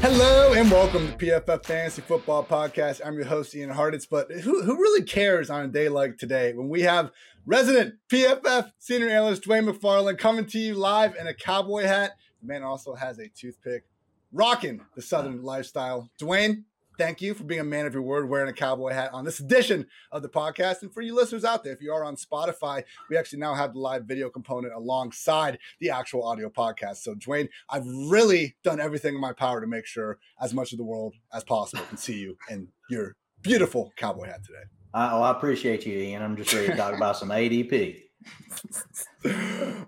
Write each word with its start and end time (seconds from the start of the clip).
Hello 0.00 0.52
and 0.52 0.70
welcome 0.70 1.08
to 1.08 1.14
PFF 1.14 1.64
Fantasy 1.64 2.02
Football 2.02 2.44
Podcast. 2.44 3.00
I'm 3.04 3.14
your 3.14 3.24
host 3.24 3.54
Ian 3.54 3.70
Hartitz, 3.70 4.06
but 4.08 4.30
who, 4.30 4.62
who 4.62 4.76
really 4.76 5.02
cares 5.02 5.50
on 5.50 5.64
a 5.64 5.68
day 5.68 5.88
like 5.88 6.18
today 6.18 6.52
when 6.52 6.68
we 6.68 6.82
have 6.82 7.10
resident 7.46 7.94
PFF 8.08 8.70
senior 8.78 9.08
analyst 9.08 9.44
Dwain 9.44 9.66
McFarland 9.68 10.18
coming 10.18 10.46
to 10.46 10.58
you 10.58 10.74
live 10.74 11.16
in 11.16 11.26
a 11.26 11.34
cowboy 11.34 11.84
hat. 11.84 12.12
The 12.42 12.46
man 12.46 12.62
also 12.62 12.94
has 12.94 13.18
a 13.18 13.28
toothpick, 13.28 13.84
rocking 14.32 14.80
the 14.94 15.02
Southern 15.02 15.42
lifestyle. 15.42 16.10
Dwain, 16.20 16.64
thank 16.98 17.20
you 17.20 17.34
for 17.34 17.44
being 17.44 17.60
a 17.60 17.64
man 17.64 17.86
of 17.86 17.94
your 17.94 18.02
word, 18.02 18.28
wearing 18.28 18.48
a 18.48 18.52
cowboy 18.52 18.92
hat 18.92 19.10
on 19.12 19.24
this 19.24 19.40
edition 19.40 19.86
of 20.12 20.22
the 20.22 20.28
podcast. 20.28 20.82
And 20.82 20.92
for 20.92 21.00
you 21.02 21.14
listeners 21.14 21.44
out 21.44 21.64
there, 21.64 21.72
if 21.72 21.80
you 21.82 21.92
are 21.92 22.04
on 22.04 22.16
Spotify, 22.16 22.84
we 23.10 23.16
actually 23.16 23.38
now 23.38 23.54
have 23.54 23.72
the 23.74 23.78
live 23.78 24.04
video 24.04 24.28
component 24.28 24.74
alongside 24.74 25.58
the 25.80 25.90
actual 25.90 26.24
audio 26.24 26.48
podcast. 26.48 26.98
So, 26.98 27.14
Dwain, 27.14 27.48
I've 27.68 27.86
really 27.86 28.56
done 28.62 28.80
everything 28.80 29.14
in 29.14 29.20
my 29.20 29.32
power 29.32 29.60
to 29.60 29.66
make 29.66 29.86
sure 29.86 30.18
as 30.40 30.54
much 30.54 30.72
of 30.72 30.78
the 30.78 30.84
world 30.84 31.14
as 31.32 31.44
possible 31.44 31.84
can 31.88 31.98
see 31.98 32.18
you 32.18 32.36
in 32.50 32.68
your 32.88 33.16
beautiful 33.42 33.92
cowboy 33.96 34.26
hat 34.26 34.44
today. 34.44 34.64
Oh, 34.94 35.22
I 35.22 35.30
appreciate 35.30 35.84
you, 35.84 35.98
Ian. 35.98 36.22
I'm 36.22 36.36
just 36.36 36.52
ready 36.52 36.68
to 36.68 36.76
talk 36.76 36.94
about 36.94 37.16
some 37.16 37.28
ADP. 37.28 38.05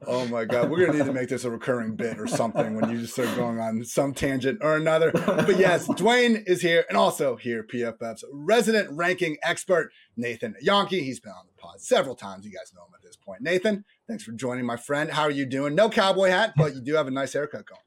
Oh 0.07 0.27
my 0.29 0.45
god, 0.45 0.71
we're 0.71 0.85
gonna 0.85 0.99
need 0.99 1.07
to 1.07 1.13
make 1.13 1.29
this 1.29 1.45
a 1.45 1.51
recurring 1.51 1.95
bit 1.95 2.19
or 2.19 2.27
something 2.27 2.75
when 2.75 2.91
you 2.91 3.01
just 3.01 3.13
start 3.13 3.35
going 3.37 3.61
on 3.61 3.85
some 3.85 4.13
tangent 4.13 4.59
or 4.63 4.77
another. 4.77 5.13
But 5.13 5.59
yes, 5.59 5.87
Dwain 5.89 6.43
is 6.47 6.61
here, 6.63 6.85
and 6.89 6.97
also 6.97 7.37
here, 7.37 7.63
PFF's 7.63 8.25
resident 8.33 8.89
ranking 8.91 9.37
expert, 9.43 9.93
Nathan 10.17 10.55
Jahnke. 10.65 11.03
He's 11.03 11.21
been 11.21 11.33
on 11.33 11.47
the 11.47 11.61
pod 11.61 11.81
several 11.81 12.15
times. 12.15 12.47
You 12.47 12.53
guys 12.53 12.73
know 12.75 12.83
him 12.83 12.95
at 12.95 13.03
this 13.03 13.17
point. 13.17 13.43
Nathan, 13.43 13.85
thanks 14.09 14.25
for 14.25 14.33
joining, 14.33 14.67
my 14.67 14.77
friend. 14.77 15.11
How 15.11 15.23
are 15.23 15.31
you 15.31 15.47
doing? 15.47 15.75
No 15.75 15.89
cowboy 15.89 16.31
hat, 16.31 16.55
but 16.57 16.75
you 16.75 16.81
do 16.81 16.95
have 16.95 17.07
a 17.07 17.13
nice 17.13 17.33
haircut 17.33 17.67
going. 17.67 17.81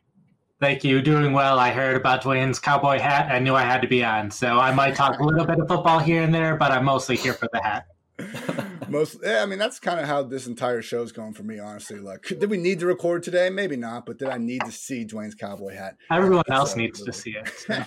Thank 0.61 0.83
you. 0.83 1.01
Doing 1.01 1.33
well. 1.33 1.57
I 1.57 1.71
heard 1.71 1.95
about 1.95 2.23
Dwain's 2.23 2.59
cowboy 2.59 2.99
hat. 2.99 3.31
I 3.31 3.39
knew 3.39 3.55
I 3.55 3.63
had 3.63 3.81
to 3.81 3.87
be 3.87 4.05
on. 4.05 4.29
So 4.29 4.59
I 4.59 4.71
might 4.71 4.95
talk 4.95 5.19
a 5.19 5.23
little 5.23 5.45
bit 5.45 5.59
of 5.59 5.67
football 5.67 5.97
here 5.97 6.21
and 6.21 6.33
there, 6.33 6.55
but 6.55 6.71
I'm 6.71 6.85
mostly 6.85 7.17
here 7.17 7.33
for 7.33 7.49
the 7.51 7.61
hat. 7.61 7.87
Most, 8.91 9.17
yeah, 9.23 9.41
I 9.41 9.45
mean, 9.45 9.57
that's 9.57 9.79
kind 9.79 9.99
of 9.99 10.05
how 10.05 10.23
this 10.23 10.47
entire 10.47 10.81
show 10.81 11.01
is 11.01 11.11
going 11.11 11.33
for 11.33 11.43
me, 11.43 11.59
honestly. 11.59 11.99
Like, 11.99 12.23
did 12.23 12.49
we 12.49 12.57
need 12.57 12.79
to 12.79 12.85
record 12.85 13.23
today? 13.23 13.49
Maybe 13.49 13.77
not, 13.77 14.05
but 14.05 14.17
did 14.17 14.27
I 14.27 14.37
need 14.37 14.61
to 14.65 14.71
see 14.71 15.05
Dwain's 15.05 15.35
cowboy 15.35 15.75
hat? 15.75 15.97
Everyone 16.11 16.43
else 16.49 16.75
needs 16.75 17.01
to 17.01 17.13
see 17.13 17.31
it. 17.31 17.49
So. 17.61 17.83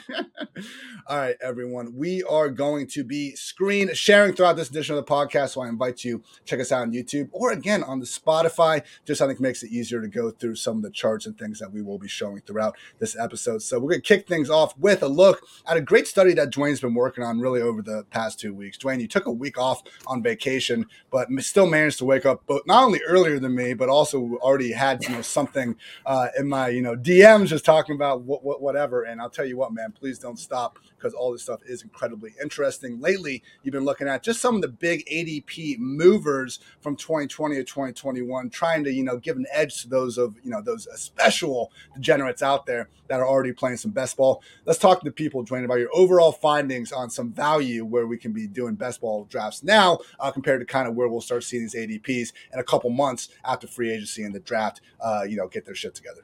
All 1.09 1.19
right, 1.19 1.35
everyone. 1.43 1.97
We 1.97 2.23
are 2.23 2.49
going 2.49 2.87
to 2.89 3.03
be 3.03 3.35
screen 3.35 3.93
sharing 3.93 4.35
throughout 4.35 4.57
this 4.57 4.71
edition 4.71 4.97
of 4.97 5.05
the 5.05 5.11
podcast. 5.11 5.51
So 5.51 5.63
I 5.63 5.69
invite 5.69 6.05
you 6.05 6.23
check 6.45 6.61
us 6.61 6.71
out 6.71 6.83
on 6.83 6.93
YouTube 6.93 7.29
or 7.33 7.51
again 7.51 7.83
on 7.83 7.99
the 7.99 8.07
Spotify. 8.07 8.83
Just 9.05 9.21
I 9.21 9.27
think 9.27 9.41
makes 9.41 9.63
it 9.63 9.71
easier 9.71 10.01
to 10.01 10.07
go 10.07 10.31
through 10.31 10.55
some 10.55 10.77
of 10.77 10.83
the 10.83 10.91
charts 10.91 11.27
and 11.27 11.37
things 11.37 11.59
that 11.59 11.73
we 11.73 11.83
will 11.83 11.99
be 11.99 12.09
showing 12.09 12.41
throughout 12.41 12.77
this 12.99 13.17
episode. 13.19 13.63
So 13.63 13.81
we're 13.81 13.91
gonna 13.91 14.03
kick 14.03 14.29
things 14.29 14.49
off 14.49 14.79
with 14.79 15.03
a 15.03 15.09
look 15.09 15.45
at 15.67 15.77
a 15.77 15.81
great 15.81 16.07
study 16.07 16.35
that 16.35 16.51
Dwain's 16.51 16.81
been 16.81 16.95
working 16.95 17.25
on 17.25 17.41
really 17.41 17.61
over 17.61 17.83
the 17.83 18.05
past 18.11 18.39
two 18.39 18.55
weeks. 18.55 18.79
Dwain, 18.79 19.01
you 19.01 19.09
took 19.09 19.27
a 19.27 19.33
week 19.33 19.59
off 19.59 19.83
on 20.07 20.23
vacation 20.23 20.87
but 21.11 21.29
still 21.41 21.67
managed 21.67 21.99
to 21.99 22.05
wake 22.05 22.27
up 22.27 22.43
but 22.47 22.67
not 22.67 22.85
only 22.85 23.01
earlier 23.07 23.39
than 23.39 23.55
me, 23.55 23.75
but 23.75 23.89
also 23.89 24.37
already 24.41 24.73
had 24.73 25.03
you 25.05 25.11
know 25.11 25.23
something 25.23 25.77
uh, 26.07 26.29
in 26.39 26.49
my 26.49 26.69
you 26.69 26.83
know 26.83 26.97
DMs 26.97 27.47
just 27.47 27.65
talking 27.65 27.95
about 27.95 28.23
what, 28.23 28.45
what, 28.45 28.61
whatever. 28.61 29.05
And 29.05 29.21
I'll 29.21 29.31
tell 29.31 29.45
you 29.45 29.57
what, 29.57 29.73
man, 29.73 29.93
please 29.93 30.19
don't 30.19 30.39
stop 30.39 30.79
because 31.05 31.15
all 31.15 31.33
this 31.33 31.43
stuff 31.43 31.61
is 31.67 31.83
incredibly 31.83 32.35
interesting. 32.43 32.99
Lately, 32.99 33.43
you've 33.63 33.73
been 33.73 33.85
looking 33.85 34.09
at 34.09 34.23
just 34.23 34.41
some 34.41 34.55
of 34.55 34.63
the 34.63 34.69
big 34.69 35.05
ADP 35.05 35.79
movers 35.79 36.61
from 36.81 36.97
2020 36.97 37.57
to 37.57 37.63
2021, 37.63 38.49
trying 38.49 38.83
to 38.85 38.91
you 38.91 39.05
know 39.05 39.19
give 39.19 39.37
an 39.37 39.45
edge 39.53 39.83
to 39.83 39.89
those 39.89 40.17
of 40.17 40.37
you 40.43 40.51
know 40.51 40.63
those 40.63 40.89
special 40.99 41.71
degenerates 41.95 42.43
out 42.43 42.65
there 42.65 42.89
that 43.09 43.21
are 43.21 43.29
already 43.29 43.53
playing 43.53 43.77
some 43.77 43.91
best 43.91 44.17
ball. 44.17 44.43
Let's 44.65 44.79
talk 44.79 45.01
to 45.01 45.05
the 45.05 45.13
people, 45.13 45.45
Dwain, 45.45 45.67
about 45.67 45.79
your 45.79 45.91
overall 45.93 46.33
findings 46.33 46.91
on 46.91 47.11
some 47.11 47.31
value 47.33 47.85
where 47.85 48.07
we 48.07 48.17
can 48.17 48.33
be 48.33 48.47
doing 48.47 48.75
best 48.75 49.03
ball 49.03 49.25
drafts 49.25 49.63
now 49.63 49.99
uh, 50.19 50.31
compared 50.31 50.61
to 50.61 50.67
kind 50.67 50.89
of 50.89 50.95
where 50.95 51.09
we'll 51.09 51.21
start 51.21 51.45
seeing 51.45 51.65
these 51.65 51.75
ADPs 51.75 52.33
in 52.55 52.59
a 52.59 52.65
couple 52.65 52.89
months 52.89 53.29
after 53.45 53.67
free 53.67 53.93
agency 53.93 54.23
and 54.23 54.35
the 54.35 54.41
draft, 54.41 54.81
uh, 55.03 55.23
you 55.29 55.37
know, 55.37 55.49
get 55.49 55.67
their 55.67 55.75
shit 55.75 55.95
together. 55.95 56.23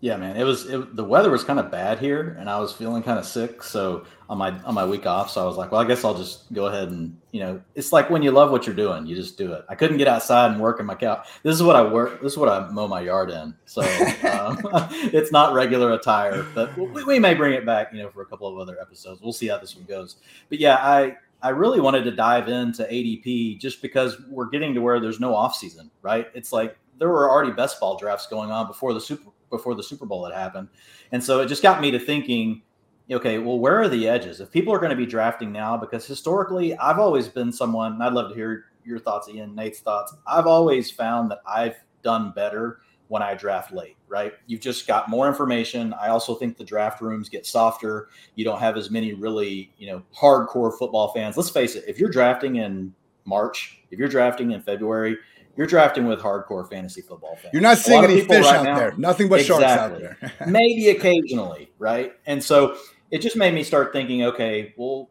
Yeah, 0.00 0.16
man, 0.16 0.36
it 0.36 0.44
was 0.44 0.66
it, 0.66 0.94
the 0.94 1.02
weather 1.02 1.28
was 1.28 1.42
kind 1.42 1.58
of 1.58 1.72
bad 1.72 1.98
here, 1.98 2.36
and 2.38 2.48
I 2.48 2.60
was 2.60 2.72
feeling 2.72 3.02
kind 3.02 3.18
of 3.18 3.24
sick. 3.26 3.64
So 3.64 4.04
on 4.28 4.38
my 4.38 4.56
on 4.60 4.74
my 4.74 4.84
week 4.84 5.06
off, 5.06 5.28
so 5.28 5.42
I 5.42 5.44
was 5.44 5.56
like, 5.56 5.72
well, 5.72 5.80
I 5.80 5.84
guess 5.84 6.04
I'll 6.04 6.14
just 6.16 6.52
go 6.52 6.66
ahead 6.66 6.90
and 6.90 7.20
you 7.32 7.40
know, 7.40 7.60
it's 7.74 7.90
like 7.92 8.08
when 8.08 8.22
you 8.22 8.30
love 8.30 8.52
what 8.52 8.64
you're 8.64 8.76
doing, 8.76 9.06
you 9.06 9.16
just 9.16 9.36
do 9.36 9.52
it. 9.54 9.64
I 9.68 9.74
couldn't 9.74 9.98
get 9.98 10.06
outside 10.06 10.52
and 10.52 10.60
work 10.60 10.78
in 10.78 10.86
my 10.86 10.94
couch. 10.94 11.26
This 11.42 11.56
is 11.56 11.64
what 11.64 11.74
I 11.74 11.82
work. 11.82 12.22
This 12.22 12.32
is 12.32 12.38
what 12.38 12.48
I 12.48 12.68
mow 12.70 12.86
my 12.86 13.00
yard 13.00 13.30
in. 13.30 13.54
So 13.64 13.82
um, 13.82 14.58
it's 15.12 15.32
not 15.32 15.52
regular 15.52 15.92
attire, 15.92 16.46
but 16.54 16.76
we, 16.78 17.02
we 17.02 17.18
may 17.18 17.34
bring 17.34 17.54
it 17.54 17.66
back, 17.66 17.92
you 17.92 18.00
know, 18.00 18.08
for 18.10 18.22
a 18.22 18.26
couple 18.26 18.46
of 18.46 18.56
other 18.58 18.80
episodes. 18.80 19.20
We'll 19.20 19.32
see 19.32 19.48
how 19.48 19.58
this 19.58 19.74
one 19.74 19.84
goes. 19.84 20.16
But 20.48 20.60
yeah, 20.60 20.76
I 20.76 21.16
I 21.42 21.48
really 21.48 21.80
wanted 21.80 22.04
to 22.04 22.12
dive 22.12 22.48
into 22.48 22.84
ADP 22.84 23.58
just 23.58 23.82
because 23.82 24.20
we're 24.28 24.48
getting 24.48 24.74
to 24.74 24.80
where 24.80 25.00
there's 25.00 25.18
no 25.18 25.34
off 25.34 25.56
season, 25.56 25.90
right? 26.02 26.28
It's 26.34 26.52
like 26.52 26.76
there 26.98 27.08
were 27.08 27.30
already 27.30 27.52
best 27.52 27.80
ball 27.80 27.96
drafts 27.96 28.26
going 28.26 28.50
on 28.50 28.68
before 28.68 28.94
the 28.94 29.00
super 29.00 29.30
before 29.50 29.74
the 29.74 29.82
Super 29.82 30.06
Bowl 30.06 30.24
had 30.24 30.34
happened. 30.34 30.68
And 31.12 31.22
so 31.22 31.40
it 31.40 31.46
just 31.46 31.62
got 31.62 31.80
me 31.80 31.90
to 31.90 31.98
thinking, 31.98 32.62
okay, 33.10 33.38
well, 33.38 33.58
where 33.58 33.80
are 33.80 33.88
the 33.88 34.08
edges? 34.08 34.40
If 34.40 34.50
people 34.50 34.72
are 34.72 34.78
going 34.78 34.90
to 34.90 34.96
be 34.96 35.06
drafting 35.06 35.50
now, 35.52 35.76
because 35.76 36.06
historically, 36.06 36.76
I've 36.76 36.98
always 36.98 37.28
been 37.28 37.52
someone, 37.52 37.92
and 37.92 38.02
I'd 38.02 38.12
love 38.12 38.28
to 38.28 38.34
hear 38.34 38.66
your 38.84 38.98
thoughts, 38.98 39.28
Ian, 39.28 39.54
Nate's 39.54 39.80
thoughts. 39.80 40.14
I've 40.26 40.46
always 40.46 40.90
found 40.90 41.30
that 41.30 41.40
I've 41.46 41.76
done 42.02 42.32
better 42.34 42.80
when 43.08 43.22
I 43.22 43.34
draft 43.34 43.72
late, 43.72 43.96
right? 44.06 44.34
You've 44.46 44.60
just 44.60 44.86
got 44.86 45.08
more 45.08 45.26
information. 45.26 45.94
I 45.94 46.08
also 46.08 46.34
think 46.34 46.58
the 46.58 46.64
draft 46.64 47.00
rooms 47.00 47.30
get 47.30 47.46
softer. 47.46 48.08
You 48.34 48.44
don't 48.44 48.60
have 48.60 48.76
as 48.76 48.90
many 48.90 49.14
really, 49.14 49.72
you 49.78 49.86
know, 49.86 50.02
hardcore 50.14 50.78
football 50.78 51.12
fans. 51.14 51.36
Let's 51.36 51.50
face 51.50 51.74
it, 51.74 51.84
if 51.88 51.98
you're 51.98 52.10
drafting 52.10 52.56
in 52.56 52.94
March, 53.24 53.80
if 53.90 53.98
you're 53.98 54.08
drafting 54.08 54.50
in 54.50 54.60
February, 54.60 55.16
you're 55.58 55.66
drafting 55.66 56.06
with 56.06 56.20
hardcore 56.20 56.70
fantasy 56.70 57.00
football 57.02 57.34
fans. 57.34 57.52
You're 57.52 57.62
not 57.62 57.78
seeing 57.78 58.04
any 58.04 58.20
fish 58.20 58.44
right 58.44 58.58
out 58.58 58.64
now, 58.64 58.78
there. 58.78 58.94
Nothing 58.96 59.28
but 59.28 59.40
exactly. 59.40 59.66
sharks 59.66 59.80
out 59.80 59.98
there. 59.98 60.32
Maybe 60.46 60.90
occasionally, 60.90 61.72
right? 61.80 62.12
And 62.26 62.42
so 62.42 62.78
it 63.10 63.18
just 63.18 63.34
made 63.34 63.52
me 63.52 63.64
start 63.64 63.92
thinking, 63.92 64.22
okay, 64.22 64.72
well, 64.76 65.10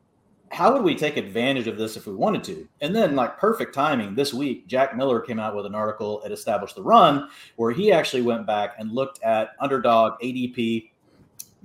how 0.49 0.71
would 0.71 0.83
we 0.83 0.95
take 0.95 1.17
advantage 1.17 1.67
of 1.67 1.77
this 1.77 1.97
if 1.97 2.07
we 2.07 2.15
wanted 2.15 2.45
to? 2.45 2.65
And 2.79 2.95
then, 2.95 3.13
like 3.13 3.37
perfect 3.37 3.75
timing, 3.75 4.15
this 4.15 4.33
week, 4.33 4.67
Jack 4.67 4.95
Miller 4.95 5.19
came 5.19 5.37
out 5.37 5.53
with 5.53 5.65
an 5.65 5.75
article 5.75 6.21
at 6.23 6.31
Establish 6.31 6.71
the 6.71 6.81
Run 6.81 7.27
where 7.57 7.71
he 7.71 7.91
actually 7.91 8.21
went 8.21 8.47
back 8.47 8.75
and 8.79 8.93
looked 8.93 9.21
at 9.23 9.49
underdog 9.59 10.13
ADP, 10.21 10.91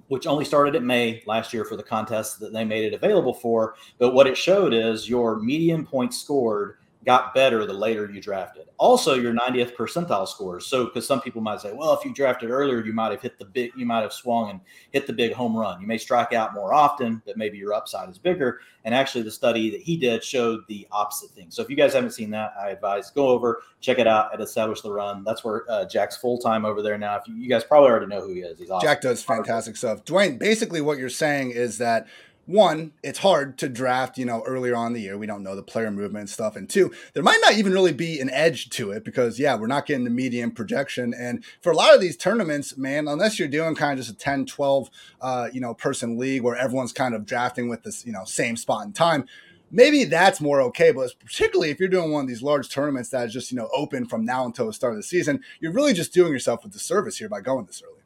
which 0.08 0.26
only 0.26 0.44
started 0.44 0.74
in 0.74 0.84
May 0.84 1.22
last 1.24 1.52
year 1.52 1.64
for 1.64 1.76
the 1.76 1.84
contest 1.84 2.40
that 2.40 2.52
they 2.52 2.64
made 2.64 2.84
it 2.84 2.94
available 2.94 3.32
for. 3.32 3.76
But 3.98 4.12
what 4.12 4.26
it 4.26 4.36
showed 4.36 4.74
is 4.74 5.08
your 5.08 5.38
median 5.38 5.86
points 5.86 6.18
scored 6.18 6.78
got 7.04 7.34
better 7.34 7.66
the 7.66 7.72
later 7.72 8.10
you 8.10 8.20
drafted. 8.20 8.64
Also, 8.78 9.14
your 9.14 9.32
90th 9.32 9.74
percentile 9.74 10.26
scores. 10.26 10.66
So, 10.66 10.84
because 10.86 11.06
some 11.06 11.20
people 11.20 11.40
might 11.40 11.60
say, 11.60 11.72
well, 11.72 11.92
if 11.94 12.04
you 12.04 12.12
drafted 12.12 12.50
earlier, 12.50 12.84
you 12.84 12.92
might 12.92 13.10
have 13.10 13.20
hit 13.20 13.38
the 13.38 13.44
big, 13.44 13.72
you 13.76 13.86
might 13.86 14.02
have 14.02 14.12
swung 14.12 14.50
and 14.50 14.60
hit 14.90 15.06
the 15.06 15.12
big 15.12 15.32
home 15.32 15.56
run. 15.56 15.80
You 15.80 15.86
may 15.86 15.98
strike 15.98 16.32
out 16.32 16.54
more 16.54 16.72
often, 16.72 17.22
but 17.26 17.36
maybe 17.36 17.58
your 17.58 17.74
upside 17.74 18.08
is 18.08 18.18
bigger. 18.18 18.60
And 18.84 18.94
actually, 18.94 19.22
the 19.22 19.30
study 19.30 19.70
that 19.70 19.80
he 19.80 19.96
did 19.96 20.22
showed 20.22 20.60
the 20.68 20.86
opposite 20.92 21.30
thing. 21.30 21.50
So, 21.50 21.62
if 21.62 21.70
you 21.70 21.76
guys 21.76 21.92
haven't 21.92 22.12
seen 22.12 22.30
that, 22.30 22.52
I 22.60 22.70
advise 22.70 23.10
go 23.10 23.28
over, 23.28 23.62
check 23.80 23.98
it 23.98 24.06
out 24.06 24.32
at 24.32 24.40
Establish 24.40 24.80
the 24.80 24.92
Run. 24.92 25.24
That's 25.24 25.44
where 25.44 25.64
uh, 25.68 25.86
Jack's 25.86 26.16
full 26.16 26.38
time 26.38 26.64
over 26.64 26.82
there 26.82 26.98
now. 26.98 27.16
If 27.16 27.26
you, 27.26 27.34
you 27.34 27.48
guys 27.48 27.64
probably 27.64 27.90
already 27.90 28.06
know 28.06 28.20
who 28.20 28.34
he 28.34 28.40
is, 28.40 28.58
he's 28.58 28.70
awesome. 28.70 28.86
Jack 28.86 29.00
does 29.00 29.22
fantastic 29.22 29.76
stuff. 29.76 30.04
Dwain, 30.04 30.38
basically, 30.38 30.80
what 30.80 30.98
you're 30.98 31.08
saying 31.08 31.50
is 31.50 31.78
that 31.78 32.06
one, 32.46 32.92
it's 33.02 33.20
hard 33.20 33.56
to 33.58 33.68
draft, 33.68 34.18
you 34.18 34.24
know, 34.24 34.42
earlier 34.46 34.74
on 34.74 34.92
the 34.92 35.00
year. 35.00 35.16
We 35.16 35.26
don't 35.26 35.44
know 35.44 35.54
the 35.54 35.62
player 35.62 35.90
movement 35.90 36.28
stuff. 36.28 36.56
And 36.56 36.68
two, 36.68 36.92
there 37.14 37.22
might 37.22 37.38
not 37.40 37.54
even 37.54 37.72
really 37.72 37.92
be 37.92 38.20
an 38.20 38.30
edge 38.30 38.68
to 38.70 38.90
it 38.90 39.04
because, 39.04 39.38
yeah, 39.38 39.54
we're 39.54 39.68
not 39.68 39.86
getting 39.86 40.04
the 40.04 40.10
median 40.10 40.50
projection. 40.50 41.14
And 41.14 41.44
for 41.60 41.70
a 41.70 41.76
lot 41.76 41.94
of 41.94 42.00
these 42.00 42.16
tournaments, 42.16 42.76
man, 42.76 43.06
unless 43.06 43.38
you're 43.38 43.48
doing 43.48 43.76
kind 43.76 43.92
of 43.92 44.04
just 44.04 44.16
a 44.16 44.18
10, 44.18 44.46
12, 44.46 44.90
uh, 45.20 45.48
you 45.52 45.60
know, 45.60 45.72
person 45.72 46.18
league 46.18 46.42
where 46.42 46.56
everyone's 46.56 46.92
kind 46.92 47.14
of 47.14 47.24
drafting 47.24 47.68
with 47.68 47.84
this, 47.84 48.04
you 48.04 48.12
know, 48.12 48.24
same 48.24 48.56
spot 48.56 48.86
in 48.86 48.92
time, 48.92 49.26
maybe 49.70 50.04
that's 50.04 50.40
more 50.40 50.60
okay. 50.62 50.90
But 50.90 51.12
particularly 51.24 51.70
if 51.70 51.78
you're 51.78 51.88
doing 51.88 52.10
one 52.10 52.22
of 52.22 52.28
these 52.28 52.42
large 52.42 52.68
tournaments 52.68 53.10
that 53.10 53.28
is 53.28 53.32
just, 53.32 53.52
you 53.52 53.56
know, 53.56 53.68
open 53.72 54.04
from 54.04 54.24
now 54.24 54.44
until 54.44 54.66
the 54.66 54.72
start 54.72 54.94
of 54.94 54.98
the 54.98 55.04
season, 55.04 55.44
you're 55.60 55.72
really 55.72 55.92
just 55.92 56.12
doing 56.12 56.32
yourself 56.32 56.64
a 56.64 56.68
disservice 56.68 57.18
here 57.18 57.28
by 57.28 57.40
going 57.40 57.66
this 57.66 57.82
early. 57.84 58.02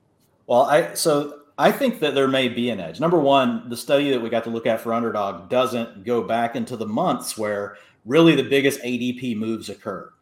Well, 0.47 0.63
I, 0.63 0.93
so 0.93 1.41
I 1.59 1.73
think 1.73 2.01
that 2.01 2.15
there 2.15 2.29
may 2.29 2.49
be 2.49 2.69
an 2.71 2.81
edge. 2.81 3.01
Number 3.01 3.19
one, 3.19 3.69
the 3.69 3.77
study 3.77 4.11
that 4.11 4.21
we 4.21 4.29
got 4.29 4.45
to 4.45 4.51
look 4.51 4.67
at 4.67 4.81
for 4.81 4.93
underdog 4.93 5.49
doesn't 5.49 6.05
go 6.05 6.23
back 6.23 6.55
into 6.55 6.77
the 6.77 6.87
months 6.87 7.39
where 7.39 7.79
really 8.05 8.37
the 8.37 8.43
biggest 8.43 8.81
ADP 8.83 9.37
moves 9.37 9.71
occur. 9.71 10.13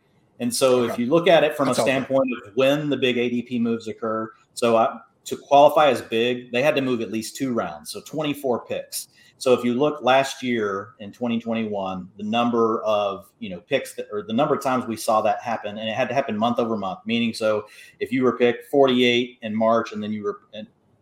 And 0.40 0.54
so 0.54 0.80
okay. 0.80 0.92
if 0.92 0.98
you 0.98 1.06
look 1.06 1.26
at 1.26 1.44
it 1.44 1.56
from 1.56 1.66
That's 1.66 1.78
a 1.78 1.82
standpoint 1.82 2.28
of 2.46 2.54
when 2.54 2.88
the 2.88 2.96
big 2.96 3.16
ADP 3.16 3.60
moves 3.60 3.88
occur, 3.88 4.32
so 4.54 4.76
I, 4.76 4.98
to 5.24 5.36
qualify 5.36 5.88
as 5.88 6.02
big, 6.02 6.52
they 6.52 6.62
had 6.62 6.76
to 6.76 6.82
move 6.82 7.00
at 7.00 7.10
least 7.10 7.36
two 7.36 7.52
rounds, 7.52 7.90
so 7.90 8.00
24 8.02 8.66
picks. 8.66 9.08
So 9.38 9.52
if 9.52 9.64
you 9.64 9.74
look 9.74 10.02
last 10.02 10.42
year 10.42 10.94
in 11.00 11.12
2021, 11.12 12.08
the 12.16 12.22
number 12.22 12.82
of 12.84 13.30
you 13.40 13.50
know 13.50 13.60
picks 13.60 13.94
that 13.94 14.06
or 14.12 14.22
the 14.22 14.32
number 14.32 14.54
of 14.54 14.62
times 14.62 14.86
we 14.86 14.96
saw 14.96 15.20
that 15.22 15.42
happen, 15.42 15.76
and 15.78 15.88
it 15.88 15.94
had 15.94 16.08
to 16.08 16.14
happen 16.14 16.36
month 16.36 16.58
over 16.58 16.76
month. 16.76 17.00
Meaning, 17.04 17.34
so 17.34 17.66
if 18.00 18.12
you 18.12 18.22
were 18.22 18.38
picked 18.38 18.70
48 18.70 19.38
in 19.42 19.54
March, 19.54 19.92
and 19.92 20.02
then 20.02 20.12
you 20.12 20.22
were 20.22 20.40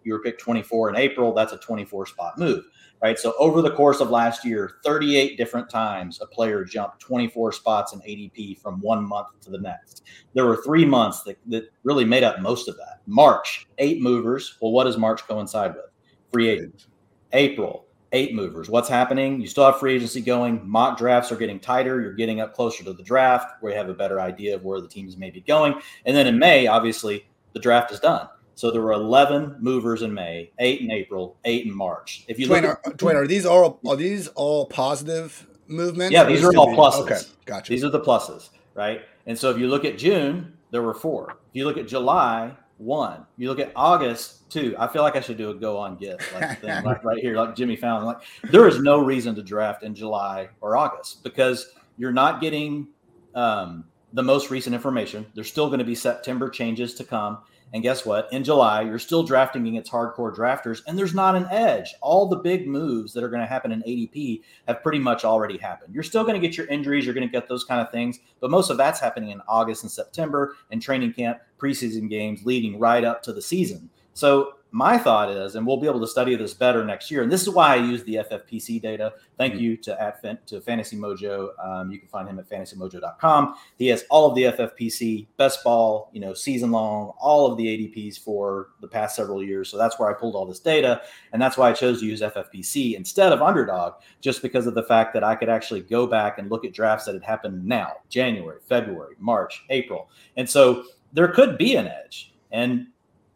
you 0.05 0.13
were 0.13 0.21
picked 0.21 0.41
24 0.41 0.91
in 0.91 0.97
April, 0.97 1.33
that's 1.33 1.53
a 1.53 1.59
24 1.59 2.07
spot 2.07 2.39
move, 2.39 2.65
right? 3.03 3.19
So 3.19 3.35
over 3.39 3.63
the 3.63 3.71
course 3.71 4.01
of 4.01 4.11
last 4.11 4.45
year, 4.45 4.79
38 4.85 5.37
different 5.37 5.69
times 5.69 6.21
a 6.21 6.27
player 6.27 6.65
jumped 6.65 7.01
24 7.01 7.53
spots 7.53 7.93
in 7.93 8.01
ADP 8.01 8.59
from 8.59 8.81
one 8.81 9.07
month 9.07 9.29
to 9.43 9.51
the 9.51 9.61
next. 9.61 10.05
There 10.35 10.47
were 10.47 10.63
three 10.63 10.85
months 10.85 11.23
that, 11.25 11.39
that 11.47 11.73
really 11.85 12.05
made 12.05 12.23
up 12.23 12.41
most 12.41 12.69
of 12.69 12.77
that. 12.77 13.01
March, 13.07 13.67
eight 13.79 14.01
movers. 14.01 14.57
Well, 14.61 14.73
what 14.73 14.85
does 14.85 14.97
March 14.97 15.23
coincide 15.27 15.75
with? 15.75 15.87
Free 16.33 16.49
agents. 16.49 16.89
April, 17.33 17.87
eight 18.13 18.35
movers. 18.35 18.69
What's 18.69 18.89
happening? 18.89 19.41
You 19.41 19.47
still 19.47 19.65
have 19.65 19.79
free 19.79 19.95
agency 19.95 20.21
going. 20.21 20.61
Mock 20.69 20.99
drafts 20.99 21.33
are 21.33 21.37
getting 21.37 21.59
tighter. 21.59 22.01
You're 22.01 22.15
getting 22.15 22.41
up 22.41 22.55
closer 22.55 22.85
to 22.85 22.93
the 22.93 23.03
draft 23.03 23.55
where 23.61 23.73
you 23.73 23.79
have 23.79 23.89
a 23.89 23.95
better 23.95 24.21
idea 24.21 24.55
of 24.55 24.65
where 24.65 24.81
the 24.81 24.89
teams 24.89 25.17
may 25.17 25.31
be 25.31 25.41
going. 25.41 25.75
And 26.05 26.17
then 26.17 26.27
in 26.27 26.39
May, 26.39 26.67
obviously, 26.67 27.27
the 27.53 27.61
draft 27.61 27.91
is 27.93 28.01
done. 28.01 28.29
So 28.55 28.71
there 28.71 28.83
were 28.83 28.93
11 28.93 29.57
movers 29.61 30.03
in 30.03 30.13
May, 30.13 30.51
eight 30.59 30.81
in 30.81 30.91
April, 30.91 31.37
eight 31.45 31.67
in 31.67 31.75
March. 31.75 32.25
If 32.29 32.39
you 32.39 32.47
Dwain, 32.47 32.63
look 32.63 32.65
at, 32.65 32.87
are, 32.87 32.97
Dwain, 32.97 33.15
are 33.15 33.27
these 33.27 33.47
all 33.47 33.81
are 33.87 33.97
these 33.97 34.29
all 34.29 34.67
positive 34.67 35.47
movements? 35.67 36.13
Yeah, 36.13 36.25
these 36.25 36.45
are 36.45 36.55
all 36.57 36.69
pluses. 36.69 37.03
Okay, 37.03 37.21
gotcha. 37.47 37.73
These 37.73 37.85
are 37.85 37.91
the 37.91 38.01
pluses, 38.01 38.51
right? 38.75 39.03
And 39.27 39.39
so 39.39 39.51
if 39.51 39.59
you 39.59 39.69
look 39.69 39.85
at 39.85 39.99
June, 39.99 40.53
there 40.71 40.83
were 40.83 40.95
four. 40.95 41.31
If 41.31 41.55
you 41.55 41.65
look 41.65 41.79
at 41.79 41.89
July, 41.89 42.55
one. 42.83 43.25
You 43.37 43.49
look 43.49 43.61
at 43.61 43.73
August, 43.77 44.51
two. 44.51 44.75
I 44.79 44.87
feel 44.87 45.03
like 45.03 45.17
I 45.17 45.21
should 45.21 45.39
do 45.39 45.51
a 45.51 45.55
go 45.55 45.79
on 45.79 45.97
get 45.97 46.21
like 46.35 46.61
thing, 46.61 46.85
like 46.85 47.05
right 47.05 47.19
here, 47.19 47.37
like 47.37 47.55
Jimmy 47.55 47.77
Fallon. 47.77 48.05
Like 48.05 48.19
there 48.51 48.67
is 48.67 48.81
no 48.81 48.99
reason 48.99 49.35
to 49.37 49.43
draft 49.43 49.83
in 49.83 49.95
July 49.95 50.49
or 50.61 50.77
August 50.77 51.23
because 51.23 51.73
you're 51.97 52.13
not 52.13 52.41
getting 52.41 52.89
um, 53.35 53.85
the 54.13 54.23
most 54.23 54.51
recent 54.51 54.75
information. 54.75 55.25
There's 55.35 55.49
still 55.49 55.69
going 55.69 55.79
to 55.79 55.85
be 55.85 55.95
September 55.95 56.51
changes 56.51 56.95
to 56.95 57.05
come. 57.05 57.39
And 57.73 57.83
guess 57.83 58.05
what? 58.05 58.31
In 58.33 58.45
July, 58.45 58.83
you're 58.83 58.99
still 58.99 59.23
drafting 59.23 59.67
against 59.67 59.91
hardcore 59.91 60.35
drafters, 60.35 60.83
and 60.87 60.99
there's 60.99 61.15
not 61.15 61.37
an 61.37 61.47
edge. 61.51 61.95
All 62.03 62.27
the 62.27 62.37
big 62.37 62.69
moves 62.69 63.15
that 63.15 63.25
are 63.25 63.31
going 63.31 63.41
to 63.41 63.47
happen 63.47 63.73
in 63.73 63.83
ADP 63.83 64.43
have 64.69 64.83
pretty 64.83 64.99
much 64.99 65.25
already 65.25 65.57
happened. 65.57 65.95
You're 65.95 66.03
still 66.03 66.23
going 66.23 66.41
to 66.41 66.47
get 66.47 66.57
your 66.57 66.67
injuries, 66.67 67.07
you're 67.07 67.15
going 67.15 67.27
to 67.27 67.33
get 67.33 67.49
those 67.49 67.65
kind 67.65 67.81
of 67.81 67.91
things, 67.91 68.19
but 68.41 68.51
most 68.51 68.69
of 68.69 68.77
that's 68.77 69.01
happening 69.01 69.31
in 69.31 69.41
August 69.49 69.85
and 69.85 69.91
September 69.91 70.55
and 70.71 70.83
training 70.83 71.15
camp, 71.15 71.39
preseason 71.59 72.11
games 72.11 72.45
leading 72.45 72.79
right 72.79 73.05
up 73.05 73.23
to 73.23 73.33
the 73.33 73.43
season. 73.43 73.89
So 74.13 74.55
my 74.73 74.97
thought 74.97 75.31
is, 75.31 75.55
and 75.55 75.67
we'll 75.67 75.77
be 75.77 75.87
able 75.87 76.01
to 76.01 76.07
study 76.07 76.35
this 76.35 76.55
better 76.55 76.83
next 76.83 77.11
year. 77.11 77.23
And 77.23 77.31
this 77.31 77.43
is 77.43 77.51
why 77.51 77.75
I 77.75 77.77
use 77.77 78.03
the 78.05 78.17
FFPC 78.17 78.81
data. 78.81 79.13
Thank 79.37 79.55
mm-hmm. 79.55 79.63
you 79.63 79.77
to 79.77 80.03
at 80.03 80.47
to 80.47 80.61
Fantasy 80.63 80.97
Mojo. 80.97 81.51
Um, 81.63 81.93
you 81.93 81.99
can 81.99 82.09
find 82.09 82.27
him 82.27 82.39
at 82.39 82.49
fantasymojo.com. 82.49 83.55
He 83.77 83.89
has 83.89 84.05
all 84.09 84.29
of 84.29 84.35
the 84.35 84.45
FFPC 84.45 85.27
best 85.37 85.63
ball, 85.63 86.11
you 86.13 86.21
know, 86.21 86.33
season 86.33 86.71
long, 86.71 87.13
all 87.21 87.51
of 87.51 87.59
the 87.59 87.67
ADPs 87.67 88.19
for 88.19 88.71
the 88.81 88.89
past 88.89 89.15
several 89.15 89.43
years. 89.43 89.69
So 89.69 89.77
that's 89.77 89.99
where 89.99 90.09
I 90.09 90.15
pulled 90.15 90.35
all 90.35 90.47
this 90.47 90.61
data, 90.61 91.03
and 91.33 91.41
that's 91.41 91.59
why 91.59 91.69
I 91.69 91.75
chose 91.75 92.01
to 92.01 92.07
use 92.07 92.23
FFPC 92.23 92.97
instead 92.97 93.33
of 93.33 93.43
Underdog, 93.43 93.95
just 94.23 94.41
because 94.41 94.67
of 94.67 94.75
the 94.75 94.85
fact 94.85 95.13
that 95.13 95.23
I 95.23 95.35
could 95.35 95.51
actually 95.51 95.83
go 95.83 96.07
back 96.07 96.39
and 96.39 96.51
look 96.51 96.65
at 96.65 96.73
drafts 96.73 97.05
that 97.05 97.15
had 97.15 97.25
happened 97.25 97.65
now, 97.65 97.93
January, 98.09 98.61
February, 98.67 99.17
March, 99.19 99.65
April, 99.69 100.09
and 100.37 100.49
so 100.49 100.85
there 101.13 101.29
could 101.29 101.59
be 101.59 101.77
an 101.77 101.87
edge. 101.87 102.33
And 102.51 102.89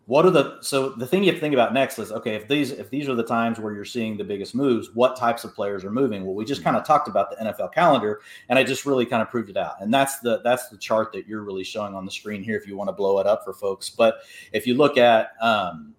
what 0.06 0.24
are 0.24 0.30
the 0.30 0.58
so 0.60 0.90
the 0.90 1.06
thing 1.06 1.24
you 1.24 1.30
have 1.30 1.36
to 1.36 1.40
think 1.40 1.52
about 1.52 1.74
next 1.74 1.98
is 1.98 2.12
okay 2.12 2.36
if 2.36 2.46
these 2.46 2.70
if 2.70 2.90
these 2.90 3.08
are 3.08 3.16
the 3.16 3.24
times 3.24 3.58
where 3.58 3.74
you're 3.74 3.84
seeing 3.84 4.16
the 4.16 4.24
biggest 4.24 4.54
moves 4.54 4.94
what 4.94 5.16
types 5.16 5.42
of 5.42 5.54
players 5.54 5.84
are 5.84 5.90
moving? 5.90 6.24
Well 6.24 6.34
we 6.34 6.44
just 6.44 6.62
kind 6.62 6.76
of 6.76 6.86
talked 6.86 7.08
about 7.08 7.30
the 7.30 7.36
nfl 7.44 7.72
calendar 7.72 8.20
and 8.48 8.58
i 8.58 8.64
just 8.64 8.86
really 8.86 9.04
kind 9.04 9.20
of 9.20 9.28
proved 9.28 9.50
it 9.50 9.56
out. 9.56 9.74
And 9.80 9.92
that's 9.92 10.20
the 10.20 10.40
that's 10.42 10.68
the 10.68 10.78
chart 10.78 11.12
that 11.12 11.26
you're 11.26 11.42
really 11.42 11.64
showing 11.64 11.94
on 11.94 12.04
the 12.04 12.10
screen 12.10 12.42
here 12.42 12.56
if 12.56 12.66
you 12.66 12.76
want 12.76 12.88
to 12.88 12.92
blow 12.92 13.18
it 13.18 13.26
up 13.26 13.44
for 13.44 13.52
folks. 13.52 13.90
But 13.90 14.18
if 14.52 14.66
you 14.66 14.74
look 14.74 14.96
at 14.96 15.30
um, 15.40 15.92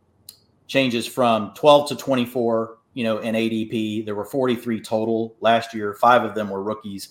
changes 0.67 1.05
from 1.05 1.53
12 1.53 1.89
to 1.89 1.95
24 1.95 2.77
you 2.93 3.03
know 3.03 3.19
in 3.19 3.35
adp 3.35 4.05
there 4.05 4.15
were 4.15 4.25
43 4.25 4.81
total 4.81 5.35
last 5.41 5.73
year. 5.73 5.93
Five 5.93 6.23
of 6.23 6.33
them 6.33 6.49
were 6.49 6.63
rookies 6.63 7.09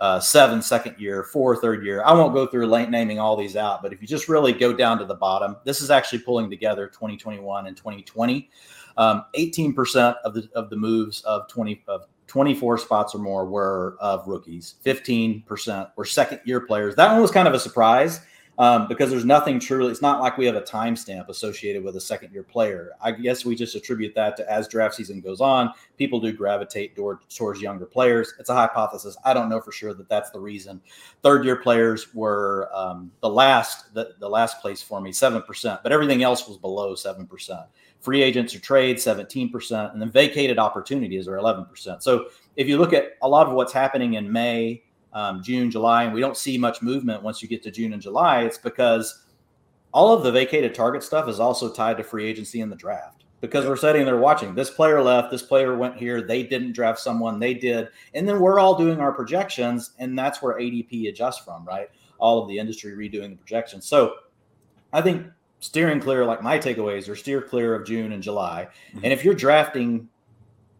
uh, 0.00 0.20
seven 0.20 0.62
second 0.62 0.96
year, 0.98 1.24
four 1.24 1.56
third 1.56 1.84
year. 1.84 2.02
I 2.04 2.12
won't 2.12 2.34
go 2.34 2.46
through 2.46 2.68
naming 2.88 3.18
all 3.18 3.36
these 3.36 3.56
out, 3.56 3.82
but 3.82 3.92
if 3.92 4.00
you 4.00 4.06
just 4.06 4.28
really 4.28 4.52
go 4.52 4.72
down 4.72 4.98
to 4.98 5.04
the 5.04 5.14
bottom, 5.14 5.56
this 5.64 5.80
is 5.80 5.90
actually 5.90 6.20
pulling 6.20 6.48
together 6.48 6.86
2021 6.86 7.66
and 7.66 7.76
2020. 7.76 8.48
Um, 8.96 9.24
18% 9.36 10.16
of 10.24 10.34
the 10.34 10.48
of 10.54 10.70
the 10.70 10.76
moves 10.76 11.22
of 11.22 11.48
20 11.48 11.84
of 11.88 12.06
24 12.26 12.78
spots 12.78 13.14
or 13.14 13.18
more 13.18 13.46
were 13.46 13.96
of 14.00 14.26
rookies. 14.26 14.74
15% 14.84 15.90
were 15.96 16.04
second 16.04 16.40
year 16.44 16.60
players. 16.60 16.94
That 16.94 17.12
one 17.12 17.22
was 17.22 17.30
kind 17.30 17.48
of 17.48 17.54
a 17.54 17.60
surprise 17.60 18.20
um, 18.58 18.88
because 18.88 19.08
there's 19.08 19.24
nothing 19.24 19.60
truly. 19.60 19.90
It's 19.90 20.02
not 20.02 20.20
like 20.20 20.36
we 20.36 20.44
have 20.46 20.56
a 20.56 20.60
timestamp 20.60 21.28
associated 21.28 21.84
with 21.84 21.94
a 21.96 22.00
second 22.00 22.32
year 22.32 22.42
player. 22.42 22.90
I 23.00 23.12
guess 23.12 23.44
we 23.44 23.54
just 23.54 23.76
attribute 23.76 24.14
that 24.16 24.36
to 24.36 24.50
as 24.50 24.66
draft 24.66 24.96
season 24.96 25.20
goes 25.20 25.40
on, 25.40 25.72
people 25.96 26.18
do 26.18 26.32
gravitate 26.32 26.96
toward, 26.96 27.18
towards 27.28 27.60
younger 27.60 27.86
players. 27.86 28.34
It's 28.40 28.50
a 28.50 28.54
hypothesis. 28.54 29.16
I 29.24 29.32
don't 29.32 29.48
know 29.48 29.60
for 29.60 29.70
sure 29.70 29.94
that 29.94 30.08
that's 30.08 30.30
the 30.30 30.40
reason. 30.40 30.80
Third 31.22 31.44
year 31.44 31.56
players 31.56 32.12
were 32.14 32.68
um, 32.74 33.12
the 33.20 33.30
last 33.30 33.94
the, 33.94 34.14
the 34.18 34.28
last 34.28 34.60
place 34.60 34.82
for 34.82 35.00
me, 35.00 35.12
seven 35.12 35.40
percent, 35.42 35.80
but 35.84 35.92
everything 35.92 36.24
else 36.24 36.48
was 36.48 36.58
below 36.58 36.96
seven 36.96 37.26
percent. 37.26 37.62
Free 38.00 38.22
agents 38.22 38.54
or 38.54 38.60
trades, 38.60 39.04
17%, 39.04 39.92
and 39.92 40.00
then 40.00 40.08
vacated 40.08 40.56
opportunities 40.56 41.26
are 41.26 41.36
11%. 41.36 42.00
So 42.00 42.26
if 42.54 42.68
you 42.68 42.78
look 42.78 42.92
at 42.92 43.16
a 43.22 43.28
lot 43.28 43.48
of 43.48 43.54
what's 43.54 43.72
happening 43.72 44.14
in 44.14 44.30
May, 44.30 44.84
um, 45.12 45.42
June, 45.42 45.70
July, 45.70 46.04
and 46.04 46.14
we 46.14 46.20
don't 46.20 46.36
see 46.36 46.58
much 46.58 46.82
movement 46.82 47.22
once 47.22 47.42
you 47.42 47.48
get 47.48 47.62
to 47.62 47.70
June 47.70 47.92
and 47.92 48.02
July, 48.02 48.42
it's 48.42 48.58
because 48.58 49.24
all 49.92 50.12
of 50.12 50.22
the 50.22 50.30
vacated 50.30 50.74
target 50.74 51.02
stuff 51.02 51.28
is 51.28 51.40
also 51.40 51.72
tied 51.72 51.96
to 51.96 52.04
free 52.04 52.26
agency 52.26 52.60
in 52.60 52.68
the 52.68 52.76
draft 52.76 53.24
because 53.40 53.66
we're 53.66 53.76
sitting 53.76 54.04
there 54.04 54.18
watching 54.18 54.54
this 54.54 54.70
player 54.70 55.02
left, 55.02 55.30
this 55.30 55.42
player 55.42 55.76
went 55.76 55.96
here, 55.96 56.20
they 56.20 56.42
didn't 56.42 56.72
draft 56.72 56.98
someone, 56.98 57.38
they 57.38 57.54
did. 57.54 57.88
And 58.14 58.28
then 58.28 58.40
we're 58.40 58.58
all 58.58 58.76
doing 58.76 59.00
our 59.00 59.12
projections, 59.12 59.92
and 59.98 60.18
that's 60.18 60.42
where 60.42 60.58
ADP 60.58 61.08
adjusts 61.08 61.44
from, 61.44 61.64
right? 61.64 61.88
All 62.18 62.42
of 62.42 62.48
the 62.48 62.58
industry 62.58 62.92
redoing 62.92 63.30
the 63.30 63.36
projections. 63.36 63.86
So 63.86 64.16
I 64.92 65.00
think 65.00 65.26
steering 65.60 66.00
clear, 66.00 66.24
like 66.24 66.42
my 66.42 66.58
takeaways 66.58 67.08
are 67.08 67.16
steer 67.16 67.40
clear 67.40 67.74
of 67.74 67.86
June 67.86 68.12
and 68.12 68.22
July. 68.22 68.68
Mm-hmm. 68.88 69.04
And 69.04 69.12
if 69.12 69.24
you're 69.24 69.34
drafting 69.34 70.08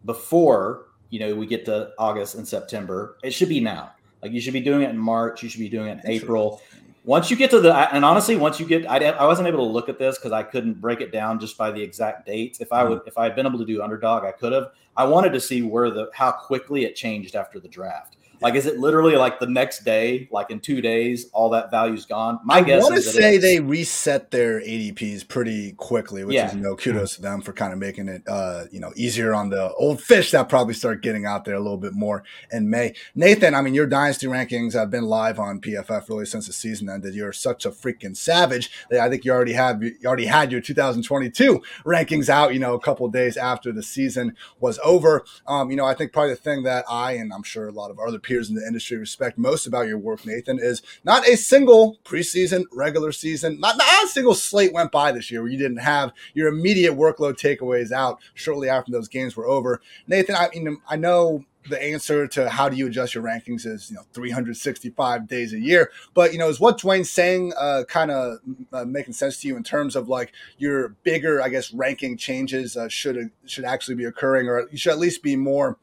before, 0.05 0.87
you 1.09 1.19
know, 1.19 1.35
we 1.35 1.45
get 1.45 1.65
to 1.65 1.91
August 1.97 2.35
and 2.35 2.47
September, 2.47 3.17
it 3.23 3.31
should 3.31 3.49
be 3.49 3.59
now. 3.59 3.93
Like 4.21 4.31
you 4.31 4.41
should 4.41 4.53
be 4.53 4.61
doing 4.61 4.81
it 4.81 4.89
in 4.89 4.97
March. 4.97 5.43
You 5.43 5.49
should 5.49 5.59
be 5.59 5.69
doing 5.69 5.87
it 5.87 6.03
in 6.03 6.11
April. 6.11 6.61
Once 7.05 7.31
you 7.31 7.37
get 7.37 7.49
to 7.49 7.59
the, 7.59 7.73
and 7.93 8.03
honestly, 8.03 8.35
once 8.35 8.59
you 8.59 8.65
get, 8.65 8.85
I, 8.89 8.97
I 8.97 9.25
wasn't 9.25 9.47
able 9.47 9.65
to 9.65 9.71
look 9.71 9.89
at 9.89 9.97
this 9.97 10.17
because 10.17 10.31
I 10.31 10.43
couldn't 10.43 10.81
break 10.81 11.01
it 11.01 11.11
down 11.11 11.39
just 11.39 11.57
by 11.57 11.71
the 11.71 11.81
exact 11.81 12.25
dates. 12.25 12.59
If 12.59 12.71
I 12.73 12.83
hmm. 12.83 12.89
would, 12.89 13.01
if 13.07 13.17
I 13.17 13.23
had 13.23 13.35
been 13.35 13.47
able 13.47 13.59
to 13.59 13.65
do 13.65 13.81
underdog, 13.81 14.25
I 14.25 14.31
could 14.31 14.51
have. 14.51 14.71
I 14.97 15.05
wanted 15.05 15.31
to 15.33 15.39
see 15.39 15.61
where 15.61 15.89
the, 15.89 16.09
how 16.13 16.31
quickly 16.31 16.83
it 16.83 16.95
changed 16.95 17.35
after 17.35 17.59
the 17.59 17.69
draft. 17.69 18.17
Like, 18.41 18.55
is 18.55 18.65
it 18.65 18.79
literally 18.79 19.15
like 19.15 19.39
the 19.39 19.47
next 19.47 19.83
day, 19.83 20.29
like 20.31 20.49
in 20.49 20.59
two 20.59 20.81
days, 20.81 21.29
all 21.33 21.49
that 21.49 21.71
value's 21.71 22.05
gone? 22.05 22.39
My 22.43 22.55
I 22.55 22.61
guess 22.61 22.83
want 22.83 22.95
to 22.95 23.01
say 23.01 23.37
they 23.37 23.59
reset 23.59 24.31
their 24.31 24.61
ADPs 24.61 25.27
pretty 25.27 25.73
quickly, 25.73 26.23
which 26.23 26.35
yeah. 26.35 26.47
is 26.47 26.55
you 26.55 26.61
know 26.61 26.75
kudos 26.75 27.15
to 27.15 27.21
them 27.21 27.41
for 27.41 27.53
kind 27.53 27.73
of 27.73 27.79
making 27.79 28.07
it 28.07 28.23
uh, 28.27 28.65
you 28.71 28.79
know 28.79 28.91
easier 28.95 29.33
on 29.33 29.49
the 29.49 29.73
old 29.73 30.01
fish 30.01 30.31
that 30.31 30.49
probably 30.49 30.73
start 30.73 31.01
getting 31.01 31.25
out 31.25 31.45
there 31.45 31.55
a 31.55 31.59
little 31.59 31.77
bit 31.77 31.93
more 31.93 32.23
in 32.51 32.69
May. 32.69 32.93
Nathan, 33.15 33.53
I 33.53 33.61
mean 33.61 33.73
your 33.73 33.87
dynasty 33.87 34.27
rankings 34.27 34.73
have 34.73 34.89
been 34.89 35.05
live 35.05 35.39
on 35.39 35.59
PFF 35.59 36.09
really 36.09 36.25
since 36.25 36.47
the 36.47 36.53
season 36.53 36.89
ended. 36.89 37.15
You're 37.15 37.33
such 37.33 37.65
a 37.65 37.71
freaking 37.71 38.15
savage 38.15 38.71
that 38.89 38.99
I 38.99 39.09
think 39.09 39.25
you 39.25 39.31
already 39.31 39.53
have 39.53 39.83
you 39.83 39.95
already 40.05 40.25
had 40.25 40.51
your 40.51 40.61
2022 40.61 41.61
rankings 41.85 42.29
out. 42.29 42.53
You 42.53 42.59
know, 42.59 42.73
a 42.73 42.79
couple 42.79 43.07
days 43.09 43.37
after 43.37 43.71
the 43.71 43.83
season 43.83 44.35
was 44.59 44.79
over. 44.83 45.23
Um, 45.47 45.71
you 45.71 45.77
know, 45.77 45.85
I 45.85 45.93
think 45.93 46.13
probably 46.13 46.31
the 46.31 46.37
thing 46.37 46.63
that 46.63 46.85
I 46.89 47.13
and 47.13 47.33
I'm 47.33 47.43
sure 47.43 47.67
a 47.67 47.71
lot 47.71 47.91
of 47.91 47.99
other 47.99 48.19
peers 48.29 48.49
in 48.49 48.55
the 48.55 48.65
industry 48.65 48.95
respect 48.95 49.37
most 49.37 49.65
about 49.65 49.87
your 49.87 49.97
work, 49.97 50.25
Nathan, 50.25 50.59
is 50.61 50.83
not 51.03 51.27
a 51.27 51.35
single 51.35 51.97
preseason, 52.05 52.65
regular 52.71 53.11
season, 53.11 53.59
not, 53.59 53.77
not 53.77 54.03
a 54.03 54.07
single 54.07 54.35
slate 54.35 54.71
went 54.71 54.91
by 54.91 55.11
this 55.11 55.31
year 55.31 55.41
where 55.41 55.51
you 55.51 55.57
didn't 55.57 55.77
have 55.77 56.13
your 56.35 56.47
immediate 56.47 56.93
workload 56.93 57.39
takeaways 57.39 57.91
out 57.91 58.19
shortly 58.35 58.69
after 58.69 58.91
those 58.91 59.07
games 59.07 59.35
were 59.35 59.47
over. 59.47 59.81
Nathan, 60.07 60.35
I 60.35 60.49
mean, 60.53 60.77
I 60.87 60.95
know 60.95 61.43
the 61.67 61.81
answer 61.81 62.27
to 62.27 62.49
how 62.49 62.69
do 62.69 62.77
you 62.77 62.87
adjust 62.87 63.13
your 63.13 63.23
rankings 63.23 63.65
is 63.65 63.89
you 63.89 63.95
know 63.95 64.03
365 64.13 65.27
days 65.27 65.53
a 65.53 65.59
year 65.59 65.91
but 66.13 66.31
you 66.31 66.39
know 66.39 66.47
is 66.47 66.59
what 66.59 66.79
dwain's 66.79 67.11
saying 67.11 67.51
uh, 67.57 67.83
kind 67.87 68.09
of 68.09 68.37
uh, 68.71 68.85
making 68.85 69.13
sense 69.13 69.41
to 69.41 69.47
you 69.47 69.57
in 69.57 69.63
terms 69.63 69.95
of 69.95 70.07
like 70.07 70.31
your 70.57 70.89
bigger 71.03 71.41
i 71.41 71.49
guess 71.49 71.73
ranking 71.73 72.15
changes 72.15 72.77
uh, 72.77 72.87
should 72.87 73.29
should 73.45 73.65
actually 73.65 73.93
be 73.93 74.05
occurring 74.05 74.47
or 74.47 74.69
you 74.71 74.77
should 74.77 74.93
at 74.93 74.99
least 74.99 75.21
be 75.21 75.35
more 75.35 75.77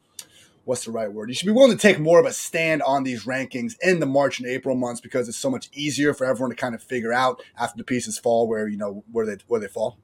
what's 0.67 0.85
the 0.85 0.91
right 0.91 1.11
word? 1.11 1.29
You 1.29 1.35
should 1.35 1.45
be 1.45 1.51
willing 1.51 1.75
to 1.75 1.81
take 1.81 1.99
more 1.99 2.19
of 2.19 2.25
a 2.25 2.33
stand 2.33 2.83
on 2.83 3.03
these 3.03 3.25
rankings 3.25 3.75
in 3.81 3.99
the 3.99 4.05
March 4.05 4.39
and 4.39 4.47
April 4.47 4.75
months 4.75 4.99
because 4.99 5.29
it's 5.29 5.37
so 5.37 5.49
much 5.49 5.69
easier 5.73 6.13
for 6.13 6.25
everyone 6.25 6.49
to 6.49 6.55
kind 6.55 6.75
of 6.75 6.83
figure 6.83 7.13
out 7.13 7.41
after 7.57 7.77
the 7.77 7.83
pieces 7.83 8.19
fall 8.19 8.47
where 8.47 8.67
you 8.67 8.77
know 8.77 9.03
where 9.11 9.25
they 9.25 9.37
where 9.47 9.61
they 9.61 9.67
fall. 9.67 9.97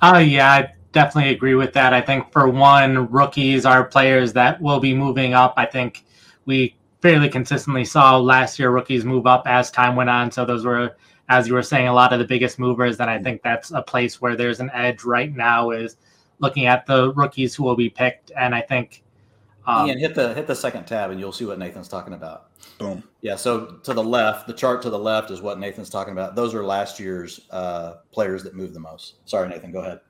Oh 0.00 0.18
yeah, 0.18 0.52
I 0.52 0.74
definitely 0.92 1.32
agree 1.32 1.54
with 1.54 1.72
that. 1.72 1.92
I 1.92 2.00
think 2.00 2.30
for 2.32 2.48
one, 2.48 3.10
rookies 3.10 3.66
are 3.66 3.84
players 3.84 4.32
that 4.34 4.62
will 4.62 4.80
be 4.80 4.94
moving 4.94 5.34
up. 5.34 5.54
I 5.56 5.66
think 5.66 6.04
we 6.46 6.76
fairly 7.02 7.28
consistently 7.28 7.84
saw 7.84 8.16
last 8.18 8.58
year 8.58 8.70
rookies 8.70 9.04
move 9.04 9.26
up 9.26 9.42
as 9.46 9.70
time 9.70 9.96
went 9.96 10.10
on. 10.10 10.30
So 10.30 10.44
those 10.44 10.64
were 10.64 10.96
as 11.28 11.46
you 11.46 11.54
were 11.54 11.62
saying, 11.62 11.88
a 11.88 11.92
lot 11.92 12.12
of 12.12 12.18
the 12.18 12.24
biggest 12.24 12.58
movers. 12.58 12.98
And 13.00 13.10
I 13.10 13.16
mm-hmm. 13.16 13.24
think 13.24 13.42
that's 13.42 13.70
a 13.70 13.82
place 13.82 14.20
where 14.20 14.36
there's 14.36 14.60
an 14.60 14.70
edge 14.72 15.04
right 15.04 15.34
now 15.34 15.70
is 15.70 15.96
looking 16.38 16.66
at 16.66 16.86
the 16.86 17.12
rookies 17.14 17.54
who 17.54 17.64
will 17.64 17.76
be 17.76 17.90
picked. 17.90 18.30
And 18.36 18.54
I 18.54 18.62
think 18.62 19.02
um, 19.68 19.86
Ian, 19.86 19.98
hit 19.98 20.14
the 20.14 20.32
hit 20.34 20.46
the 20.46 20.56
second 20.56 20.86
tab 20.86 21.10
and 21.10 21.20
you'll 21.20 21.32
see 21.32 21.44
what 21.44 21.58
Nathan's 21.58 21.88
talking 21.88 22.14
about. 22.14 22.50
Boom. 22.78 23.02
Yeah. 23.20 23.36
So 23.36 23.78
to 23.82 23.92
the 23.92 24.02
left, 24.02 24.46
the 24.46 24.52
chart 24.54 24.80
to 24.82 24.90
the 24.90 24.98
left 24.98 25.30
is 25.30 25.42
what 25.42 25.58
Nathan's 25.58 25.90
talking 25.90 26.12
about. 26.12 26.34
Those 26.34 26.54
are 26.54 26.64
last 26.64 26.98
year's 26.98 27.40
uh, 27.50 27.96
players 28.10 28.42
that 28.44 28.54
moved 28.54 28.74
the 28.74 28.80
most. 28.80 29.16
Sorry, 29.28 29.46
Nathan. 29.48 29.70
Go 29.70 29.80
ahead. 29.80 30.00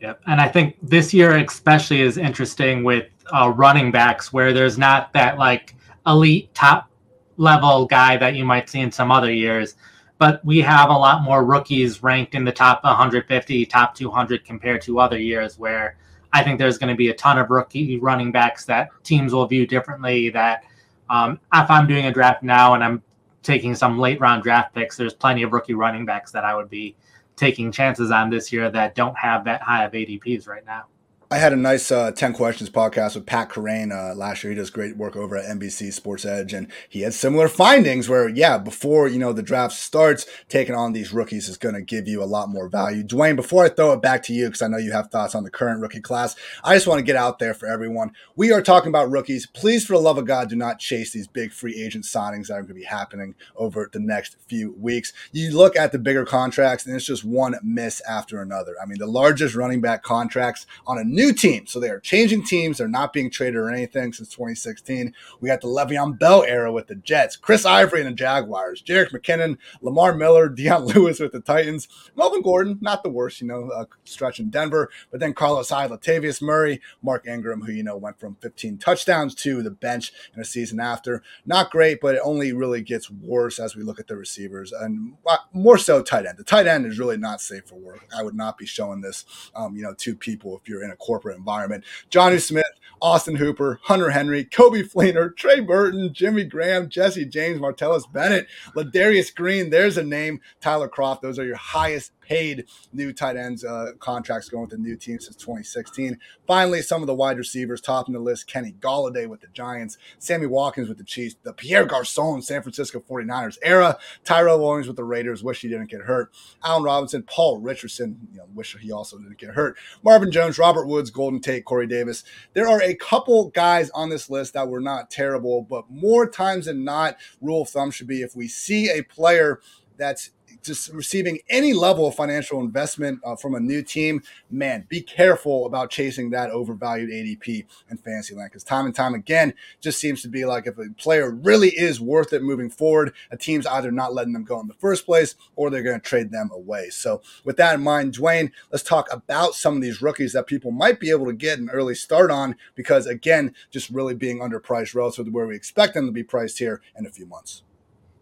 Yep. 0.00 0.20
And 0.26 0.40
I 0.40 0.48
think 0.48 0.76
this 0.82 1.14
year 1.14 1.36
especially 1.38 2.02
is 2.02 2.18
interesting 2.18 2.84
with 2.84 3.06
uh, 3.34 3.52
running 3.56 3.90
backs 3.90 4.32
where 4.32 4.52
there's 4.52 4.78
not 4.78 5.12
that 5.14 5.38
like 5.38 5.74
elite 6.06 6.54
top 6.54 6.90
level 7.38 7.86
guy 7.86 8.16
that 8.18 8.34
you 8.34 8.44
might 8.44 8.68
see 8.68 8.80
in 8.80 8.92
some 8.92 9.10
other 9.10 9.32
years, 9.32 9.76
but 10.18 10.44
we 10.44 10.60
have 10.60 10.90
a 10.90 10.92
lot 10.92 11.22
more 11.22 11.44
rookies 11.44 12.02
ranked 12.02 12.34
in 12.34 12.44
the 12.44 12.52
top 12.52 12.84
150, 12.84 13.66
top 13.66 13.94
200 13.94 14.44
compared 14.44 14.82
to 14.82 15.00
other 15.00 15.18
years 15.18 15.58
where 15.58 15.96
I 16.32 16.42
think 16.42 16.58
there's 16.58 16.78
going 16.78 16.90
to 16.90 16.96
be 16.96 17.08
a 17.08 17.14
ton 17.14 17.38
of 17.38 17.50
rookie 17.50 17.98
running 17.98 18.32
backs 18.32 18.64
that 18.66 18.88
teams 19.02 19.32
will 19.32 19.46
view 19.46 19.66
differently. 19.66 20.30
That 20.30 20.64
um, 21.08 21.40
if 21.54 21.70
I'm 21.70 21.86
doing 21.86 22.06
a 22.06 22.12
draft 22.12 22.42
now 22.42 22.74
and 22.74 22.84
I'm 22.84 23.02
taking 23.42 23.74
some 23.74 23.98
late 23.98 24.20
round 24.20 24.42
draft 24.42 24.74
picks, 24.74 24.96
there's 24.96 25.14
plenty 25.14 25.42
of 25.42 25.52
rookie 25.52 25.74
running 25.74 26.04
backs 26.04 26.32
that 26.32 26.44
I 26.44 26.54
would 26.54 26.68
be 26.68 26.96
taking 27.36 27.72
chances 27.72 28.10
on 28.10 28.30
this 28.30 28.52
year 28.52 28.70
that 28.70 28.94
don't 28.94 29.16
have 29.16 29.44
that 29.44 29.62
high 29.62 29.84
of 29.84 29.92
ADPs 29.92 30.48
right 30.48 30.66
now. 30.66 30.86
I 31.30 31.36
had 31.36 31.52
a 31.52 31.56
nice 31.56 31.92
uh, 31.92 32.10
10 32.10 32.32
questions 32.32 32.70
podcast 32.70 33.14
with 33.14 33.26
Pat 33.26 33.50
Kerrane 33.50 33.92
uh, 33.92 34.14
last 34.14 34.42
year. 34.42 34.50
He 34.50 34.56
does 34.56 34.70
great 34.70 34.96
work 34.96 35.14
over 35.14 35.36
at 35.36 35.44
NBC 35.58 35.92
Sports 35.92 36.24
Edge, 36.24 36.54
and 36.54 36.72
he 36.88 37.02
had 37.02 37.12
similar 37.12 37.48
findings 37.48 38.08
where, 38.08 38.30
yeah, 38.30 38.56
before 38.56 39.08
you 39.08 39.18
know 39.18 39.34
the 39.34 39.42
draft 39.42 39.74
starts, 39.74 40.24
taking 40.48 40.74
on 40.74 40.94
these 40.94 41.12
rookies 41.12 41.50
is 41.50 41.58
going 41.58 41.74
to 41.74 41.82
give 41.82 42.08
you 42.08 42.22
a 42.22 42.24
lot 42.24 42.48
more 42.48 42.66
value. 42.70 43.04
Dwain, 43.04 43.36
before 43.36 43.66
I 43.66 43.68
throw 43.68 43.92
it 43.92 44.00
back 44.00 44.22
to 44.22 44.32
you, 44.32 44.46
because 44.46 44.62
I 44.62 44.68
know 44.68 44.78
you 44.78 44.92
have 44.92 45.08
thoughts 45.08 45.34
on 45.34 45.44
the 45.44 45.50
current 45.50 45.82
rookie 45.82 46.00
class, 46.00 46.34
I 46.64 46.74
just 46.74 46.86
want 46.86 46.98
to 46.98 47.04
get 47.04 47.14
out 47.14 47.38
there 47.38 47.52
for 47.52 47.68
everyone. 47.68 48.12
We 48.34 48.50
are 48.50 48.62
talking 48.62 48.88
about 48.88 49.10
rookies. 49.10 49.46
Please, 49.46 49.84
for 49.84 49.92
the 49.92 50.02
love 50.02 50.16
of 50.16 50.24
God, 50.24 50.48
do 50.48 50.56
not 50.56 50.78
chase 50.78 51.12
these 51.12 51.28
big 51.28 51.52
free 51.52 51.78
agent 51.78 52.06
signings 52.06 52.46
that 52.46 52.54
are 52.54 52.62
going 52.62 52.68
to 52.68 52.74
be 52.74 52.84
happening 52.84 53.34
over 53.54 53.90
the 53.92 54.00
next 54.00 54.38
few 54.46 54.72
weeks. 54.78 55.12
You 55.32 55.54
look 55.54 55.76
at 55.76 55.92
the 55.92 55.98
bigger 55.98 56.24
contracts, 56.24 56.86
and 56.86 56.96
it's 56.96 57.04
just 57.04 57.22
one 57.22 57.54
miss 57.62 58.00
after 58.08 58.40
another. 58.40 58.76
I 58.82 58.86
mean, 58.86 58.98
the 58.98 59.06
largest 59.06 59.54
running 59.54 59.82
back 59.82 60.02
contracts 60.02 60.64
on 60.86 60.96
a 60.96 61.17
new 61.18 61.32
team. 61.32 61.66
So 61.66 61.80
they 61.80 61.90
are 61.90 61.98
changing 61.98 62.44
teams. 62.44 62.78
They're 62.78 62.86
not 62.86 63.12
being 63.12 63.28
traded 63.28 63.56
or 63.56 63.70
anything 63.70 64.12
since 64.12 64.28
2016. 64.28 65.12
We 65.40 65.48
got 65.48 65.60
the 65.60 65.66
Le'Veon 65.66 66.16
Bell 66.16 66.44
era 66.44 66.72
with 66.72 66.86
the 66.86 66.94
Jets, 66.94 67.36
Chris 67.36 67.66
Ivory 67.66 68.00
and 68.00 68.10
the 68.10 68.14
Jaguars, 68.14 68.80
Jerick 68.82 69.10
McKinnon, 69.10 69.58
Lamar 69.82 70.14
Miller, 70.14 70.48
Dion 70.58 70.86
Lewis 70.86 71.18
with 71.18 71.32
the 71.32 71.40
Titans, 71.40 71.88
Melvin 72.16 72.42
Gordon, 72.42 72.78
not 72.80 73.02
the 73.02 73.10
worst, 73.10 73.40
you 73.40 73.48
know, 73.48 73.68
uh, 73.70 73.84
stretch 74.04 74.38
in 74.38 74.48
Denver, 74.48 74.90
but 75.10 75.18
then 75.18 75.34
Carlos 75.34 75.70
Hyde, 75.70 75.90
Latavius 75.90 76.40
Murray, 76.40 76.80
Mark 77.02 77.26
Ingram, 77.26 77.62
who, 77.62 77.72
you 77.72 77.82
know, 77.82 77.96
went 77.96 78.20
from 78.20 78.36
15 78.36 78.78
touchdowns 78.78 79.34
to 79.34 79.62
the 79.62 79.70
bench 79.70 80.12
in 80.34 80.40
a 80.40 80.44
season 80.44 80.78
after. 80.78 81.22
Not 81.44 81.70
great, 81.70 82.00
but 82.00 82.14
it 82.14 82.20
only 82.22 82.52
really 82.52 82.80
gets 82.80 83.10
worse 83.10 83.58
as 83.58 83.74
we 83.74 83.82
look 83.82 83.98
at 83.98 84.06
the 84.06 84.16
receivers 84.16 84.70
and 84.70 85.14
more 85.52 85.78
so 85.78 86.00
tight 86.00 86.26
end. 86.26 86.38
The 86.38 86.44
tight 86.44 86.68
end 86.68 86.86
is 86.86 86.98
really 86.98 87.16
not 87.16 87.40
safe 87.40 87.66
for 87.66 87.74
work. 87.74 88.06
I 88.16 88.22
would 88.22 88.36
not 88.36 88.56
be 88.56 88.66
showing 88.66 89.00
this, 89.00 89.24
um, 89.56 89.74
you 89.74 89.82
know, 89.82 89.94
to 89.94 90.14
people 90.14 90.56
if 90.56 90.68
you're 90.68 90.84
in 90.84 90.90
a 90.90 90.96
corporate 91.08 91.38
environment 91.38 91.82
Jonnu 92.10 92.38
Smith, 92.38 92.64
Austin 93.00 93.36
Hooper, 93.36 93.80
Hunter 93.84 94.10
Henry, 94.10 94.44
Coby 94.44 94.86
Fleener, 94.86 95.34
Trey 95.34 95.60
Burton, 95.60 96.12
Jimmy 96.12 96.44
Graham, 96.44 96.90
Jesse 96.90 97.24
James, 97.24 97.58
Martellus 97.58 98.10
Bennett, 98.12 98.46
Ladarius 98.76 99.34
Green. 99.34 99.70
There's 99.70 99.96
a 99.96 100.02
name. 100.02 100.40
Tyler 100.60 100.88
Kroft. 100.88 101.22
Those 101.22 101.38
are 101.38 101.46
your 101.46 101.56
highest 101.56 102.12
paid 102.28 102.66
new 102.92 103.12
tight 103.12 103.36
ends 103.36 103.64
uh, 103.64 103.92
contracts 103.98 104.48
going 104.50 104.62
with 104.62 104.70
the 104.70 104.76
new 104.76 104.96
team 104.96 105.18
since 105.18 105.36
2016. 105.36 106.18
Finally, 106.46 106.82
some 106.82 107.02
of 107.02 107.06
the 107.06 107.14
wide 107.14 107.38
receivers 107.38 107.80
topping 107.80 108.12
the 108.12 108.20
list 108.20 108.46
Kenny 108.46 108.74
Golladay 108.80 109.26
with 109.26 109.40
the 109.40 109.46
Giants, 109.48 109.96
Sammy 110.18 110.46
Watkins 110.46 110.88
with 110.88 110.98
the 110.98 111.04
Chiefs, 111.04 111.36
the 111.42 111.54
Pierre 111.54 111.86
Garcon 111.86 112.42
San 112.42 112.62
Francisco 112.62 113.00
49ers 113.00 113.56
era, 113.62 113.96
Tyrell 114.24 114.60
Williams 114.60 114.86
with 114.86 114.96
the 114.96 115.04
Raiders, 115.04 115.42
wish 115.42 115.62
he 115.62 115.68
didn't 115.68 115.90
get 115.90 116.02
hurt, 116.02 116.30
Allen 116.62 116.82
Robinson, 116.82 117.22
Paul 117.22 117.60
Richardson, 117.60 118.18
you 118.32 118.38
know, 118.38 118.46
wish 118.54 118.76
he 118.78 118.92
also 118.92 119.16
didn't 119.16 119.38
get 119.38 119.50
hurt, 119.50 119.78
Marvin 120.02 120.30
Jones, 120.30 120.58
Robert 120.58 120.86
Woods, 120.86 121.10
Golden 121.10 121.40
Tate, 121.40 121.64
Corey 121.64 121.86
Davis. 121.86 122.24
There 122.52 122.68
are 122.68 122.82
a 122.82 122.94
couple 122.94 123.48
guys 123.50 123.88
on 123.90 124.10
this 124.10 124.28
list 124.28 124.52
that 124.52 124.68
were 124.68 124.80
not 124.80 125.10
terrible, 125.10 125.62
but 125.62 125.90
more 125.90 126.28
times 126.28 126.66
than 126.66 126.84
not, 126.84 127.16
rule 127.40 127.62
of 127.62 127.70
thumb 127.70 127.90
should 127.90 128.06
be 128.06 128.20
if 128.20 128.36
we 128.36 128.48
see 128.48 128.90
a 128.90 129.02
player 129.02 129.60
that's 129.96 130.30
just 130.62 130.92
receiving 130.92 131.38
any 131.48 131.72
level 131.72 132.06
of 132.06 132.14
financial 132.14 132.60
investment 132.60 133.20
uh, 133.24 133.36
from 133.36 133.54
a 133.54 133.60
new 133.60 133.82
team, 133.82 134.22
man, 134.50 134.86
be 134.88 135.00
careful 135.00 135.66
about 135.66 135.90
chasing 135.90 136.30
that 136.30 136.50
overvalued 136.50 137.10
ADP 137.10 137.64
in 137.90 137.96
fantasy 137.96 138.34
land 138.34 138.50
because 138.50 138.64
time 138.64 138.86
and 138.86 138.94
time 138.94 139.14
again, 139.14 139.54
just 139.80 139.98
seems 139.98 140.22
to 140.22 140.28
be 140.28 140.44
like 140.44 140.66
if 140.66 140.78
a 140.78 140.90
player 140.98 141.30
really 141.30 141.68
is 141.70 142.00
worth 142.00 142.32
it 142.32 142.42
moving 142.42 142.70
forward, 142.70 143.12
a 143.30 143.36
team's 143.36 143.66
either 143.66 143.90
not 143.90 144.14
letting 144.14 144.32
them 144.32 144.44
go 144.44 144.60
in 144.60 144.68
the 144.68 144.74
first 144.74 145.06
place 145.06 145.34
or 145.56 145.70
they're 145.70 145.82
going 145.82 146.00
to 146.00 146.06
trade 146.06 146.30
them 146.30 146.50
away. 146.52 146.90
So, 146.90 147.22
with 147.44 147.56
that 147.56 147.74
in 147.74 147.82
mind, 147.82 148.14
Dwain, 148.14 148.50
let's 148.70 148.84
talk 148.84 149.08
about 149.12 149.54
some 149.54 149.76
of 149.76 149.82
these 149.82 150.02
rookies 150.02 150.32
that 150.32 150.46
people 150.46 150.70
might 150.70 151.00
be 151.00 151.10
able 151.10 151.26
to 151.26 151.32
get 151.32 151.58
an 151.58 151.70
early 151.70 151.94
start 151.94 152.30
on 152.30 152.56
because, 152.74 153.06
again, 153.06 153.54
just 153.70 153.90
really 153.90 154.14
being 154.14 154.40
underpriced 154.40 154.94
relative 154.94 155.26
to 155.26 155.30
where 155.30 155.46
we 155.46 155.56
expect 155.56 155.94
them 155.94 156.06
to 156.06 156.12
be 156.12 156.22
priced 156.22 156.58
here 156.58 156.80
in 156.96 157.06
a 157.06 157.10
few 157.10 157.26
months. 157.26 157.62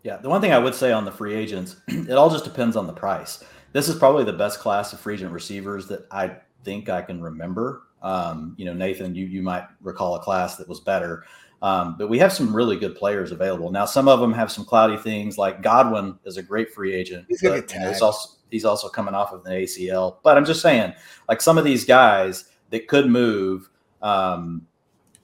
Yeah, 0.06 0.18
the 0.18 0.28
one 0.28 0.40
thing 0.40 0.52
I 0.52 0.58
would 0.60 0.76
say 0.76 0.92
on 0.92 1.04
the 1.04 1.10
free 1.10 1.34
agents, 1.34 1.80
it 1.88 2.12
all 2.12 2.30
just 2.30 2.44
depends 2.44 2.76
on 2.76 2.86
the 2.86 2.92
price. 2.92 3.42
This 3.72 3.88
is 3.88 3.96
probably 3.98 4.22
the 4.22 4.32
best 4.32 4.60
class 4.60 4.92
of 4.92 5.00
free 5.00 5.14
agent 5.14 5.32
receivers 5.32 5.88
that 5.88 6.06
I 6.12 6.36
think 6.62 6.88
I 6.88 7.02
can 7.02 7.20
remember. 7.20 7.88
Um, 8.02 8.54
you 8.56 8.66
know, 8.66 8.72
Nathan, 8.72 9.16
you 9.16 9.26
you 9.26 9.42
might 9.42 9.64
recall 9.82 10.14
a 10.14 10.20
class 10.20 10.58
that 10.58 10.68
was 10.68 10.78
better, 10.78 11.24
um, 11.60 11.96
but 11.98 12.06
we 12.08 12.20
have 12.20 12.32
some 12.32 12.54
really 12.54 12.76
good 12.76 12.94
players 12.94 13.32
available 13.32 13.72
now. 13.72 13.84
Some 13.84 14.06
of 14.06 14.20
them 14.20 14.32
have 14.32 14.52
some 14.52 14.64
cloudy 14.64 14.96
things, 14.96 15.38
like 15.38 15.60
Godwin 15.60 16.16
is 16.24 16.36
a 16.36 16.42
great 16.42 16.72
free 16.72 16.94
agent. 16.94 17.26
He's 17.28 17.40
gonna 17.40 17.56
get 17.56 17.66
tagged. 17.66 17.94
He's 17.94 18.00
also, 18.00 18.36
he's 18.48 18.64
also 18.64 18.88
coming 18.88 19.12
off 19.12 19.32
of 19.32 19.44
an 19.44 19.54
ACL. 19.54 20.18
But 20.22 20.36
I'm 20.36 20.44
just 20.44 20.62
saying, 20.62 20.94
like 21.28 21.40
some 21.40 21.58
of 21.58 21.64
these 21.64 21.84
guys 21.84 22.44
that 22.70 22.86
could 22.86 23.08
move. 23.08 23.68
Um, 24.02 24.68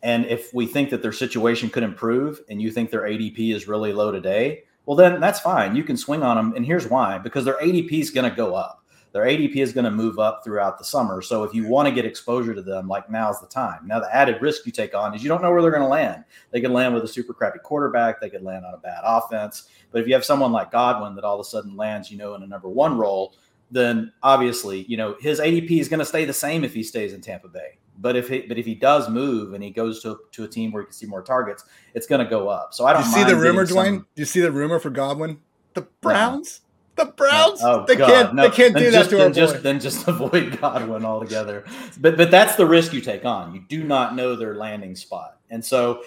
and 0.03 0.27
if 0.27 0.53
we 0.53 0.67
think 0.67 0.91
that 0.91 1.03
their 1.03 1.13
situation 1.13 1.71
could 1.71 1.85
improve 1.85 2.41
and 2.49 2.61
you 2.61 2.73
think 2.73 2.91
their 2.91 3.03
ADP 3.03 3.55
is 3.55 3.69
really 3.69 3.93
low 3.93 4.11
today, 4.11 4.65
well, 4.87 4.97
then 4.97 5.21
that's 5.21 5.41
fine. 5.41 5.77
You 5.77 5.85
can 5.85 5.97
swing 5.97 6.23
on 6.23 6.37
them. 6.37 6.55
And 6.57 6.67
here's 6.67 6.89
why 6.89 7.19
because 7.19 7.45
their 7.45 7.59
ADP 7.59 7.93
is 7.93 8.11
going 8.11 8.29
to 8.29 8.37
go 8.37 8.55
up. 8.55 8.83
Their 9.13 9.25
ADP 9.25 9.57
is 9.57 9.75
going 9.75 9.85
to 9.85 9.91
move 9.91 10.19
up 10.19 10.43
throughout 10.43 10.79
the 10.79 10.85
summer. 10.85 11.21
So 11.21 11.45
if 11.45 11.53
you 11.53 11.69
want 11.69 11.87
to 11.87 11.95
get 11.95 12.07
exposure 12.07 12.55
to 12.55 12.63
them, 12.63 12.89
like 12.89 13.11
now's 13.11 13.41
the 13.41 13.47
time. 13.47 13.87
Now, 13.87 14.01
the 14.01 14.15
added 14.15 14.41
risk 14.41 14.65
you 14.65 14.73
take 14.73 14.95
on 14.95 15.15
is 15.15 15.23
you 15.23 15.29
don't 15.29 15.43
know 15.43 15.51
where 15.51 15.61
they're 15.61 15.71
going 15.71 15.83
to 15.83 15.89
land. 15.89 16.25
They 16.51 16.63
could 16.63 16.71
land 16.71 16.95
with 16.95 17.05
a 17.05 17.09
super 17.09 17.35
crappy 17.35 17.59
quarterback, 17.59 18.21
they 18.21 18.31
could 18.31 18.43
land 18.43 18.65
on 18.65 18.73
a 18.73 18.79
bad 18.79 19.01
offense. 19.05 19.69
But 19.91 20.01
if 20.01 20.09
you 20.09 20.15
have 20.15 20.25
someone 20.25 20.51
like 20.51 20.73
Godwin 20.73 21.15
that 21.17 21.25
all 21.25 21.39
of 21.39 21.41
a 21.41 21.49
sudden 21.49 21.77
lands, 21.77 22.11
you 22.11 22.17
know, 22.17 22.35
in 22.35 22.43
a 22.43 22.47
number 22.47 22.69
one 22.69 22.97
role, 22.97 23.35
then 23.71 24.13
obviously, 24.23 24.85
you 24.85 24.97
know, 24.97 25.17
his 25.21 25.41
ADP 25.41 25.71
is 25.79 25.89
going 25.89 26.01
to 26.01 26.07
stay 26.07 26.25
the 26.25 26.33
same 26.33 26.65
if 26.65 26.73
he 26.73 26.83
stays 26.83 27.13
in 27.13 27.21
Tampa 27.21 27.49
Bay. 27.49 27.79
But 27.99 28.17
if 28.17 28.29
he 28.29 28.41
but 28.43 28.59
if 28.59 28.67
he 28.67 28.75
does 28.75 29.09
move 29.09 29.53
and 29.53 29.63
he 29.63 29.71
goes 29.71 30.03
to 30.03 30.21
to 30.33 30.45
a 30.45 30.49
team 30.49 30.73
where 30.73 30.83
he 30.83 30.87
can 30.87 30.93
see 30.93 31.07
more 31.07 31.23
targets, 31.23 31.65
it's 31.95 32.07
going 32.07 32.25
to 32.25 32.29
go 32.29 32.49
up. 32.49 32.75
So 32.75 32.87
I 32.87 32.93
don't. 32.93 33.05
you 33.05 33.13
see 33.13 33.25
the 33.25 33.37
rumor, 33.37 33.65
Dwain? 33.65 33.97
Some... 33.97 34.07
Do 34.15 34.23
you 34.23 34.27
see 34.27 34.41
the 34.41 34.53
rumor 34.53 34.79
for 34.79 34.91
Godwin? 34.91 35.39
The 35.75 35.83
Browns. 36.01 36.61
No. 36.63 36.69
The 36.95 37.07
Browns, 37.07 37.61
oh, 37.63 37.87
they 37.89 37.97
God. 37.97 38.07
can't, 38.07 38.35
no. 38.35 38.43
they 38.43 38.55
can't 38.55 38.77
do 38.77 38.91
just, 38.91 39.09
that 39.09 39.17
to 39.17 39.23
our 39.23 39.31
just, 39.31 39.55
boy. 39.55 39.61
Then 39.61 39.81
just 39.81 40.07
avoid 40.09 40.61
Godwin 40.61 41.07
altogether. 41.07 41.65
but 41.99 42.19
but 42.19 42.31
that's 42.31 42.57
the 42.57 42.67
risk 42.67 42.93
you 42.93 43.01
take 43.01 43.25
on. 43.25 43.55
You 43.55 43.65
do 43.67 43.83
not 43.83 44.15
know 44.15 44.37
their 44.37 44.55
landing 44.57 44.95
spot, 44.95 45.39
and 45.49 45.65
so 45.65 46.03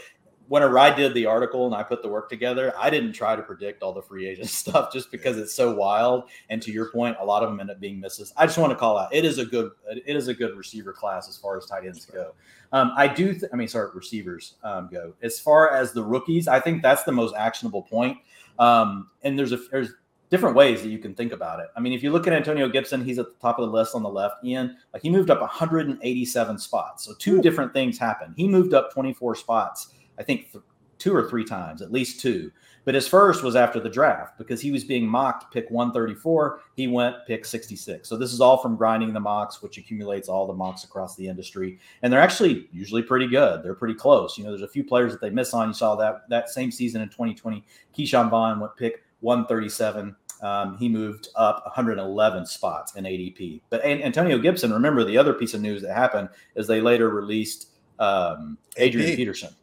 whenever 0.48 0.78
I 0.78 0.94
did 0.94 1.14
the 1.14 1.26
article 1.26 1.66
and 1.66 1.76
I 1.76 1.84
put 1.84 2.02
the 2.02 2.08
work 2.08 2.30
together, 2.30 2.74
I 2.78 2.90
didn't 2.90 3.14
try 3.14 3.36
to 3.36 3.42
predict 3.42 3.82
all 3.82 3.94
the 3.94 4.02
free 4.02 4.28
agent 4.28 4.50
stuff 4.64 4.92
just 4.92 5.12
because 5.12 5.38
it's 5.38 5.54
so 5.54 5.74
wild. 5.74 6.26
And 6.50 6.62
to 6.62 6.72
your 6.72 6.92
point, 6.92 7.18
a 7.20 7.26
lot 7.26 7.44
of 7.44 7.50
them 7.50 7.60
end 7.60 7.72
up 7.72 7.80
being 7.80 8.00
misses. 8.00 8.34
I 8.38 8.46
just 8.46 8.58
want 8.58 8.72
to 8.72 8.76
call 8.76 8.98
out 8.98 9.14
it 9.14 9.26
is 9.26 9.38
a 9.38 9.46
good 9.46 9.72
it 9.88 10.16
is 10.16 10.28
a 10.28 10.34
good 10.34 10.56
receiver 10.56 10.94
class 10.94 11.28
as 11.30 11.38
far 11.38 11.58
as 11.58 11.66
tight 11.66 11.86
ends 11.86 12.06
go. 12.06 12.34
Um, 12.72 12.92
I 12.96 13.08
do. 13.08 13.34
Th- 13.34 13.52
I 13.54 13.56
mean, 13.56 13.68
sorry, 13.68 13.90
receivers 13.94 14.56
um, 14.64 14.90
go. 14.92 15.14
As 15.22 15.40
far 15.40 15.72
as 15.72 15.94
the 15.94 16.04
rookies, 16.04 16.48
I 16.48 16.60
think 16.60 16.82
that's 16.82 17.04
the 17.04 17.12
most 17.12 17.36
actionable 17.36 17.84
point. 17.84 18.18
Um, 18.60 19.10
and 19.24 19.38
there's 19.38 19.52
a 19.52 19.58
there's 19.72 19.94
different 20.30 20.56
ways 20.56 20.82
that 20.82 20.90
you 20.90 20.98
can 20.98 21.14
think 21.14 21.32
about 21.32 21.60
it. 21.60 21.68
I 21.76 21.80
mean, 21.80 21.94
if 21.94 22.02
you 22.02 22.12
look 22.12 22.28
at 22.28 22.34
Antonio 22.34 22.68
Gibson, 22.68 23.06
he's 23.06 23.20
at 23.20 23.28
the 23.28 23.36
top 23.40 23.60
of 23.60 23.68
the 23.68 23.72
list 23.72 23.96
on 23.96 24.04
the 24.04 24.10
left. 24.10 24.44
Ian, 24.44 24.76
like 24.92 25.02
he 25.02 25.10
moved 25.10 25.30
up 25.30 25.40
187 25.40 26.58
spots. 26.58 27.06
So 27.06 27.14
two 27.14 27.42
different 27.42 27.74
things 27.74 27.98
happened. 27.98 28.34
He 28.36 28.48
moved 28.48 28.74
up 28.74 28.92
24 28.92 29.36
spots 29.36 29.94
I 30.20 30.24
think 30.24 30.52
th- 30.52 30.64
two 30.98 31.14
or 31.14 31.30
three 31.30 31.44
times, 31.44 31.82
at 31.82 31.92
least 31.92 32.22
two. 32.22 32.52
But 32.86 32.96
his 32.96 33.08
first 33.08 33.44
was 33.44 33.56
after 33.56 33.80
the 33.80 33.90
draft 33.90 34.38
because 34.38 34.62
he 34.62 34.72
was 34.72 34.84
being 34.84 35.08
mocked 35.08 35.52
pick 35.52 35.70
134. 35.72 36.62
He 36.76 36.88
went 36.88 37.16
pick 37.26 37.44
66. 37.44 38.08
So 38.08 38.16
this 38.16 38.32
is 38.32 38.40
all 38.42 38.58
from 38.58 38.76
grinding 38.76 39.12
the 39.12 39.20
mocks, 39.20 39.62
which 39.62 39.78
accumulates 39.80 40.30
all 40.30 40.46
the 40.46 40.54
mocks 40.54 40.84
across 40.84 41.16
the 41.16 41.28
industry. 41.28 41.80
And 42.04 42.14
they're 42.14 42.22
actually 42.22 42.70
usually 42.72 43.02
pretty 43.02 43.28
good. 43.28 43.64
They're 43.64 43.74
pretty 43.74 43.96
close. 43.96 44.38
You 44.38 44.44
know, 44.44 44.52
there's 44.52 44.62
a 44.62 44.68
few 44.68 44.84
players 44.84 45.12
that 45.12 45.20
they 45.20 45.32
miss 45.32 45.54
on. 45.54 45.70
You 45.70 45.74
saw 45.74 45.96
that 45.96 46.30
that 46.30 46.50
same 46.50 46.72
season 46.72 47.02
in 47.02 47.10
2020. 47.10 47.64
Ke'Shawn 47.98 48.30
Vaughn 48.30 48.60
went 48.60 48.76
pick 48.78 49.04
137. 49.22 50.16
um, 50.44 50.78
he 50.78 50.88
moved 50.88 51.30
up 51.36 51.64
111 51.66 52.46
spots 52.46 52.96
in 52.96 53.06
ADP. 53.06 53.62
But 53.70 53.84
Antonio 53.84 54.38
Gibson, 54.38 54.72
remember 54.72 55.04
the 55.04 55.18
other 55.18 55.34
piece 55.34 55.56
of 55.56 55.62
news 55.62 55.82
that 55.82 55.96
happened 55.96 56.30
is 56.56 56.68
they 56.68 56.82
later 56.82 57.10
released 57.10 57.70
um, 57.98 58.58
Adrian 58.78 59.10
AP. 59.10 59.16
Peterson. 59.16 59.56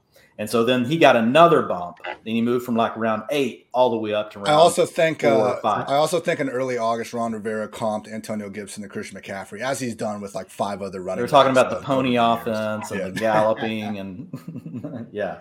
And 0.42 0.50
so 0.50 0.64
then 0.64 0.84
he 0.84 0.99
got 0.99 1.14
another 1.14 1.62
bump. 1.62 1.99
Then 2.04 2.34
he 2.34 2.42
moved 2.42 2.66
from 2.66 2.75
like 2.75 2.96
round 2.96 3.22
eight 3.30 3.68
all 3.72 3.90
the 3.90 3.96
way 3.96 4.12
up 4.12 4.32
to 4.32 4.40
round. 4.40 4.49
I 4.49 4.54
also 4.54 4.84
think 4.84 5.22
uh, 5.22 5.61
I 5.62 5.94
also 5.94 6.18
think 6.18 6.40
in 6.40 6.49
early 6.49 6.76
August, 6.76 7.12
Ron 7.12 7.30
Rivera 7.32 7.68
comped 7.68 8.12
Antonio 8.12 8.50
Gibson 8.50 8.82
and 8.82 8.90
Christian 8.90 9.20
McCaffrey, 9.20 9.61
as 9.61 9.78
he's 9.78 9.94
done 9.94 10.20
with 10.20 10.34
like 10.34 10.50
five 10.50 10.82
other 10.82 11.00
running. 11.00 11.20
They're 11.20 11.28
talking 11.28 11.52
about 11.52 11.70
the 11.70 11.76
pony 11.76 12.16
offense 12.16 12.90
and 12.90 12.99
yeah. 12.99 13.08
the 13.11 13.20
galloping 13.20 13.99
and 14.00 15.06
yeah. 15.12 15.38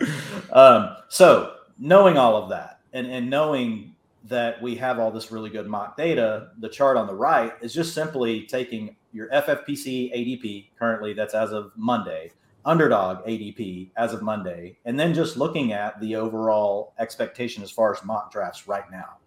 Um, 0.51 0.95
so 1.09 1.55
knowing 1.79 2.19
all 2.19 2.35
of 2.35 2.49
that 2.51 2.81
and 2.93 3.07
and 3.07 3.27
knowing 3.27 3.95
that 4.25 4.61
we 4.61 4.75
have 4.75 4.99
all 4.99 5.09
this 5.09 5.31
really 5.31 5.49
good 5.49 5.65
mock 5.65 5.97
data, 5.97 6.49
the 6.59 6.69
chart 6.69 6.95
on 6.95 7.07
the 7.07 7.15
right 7.15 7.53
is 7.61 7.73
just 7.73 7.95
simply 7.95 8.43
taking 8.43 8.95
your 9.13 9.29
FFPC 9.29 10.15
ADP 10.15 10.67
currently 10.77 11.13
that's 11.13 11.33
as 11.33 11.53
of 11.53 11.71
Monday 11.75 12.31
underdog 12.65 13.25
ADP 13.25 13.91
as 13.97 14.13
of 14.13 14.21
Monday, 14.21 14.77
and 14.85 14.99
then 14.99 15.13
just 15.13 15.37
looking 15.37 15.73
at 15.73 15.99
the 15.99 16.15
overall 16.15 16.93
expectation 16.99 17.63
as 17.63 17.71
far 17.71 17.93
as 17.93 18.03
mock 18.03 18.31
drafts 18.31 18.67
right 18.67 18.89
now. 18.91 19.17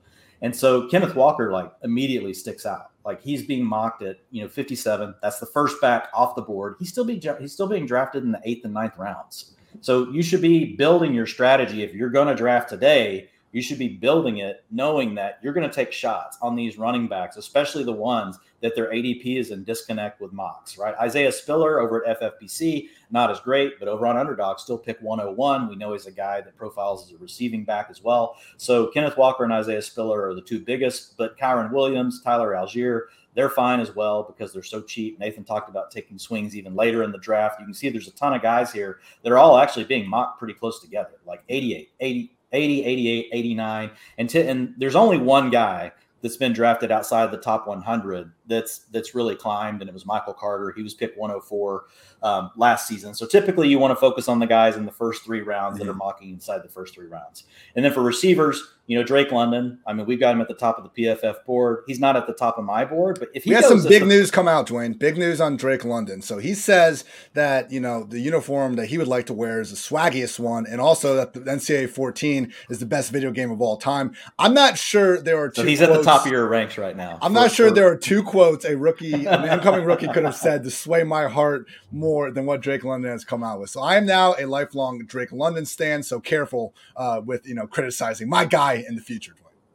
And 0.42 0.54
so 0.54 0.88
Kenneth 0.88 1.14
Walker 1.14 1.50
like 1.52 1.72
immediately 1.82 2.34
sticks 2.34 2.66
out. 2.66 2.90
Like 3.04 3.22
he's 3.22 3.44
being 3.44 3.64
mocked 3.64 4.02
at 4.02 4.18
you 4.30 4.42
know 4.42 4.48
57. 4.48 5.14
That's 5.22 5.38
the 5.38 5.46
first 5.46 5.80
back 5.80 6.08
off 6.12 6.34
the 6.34 6.42
board. 6.42 6.76
He's 6.78 6.90
still 6.90 7.04
being 7.04 7.20
he's 7.40 7.52
still 7.52 7.66
being 7.66 7.86
drafted 7.86 8.24
in 8.24 8.32
the 8.32 8.40
eighth 8.44 8.64
and 8.64 8.74
ninth 8.74 8.96
rounds. 8.98 9.54
So 9.80 10.10
you 10.10 10.22
should 10.22 10.40
be 10.40 10.76
building 10.76 11.14
your 11.14 11.26
strategy 11.26 11.82
if 11.82 11.94
you're 11.94 12.10
going 12.10 12.28
to 12.28 12.34
draft 12.34 12.68
today 12.68 13.30
you 13.54 13.62
should 13.62 13.78
be 13.78 13.86
building 13.86 14.38
it 14.38 14.64
knowing 14.72 15.14
that 15.14 15.38
you're 15.40 15.52
going 15.52 15.68
to 15.68 15.74
take 15.74 15.92
shots 15.92 16.36
on 16.42 16.56
these 16.56 16.76
running 16.76 17.06
backs, 17.06 17.36
especially 17.36 17.84
the 17.84 17.92
ones 17.92 18.36
that 18.60 18.74
their 18.74 18.90
ADP 18.90 19.38
is 19.38 19.52
in 19.52 19.62
disconnect 19.62 20.20
with 20.20 20.32
mocks, 20.32 20.76
right? 20.76 20.96
Isaiah 21.00 21.30
Spiller 21.30 21.78
over 21.78 22.04
at 22.04 22.20
FFPC, 22.20 22.88
not 23.12 23.30
as 23.30 23.38
great, 23.38 23.78
but 23.78 23.86
over 23.86 24.08
on 24.08 24.16
Underdog, 24.16 24.58
still 24.58 24.76
pick 24.76 24.98
101. 25.00 25.68
We 25.68 25.76
know 25.76 25.92
he's 25.92 26.06
a 26.06 26.10
guy 26.10 26.40
that 26.40 26.56
profiles 26.56 27.06
as 27.06 27.14
a 27.14 27.18
receiving 27.18 27.62
back 27.62 27.86
as 27.90 28.02
well. 28.02 28.36
So 28.56 28.88
Kenneth 28.88 29.16
Walker 29.16 29.44
and 29.44 29.52
Isaiah 29.52 29.82
Spiller 29.82 30.26
are 30.28 30.34
the 30.34 30.42
two 30.42 30.58
biggest, 30.58 31.16
but 31.16 31.38
Kyren 31.38 31.70
Williams, 31.70 32.22
Tyler 32.22 32.54
Allgeier, 32.54 33.02
they're 33.34 33.50
fine 33.50 33.78
as 33.78 33.94
well 33.94 34.24
because 34.24 34.52
they're 34.52 34.64
so 34.64 34.82
cheap. 34.82 35.20
Nathan 35.20 35.44
talked 35.44 35.68
about 35.68 35.92
taking 35.92 36.18
swings 36.18 36.56
even 36.56 36.74
later 36.74 37.04
in 37.04 37.12
the 37.12 37.18
draft. 37.18 37.60
You 37.60 37.66
can 37.66 37.74
see 37.74 37.88
there's 37.88 38.08
a 38.08 38.12
ton 38.12 38.34
of 38.34 38.42
guys 38.42 38.72
here 38.72 38.98
that 39.22 39.30
are 39.30 39.38
all 39.38 39.58
actually 39.58 39.84
being 39.84 40.08
mocked 40.08 40.40
pretty 40.40 40.54
close 40.54 40.80
together, 40.80 41.20
like 41.24 41.44
88, 41.48 41.90
80, 42.00 42.34
80, 42.54 42.84
88, 42.84 43.28
89. 43.32 43.90
And, 44.18 44.30
t- 44.30 44.40
and 44.40 44.74
there's 44.78 44.96
only 44.96 45.18
one 45.18 45.50
guy 45.50 45.92
that's 46.24 46.38
been 46.38 46.54
drafted 46.54 46.90
outside 46.90 47.30
the 47.30 47.36
top 47.36 47.66
100 47.66 48.32
that's 48.46 48.80
that's 48.90 49.14
really 49.14 49.36
climbed, 49.36 49.80
and 49.80 49.88
it 49.88 49.92
was 49.92 50.06
Michael 50.06 50.34
Carter. 50.34 50.72
He 50.74 50.82
was 50.82 50.94
picked 50.94 51.18
104 51.18 51.84
um, 52.22 52.50
last 52.56 52.88
season. 52.88 53.14
So 53.14 53.26
typically, 53.26 53.68
you 53.68 53.78
want 53.78 53.92
to 53.92 53.96
focus 53.96 54.28
on 54.28 54.38
the 54.38 54.46
guys 54.46 54.76
in 54.76 54.86
the 54.86 54.92
first 54.92 55.24
three 55.24 55.40
rounds 55.40 55.78
that 55.78 55.88
are 55.88 55.94
mocking 55.94 56.30
inside 56.30 56.62
the 56.62 56.68
first 56.68 56.94
three 56.94 57.06
rounds. 57.06 57.44
And 57.76 57.84
then 57.84 57.92
for 57.92 58.02
receivers, 58.02 58.74
you 58.86 58.98
know 58.98 59.04
Drake 59.04 59.32
London. 59.32 59.78
I 59.86 59.94
mean, 59.94 60.06
we've 60.06 60.20
got 60.20 60.34
him 60.34 60.42
at 60.42 60.48
the 60.48 60.54
top 60.54 60.76
of 60.78 60.84
the 60.84 61.04
PFF 61.04 61.44
board. 61.46 61.84
He's 61.86 62.00
not 62.00 62.16
at 62.16 62.26
the 62.26 62.34
top 62.34 62.58
of 62.58 62.64
my 62.64 62.84
board, 62.84 63.18
but 63.18 63.30
if 63.34 63.44
he 63.44 63.50
we 63.50 63.56
had 63.56 63.64
some 63.64 63.82
big 63.82 64.02
the, 64.02 64.08
news 64.08 64.30
come 64.30 64.46
out, 64.46 64.68
Dwain, 64.68 64.98
big 64.98 65.16
news 65.16 65.40
on 65.40 65.56
Drake 65.56 65.84
London. 65.84 66.20
So 66.20 66.38
he 66.38 66.54
says 66.54 67.04
that 67.32 67.72
you 67.72 67.80
know 67.80 68.04
the 68.04 68.20
uniform 68.20 68.74
that 68.76 68.86
he 68.86 68.98
would 68.98 69.08
like 69.08 69.26
to 69.26 69.34
wear 69.34 69.60
is 69.60 69.70
the 69.70 69.76
swaggiest 69.76 70.38
one, 70.38 70.66
and 70.66 70.80
also 70.80 71.16
that 71.16 71.32
the 71.32 71.40
NCAA 71.40 71.88
14 71.88 72.52
is 72.68 72.78
the 72.78 72.86
best 72.86 73.10
video 73.10 73.30
game 73.30 73.50
of 73.50 73.62
all 73.62 73.78
time. 73.78 74.14
I'm 74.38 74.52
not 74.52 74.76
sure 74.76 75.20
there 75.20 75.38
are. 75.38 75.48
Two 75.48 75.62
so 75.62 75.66
he's 75.66 75.80
at 75.80 75.90
the 75.90 76.02
top 76.02 76.13
of 76.22 76.26
your 76.32 76.48
ranks 76.48 76.78
right 76.78 76.96
now. 76.96 77.18
I'm 77.22 77.32
for, 77.32 77.40
not 77.40 77.52
sure 77.52 77.68
for, 77.68 77.74
there 77.74 77.88
are 77.88 77.96
two 77.96 78.22
quotes 78.22 78.64
a 78.64 78.76
rookie, 78.76 79.26
an 79.26 79.48
incoming 79.48 79.84
rookie, 79.84 80.08
could 80.08 80.24
have 80.24 80.36
said 80.36 80.64
to 80.64 80.70
sway 80.70 81.04
my 81.04 81.28
heart 81.28 81.66
more 81.90 82.30
than 82.30 82.46
what 82.46 82.60
Drake 82.60 82.84
London 82.84 83.10
has 83.10 83.24
come 83.24 83.42
out 83.42 83.60
with. 83.60 83.70
So 83.70 83.82
I 83.82 83.96
am 83.96 84.06
now 84.06 84.34
a 84.38 84.46
lifelong 84.46 85.04
Drake 85.06 85.32
London 85.32 85.66
stand. 85.66 86.06
So 86.06 86.20
careful 86.20 86.74
uh, 86.96 87.20
with 87.24 87.46
you 87.46 87.54
know 87.54 87.66
criticizing 87.66 88.28
my 88.28 88.44
guy 88.44 88.84
in 88.86 88.96
the 88.96 89.02
future. 89.02 89.34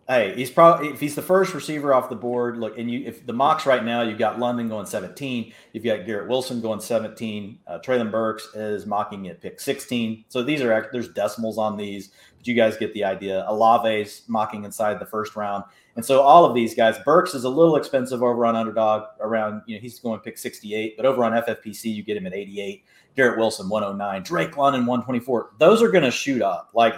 Hey, 0.09 0.33
he's 0.35 0.49
probably 0.49 0.87
if 0.87 0.99
he's 0.99 1.13
the 1.13 1.21
first 1.21 1.53
receiver 1.53 1.93
off 1.93 2.09
the 2.09 2.15
board. 2.15 2.57
Look, 2.57 2.79
and 2.79 2.89
you 2.89 3.03
if 3.05 3.27
the 3.27 3.33
mocks 3.33 3.67
right 3.67 3.85
now, 3.85 4.01
you've 4.01 4.17
got 4.17 4.39
London 4.39 4.67
going 4.67 4.87
17, 4.87 5.53
you've 5.71 5.83
got 5.83 6.03
Garrett 6.07 6.27
Wilson 6.27 6.61
going 6.61 6.79
17, 6.79 7.59
uh, 7.67 7.77
Treylon 7.77 8.09
Burks 8.09 8.47
is 8.55 8.87
mocking 8.87 9.27
at 9.27 9.39
pick 9.39 9.59
16. 9.59 10.25
So 10.27 10.41
these 10.41 10.63
are 10.63 10.89
there's 10.91 11.09
decimals 11.09 11.59
on 11.59 11.77
these, 11.77 12.09
but 12.37 12.47
you 12.47 12.55
guys 12.55 12.75
get 12.75 12.91
the 12.95 13.03
idea. 13.03 13.45
Olave's 13.47 14.23
mocking 14.27 14.63
inside 14.63 14.99
the 14.99 15.05
first 15.05 15.35
round, 15.35 15.63
and 15.99 16.05
so 16.05 16.21
all 16.21 16.45
of 16.45 16.55
these 16.55 16.73
guys, 16.73 16.97
Burks 16.99 17.33
is 17.33 17.43
a 17.43 17.49
little 17.49 17.75
expensive 17.75 18.23
over 18.23 18.45
on 18.45 18.55
Underdog, 18.55 19.03
around 19.19 19.63
you 19.65 19.75
know 19.75 19.81
he's 19.81 19.99
going 19.99 20.17
to 20.17 20.23
pick 20.23 20.38
68, 20.38 20.95
but 20.95 21.05
over 21.05 21.25
on 21.25 21.33
FFPC 21.33 21.93
you 21.93 22.03
get 22.03 22.15
him 22.15 22.25
at 22.25 22.33
88. 22.33 22.85
Garrett 23.17 23.38
Wilson 23.38 23.67
109, 23.67 24.23
Drake 24.23 24.55
London 24.55 24.85
124. 24.85 25.55
Those 25.57 25.81
are 25.81 25.91
going 25.91 26.05
to 26.05 26.09
shoot 26.09 26.41
up. 26.41 26.69
Like 26.73 26.95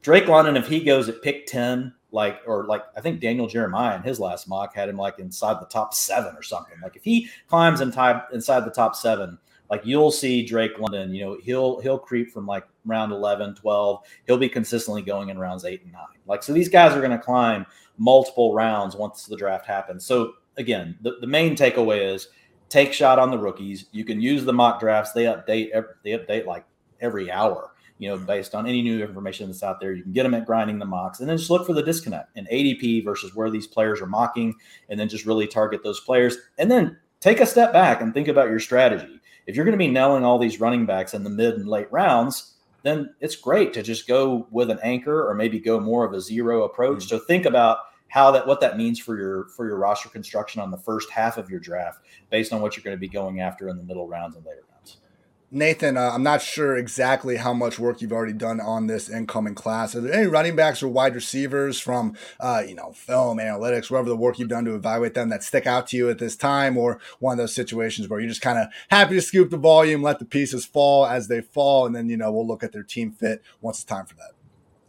Drake 0.00 0.28
London, 0.28 0.56
if 0.56 0.66
he 0.66 0.82
goes 0.82 1.10
at 1.10 1.20
pick 1.20 1.44
10 1.44 1.92
like 2.10 2.40
or 2.46 2.64
like 2.64 2.84
I 2.96 3.02
think 3.02 3.20
Daniel 3.20 3.48
Jeremiah 3.48 3.96
in 3.96 4.02
his 4.02 4.18
last 4.18 4.48
mock 4.48 4.74
had 4.74 4.88
him 4.88 4.96
like 4.96 5.18
inside 5.18 5.60
the 5.60 5.66
top 5.66 5.92
seven 5.92 6.34
or 6.34 6.42
something. 6.42 6.78
Like 6.82 6.96
if 6.96 7.04
he 7.04 7.28
climbs 7.48 7.82
inside 7.82 8.22
inside 8.32 8.60
the 8.60 8.70
top 8.70 8.96
seven, 8.96 9.36
like 9.68 9.82
you'll 9.84 10.10
see 10.10 10.42
Drake 10.42 10.78
London, 10.78 11.14
you 11.14 11.22
know, 11.22 11.36
he'll 11.42 11.80
he'll 11.80 11.98
creep 11.98 12.30
from 12.30 12.46
like 12.46 12.66
round 12.86 13.12
11, 13.12 13.56
12. 13.56 14.00
He'll 14.26 14.38
be 14.38 14.48
consistently 14.48 15.02
going 15.02 15.28
in 15.28 15.38
rounds 15.38 15.66
8 15.66 15.82
and 15.82 15.92
9. 15.92 16.02
Like 16.26 16.42
so 16.42 16.54
these 16.54 16.70
guys 16.70 16.96
are 16.96 17.00
going 17.00 17.10
to 17.10 17.18
climb 17.18 17.66
multiple 18.02 18.52
rounds 18.52 18.96
once 18.96 19.26
the 19.26 19.36
draft 19.36 19.64
happens. 19.64 20.04
So 20.04 20.32
again, 20.56 20.98
the, 21.02 21.18
the 21.20 21.26
main 21.26 21.54
takeaway 21.54 22.12
is 22.14 22.28
take 22.68 22.92
shot 22.92 23.20
on 23.20 23.30
the 23.30 23.38
rookies. 23.38 23.86
You 23.92 24.04
can 24.04 24.20
use 24.20 24.44
the 24.44 24.52
mock 24.52 24.80
drafts. 24.80 25.12
They 25.12 25.24
update 25.24 25.70
they 26.02 26.10
update 26.10 26.46
like 26.46 26.64
every 27.00 27.30
hour 27.30 27.72
you 27.98 28.08
know, 28.08 28.18
based 28.18 28.52
on 28.52 28.66
any 28.66 28.82
new 28.82 29.00
information 29.00 29.46
that's 29.46 29.62
out 29.62 29.78
there. 29.78 29.92
You 29.92 30.02
can 30.02 30.12
get 30.12 30.24
them 30.24 30.34
at 30.34 30.44
grinding 30.44 30.80
the 30.80 30.84
mocks 30.84 31.20
and 31.20 31.28
then 31.28 31.38
just 31.38 31.50
look 31.50 31.64
for 31.64 31.72
the 31.72 31.84
disconnect 31.84 32.36
in 32.36 32.46
ADP 32.46 33.04
versus 33.04 33.32
where 33.36 33.48
these 33.48 33.68
players 33.68 34.00
are 34.00 34.06
mocking 34.06 34.56
and 34.88 34.98
then 34.98 35.08
just 35.08 35.24
really 35.24 35.46
target 35.46 35.84
those 35.84 36.00
players. 36.00 36.36
And 36.58 36.68
then 36.68 36.98
take 37.20 37.38
a 37.38 37.46
step 37.46 37.72
back 37.72 38.00
and 38.00 38.12
think 38.12 38.26
about 38.26 38.48
your 38.48 38.58
strategy. 38.58 39.20
If 39.46 39.54
you're 39.54 39.64
going 39.64 39.78
to 39.78 39.84
be 39.84 39.86
nailing 39.86 40.24
all 40.24 40.40
these 40.40 40.58
running 40.58 40.84
backs 40.84 41.14
in 41.14 41.22
the 41.22 41.30
mid 41.30 41.54
and 41.54 41.68
late 41.68 41.86
rounds, 41.92 42.54
then 42.82 43.14
it's 43.20 43.36
great 43.36 43.72
to 43.74 43.84
just 43.84 44.08
go 44.08 44.48
with 44.50 44.68
an 44.70 44.80
anchor 44.82 45.28
or 45.28 45.34
maybe 45.34 45.60
go 45.60 45.78
more 45.78 46.04
of 46.04 46.12
a 46.12 46.20
zero 46.20 46.64
approach. 46.64 47.04
Mm-hmm. 47.04 47.08
So 47.08 47.20
think 47.20 47.46
about 47.46 47.78
how 48.12 48.30
that 48.30 48.46
what 48.46 48.60
that 48.60 48.76
means 48.76 48.98
for 48.98 49.18
your 49.18 49.46
for 49.48 49.66
your 49.66 49.78
roster 49.78 50.10
construction 50.10 50.60
on 50.60 50.70
the 50.70 50.76
first 50.76 51.10
half 51.10 51.38
of 51.38 51.48
your 51.48 51.58
draft 51.58 52.00
based 52.30 52.52
on 52.52 52.60
what 52.60 52.76
you're 52.76 52.84
going 52.84 52.96
to 52.96 53.00
be 53.00 53.08
going 53.08 53.40
after 53.40 53.70
in 53.70 53.76
the 53.78 53.82
middle 53.82 54.06
rounds 54.06 54.36
and 54.36 54.44
later 54.44 54.64
rounds. 54.70 54.98
Nathan, 55.50 55.96
uh, 55.96 56.10
I'm 56.12 56.22
not 56.22 56.42
sure 56.42 56.76
exactly 56.76 57.36
how 57.36 57.54
much 57.54 57.78
work 57.78 58.02
you've 58.02 58.12
already 58.12 58.34
done 58.34 58.60
on 58.60 58.86
this 58.86 59.08
incoming 59.08 59.54
class. 59.54 59.94
Are 59.94 60.02
there 60.02 60.12
any 60.12 60.26
running 60.26 60.56
backs 60.56 60.82
or 60.82 60.88
wide 60.88 61.14
receivers 61.14 61.78
from, 61.78 62.14
uh, 62.38 62.62
you 62.66 62.74
know, 62.74 62.92
film, 62.92 63.38
analytics, 63.38 63.90
whatever 63.90 64.10
the 64.10 64.16
work 64.16 64.38
you've 64.38 64.48
done 64.48 64.64
to 64.66 64.74
evaluate 64.74 65.14
them 65.14 65.30
that 65.30 65.42
stick 65.42 65.66
out 65.66 65.86
to 65.88 65.96
you 65.96 66.10
at 66.10 66.18
this 66.18 66.36
time, 66.36 66.76
or 66.76 66.98
one 67.18 67.32
of 67.32 67.38
those 67.38 67.54
situations 67.54 68.08
where 68.08 68.20
you're 68.20 68.28
just 68.28 68.40
kind 68.42 68.58
of 68.58 68.68
happy 68.88 69.14
to 69.14 69.22
scoop 69.22 69.50
the 69.50 69.58
volume, 69.58 70.02
let 70.02 70.18
the 70.18 70.24
pieces 70.26 70.66
fall 70.66 71.06
as 71.06 71.28
they 71.28 71.40
fall, 71.40 71.86
and 71.86 71.94
then 71.94 72.08
you 72.08 72.16
know 72.16 72.32
we'll 72.32 72.46
look 72.46 72.62
at 72.62 72.72
their 72.72 72.82
team 72.82 73.10
fit 73.10 73.42
once 73.60 73.78
it's 73.78 73.84
time 73.84 74.06
for 74.06 74.16
that. 74.16 74.32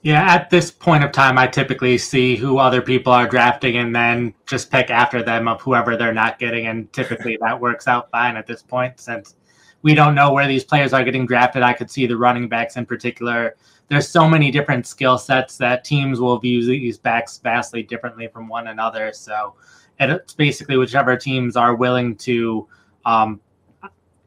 Yeah, 0.03 0.21
at 0.33 0.49
this 0.49 0.69
point 0.69 1.05
of 1.05 1.13
time, 1.13 1.37
I 1.37 1.47
typically 1.47 1.97
see 1.97 2.35
who 2.35 2.57
other 2.57 2.81
people 2.81 3.13
are 3.13 3.25
drafting 3.25 3.77
and 3.77 3.95
then 3.95 4.33
just 4.45 4.69
pick 4.69 4.89
after 4.89 5.23
them 5.23 5.47
of 5.47 5.61
whoever 5.61 5.95
they're 5.95 6.13
not 6.13 6.39
getting, 6.39 6.67
and 6.67 6.91
typically 6.91 7.37
that 7.39 7.57
works 7.57 7.87
out 7.87 8.11
fine 8.11 8.35
at 8.35 8.45
this 8.45 8.61
point 8.61 8.99
since 8.99 9.35
we 9.81 9.95
don't 9.95 10.13
know 10.13 10.33
where 10.33 10.45
these 10.45 10.65
players 10.65 10.91
are 10.91 11.05
getting 11.05 11.25
drafted. 11.25 11.63
I 11.63 11.71
could 11.71 11.89
see 11.89 12.05
the 12.05 12.17
running 12.17 12.49
backs 12.49 12.75
in 12.75 12.85
particular. 12.85 13.55
There's 13.87 14.09
so 14.09 14.27
many 14.27 14.51
different 14.51 14.85
skill 14.85 15.17
sets 15.17 15.57
that 15.59 15.85
teams 15.85 16.19
will 16.19 16.37
view 16.37 16.65
these 16.65 16.97
backs 16.97 17.37
vastly 17.37 17.81
differently 17.81 18.27
from 18.27 18.49
one 18.49 18.67
another. 18.67 19.13
So 19.13 19.55
it's 20.01 20.33
basically 20.33 20.75
whichever 20.75 21.15
teams 21.15 21.55
are 21.55 21.75
willing 21.75 22.17
to 22.17 22.67
um, 23.05 23.39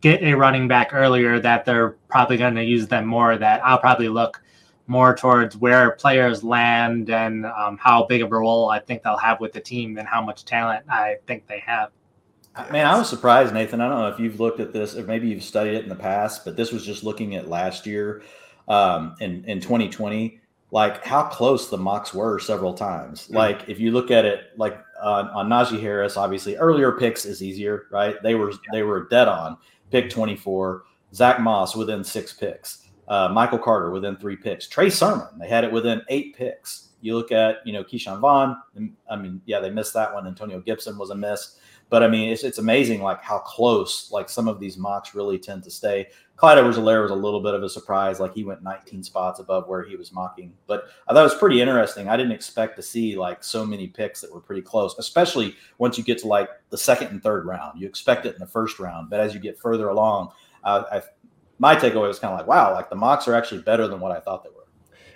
get 0.01 0.23
a 0.23 0.33
running 0.33 0.69
back 0.69 0.95
earlier 0.95 1.39
that 1.41 1.67
they're 1.67 1.97
probably 2.09 2.39
going 2.39 2.55
to 2.55 2.65
use 2.65 2.87
them 2.87 3.05
more. 3.05 3.37
That 3.37 3.63
I'll 3.63 3.79
probably 3.79 4.09
look 4.09 4.41
more 4.87 5.15
towards 5.15 5.57
where 5.57 5.93
players 5.93 6.45
land 6.45 7.11
and 7.11 7.47
um, 7.47 7.77
how 7.79 8.05
big 8.07 8.23
of 8.23 8.33
a 8.33 8.37
role 8.37 8.71
I 8.71 8.79
think 8.79 9.03
they'll 9.03 9.17
have 9.17 9.41
with 9.41 9.53
the 9.53 9.61
team 9.61 9.95
than 9.95 10.07
how 10.07 10.23
much 10.23 10.45
talent 10.45 10.85
I 10.89 11.17
think 11.27 11.47
they 11.47 11.61
have. 11.61 11.91
Man, 12.71 12.87
I 12.87 12.97
was 12.97 13.09
surprised, 13.09 13.53
Nathan. 13.53 13.81
I 13.81 13.89
don't 13.89 13.99
know 13.99 14.09
if 14.09 14.19
you've 14.19 14.41
looked 14.41 14.61
at 14.61 14.73
this 14.73 14.97
or 14.97 15.05
maybe 15.05 15.29
you've 15.29 15.45
studied 15.45 15.75
it 15.75 15.83
in 15.83 15.91
the 15.91 15.95
past, 15.95 16.45
but 16.45 16.57
this 16.57 16.73
was 16.73 16.87
just 16.87 17.05
looking 17.05 17.35
at 17.35 17.49
last 17.49 17.85
year 17.87 18.23
um, 18.69 19.15
in 19.21 19.45
in 19.45 19.61
2020, 19.61 20.41
like 20.71 21.05
how 21.05 21.25
close 21.25 21.69
the 21.69 21.77
mocks 21.77 22.15
were 22.15 22.39
several 22.39 22.73
times. 22.73 23.25
Mm-hmm. 23.25 23.37
Like 23.37 23.69
if 23.69 23.79
you 23.79 23.91
look 23.91 24.11
at 24.11 24.25
it, 24.25 24.53
like 24.57 24.79
uh, 25.03 25.29
on 25.35 25.51
Najee 25.51 25.81
Harris, 25.81 26.17
obviously 26.17 26.57
earlier 26.57 26.93
picks 26.93 27.27
is 27.27 27.43
easier, 27.43 27.87
right? 27.91 28.17
They 28.23 28.35
were 28.35 28.53
they 28.73 28.83
were 28.83 29.07
dead 29.09 29.29
on 29.29 29.59
pick 29.91 30.09
24. 30.11 30.85
Zach 31.15 31.41
Moss 31.41 31.77
within 31.77 32.03
six 32.03 32.33
picks. 32.33 32.86
Uh, 33.09 33.29
Michael 33.29 33.59
Carter 33.59 33.91
within 33.91 34.17
three 34.17 34.37
picks. 34.37 34.67
Trey 34.67 34.91
Sermon, 34.91 35.27
they 35.39 35.49
had 35.49 35.65
it 35.65 35.71
within 35.71 36.03
eight 36.09 36.37
picks 36.37 36.89
You 37.01 37.17
look 37.17 37.31
at, 37.31 37.59
you 37.65 37.73
know, 37.73 37.85
Ke'Shawn 37.85 38.21
Vaughn. 38.21 38.57
I 39.09 39.17
mean, 39.17 39.41
yeah, 39.47 39.61
they 39.61 39.71
missed 39.71 39.95
that 39.95 40.13
one. 40.13 40.27
Antonio 40.27 40.61
Gibson 40.61 40.99
was 40.99 41.11
a 41.11 41.15
miss. 41.15 41.59
But 41.89 42.03
I 42.03 42.09
mean, 42.09 42.31
it's, 42.31 42.43
it's 42.43 42.59
amazing 42.59 43.01
like 43.01 43.23
how 43.23 43.39
close 43.39 44.11
like 44.11 44.29
some 44.29 44.49
of 44.49 44.59
these 44.59 44.77
mocks 44.77 45.15
really 45.15 45.39
tend 45.39 45.63
to 45.65 45.71
stay. 45.71 46.09
Clyde 46.35 46.59
edwards 46.59 46.79
was 46.79 47.11
a 47.11 47.15
little 47.15 47.41
bit 47.41 47.55
of 47.55 47.63
a 47.63 47.69
surprise. 47.69 48.21
Like 48.21 48.35
he 48.35 48.45
went 48.45 48.63
19 48.63 49.03
spots 49.03 49.41
above 49.41 49.69
where 49.69 49.85
he 49.85 49.97
was 49.97 50.13
mocking. 50.13 50.53
But 50.67 50.87
I 51.09 51.13
thought 51.13 51.21
it 51.21 51.33
was 51.33 51.35
pretty 51.37 51.61
interesting. 51.61 52.09
I 52.09 52.17
didn't 52.17 52.33
expect 52.33 52.77
to 52.77 52.83
see 52.83 53.17
like 53.17 53.43
so 53.43 53.65
many 53.65 53.87
picks 53.87 54.21
that 54.21 54.33
were 54.33 54.41
pretty 54.41 54.63
close, 54.63 54.99
especially 54.99 55.55
once 55.79 55.97
you 55.97 56.05
get 56.05 56.19
to 56.19 56.27
like 56.27 56.51
the 56.71 56.79
second 56.79 57.09
and 57.09 57.23
third 57.23 57.47
round. 57.47 57.81
You 57.81 57.87
expect 57.87 58.27
it 58.27 58.35
in 58.35 58.41
the 58.41 58.47
first 58.47 58.79
round, 58.79 59.09
but 59.09 59.21
as 59.21 59.33
you 59.33 59.41
get 59.41 59.59
further 59.59 59.89
along, 59.89 60.31
uh, 60.65 60.83
I, 60.91 61.03
my 61.59 61.77
takeaway 61.77 62.09
was 62.09 62.19
kind 62.19 62.33
of 62.33 62.39
like, 62.39 62.49
wow, 62.49 62.73
like 62.75 62.91
the 62.91 62.97
mocks 62.97 63.29
are 63.29 63.35
actually 63.35 63.63
better 63.63 63.87
than 63.89 64.01
what 64.01 64.13
I 64.13 64.21
thought 64.21 64.45
they 64.45 64.51
were. 64.51 64.56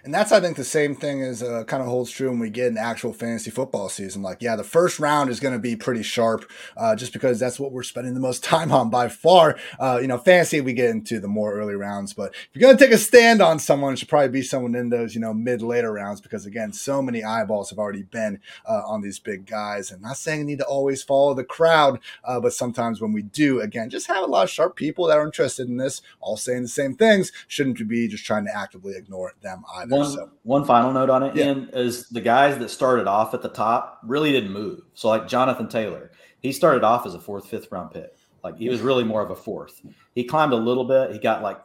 And 0.04 0.14
that's, 0.14 0.32
I 0.32 0.40
think, 0.40 0.56
the 0.56 0.64
same 0.64 0.94
thing 0.94 1.22
as 1.22 1.42
uh, 1.42 1.64
kind 1.64 1.82
of 1.82 1.88
holds 1.88 2.10
true 2.10 2.30
when 2.30 2.38
we 2.38 2.50
get 2.50 2.70
an 2.70 2.78
actual 2.78 3.12
fantasy 3.12 3.50
football 3.50 3.88
season. 3.88 4.22
Like, 4.22 4.40
yeah, 4.40 4.56
the 4.56 4.64
first 4.64 4.98
round 4.98 5.30
is 5.30 5.40
going 5.40 5.54
to 5.54 5.60
be 5.60 5.76
pretty 5.76 6.02
sharp 6.02 6.50
uh, 6.76 6.96
just 6.96 7.12
because 7.12 7.38
that's 7.38 7.60
what 7.60 7.72
we're 7.72 7.82
spending 7.82 8.14
the 8.14 8.20
most 8.20 8.42
time 8.50 8.72
on 8.72 8.90
by 8.90 9.08
far. 9.08 9.58
Uh, 9.78 9.98
you 10.00 10.06
know, 10.06 10.18
fantasy, 10.18 10.60
we 10.60 10.72
get 10.72 10.90
into 10.90 11.20
the 11.20 11.28
more 11.28 11.52
early 11.52 11.74
rounds. 11.74 12.12
But 12.14 12.32
if 12.34 12.48
you're 12.54 12.62
going 12.62 12.76
to 12.76 12.84
take 12.84 12.94
a 12.94 12.98
stand 12.98 13.42
on 13.42 13.58
someone, 13.58 13.92
it 13.92 13.98
should 13.98 14.08
probably 14.08 14.28
be 14.28 14.42
someone 14.42 14.74
in 14.74 14.90
those, 14.90 15.14
you 15.14 15.20
know, 15.20 15.34
mid 15.34 15.62
later 15.62 15.92
rounds 15.92 16.20
because, 16.20 16.46
again, 16.46 16.72
so 16.72 17.02
many 17.02 17.22
eyeballs 17.22 17.70
have 17.70 17.78
already 17.78 18.02
been 18.02 18.40
uh, 18.66 18.82
on 18.86 19.02
these 19.02 19.18
big 19.18 19.46
guys. 19.46 19.90
And 19.90 20.02
not 20.02 20.16
saying 20.16 20.40
you 20.40 20.46
need 20.46 20.58
to 20.58 20.66
always 20.66 21.02
follow 21.02 21.34
the 21.34 21.44
crowd, 21.44 22.00
uh, 22.24 22.40
but 22.40 22.52
sometimes 22.52 23.00
when 23.00 23.12
we 23.12 23.22
do, 23.22 23.60
again, 23.60 23.90
just 23.90 24.06
have 24.06 24.22
a 24.24 24.26
lot 24.26 24.44
of 24.44 24.50
sharp 24.50 24.76
people 24.76 25.06
that 25.06 25.18
are 25.18 25.24
interested 25.24 25.68
in 25.68 25.76
this, 25.76 26.02
all 26.20 26.36
saying 26.36 26.62
the 26.62 26.68
same 26.68 26.94
things. 26.94 27.32
Shouldn't 27.48 27.80
be 27.88 28.08
just 28.08 28.24
trying 28.24 28.44
to 28.44 28.56
actively 28.56 28.94
ignore 28.96 29.34
them 29.42 29.64
either? 29.74 29.89
One, 29.90 30.10
so. 30.10 30.30
one 30.42 30.64
final 30.64 30.92
note 30.92 31.10
on 31.10 31.22
it, 31.22 31.36
yeah. 31.36 31.46
Ian, 31.46 31.70
is 31.72 32.08
the 32.08 32.20
guys 32.20 32.58
that 32.58 32.70
started 32.70 33.06
off 33.06 33.34
at 33.34 33.42
the 33.42 33.48
top 33.48 34.00
really 34.04 34.32
didn't 34.32 34.52
move. 34.52 34.80
So 34.94 35.08
like 35.08 35.28
Jonathan 35.28 35.68
Taylor, 35.68 36.12
he 36.40 36.52
started 36.52 36.84
off 36.84 37.06
as 37.06 37.14
a 37.14 37.20
fourth, 37.20 37.46
fifth 37.46 37.70
round 37.70 37.90
pick. 37.90 38.16
Like 38.42 38.56
he 38.56 38.68
was 38.68 38.80
really 38.80 39.04
more 39.04 39.22
of 39.22 39.30
a 39.30 39.36
fourth. 39.36 39.80
He 40.14 40.24
climbed 40.24 40.52
a 40.52 40.56
little 40.56 40.84
bit. 40.84 41.12
He 41.12 41.18
got 41.18 41.42
like 41.42 41.60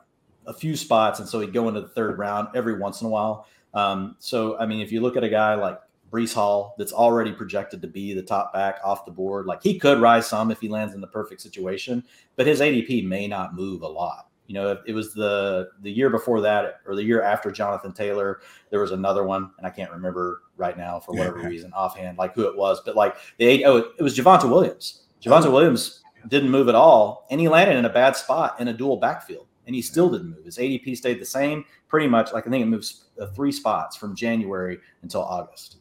a 0.46 0.54
few 0.54 0.76
spots, 0.76 1.20
and 1.20 1.28
so 1.28 1.40
he'd 1.40 1.54
go 1.54 1.68
into 1.68 1.82
the 1.82 1.88
third 1.88 2.18
round 2.18 2.50
every 2.56 2.78
once 2.78 3.02
in 3.02 3.08
a 3.08 3.10
while. 3.10 3.48
Um, 3.74 4.16
so 4.20 4.58
I 4.58 4.66
mean, 4.66 4.82
if 4.82 4.92
you 4.92 5.02
look 5.02 5.18
at 5.18 5.24
a 5.24 5.30
guy 5.30 5.56
like 5.56 5.80
Breece 6.12 6.34
Hall, 6.34 6.76
that's 6.78 6.94
already 6.94 7.32
projected 7.32 7.82
to 7.82 7.88
be 7.88 8.14
the 8.14 8.22
top 8.22 8.54
back 8.54 8.80
off 8.84 9.06
the 9.06 9.12
board, 9.12 9.46
like 9.46 9.62
he 9.62 9.80
could 9.80 10.00
rise 10.00 10.28
some 10.28 10.52
if 10.52 10.60
he 10.60 10.70
lands 10.70 10.94
in 10.94 11.02
the 11.02 11.08
perfect 11.08 11.42
situation, 11.42 12.04
but 12.36 12.48
his 12.48 12.62
ADP 12.62 13.06
may 13.06 13.28
not 13.28 13.56
move 13.56 13.82
a 13.82 13.88
lot. 13.88 14.30
You 14.48 14.54
know, 14.54 14.78
it 14.86 14.94
was 14.94 15.14
the 15.14 15.70
the 15.82 15.92
year 15.92 16.10
before 16.10 16.42
that, 16.42 16.82
or 16.86 16.96
the 16.96 17.04
year 17.04 17.22
after 17.22 17.52
Jonathan 17.52 17.94
Taylor. 17.94 18.42
There 18.70 18.80
was 18.80 18.92
another 18.92 19.24
one, 19.24 19.52
and 19.58 19.66
I 19.66 19.70
can't 19.70 19.92
remember 19.92 20.44
right 20.56 20.78
now 20.78 21.00
for 21.00 21.14
whatever 21.14 21.40
reason 21.40 21.74
offhand, 21.74 22.18
like 22.18 22.36
who 22.36 22.48
it 22.48 22.56
was. 22.56 22.82
But 22.86 22.96
like 22.96 23.16
the 23.38 23.46
eight, 23.46 23.64
oh, 23.66 23.78
it 23.98 24.04
was 24.04 24.18
Javonte 24.18 24.50
Williams. 24.50 25.04
Javonte 25.22 25.52
Williams 25.52 26.04
didn't 26.28 26.52
move 26.52 26.70
at 26.70 26.76
all, 26.76 27.26
and 27.32 27.42
he 27.42 27.48
landed 27.48 27.76
in 27.76 27.86
a 27.86 27.90
bad 27.90 28.16
spot 28.16 28.60
in 28.60 28.68
a 28.68 28.74
dual 28.74 28.98
backfield, 28.98 29.48
and 29.66 29.76
he 29.76 29.82
still 29.82 30.10
didn't 30.10 30.30
move. 30.30 30.46
His 30.46 30.58
ADP 30.58 30.96
stayed 30.96 31.20
the 31.20 31.26
same, 31.26 31.66
pretty 31.88 32.08
much. 32.08 32.32
Like 32.32 32.46
I 32.46 32.50
think 32.50 32.62
it 32.62 32.68
moves 32.68 33.06
uh, 33.20 33.28
three 33.28 33.52
spots 33.52 33.96
from 33.96 34.16
January 34.16 34.80
until 35.02 35.24
August. 35.24 35.78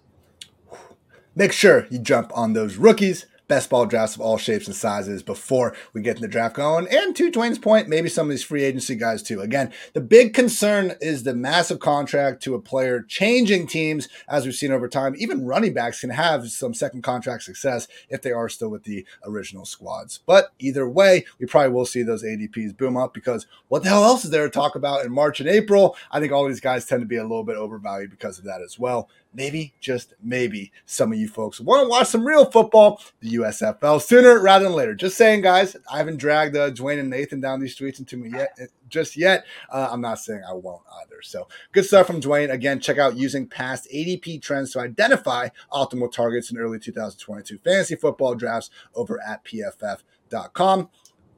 Make 1.37 1.53
sure 1.53 1.87
you 1.90 1.98
jump 1.98 2.31
on 2.35 2.53
those 2.53 2.77
rookies 2.77 3.27
best 3.55 3.71
ball 3.71 3.87
drafts 3.87 4.17
of 4.17 4.21
all 4.21 4.37
shapes 4.37 4.67
and 4.67 4.75
sizes 4.75 5.23
before 5.23 5.77
we 5.93 6.03
get 6.03 6.17
in 6.17 6.23
the 6.23 6.27
draft 6.27 6.57
going. 6.57 6.88
And 6.88 7.14
to 7.14 7.31
Dwain's 7.31 7.57
point, 7.57 7.88
maybe 7.88 8.09
some 8.09 8.27
of 8.27 8.31
these 8.31 8.43
free 8.43 8.64
agency 8.64 8.97
guys 8.97 9.23
too. 9.23 9.40
Again, 9.40 9.73
the 9.93 10.01
big 10.01 10.35
concern 10.35 10.95
is 11.01 11.23
the 11.23 11.37
massive 11.37 11.79
contract 11.79 12.43
to 12.43 12.57
a 12.57 12.61
player 12.61 13.01
changing 13.01 13.69
teams, 13.69 14.09
as 14.29 14.45
we've 14.45 14.57
seen 14.57 14.73
over 14.73 14.88
time. 14.88 15.14
Even 15.19 15.47
running 15.47 15.73
backs 15.73 16.01
can 16.01 16.11
have 16.11 16.51
some 16.51 16.75
second 16.75 17.03
contract 17.03 17.45
success 17.45 17.87
if 18.09 18.23
they 18.23 18.33
are 18.33 18.49
still 18.49 18.71
with 18.71 18.83
the 18.83 19.07
original 19.25 19.64
squads. 19.64 20.19
But 20.27 20.51
either 20.59 20.88
way, 20.88 21.25
we 21.38 21.47
probably 21.47 21.71
will 21.71 21.87
see 21.87 22.03
those 22.03 22.25
ADPs 22.25 22.77
boom 22.77 22.97
up 22.97 23.14
because 23.14 23.47
what 23.69 23.85
the 23.85 23.90
hell 23.90 24.03
else 24.03 24.25
is 24.25 24.33
there 24.33 24.47
to 24.47 24.51
talk 24.51 24.75
about 24.75 25.05
in 25.05 25.12
March 25.12 25.38
and 25.38 25.49
April? 25.49 25.97
I 26.11 26.19
think 26.19 26.33
all 26.33 26.49
these 26.49 26.59
guys 26.59 26.87
tend 26.87 27.03
to 27.03 27.07
be 27.07 27.19
a 27.19 27.23
little 27.23 27.45
bit 27.45 27.57
overvalued 27.57 28.11
because 28.11 28.37
of 28.37 28.47
that 28.47 28.62
as 28.62 28.81
well 28.81 29.09
maybe, 29.35 29.75
just 29.81 30.14
maybe, 30.23 30.73
some 30.87 31.12
of 31.12 31.18
you 31.18 31.29
folks 31.29 31.61
want 31.61 31.85
to 31.85 31.88
watch 31.88 32.09
some 32.09 32.25
real 32.25 32.44
football, 32.51 33.01
the 33.20 33.35
USFL, 33.35 34.01
sooner 34.01 34.40
rather 34.40 34.64
than 34.64 34.75
later. 34.75 34.94
Just 34.94 35.16
saying, 35.16 35.42
guys, 35.42 35.77
I 35.92 35.99
haven't 35.99 36.16
dragged 36.16 36.57
uh, 36.57 36.70
Dwain 36.70 36.99
and 36.99 37.11
Nathan 37.11 37.40
down 37.40 37.61
these 37.61 37.73
streets 37.73 37.99
into 37.99 38.16
me 38.16 38.31
yet, 38.31 38.57
uh, 38.61 38.66
just 38.88 39.16
yet. 39.16 39.44
Uh, 39.70 39.88
I'm 39.90 40.01
not 40.01 40.18
saying 40.18 40.42
I 40.49 40.53
won't 40.53 40.83
either. 41.03 41.20
So 41.23 41.49
good 41.73 41.85
stuff 41.85 42.07
from 42.07 42.20
Dwain. 42.20 42.51
Again, 42.51 42.81
check 42.81 42.99
out 42.99 43.16
using 43.16 43.47
past 43.47 43.88
ADP 43.92 44.42
trends 44.42 44.73
to 44.73 44.81
identify 44.81 45.49
optimal 45.73 46.12
targets 46.12 46.51
in 46.51 46.59
early 46.59 46.79
2022 46.79 47.59
fantasy 47.59 47.97
football 47.97 48.35
drafts 48.35 48.70
over 48.94 49.20
at 49.27 49.44
pff.com. 49.44 50.88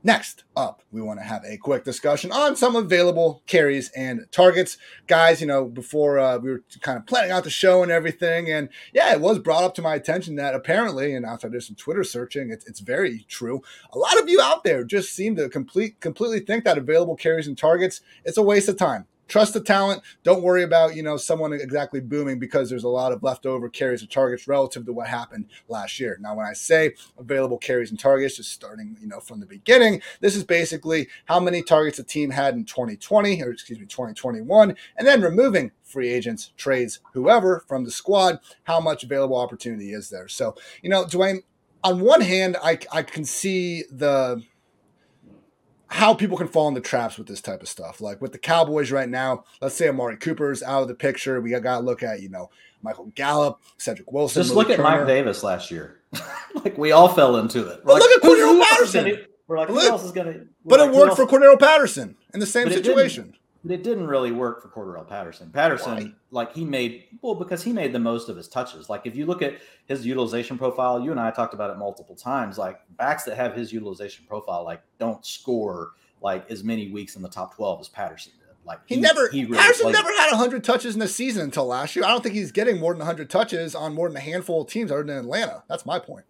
Next 0.07 0.45
up, 0.57 0.83
we 0.93 1.03
want 1.03 1.19
to 1.19 1.25
have 1.25 1.43
a 1.45 1.57
quick 1.57 1.83
discussion 1.83 2.31
on 2.31 2.55
some 2.55 2.77
available 2.77 3.43
carries 3.49 3.91
and 3.97 4.25
targets. 4.31 4.79
Guys, 5.09 5.41
you 5.41 5.49
know, 5.49 5.65
before 5.65 6.21
uh, 6.21 6.39
we 6.39 6.53
were 6.53 6.63
kind 6.81 6.97
of 6.97 7.07
planning 7.07 7.33
out 7.33 7.43
the 7.43 7.51
show 7.51 7.83
and 7.83 7.91
everything, 7.91 8.49
and 8.49 8.69
yeah, 8.95 9.13
it 9.13 9.21
was 9.21 9.41
brought 9.41 9.65
up 9.65 9.75
to 9.75 9.83
my 9.83 9.97
attention 9.97 10.37
that 10.37 10.55
apparently, 10.55 11.13
and 11.13 11.27
after 11.27 11.49
I 11.49 11.51
did 11.51 11.65
some 11.65 11.75
Twitter 11.75 12.05
searching, 12.05 12.51
it's, 12.51 12.65
it's 12.69 12.79
very 12.79 13.27
true. 13.29 13.63
A 13.93 13.99
lot 13.99 14.17
of 14.21 14.29
you 14.29 14.41
out 14.41 14.63
there 14.63 14.85
just 14.85 15.13
seem 15.13 15.35
to 15.35 15.49
complete 15.49 15.99
completely 15.99 16.39
think 16.39 16.63
that 16.63 16.79
available 16.79 17.17
carries 17.17 17.49
and 17.49 17.59
targets, 17.59 18.01
it's 18.25 18.39
a 18.39 18.43
waste 18.43 18.69
of 18.69 18.77
time 18.77 19.07
trust 19.29 19.55
the 19.55 19.61
talent. 19.61 20.03
Don't 20.23 20.43
worry 20.43 20.63
about, 20.63 20.95
you 20.95 21.03
know, 21.03 21.17
someone 21.17 21.53
exactly 21.53 22.01
booming 22.01 22.39
because 22.39 22.71
there's 22.71 22.85
a 22.85 22.89
lot 22.89 23.13
of 23.13 23.23
leftover 23.23 23.69
carries 23.69 24.03
and 24.03 24.11
targets 24.11 24.49
relative 24.49 24.87
to 24.87 24.93
what 24.93 25.09
happened 25.09 25.47
last 25.69 25.99
year. 26.01 26.19
Now, 26.21 26.35
when 26.35 26.47
I 26.47 26.53
say 26.53 26.95
available 27.19 27.59
carries 27.59 27.91
and 27.91 27.99
targets, 27.99 28.37
just 28.37 28.53
starting, 28.53 28.97
you 29.01 29.09
know, 29.09 29.21
from 29.21 29.41
the 29.41 29.47
beginning, 29.47 30.03
this 30.21 30.37
is 30.37 30.45
basically 30.45 31.09
how 31.27 31.41
many 31.41 31.63
targets 31.63 31.99
a 31.99 32.05
team 32.05 32.31
had 32.31 32.55
in 32.55 32.65
2020 32.65 33.43
or 33.43 33.51
excuse 33.51 33.79
me, 33.79 33.87
2021, 33.87 34.77
and 34.97 35.07
then 35.07 35.21
removing 35.21 35.73
free 35.83 36.09
agents, 36.09 36.53
trades, 36.57 37.01
whoever 37.13 37.65
from 37.69 37.85
the 37.85 37.91
squad, 37.91 38.41
how 38.65 38.81
much 38.81 39.05
available 39.05 39.37
opportunity 39.37 39.93
is 39.93 40.11
there. 40.11 40.29
So, 40.29 40.57
you 40.83 40.91
know, 40.91 41.05
Dwain, 41.05 41.43
on 41.85 42.01
one 42.01 42.21
hand, 42.21 42.57
I, 42.63 42.79
I 42.93 43.03
can 43.03 43.25
see 43.25 43.85
the 43.91 44.43
how 45.89 46.15
people 46.15 46.37
can 46.37 46.49
fall 46.49 46.69
into 46.69 46.81
traps 46.81 47.19
with 47.19 47.27
this 47.27 47.41
type 47.41 47.63
of 47.63 47.69
stuff. 47.69 48.01
Like 48.01 48.21
with 48.21 48.33
the 48.33 48.39
Cowboys 48.39 48.91
right 48.91 49.09
now, 49.09 49.45
let's 49.61 49.75
say 49.75 49.89
Amari 49.89 50.17
Cooper's 50.17 50.63
out 50.63 50.83
of 50.83 50.89
the 50.89 50.95
picture. 50.95 51.41
We 51.41 51.51
got 51.51 51.79
to 51.79 51.85
look 51.85 52.03
at, 52.03 52.21
you 52.21 52.29
know, 52.29 52.51
Michael 52.83 53.13
Gallup, 53.15 53.61
Cedric 53.79 54.13
Wilson. 54.13 54.43
Just 54.43 54.55
look 54.55 54.71
at 54.71 54.81
Mike 54.81 55.07
Davis 55.07 55.43
last 55.43 55.71
year. 55.71 56.01
like 56.65 56.77
we 56.79 56.93
all 56.93 57.09
fell 57.09 57.37
into 57.37 57.69
it. 57.69 57.85
We're 57.85 57.95
but 57.99 58.01
like, 58.01 58.03
look 58.03 58.11
at 58.13 58.23
Cordarrelle 58.23 58.63
Patterson. 58.63 59.27
We're 59.49 59.59
like, 59.59 59.69
who 59.69 59.81
else 59.81 60.05
is 60.05 60.13
going 60.13 60.33
to? 60.33 60.47
But 60.65 60.81
like, 60.81 60.91
it 60.91 60.95
worked 60.95 61.17
for 61.17 61.27
Cordarrelle 61.27 61.59
Patterson 61.59 62.17
in 62.35 62.41
the 62.41 62.47
same 62.47 62.69
situation 62.71 63.35
it 63.71 63.83
didn't 63.83 64.07
really 64.07 64.33
work 64.33 64.63
for 64.63 64.69
Cordarrelle 64.69 65.09
Patterson. 65.09 65.51
Patterson, 65.51 65.95
Why? 65.95 66.13
like 66.31 66.53
he 66.55 66.65
made 66.65 67.05
well 67.23 67.35
because 67.35 67.63
he 67.63 67.73
made 67.73 67.93
the 67.93 67.99
most 67.99 68.29
of 68.29 68.37
his 68.37 68.49
touches. 68.49 68.89
Like 68.89 69.07
if 69.07 69.17
you 69.17 69.27
look 69.27 69.43
at 69.43 69.59
his 69.87 70.07
utilization 70.07 70.59
profile, 70.59 71.01
you 71.01 71.11
and 71.11 71.21
I 71.21 71.31
talked 71.31 71.55
about 71.55 71.71
it 71.71 71.79
multiple 71.79 72.15
times. 72.15 72.59
Like 72.59 72.81
backs 72.97 73.25
that 73.25 73.37
have 73.37 73.55
his 73.55 73.73
utilization 73.73 74.25
profile, 74.29 74.65
like 74.65 74.83
don't 74.99 75.25
score 75.25 75.93
like 76.23 76.51
as 76.51 76.65
many 76.65 76.91
weeks 76.91 77.17
in 77.17 77.23
the 77.23 77.29
top 77.29 77.55
twelve 77.55 77.81
as 77.81 77.89
Patterson 77.89 78.33
did. 78.39 78.47
Like 78.65 78.81
he, 78.87 78.97
he 78.97 79.01
never 79.01 79.29
he 79.31 79.45
really 79.45 79.59
Patterson 79.59 79.93
never 79.93 80.09
had 80.09 80.35
hundred 80.35 80.65
touches 80.65 80.95
in 80.95 81.01
the 81.01 81.09
season 81.09 81.43
until 81.43 81.67
last 81.67 81.97
year. 81.97 82.05
I 82.05 82.09
don't 82.09 82.23
think 82.23 82.35
he's 82.35 82.53
getting 82.53 82.79
more 82.79 82.95
than 82.95 83.05
hundred 83.05 83.31
touches 83.31 83.75
on 83.75 83.95
more 83.95 84.09
than 84.09 84.17
a 84.17 84.21
handful 84.21 84.63
of 84.63 84.69
teams 84.69 84.91
other 84.91 85.05
than 85.05 85.17
Atlanta. 85.17 85.63
That's 85.69 85.87
my 85.87 85.99
point. 85.99 86.25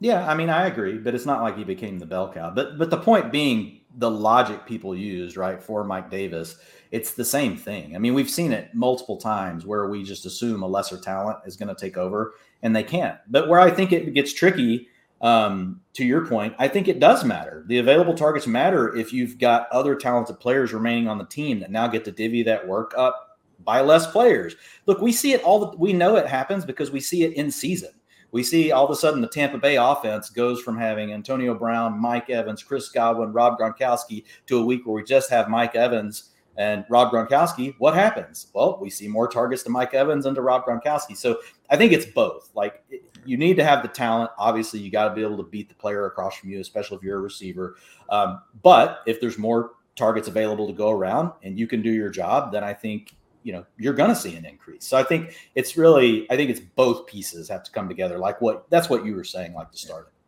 Yeah, 0.00 0.26
I 0.26 0.34
mean 0.34 0.48
I 0.48 0.66
agree, 0.66 0.96
but 0.96 1.14
it's 1.14 1.26
not 1.26 1.42
like 1.42 1.56
he 1.58 1.64
became 1.64 1.98
the 1.98 2.06
bell 2.06 2.32
cow. 2.32 2.50
But 2.50 2.78
but 2.78 2.90
the 2.90 2.96
point 2.96 3.30
being 3.30 3.80
the 3.98 4.10
logic 4.10 4.66
people 4.66 4.96
used, 4.96 5.36
right, 5.36 5.62
for 5.62 5.84
Mike 5.84 6.10
Davis, 6.10 6.56
it's 6.90 7.12
the 7.12 7.24
same 7.24 7.56
thing. 7.56 7.94
I 7.94 7.98
mean, 7.98 8.14
we've 8.14 8.30
seen 8.30 8.52
it 8.52 8.74
multiple 8.74 9.18
times 9.18 9.66
where 9.66 9.88
we 9.88 10.02
just 10.02 10.26
assume 10.26 10.62
a 10.62 10.66
lesser 10.66 10.98
talent 10.98 11.38
is 11.44 11.56
going 11.56 11.68
to 11.68 11.74
take 11.74 11.96
over 11.96 12.34
and 12.62 12.74
they 12.74 12.82
can't. 12.82 13.18
But 13.28 13.48
where 13.48 13.60
I 13.60 13.70
think 13.70 13.92
it 13.92 14.14
gets 14.14 14.32
tricky, 14.32 14.88
um, 15.20 15.80
to 15.94 16.04
your 16.04 16.26
point, 16.26 16.54
I 16.58 16.68
think 16.68 16.88
it 16.88 17.00
does 17.00 17.24
matter. 17.24 17.64
The 17.66 17.78
available 17.78 18.14
targets 18.14 18.46
matter 18.46 18.94
if 18.96 19.12
you've 19.12 19.38
got 19.38 19.68
other 19.70 19.94
talented 19.96 20.40
players 20.40 20.72
remaining 20.72 21.08
on 21.08 21.18
the 21.18 21.26
team 21.26 21.60
that 21.60 21.70
now 21.70 21.88
get 21.88 22.04
to 22.06 22.12
divvy 22.12 22.42
that 22.44 22.66
work 22.66 22.94
up 22.96 23.38
by 23.64 23.82
less 23.82 24.10
players. 24.10 24.56
Look, 24.86 25.00
we 25.00 25.12
see 25.12 25.32
it 25.32 25.42
all. 25.42 25.58
The, 25.58 25.76
we 25.76 25.92
know 25.92 26.16
it 26.16 26.26
happens 26.26 26.64
because 26.64 26.90
we 26.90 27.00
see 27.00 27.24
it 27.24 27.34
in 27.34 27.50
season 27.50 27.90
we 28.32 28.42
see 28.42 28.72
all 28.72 28.84
of 28.84 28.90
a 28.90 28.96
sudden 28.96 29.20
the 29.20 29.28
Tampa 29.28 29.58
Bay 29.58 29.76
offense 29.76 30.30
goes 30.30 30.60
from 30.62 30.78
having 30.78 31.12
Antonio 31.12 31.54
Brown, 31.54 31.98
Mike 31.98 32.30
Evans, 32.30 32.62
Chris 32.62 32.88
Godwin, 32.88 33.32
Rob 33.32 33.58
Gronkowski 33.58 34.24
to 34.46 34.58
a 34.58 34.64
week 34.64 34.86
where 34.86 34.94
we 34.94 35.04
just 35.04 35.30
have 35.30 35.48
Mike 35.48 35.74
Evans 35.74 36.30
and 36.56 36.84
Rob 36.88 37.12
Gronkowski. 37.12 37.74
What 37.78 37.94
happens? 37.94 38.48
Well, 38.52 38.78
we 38.80 38.90
see 38.90 39.08
more 39.08 39.28
targets 39.28 39.62
to 39.64 39.70
Mike 39.70 39.94
Evans 39.94 40.26
and 40.26 40.34
to 40.34 40.42
Rob 40.42 40.64
Gronkowski. 40.64 41.16
So 41.16 41.38
I 41.70 41.76
think 41.76 41.92
it's 41.92 42.06
both. 42.06 42.50
Like 42.54 42.84
you 43.24 43.36
need 43.36 43.56
to 43.56 43.64
have 43.64 43.82
the 43.82 43.88
talent. 43.88 44.30
Obviously, 44.38 44.80
you 44.80 44.90
got 44.90 45.08
to 45.08 45.14
be 45.14 45.22
able 45.22 45.38
to 45.38 45.42
beat 45.42 45.68
the 45.68 45.74
player 45.74 46.06
across 46.06 46.36
from 46.36 46.50
you, 46.50 46.60
especially 46.60 46.98
if 46.98 47.02
you're 47.02 47.18
a 47.18 47.22
receiver. 47.22 47.76
Um, 48.08 48.42
but 48.62 49.00
if 49.06 49.20
there's 49.20 49.38
more 49.38 49.72
targets 49.96 50.28
available 50.28 50.66
to 50.66 50.72
go 50.72 50.90
around 50.90 51.32
and 51.42 51.58
you 51.58 51.66
can 51.66 51.82
do 51.82 51.90
your 51.90 52.10
job, 52.10 52.52
then 52.52 52.64
I 52.64 52.72
think 52.74 53.14
you 53.42 53.52
know 53.52 53.64
you're 53.78 53.94
going 53.94 54.10
to 54.10 54.16
see 54.16 54.36
an 54.36 54.44
increase. 54.44 54.84
So 54.84 54.96
I 54.96 55.02
think 55.02 55.34
it's 55.54 55.76
really 55.76 56.30
I 56.30 56.36
think 56.36 56.50
it's 56.50 56.60
both 56.60 57.06
pieces 57.06 57.48
have 57.48 57.62
to 57.64 57.70
come 57.70 57.88
together. 57.88 58.18
Like 58.18 58.40
what 58.40 58.68
that's 58.70 58.88
what 58.88 59.04
you 59.04 59.14
were 59.14 59.24
saying, 59.24 59.54
like 59.54 59.70
to 59.70 59.78
start 59.78 60.08
it. 60.08 60.19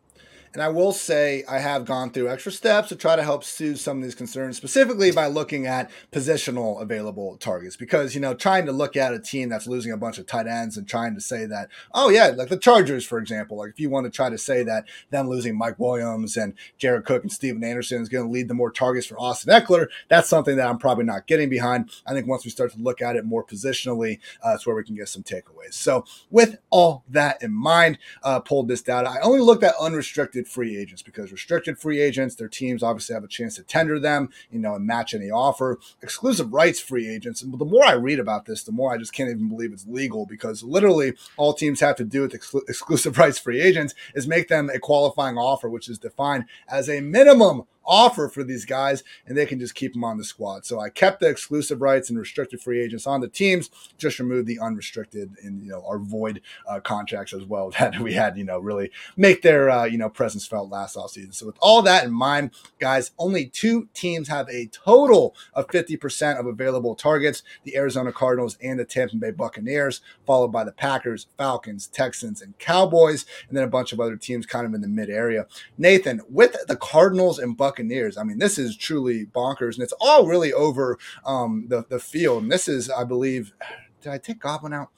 And 0.55 0.63
I 0.63 0.69
will 0.69 0.93
say 0.93 1.45
I 1.49 1.61
have 1.61 1.87
gone 1.87 2.11
through 2.11 2.29
extra 2.29 2.53
steps 2.53 2.91
to 2.91 2.97
try 2.97 3.17
to 3.17 3.23
help 3.23 3.43
soothe 3.43 3.79
some 3.79 3.99
of 3.99 4.03
these 4.03 4.15
concerns, 4.15 4.59
specifically 4.59 5.11
by 5.11 5.27
looking 5.27 5.67
at 5.67 5.91
positional 6.11 6.81
available 6.83 7.39
targets. 7.39 7.77
Because, 7.77 8.15
you 8.15 8.21
know, 8.21 8.35
trying 8.35 8.67
to 8.67 8.73
look 8.73 8.95
at 8.95 9.15
a 9.15 9.19
team 9.19 9.49
that's 9.49 9.67
losing 9.67 9.93
a 9.93 9.97
bunch 9.97 10.19
of 10.19 10.27
tight 10.27 10.47
ends 10.47 10.77
and 10.77 10.87
trying 10.87 11.15
to 11.15 11.23
say 11.23 11.47
that, 11.47 11.69
oh, 11.95 12.11
yeah, 12.11 12.29
like 12.29 12.51
the 12.51 12.59
Chargers, 12.59 13.07
for 13.07 13.19
example, 13.19 13.57
like 13.57 13.71
if 13.71 13.81
you 13.81 13.89
want 13.89 14.05
to 14.05 14.11
try 14.11 14.29
to 14.29 14.37
say 14.37 14.63
that 14.63 14.85
them 15.11 15.29
losing 15.29 15.57
Mike 15.57 15.79
Williams 15.79 16.37
and 16.37 16.53
Jared 16.77 17.07
Cook 17.07 17.23
and 17.23 17.33
Stephen 17.33 17.65
Anderson 17.65 18.03
is 18.03 18.11
going 18.11 18.27
to 18.27 18.31
lead 18.31 18.49
to 18.49 18.55
more 18.55 18.71
targets 18.71 19.07
for 19.07 19.19
Austin 19.19 19.55
Ekeler, 19.55 19.87
that's 20.09 20.29
something 20.29 20.57
that 20.57 20.69
I'm 20.69 20.79
probably 20.79 21.05
not 21.05 21.27
getting 21.27 21.49
behind. 21.49 21.91
I 22.07 22.13
think 22.13 22.27
once 22.27 22.45
we 22.45 22.51
start 22.51 22.73
to 22.73 22.79
look 22.79 23.01
at 23.01 23.17
it 23.17 23.25
more 23.25 23.45
positionally, 23.45 24.19
uh, 24.43 24.51
that's 24.51 24.67
where 24.67 24.77
we 24.77 24.85
can 24.85 24.97
get 24.97 25.09
some 25.09 25.23
takeaways. 25.23 25.73
So, 25.73 26.05
with 26.31 26.59
all 26.69 27.05
that 27.09 27.43
in 27.43 27.53
mind, 27.53 27.99
uh, 28.23 28.41
pulled 28.41 28.69
this 28.69 28.83
data. 28.83 29.09
I 29.09 29.21
only 29.23 29.41
looked 29.41 29.63
at 29.63 29.75
unrestricted 29.81 30.42
restricted 30.43 30.49
free 30.53 30.77
agents 30.77 31.03
because 31.03 31.33
restricted 31.33 31.79
free 31.79 32.01
agents, 32.01 32.35
their 32.35 32.49
teams 32.49 32.83
obviously 32.83 33.15
have 33.15 33.25
a 33.25 33.29
chance 33.29 33.57
to 33.57 33.63
tender 33.63 33.99
them, 33.99 34.29
you 34.51 34.59
know, 34.59 34.75
and 34.75 34.87
match 34.87 35.15
any 35.15 35.31
offer. 35.31 35.79
Exclusive 36.03 36.53
rights 36.53 36.81
free 36.81 37.09
agents, 37.09 37.43
and 37.43 37.57
the 37.59 37.65
more 37.65 37.85
I 37.85 37.93
read 37.93 38.19
about 38.19 38.47
this, 38.47 38.63
the 38.63 38.73
more 38.73 38.93
I 38.93 38.99
just 38.99 39.13
can't 39.13 39.31
even 39.31 39.49
believe 39.49 39.73
it's 39.73 39.87
legal 39.87 40.27
because 40.27 40.63
literally 40.63 41.15
all 41.37 41.55
teams 41.55 41.81
have 41.81 41.97
to 41.97 42.05
do 42.05 42.23
with 42.23 42.33
exclu- 42.33 42.69
exclusive 42.69 43.19
rights 43.23 43.39
free 43.39 43.61
agents 43.61 43.95
is 44.15 44.27
make 44.27 44.49
them 44.49 44.71
a 44.71 44.79
qualifying 44.79 45.39
offer, 45.39 45.69
which 45.69 45.89
is 45.89 45.99
defined 45.99 46.45
as 46.69 46.89
a 46.89 47.01
minimum 47.01 47.65
offer 47.85 48.29
for 48.29 48.45
these 48.45 48.65
guys, 48.65 49.03
and 49.27 49.37
they 49.37 49.47
can 49.47 49.59
just 49.59 49.75
keep 49.75 49.93
them 49.93 50.05
on 50.05 50.19
the 50.19 50.25
squad. 50.25 50.65
So 50.65 50.81
I 50.81 50.89
kept 50.89 51.21
the 51.21 51.29
exclusive 51.29 51.81
rights 51.81 52.11
and 52.11 52.19
restricted 52.19 52.61
free 52.61 52.81
agents 52.81 53.07
on 53.07 53.21
the 53.21 53.29
teams, 53.29 53.71
just 53.99 54.19
removed 54.19 54.47
the 54.47 54.61
unrestricted 54.61 55.37
and 55.43 55.63
you 55.63 55.71
know 55.71 55.85
our 55.87 55.99
void 55.99 56.41
uh, 56.69 56.81
contracts 56.81 57.33
as 57.33 57.45
well 57.45 57.71
that 57.79 57.99
we 57.99 58.13
had 58.13 58.37
you 58.37 58.45
know 58.45 58.59
really 58.59 58.91
make 59.17 59.43
their 59.43 59.71
uh, 59.71 59.85
you 59.85 59.99
know 59.99 60.09
presence 60.09 60.47
felt 60.47 60.71
last 60.71 60.97
offseason. 60.97 61.35
So 61.35 61.47
with 61.47 61.57
all 61.61 61.83
that 61.83 62.05
in 62.05 62.13
mind, 62.13 62.53
guys, 62.79 63.13
only 63.19 63.47
two 63.47 63.89
teams 63.95 64.29
have 64.29 64.49
a 64.49 64.67
total 64.67 65.35
of 65.55 65.67
50% 65.69 66.39
of 66.39 66.47
available 66.47 66.95
targets: 66.95 67.43
the 67.65 67.77
Arizona 67.77 68.13
Cardinals 68.13 68.57
and 68.63 68.79
the 68.79 68.85
Tampa 68.85 69.17
Bay 69.17 69.31
Buccaneers, 69.31 70.01
followed 70.27 70.49
by 70.49 70.65
the 70.65 70.73
Packers, 70.73 71.27
Falcons, 71.37 71.87
Texans, 71.87 72.43
and 72.43 72.59
Cowboys, 72.59 73.27
and 73.49 73.57
then 73.57 73.65
a 73.65 73.69
bunch 73.69 73.93
of 73.93 74.01
other 74.01 74.17
teams 74.17 74.47
kind 74.47 74.67
of 74.67 74.75
in 74.75 74.81
the 74.81 74.89
mid 74.89 75.11
area. 75.11 75.47
Nathan, 75.79 76.21
with 76.29 76.57
the 76.67 76.77
Cardinals 76.77 77.39
and 77.39 77.57
Buccaneers 77.57 77.72
Buccaneers. 77.73 78.19
I 78.19 78.25
mean, 78.25 78.39
this 78.39 78.59
is 78.59 78.77
truly 78.77 79.25
bonkers, 79.25 79.75
and 79.75 79.83
it's 79.83 79.95
all 79.99 80.27
really 80.27 80.53
over 80.53 80.99
um, 81.25 81.67
the 81.69 81.87
the 81.89 81.99
field. 81.99 82.43
And 82.43 82.53
this 82.53 82.69
is, 82.69 82.91
I 82.91 83.05
believe, 83.05 83.55
did 84.03 84.13
I 84.13 84.19
take 84.19 84.41
Godwin 84.41 84.75
out? 84.75 84.91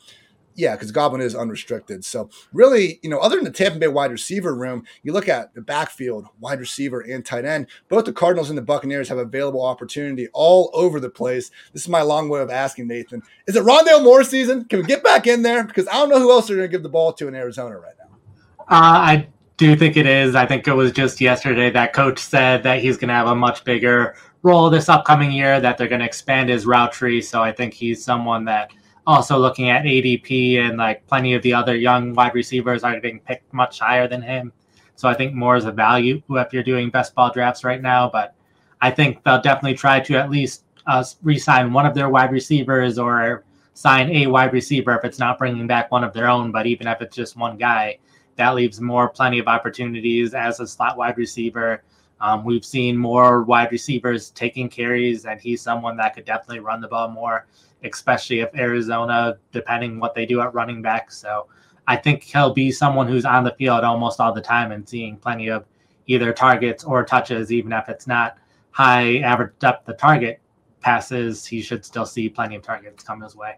Yeah, 0.56 0.74
because 0.74 0.92
Godwin 0.92 1.20
is 1.20 1.34
unrestricted. 1.34 2.04
So 2.04 2.30
really, 2.52 3.00
you 3.02 3.10
know, 3.10 3.18
other 3.18 3.37
than 3.37 3.44
the 3.44 3.50
Tampa 3.50 3.78
Bay 3.78 3.88
wide 3.88 4.12
receiver 4.12 4.54
room, 4.54 4.84
you 5.02 5.12
look 5.12 5.28
at 5.28 5.52
the 5.54 5.60
backfield, 5.60 6.26
wide 6.38 6.60
receiver 6.60 7.00
and 7.00 7.26
tight 7.26 7.44
end. 7.44 7.66
Both 7.88 8.04
the 8.04 8.12
Cardinals 8.12 8.50
and 8.50 8.58
the 8.58 8.62
Buccaneers 8.62 9.08
have 9.08 9.18
available 9.18 9.64
opportunity 9.64 10.28
all 10.32 10.70
over 10.72 11.00
the 11.00 11.10
place. 11.10 11.50
This 11.72 11.82
is 11.82 11.88
my 11.88 12.02
long 12.02 12.28
way 12.28 12.40
of 12.40 12.50
asking 12.50 12.88
Nathan: 12.88 13.22
Is 13.46 13.56
it 13.56 13.64
Rondale 13.64 14.02
Moore 14.02 14.24
season? 14.24 14.64
Can 14.64 14.80
we 14.80 14.87
get 14.87 15.04
back 15.04 15.26
in 15.26 15.42
there? 15.42 15.64
Because 15.64 15.88
I 15.88 15.94
don't 15.94 16.08
know 16.08 16.20
who 16.20 16.30
else 16.30 16.48
they're 16.48 16.56
going 16.56 16.68
to 16.68 16.72
give 16.72 16.82
the 16.82 16.88
ball 16.88 17.12
to 17.14 17.28
in 17.28 17.34
Arizona 17.34 17.78
right 17.78 17.94
now. 17.98 18.16
Uh, 18.60 18.64
I 18.70 19.28
do 19.56 19.68
you 19.68 19.76
think 19.76 19.96
it 19.96 20.06
is. 20.06 20.34
I 20.34 20.46
think 20.46 20.66
it 20.66 20.74
was 20.74 20.90
just 20.92 21.20
yesterday 21.20 21.70
that 21.70 21.92
coach 21.92 22.18
said 22.18 22.62
that 22.64 22.80
he's 22.80 22.96
going 22.96 23.08
to 23.08 23.14
have 23.14 23.28
a 23.28 23.34
much 23.34 23.64
bigger 23.64 24.16
role 24.42 24.68
this 24.68 24.88
upcoming 24.88 25.32
year, 25.32 25.60
that 25.60 25.78
they're 25.78 25.88
going 25.88 26.00
to 26.00 26.06
expand 26.06 26.50
his 26.50 26.66
route 26.66 26.92
tree. 26.92 27.22
So 27.22 27.42
I 27.42 27.52
think 27.52 27.72
he's 27.72 28.04
someone 28.04 28.44
that 28.46 28.72
also 29.06 29.38
looking 29.38 29.70
at 29.70 29.84
ADP 29.84 30.58
and 30.58 30.76
like 30.78 31.06
plenty 31.06 31.34
of 31.34 31.42
the 31.42 31.54
other 31.54 31.76
young 31.76 32.14
wide 32.14 32.34
receivers 32.34 32.82
are 32.82 33.00
being 33.00 33.20
picked 33.20 33.52
much 33.52 33.78
higher 33.78 34.08
than 34.08 34.22
him. 34.22 34.52
So 34.96 35.08
I 35.08 35.14
think 35.14 35.34
more 35.34 35.56
is 35.56 35.64
a 35.64 35.72
value 35.72 36.22
if 36.30 36.52
you're 36.52 36.62
doing 36.62 36.90
best 36.90 37.14
ball 37.14 37.32
drafts 37.32 37.64
right 37.64 37.80
now. 37.82 38.08
But 38.10 38.34
I 38.80 38.90
think 38.90 39.22
they'll 39.22 39.40
definitely 39.40 39.76
try 39.76 40.00
to 40.00 40.14
at 40.16 40.30
least 40.30 40.64
uh, 40.86 41.04
re-sign 41.22 41.72
one 41.72 41.86
of 41.86 41.94
their 41.94 42.08
wide 42.08 42.32
receivers 42.32 42.98
or 42.98 43.44
sign 43.74 44.10
a 44.10 44.26
wide 44.26 44.52
receiver 44.52 44.96
if 44.96 45.04
it's 45.04 45.18
not 45.18 45.38
bringing 45.38 45.66
back 45.66 45.90
one 45.90 46.04
of 46.04 46.12
their 46.12 46.28
own. 46.28 46.52
But 46.52 46.66
even 46.66 46.86
if 46.86 47.00
it's 47.00 47.16
just 47.16 47.36
one 47.36 47.56
guy, 47.56 47.98
that 48.37 48.55
leaves 48.55 48.81
more 48.81 49.09
plenty 49.09 49.38
of 49.38 49.47
opportunities 49.47 50.35
as 50.35 50.61
a 50.61 50.66
slot 50.66 50.97
wide 50.97 51.16
receiver. 51.16 51.83
Um, 52.20 52.44
we've 52.44 52.64
seen 52.64 52.97
more 52.97 53.42
wide 53.42 53.70
receivers 53.70 54.31
taking 54.31 54.68
carries, 54.68 55.25
and 55.27 55.40
he's 55.40 55.61
someone 55.61 55.97
that 55.99 56.14
could 56.14 56.25
definitely 56.25 56.61
run 56.61 56.81
the 56.81 56.88
ball 56.88 57.09
more, 57.09 57.47
especially 57.83 58.40
if 58.40 58.55
Arizona, 58.55 59.37
depending 59.53 60.01
what 60.01 60.14
they 60.14 60.27
do 60.27 60.40
at 60.40 60.55
running 60.55 60.81
back. 60.81 61.11
So 61.11 61.49
I 61.87 61.97
think 61.97 62.23
he'll 62.23 62.55
be 62.55 62.70
someone 62.73 63.09
who's 63.09 63.25
on 63.25 63.44
the 63.44 63.53
field 63.53 63.85
almost 63.85 64.20
all 64.20 64.33
the 64.33 64.40
time 64.40 64.73
and 64.73 64.88
seeing 64.88 65.16
plenty 65.16 65.49
of 65.49 65.66
either 66.07 66.33
targets 66.33 66.85
or 66.85 67.05
touches, 67.05 67.53
even 67.53 67.73
if 67.73 67.88
it's 67.88 68.07
not 68.07 68.38
high 68.70 69.18
average 69.18 69.53
depth 69.59 69.87
the 69.87 69.94
target 69.94 70.40
passes, 70.81 71.47
he 71.47 71.62
should 71.62 71.85
still 71.85 72.07
see 72.07 72.29
plenty 72.29 72.57
of 72.57 72.62
targets 72.62 73.05
come 73.05 73.20
his 73.20 73.37
way. 73.37 73.57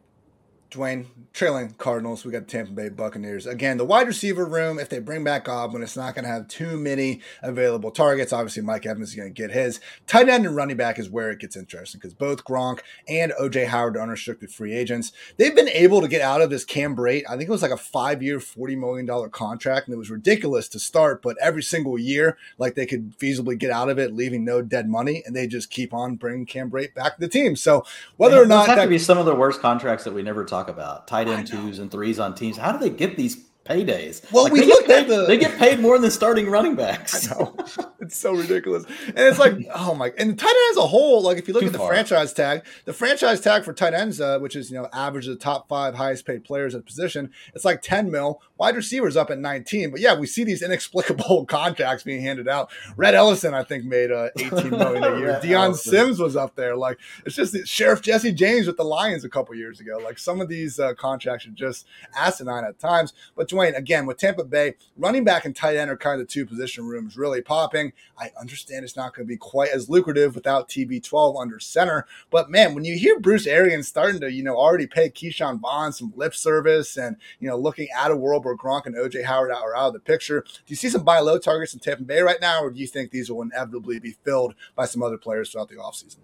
Dwain, 0.71 1.07
trailing 1.33 1.75
Cardinals. 1.79 2.25
We 2.25 2.33
got 2.33 2.49
Tampa 2.49 2.73
Bay 2.73 2.89
Buccaneers. 2.89 3.47
Again, 3.47 3.77
the 3.77 3.85
wide 3.85 4.07
receiver 4.07 4.45
room, 4.45 4.79
if 4.79 4.89
they 4.89 4.99
bring 4.99 5.25
back 5.25 5.45
Godwin, 5.45 5.83
it's 5.83 5.97
not 5.97 6.15
going 6.15 6.25
to 6.25 6.31
have 6.31 6.49
too 6.49 6.79
many 6.79 7.21
available 7.43 7.91
targets. 7.91 8.33
Obviously, 8.33 8.63
Mike 8.63 8.87
Evans 8.87 9.11
is 9.11 9.15
going 9.15 9.33
to 9.33 9.43
get 9.43 9.53
his. 9.53 9.81
Tight 10.07 10.29
end 10.29 10.47
and 10.47 10.57
running 10.57 10.77
back 10.77 10.99
is 10.99 11.09
where 11.09 11.31
it 11.31 11.39
gets 11.39 11.57
interesting 11.57 11.99
because 12.01 12.15
both 12.15 12.45
Gronk 12.45 12.81
and 13.09 13.33
OJ 13.41 13.67
Howard 13.67 13.97
are 13.97 14.03
unrestricted 14.03 14.51
free 14.51 14.75
agents. 14.75 15.13
They've 15.37 15.55
been 15.55 15.69
able 15.69 16.01
to 16.01 16.09
get 16.09 16.23
out 16.23 16.43
of 16.43 16.51
this 16.51 16.65
Cam 16.65 16.97
Brate. 16.97 17.25
I 17.29 17.37
think 17.37 17.49
it 17.49 17.53
was 17.53 17.63
like 17.63 17.71
a 17.71 17.77
five 17.77 18.23
year, 18.23 18.39
$40 18.39 18.79
million 18.79 19.31
contract, 19.31 19.87
and 19.87 19.95
it 19.95 19.99
was 19.99 20.11
ridiculous 20.11 20.69
to 20.71 20.79
start, 20.79 21.23
but 21.23 21.37
every 21.41 21.63
single 21.63 21.99
year, 21.99 22.37
like 22.59 22.75
they 22.75 22.87
could 22.87 23.17
feasibly 23.19 23.59
get 23.59 23.71
out 23.71 23.89
of 23.89 23.99
it, 23.99 24.15
leaving 24.15 24.45
no 24.45 24.63
dead 24.63 24.89
money, 24.89 25.23
and 25.27 25.35
they 25.35 25.47
just 25.47 25.71
keep 25.71 25.95
on 25.95 26.17
bringing 26.17 26.47
Cam 26.47 26.71
Brate 26.71 26.95
back 26.95 27.15
to 27.15 27.21
the 27.21 27.29
team. 27.29 27.57
So 27.57 27.85
whether 28.17 28.43
or 28.43 28.47
not 28.47 28.67
that 28.67 28.79
could 28.79 28.89
be 28.89 28.99
some 28.99 29.19
of 29.19 29.27
the 29.27 29.35
worst 29.35 29.61
contracts 29.61 30.05
that 30.05 30.15
we 30.15 30.23
never 30.23 30.45
talk 30.45 30.66
talk 30.67 30.75
about 30.75 31.07
tight 31.07 31.29
end 31.29 31.47
twos 31.47 31.79
and 31.79 31.91
threes 31.91 32.19
on 32.19 32.35
teams. 32.35 32.57
How 32.57 32.73
do 32.73 32.79
they 32.79 32.91
get 32.91 33.17
these 33.17 33.37
paydays. 33.67 34.31
Well, 34.33 34.45
like 34.45 34.53
we 34.53 34.65
looked 34.65 34.89
paid, 34.89 35.03
at 35.03 35.09
the 35.09 35.27
they 35.27 35.37
get 35.39 35.59
paid 35.59 35.81
more 35.81 35.99
than 35.99 36.11
starting 36.11 36.49
running 36.49 36.77
backs. 36.77 37.31
I 37.31 37.35
know. 37.35 37.57
it's 38.01 38.17
so 38.17 38.35
ridiculous. 38.35 38.85
And 39.09 39.19
it's 39.19 39.39
like, 39.39 39.55
oh 39.75 39.95
my 39.95 40.13
and 40.17 40.39
tight 40.39 40.49
end 40.49 40.71
as 40.71 40.77
a 40.77 40.87
whole, 40.87 41.23
like 41.23 41.39
if 41.39 41.49
you 41.49 41.55
look 41.55 41.63
Too 41.63 41.69
at 41.69 41.73
the 41.73 41.79
far. 41.79 41.89
franchise 41.89 42.33
tag, 42.33 42.65
the 42.85 42.93
franchise 42.93 43.41
tag 43.41 43.65
for 43.65 43.73
tight 43.73 43.95
ends, 43.95 44.21
uh, 44.21 44.39
which 44.39 44.57
is 44.57 44.71
you 44.71 44.77
know 44.77 44.89
average 44.93 45.27
of 45.27 45.35
the 45.35 45.41
top 45.43 45.69
five 45.69 45.95
highest 45.95 46.27
paid 46.27 46.45
players 46.45 46.75
at 46.75 46.85
position, 46.87 47.31
it's 47.55 47.65
like 47.65 47.83
10 47.83 48.11
mil. 48.11 48.41
Wide 48.59 48.77
receivers 48.77 49.17
up 49.17 49.31
at 49.31 49.39
19. 49.39 49.91
But 49.91 50.01
yeah, 50.01 50.19
we 50.19 50.27
see 50.27 50.45
these 50.45 50.63
inexplicable 50.67 51.45
contracts 51.47 52.05
being 52.05 52.23
handed 52.23 52.49
out. 52.49 52.71
Rhett 52.97 53.15
Ellison, 53.15 53.55
I 53.55 53.65
think, 53.65 53.85
made 53.85 54.11
uh, 54.11 54.31
18 54.39 54.71
million 54.71 55.05
a 55.05 55.19
year. 55.19 55.39
Dion 55.43 55.75
Sims 55.75 56.19
was 56.19 56.37
up 56.37 56.55
there. 56.57 56.77
Like 56.77 56.99
it's 57.25 57.37
just 57.37 57.67
Sheriff 57.67 58.01
Jesse 58.01 58.33
James 58.33 58.67
with 58.67 58.77
the 58.77 58.85
Lions 58.85 59.25
a 59.25 59.29
couple 59.29 59.55
years 59.55 59.81
ago. 59.81 59.99
Like 60.03 60.19
some 60.19 60.41
of 60.41 60.49
these 60.49 60.79
uh, 60.79 60.95
contracts 60.95 61.47
are 61.47 61.51
just 61.51 61.87
asinine 62.15 62.65
at 62.65 62.79
times. 62.79 63.13
But 63.35 63.49
Dwain, 63.57 63.77
again, 63.77 64.07
with 64.07 64.19
Tampa 64.19 64.45
Bay, 64.45 64.75
running 64.97 65.25
back 65.25 65.45
and 65.45 65.57
tight 65.57 65.77
end 65.77 65.91
are 65.91 65.97
kind 65.97 66.21
of 66.21 66.27
the 66.27 66.33
two 66.33 66.45
position 66.45 66.85
rooms 66.85 67.17
really 67.17 67.41
popping. 67.41 67.93
I 68.19 68.31
understand 68.39 68.85
it's 68.85 68.97
not 68.97 69.15
going 69.15 69.27
to 69.27 69.33
be 69.33 69.37
quite 69.37 69.71
as 69.71 69.89
lucrative 69.89 70.35
without 70.35 70.69
TB12 70.69 71.41
under 71.41 71.59
center, 71.59 72.07
but 72.31 72.51
man, 72.51 72.75
when 72.75 72.85
you 72.85 72.99
hear 72.99 73.19
Bruce 73.19 73.47
Arians 73.47 73.89
starting 73.89 74.21
to, 74.21 74.31
you 74.31 74.43
know, 74.43 74.57
already 74.57 74.87
pay 74.87 75.09
Ke'Shawn 75.09 75.61
Vaughn 75.61 75.93
some 75.93 76.13
lip 76.17 76.35
service 76.35 76.97
and, 76.97 77.17
you 77.41 77.49
know, 77.49 77.57
looking 77.57 77.89
at 77.97 78.11
a 78.11 78.17
world 78.17 78.45
where 78.45 78.57
Gronk 78.57 78.87
and 78.87 78.95
OJ 78.95 79.25
Howard 79.25 79.51
are 79.51 79.77
out 79.77 79.89
of 79.89 79.93
the 79.95 80.01
picture, 80.01 80.43
do 80.43 80.63
you 80.67 80.77
see 80.77 80.89
some 80.89 81.05
buy 81.05 81.21
low 81.21 81.39
targets 81.39 81.73
in 81.73 81.81
Tampa 81.81 82.05
Bay 82.05 82.21
right 82.21 82.41
now, 82.41 82.63
or 82.63 82.71
do 82.71 82.79
you 82.79 82.87
think 82.87 83.11
these 83.11 83.31
will 83.31 83.43
inevitably 83.43 83.99
be 83.99 84.17
filled 84.25 84.55
by 84.75 84.85
some 84.85 85.03
other 85.03 85.19
players 85.19 85.51
throughout 85.51 85.69
the 85.69 85.77
offseason? 85.77 86.19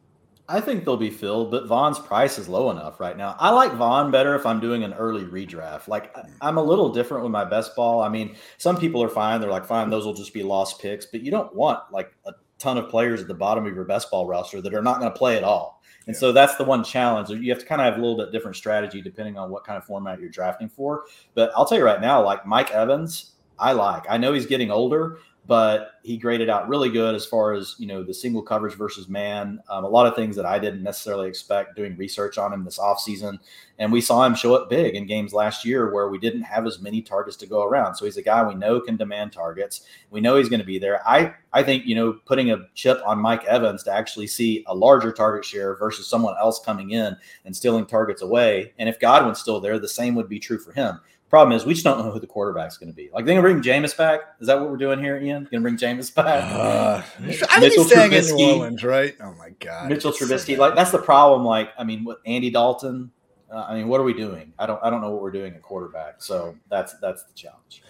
I 0.48 0.60
think 0.60 0.84
they'll 0.84 0.96
be 0.96 1.10
filled, 1.10 1.50
but 1.50 1.66
Vaughn's 1.66 1.98
price 1.98 2.38
is 2.38 2.48
low 2.48 2.70
enough 2.70 3.00
right 3.00 3.16
now. 3.16 3.36
I 3.38 3.50
like 3.50 3.72
Vaughn 3.74 4.10
better 4.10 4.34
if 4.34 4.44
I'm 4.44 4.60
doing 4.60 4.82
an 4.82 4.92
early 4.94 5.24
redraft. 5.24 5.88
Like 5.88 6.14
mm. 6.14 6.28
I'm 6.40 6.58
a 6.58 6.62
little 6.62 6.92
different 6.92 7.22
with 7.22 7.32
my 7.32 7.44
best 7.44 7.76
ball. 7.76 8.02
I 8.02 8.08
mean, 8.08 8.36
some 8.58 8.76
people 8.76 9.02
are 9.02 9.08
fine. 9.08 9.40
They're 9.40 9.50
like, 9.50 9.64
fine, 9.64 9.88
those 9.88 10.04
will 10.04 10.14
just 10.14 10.34
be 10.34 10.42
lost 10.42 10.80
picks, 10.80 11.06
but 11.06 11.22
you 11.22 11.30
don't 11.30 11.54
want 11.54 11.80
like 11.92 12.12
a 12.26 12.32
ton 12.58 12.76
of 12.76 12.88
players 12.88 13.20
at 13.20 13.28
the 13.28 13.34
bottom 13.34 13.66
of 13.66 13.74
your 13.74 13.84
best 13.84 14.10
ball 14.10 14.26
roster 14.26 14.60
that 14.60 14.74
are 14.74 14.82
not 14.82 15.00
going 15.00 15.10
to 15.10 15.18
play 15.18 15.36
at 15.36 15.44
all. 15.44 15.80
And 16.06 16.14
yeah. 16.14 16.20
so 16.20 16.32
that's 16.32 16.56
the 16.56 16.64
one 16.64 16.82
challenge. 16.82 17.30
You 17.30 17.50
have 17.52 17.60
to 17.60 17.66
kind 17.66 17.80
of 17.80 17.86
have 17.86 17.98
a 17.98 18.00
little 18.00 18.16
bit 18.16 18.32
different 18.32 18.56
strategy 18.56 19.00
depending 19.00 19.38
on 19.38 19.50
what 19.50 19.64
kind 19.64 19.78
of 19.78 19.84
format 19.84 20.20
you're 20.20 20.28
drafting 20.28 20.68
for. 20.68 21.04
But 21.34 21.52
I'll 21.56 21.66
tell 21.66 21.78
you 21.78 21.84
right 21.84 22.00
now, 22.00 22.24
like 22.24 22.44
Mike 22.44 22.72
Evans, 22.72 23.32
I 23.58 23.72
like. 23.72 24.04
I 24.08 24.16
know 24.16 24.32
he's 24.32 24.46
getting 24.46 24.70
older, 24.70 25.18
but 25.46 25.94
he 26.04 26.16
graded 26.16 26.48
out 26.48 26.68
really 26.68 26.88
good 26.88 27.16
as 27.16 27.26
far 27.26 27.52
as 27.52 27.74
you 27.78 27.86
know 27.86 28.04
the 28.04 28.14
single 28.14 28.42
coverage 28.42 28.74
versus 28.74 29.08
man. 29.08 29.60
Um, 29.68 29.84
a 29.84 29.88
lot 29.88 30.06
of 30.06 30.14
things 30.14 30.36
that 30.36 30.46
I 30.46 30.58
didn't 30.58 30.82
necessarily 30.82 31.28
expect 31.28 31.74
doing 31.76 31.96
research 31.96 32.38
on 32.38 32.52
him 32.52 32.64
this 32.64 32.78
offseason. 32.78 33.38
And 33.78 33.90
we 33.90 34.00
saw 34.00 34.24
him 34.24 34.36
show 34.36 34.54
up 34.54 34.70
big 34.70 34.94
in 34.94 35.06
games 35.06 35.32
last 35.32 35.64
year 35.64 35.92
where 35.92 36.08
we 36.08 36.18
didn't 36.18 36.42
have 36.42 36.66
as 36.66 36.80
many 36.80 37.02
targets 37.02 37.36
to 37.38 37.46
go 37.46 37.64
around. 37.64 37.96
So 37.96 38.04
he's 38.04 38.16
a 38.16 38.22
guy 38.22 38.46
we 38.46 38.54
know 38.54 38.80
can 38.80 38.96
demand 38.96 39.32
targets. 39.32 39.82
We 40.10 40.20
know 40.20 40.36
he's 40.36 40.48
going 40.48 40.60
to 40.60 40.66
be 40.66 40.78
there. 40.78 41.06
I 41.06 41.34
I 41.52 41.64
think 41.64 41.86
you 41.86 41.96
know 41.96 42.12
putting 42.24 42.52
a 42.52 42.68
chip 42.74 43.00
on 43.04 43.18
Mike 43.18 43.44
Evans 43.44 43.82
to 43.84 43.92
actually 43.92 44.28
see 44.28 44.64
a 44.68 44.74
larger 44.74 45.12
target 45.12 45.44
share 45.44 45.76
versus 45.76 46.06
someone 46.06 46.36
else 46.38 46.60
coming 46.64 46.90
in 46.92 47.16
and 47.44 47.56
stealing 47.56 47.86
targets 47.86 48.22
away. 48.22 48.74
And 48.78 48.88
if 48.88 49.00
Godwin's 49.00 49.40
still 49.40 49.58
there, 49.58 49.80
the 49.80 49.88
same 49.88 50.14
would 50.14 50.28
be 50.28 50.38
true 50.38 50.58
for 50.58 50.72
him. 50.72 51.00
Problem 51.32 51.56
is, 51.56 51.64
we 51.64 51.72
just 51.72 51.82
don't 51.82 51.96
know 51.96 52.12
who 52.12 52.20
the 52.20 52.26
quarterback's 52.26 52.76
going 52.76 52.90
to 52.90 52.94
be. 52.94 53.08
Like, 53.10 53.24
they're 53.24 53.40
going 53.40 53.54
to 53.56 53.62
bring 53.62 53.82
Jameis 53.82 53.96
back. 53.96 54.20
Is 54.38 54.48
that 54.48 54.60
what 54.60 54.68
we're 54.68 54.76
doing 54.76 54.98
here, 54.98 55.16
Ian? 55.16 55.44
Going 55.44 55.50
to 55.50 55.60
bring 55.62 55.78
Jameis 55.78 56.14
back? 56.14 56.44
Uh, 56.44 56.98
I 56.98 57.58
think 57.58 57.72
he's 57.72 57.86
staying 57.86 58.10
Trubisky, 58.10 58.30
in 58.32 58.36
New 58.36 58.52
Orleans, 58.52 58.84
right? 58.84 59.16
Oh 59.18 59.32
my 59.38 59.48
God, 59.58 59.88
Mitchell 59.88 60.12
Trubisky. 60.12 60.56
So 60.56 60.60
like, 60.60 60.74
that's 60.74 60.90
the 60.90 60.98
problem. 60.98 61.42
Like, 61.46 61.70
I 61.78 61.84
mean, 61.84 62.04
with 62.04 62.18
Andy 62.26 62.50
Dalton, 62.50 63.10
uh, 63.50 63.64
I 63.66 63.76
mean, 63.76 63.88
what 63.88 63.98
are 63.98 64.04
we 64.04 64.12
doing? 64.12 64.52
I 64.58 64.66
don't, 64.66 64.78
I 64.84 64.90
don't 64.90 65.00
know 65.00 65.10
what 65.10 65.22
we're 65.22 65.30
doing 65.30 65.54
at 65.54 65.62
quarterback. 65.62 66.20
So 66.22 66.54
that's 66.68 66.98
that's 67.00 67.24
the 67.24 67.32
challenge. 67.32 67.82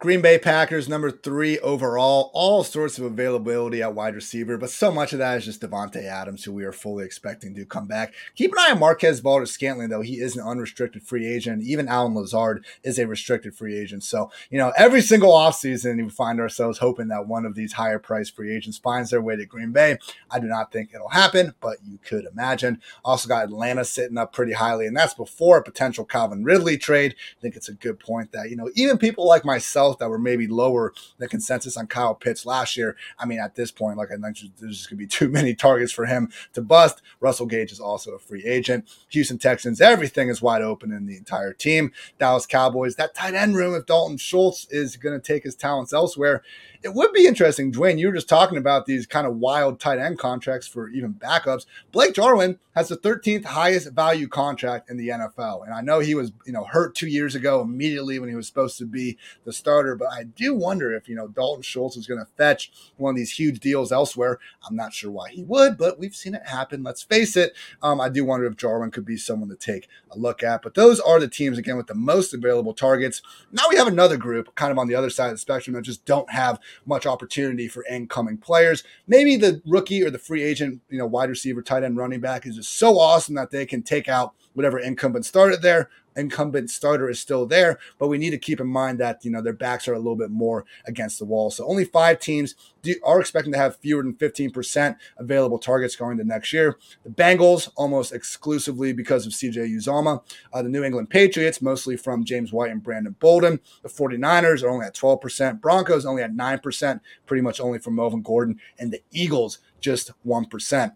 Green 0.00 0.22
Bay 0.22 0.38
Packers, 0.38 0.88
number 0.88 1.10
three 1.10 1.58
overall. 1.58 2.30
All 2.32 2.64
sorts 2.64 2.96
of 2.96 3.04
availability 3.04 3.82
at 3.82 3.94
wide 3.94 4.14
receiver, 4.14 4.56
but 4.56 4.70
so 4.70 4.90
much 4.90 5.12
of 5.12 5.18
that 5.18 5.36
is 5.36 5.44
just 5.44 5.60
Davante 5.60 6.02
Adams, 6.04 6.42
who 6.42 6.54
we 6.54 6.64
are 6.64 6.72
fully 6.72 7.04
expecting 7.04 7.54
to 7.54 7.66
come 7.66 7.86
back. 7.86 8.14
Keep 8.34 8.52
an 8.52 8.58
eye 8.60 8.70
on 8.70 8.78
Marquez 8.78 9.20
Valdes-Scantling, 9.20 9.90
though. 9.90 10.00
He 10.00 10.14
is 10.14 10.38
an 10.38 10.42
unrestricted 10.42 11.02
free 11.02 11.26
agent. 11.26 11.64
Even 11.64 11.86
Allen 11.86 12.14
Lazard 12.14 12.64
is 12.82 12.98
a 12.98 13.06
restricted 13.06 13.54
free 13.54 13.78
agent. 13.78 14.02
So, 14.02 14.30
you 14.48 14.56
know, 14.56 14.72
every 14.74 15.02
single 15.02 15.32
offseason, 15.32 16.02
we 16.02 16.08
find 16.08 16.40
ourselves 16.40 16.78
hoping 16.78 17.08
that 17.08 17.26
one 17.26 17.44
of 17.44 17.54
these 17.54 17.74
higher 17.74 17.98
priced 17.98 18.34
free 18.34 18.56
agents 18.56 18.78
finds 18.78 19.10
their 19.10 19.20
way 19.20 19.36
to 19.36 19.44
Green 19.44 19.70
Bay. 19.70 19.98
I 20.30 20.40
do 20.40 20.46
not 20.46 20.72
think 20.72 20.94
it'll 20.94 21.10
happen, 21.10 21.52
but 21.60 21.76
you 21.86 21.98
could 21.98 22.24
imagine. 22.24 22.80
Also 23.04 23.28
got 23.28 23.44
Atlanta 23.44 23.84
sitting 23.84 24.16
up 24.16 24.32
pretty 24.32 24.54
highly, 24.54 24.86
and 24.86 24.96
that's 24.96 25.12
before 25.12 25.58
a 25.58 25.62
potential 25.62 26.06
Calvin 26.06 26.42
Ridley 26.42 26.78
trade. 26.78 27.16
I 27.36 27.40
think 27.42 27.54
it's 27.54 27.68
a 27.68 27.74
good 27.74 27.98
point 27.98 28.32
that, 28.32 28.48
you 28.48 28.56
know, 28.56 28.70
even 28.74 28.96
people 28.96 29.26
like 29.26 29.44
myself, 29.44 29.89
that 29.98 30.10
were 30.10 30.18
maybe 30.18 30.46
lower 30.46 30.92
the 31.18 31.28
consensus 31.28 31.76
on 31.76 31.86
Kyle 31.86 32.14
Pitts 32.14 32.46
last 32.46 32.76
year. 32.76 32.96
I 33.18 33.26
mean, 33.26 33.40
at 33.40 33.54
this 33.54 33.70
point, 33.70 33.98
like 33.98 34.10
I 34.12 34.16
mentioned, 34.16 34.52
there's 34.58 34.78
just 34.78 34.90
going 34.90 34.98
to 34.98 35.04
be 35.04 35.06
too 35.08 35.28
many 35.28 35.54
targets 35.54 35.92
for 35.92 36.06
him 36.06 36.30
to 36.54 36.62
bust. 36.62 37.02
Russell 37.20 37.46
Gage 37.46 37.72
is 37.72 37.80
also 37.80 38.12
a 38.12 38.18
free 38.18 38.44
agent. 38.44 38.88
Houston 39.10 39.38
Texans, 39.38 39.80
everything 39.80 40.28
is 40.28 40.42
wide 40.42 40.62
open 40.62 40.92
in 40.92 41.06
the 41.06 41.16
entire 41.16 41.52
team. 41.52 41.92
Dallas 42.18 42.46
Cowboys, 42.46 42.96
that 42.96 43.14
tight 43.14 43.34
end 43.34 43.56
room, 43.56 43.74
if 43.74 43.86
Dalton 43.86 44.16
Schultz 44.16 44.66
is 44.70 44.96
going 44.96 45.18
to 45.18 45.24
take 45.24 45.44
his 45.44 45.56
talents 45.56 45.92
elsewhere, 45.92 46.42
it 46.82 46.94
would 46.94 47.12
be 47.12 47.26
interesting, 47.26 47.72
Dwain. 47.72 47.98
You 47.98 48.06
were 48.06 48.14
just 48.14 48.28
talking 48.28 48.56
about 48.56 48.86
these 48.86 49.06
kind 49.06 49.26
of 49.26 49.36
wild 49.36 49.78
tight 49.78 49.98
end 49.98 50.18
contracts 50.18 50.66
for 50.66 50.88
even 50.88 51.12
backups. 51.12 51.66
Blake 51.92 52.14
Jarwin 52.14 52.58
has 52.74 52.88
the 52.88 52.96
13th 52.96 53.44
highest 53.44 53.92
value 53.92 54.28
contract 54.28 54.88
in 54.88 54.96
the 54.96 55.08
NFL, 55.08 55.64
and 55.64 55.74
I 55.74 55.82
know 55.82 55.98
he 55.98 56.14
was, 56.14 56.32
you 56.46 56.52
know, 56.52 56.64
hurt 56.64 56.94
two 56.94 57.08
years 57.08 57.34
ago 57.34 57.60
immediately 57.60 58.18
when 58.18 58.28
he 58.28 58.34
was 58.34 58.46
supposed 58.46 58.78
to 58.78 58.86
be 58.86 59.18
the 59.44 59.52
starter. 59.52 59.94
But 59.94 60.08
I 60.12 60.24
do 60.24 60.54
wonder 60.54 60.94
if 60.94 61.08
you 61.08 61.14
know 61.14 61.28
Dalton 61.28 61.62
Schultz 61.62 61.96
is 61.96 62.06
going 62.06 62.20
to 62.20 62.30
fetch 62.36 62.72
one 62.96 63.10
of 63.10 63.16
these 63.16 63.32
huge 63.32 63.60
deals 63.60 63.92
elsewhere. 63.92 64.38
I'm 64.66 64.76
not 64.76 64.94
sure 64.94 65.10
why 65.10 65.30
he 65.30 65.42
would, 65.42 65.76
but 65.76 65.98
we've 65.98 66.14
seen 66.14 66.34
it 66.34 66.46
happen. 66.46 66.82
Let's 66.82 67.02
face 67.02 67.36
it. 67.36 67.54
Um, 67.82 68.00
I 68.00 68.08
do 68.08 68.24
wonder 68.24 68.46
if 68.46 68.56
Jarwin 68.56 68.90
could 68.90 69.04
be 69.04 69.16
someone 69.16 69.50
to 69.50 69.56
take 69.56 69.88
a 70.10 70.18
look 70.18 70.42
at. 70.42 70.62
But 70.62 70.74
those 70.74 70.98
are 71.00 71.20
the 71.20 71.28
teams 71.28 71.58
again 71.58 71.76
with 71.76 71.88
the 71.88 71.94
most 71.94 72.32
available 72.32 72.72
targets. 72.72 73.20
Now 73.52 73.64
we 73.68 73.76
have 73.76 73.88
another 73.88 74.16
group, 74.16 74.54
kind 74.54 74.72
of 74.72 74.78
on 74.78 74.88
the 74.88 74.94
other 74.94 75.10
side 75.10 75.26
of 75.26 75.32
the 75.32 75.38
spectrum, 75.38 75.74
that 75.74 75.82
just 75.82 76.04
don't 76.04 76.30
have 76.30 76.58
much 76.86 77.06
opportunity 77.06 77.68
for 77.68 77.84
incoming 77.86 78.38
players. 78.38 78.84
Maybe 79.06 79.36
the 79.36 79.62
rookie 79.66 80.02
or 80.02 80.10
the 80.10 80.18
free 80.18 80.42
agent, 80.42 80.80
you 80.88 80.98
know, 80.98 81.06
wide 81.06 81.28
receiver, 81.30 81.62
tight 81.62 81.84
end, 81.84 81.96
running 81.96 82.20
back 82.20 82.46
is 82.46 82.56
just 82.56 82.78
so 82.78 82.98
awesome 82.98 83.34
that 83.34 83.50
they 83.50 83.66
can 83.66 83.82
take 83.82 84.08
out 84.08 84.34
whatever 84.54 84.78
incumbent 84.78 85.24
started 85.24 85.62
there 85.62 85.88
incumbent 86.16 86.70
starter 86.70 87.08
is 87.08 87.20
still 87.20 87.46
there, 87.46 87.78
but 87.98 88.08
we 88.08 88.18
need 88.18 88.30
to 88.30 88.38
keep 88.38 88.60
in 88.60 88.66
mind 88.66 88.98
that 89.00 89.24
you 89.24 89.30
know 89.30 89.42
their 89.42 89.52
backs 89.52 89.88
are 89.88 89.94
a 89.94 89.98
little 89.98 90.16
bit 90.16 90.30
more 90.30 90.64
against 90.86 91.18
the 91.18 91.24
wall. 91.24 91.50
So 91.50 91.66
only 91.66 91.84
five 91.84 92.18
teams 92.20 92.54
do, 92.82 92.94
are 93.04 93.20
expecting 93.20 93.52
to 93.52 93.58
have 93.58 93.76
fewer 93.76 94.02
than 94.02 94.14
15% 94.14 94.96
available 95.18 95.58
targets 95.58 95.96
going 95.96 96.18
to 96.18 96.24
next 96.24 96.52
year. 96.52 96.78
The 97.04 97.10
Bengals 97.10 97.70
almost 97.76 98.12
exclusively 98.12 98.92
because 98.92 99.26
of 99.26 99.32
CJ 99.32 99.74
Uzomah. 99.74 100.22
Uh, 100.52 100.62
the 100.62 100.68
New 100.68 100.84
England 100.84 101.10
Patriots 101.10 101.62
mostly 101.62 101.96
from 101.96 102.24
James 102.24 102.52
White 102.52 102.70
and 102.70 102.82
Brandon 102.82 103.16
Bolden. 103.18 103.60
The 103.82 103.88
49ers 103.88 104.62
are 104.62 104.68
only 104.68 104.86
at 104.86 104.94
12%. 104.94 105.60
Broncos 105.60 106.06
only 106.06 106.22
at 106.22 106.32
9%, 106.32 107.00
pretty 107.26 107.42
much 107.42 107.60
only 107.60 107.78
from 107.78 107.96
Melvin 107.96 108.22
Gordon. 108.22 108.60
And 108.78 108.92
the 108.92 109.02
Eagles 109.10 109.58
just 109.80 110.12
1%. 110.26 110.92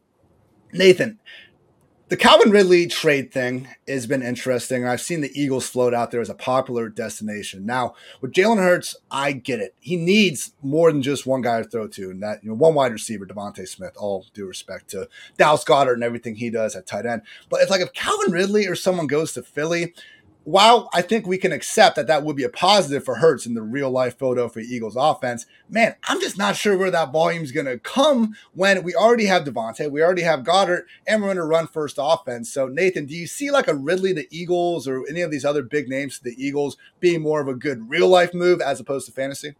Nathan, 0.73 1.21
the 2.15 2.21
Calvin 2.21 2.53
Ridley 2.53 2.87
trade 2.87 3.33
thing 3.33 3.67
has 3.89 4.07
been 4.07 4.23
interesting. 4.23 4.87
I've 4.87 5.01
seen 5.01 5.21
the 5.21 5.33
Eagles 5.35 5.67
float 5.67 5.93
out 5.93 6.13
there 6.13 6.21
as 6.21 6.31
a 6.31 6.35
popular 6.35 6.89
destination. 6.89 7.67
Now, 7.67 7.97
with 8.21 8.31
Jalen 8.31 8.59
Hurts, 8.59 8.95
I 9.11 9.33
get 9.33 9.59
it. 9.59 9.75
He 9.81 9.97
needs 9.97 10.53
more 10.63 10.93
than 10.93 11.03
just 11.03 11.27
one 11.27 11.43
guy 11.43 11.61
to 11.61 11.69
throw 11.69 11.89
to, 11.89 12.11
and 12.13 12.23
that 12.23 12.45
you 12.45 12.51
know, 12.51 12.55
one 12.55 12.75
wide 12.75 12.93
receiver, 12.93 13.27
DeVonta 13.27 13.67
Smith. 13.67 13.97
All 13.97 14.27
due 14.33 14.47
respect 14.47 14.91
to 14.91 15.09
Dallas 15.39 15.65
Goedert 15.65 15.95
and 15.95 16.05
everything 16.05 16.37
he 16.37 16.51
does 16.51 16.77
at 16.77 16.87
tight 16.87 17.05
end. 17.05 17.23
But 17.49 17.63
it's 17.63 17.71
like 17.73 17.81
if 17.81 17.93
Calvin 17.93 18.31
Ridley 18.31 18.69
or 18.69 18.77
someone 18.77 19.09
goes 19.09 19.33
to 19.33 19.43
Philly, 19.43 19.93
while 20.45 20.89
I 20.93 21.03
think 21.03 21.27
we 21.27 21.39
can 21.39 21.53
accept 21.53 21.97
that 21.97 22.07
that 22.07 22.23
would 22.23 22.37
be 22.37 22.45
a 22.45 22.49
positive 22.49 23.05
for 23.05 23.17
Hurts 23.17 23.47
in 23.47 23.55
the 23.55 23.63
real 23.63 23.91
life 23.91 24.19
Philadelphia 24.19 24.65
Eagles 24.67 24.97
offense, 24.97 25.47
man, 25.69 25.97
I'm 26.05 26.21
just 26.21 26.39
not 26.39 26.57
sure 26.57 26.77
where 26.77 26.91
that 26.91 27.13
volume 27.13 27.43
is 27.43 27.53
going 27.53 27.67
to 27.67 27.79
come 27.79 28.37
when 28.53 28.83
we 28.83 28.95
already 28.95 29.27
have 29.27 29.45
DeVonta, 29.45 29.91
we 29.91 30.03
already 30.03 30.23
have 30.23 30.41
Goedert, 30.41 30.85
and 31.07 31.21
we're 31.21 31.29
going 31.29 31.37
to 31.39 31.45
run 31.45 31.67
first 31.67 31.97
offense. 31.99 32.53
So, 32.53 32.69
Nathan, 32.69 33.07
do 33.07 33.15
you 33.15 33.27
see 33.27 33.51
like 33.51 33.69
a 33.69 33.75
Ridley, 33.75 34.13
the 34.13 34.29
Eagles, 34.31 34.87
or 34.87 35.05
any 35.09 35.23
of 35.23 35.31
these 35.31 35.45
other 35.45 35.63
big 35.63 35.89
names 35.89 36.19
to 36.19 36.25
the 36.25 36.37
Eagles 36.39 36.77
being 37.01 37.23
more 37.23 37.41
of 37.41 37.49
a 37.49 37.55
good 37.55 37.89
real 37.89 38.09
life 38.09 38.35
move 38.35 38.61
as 38.61 38.81
opposed 38.81 39.07
to 39.07 39.13
fantasy? 39.13 39.55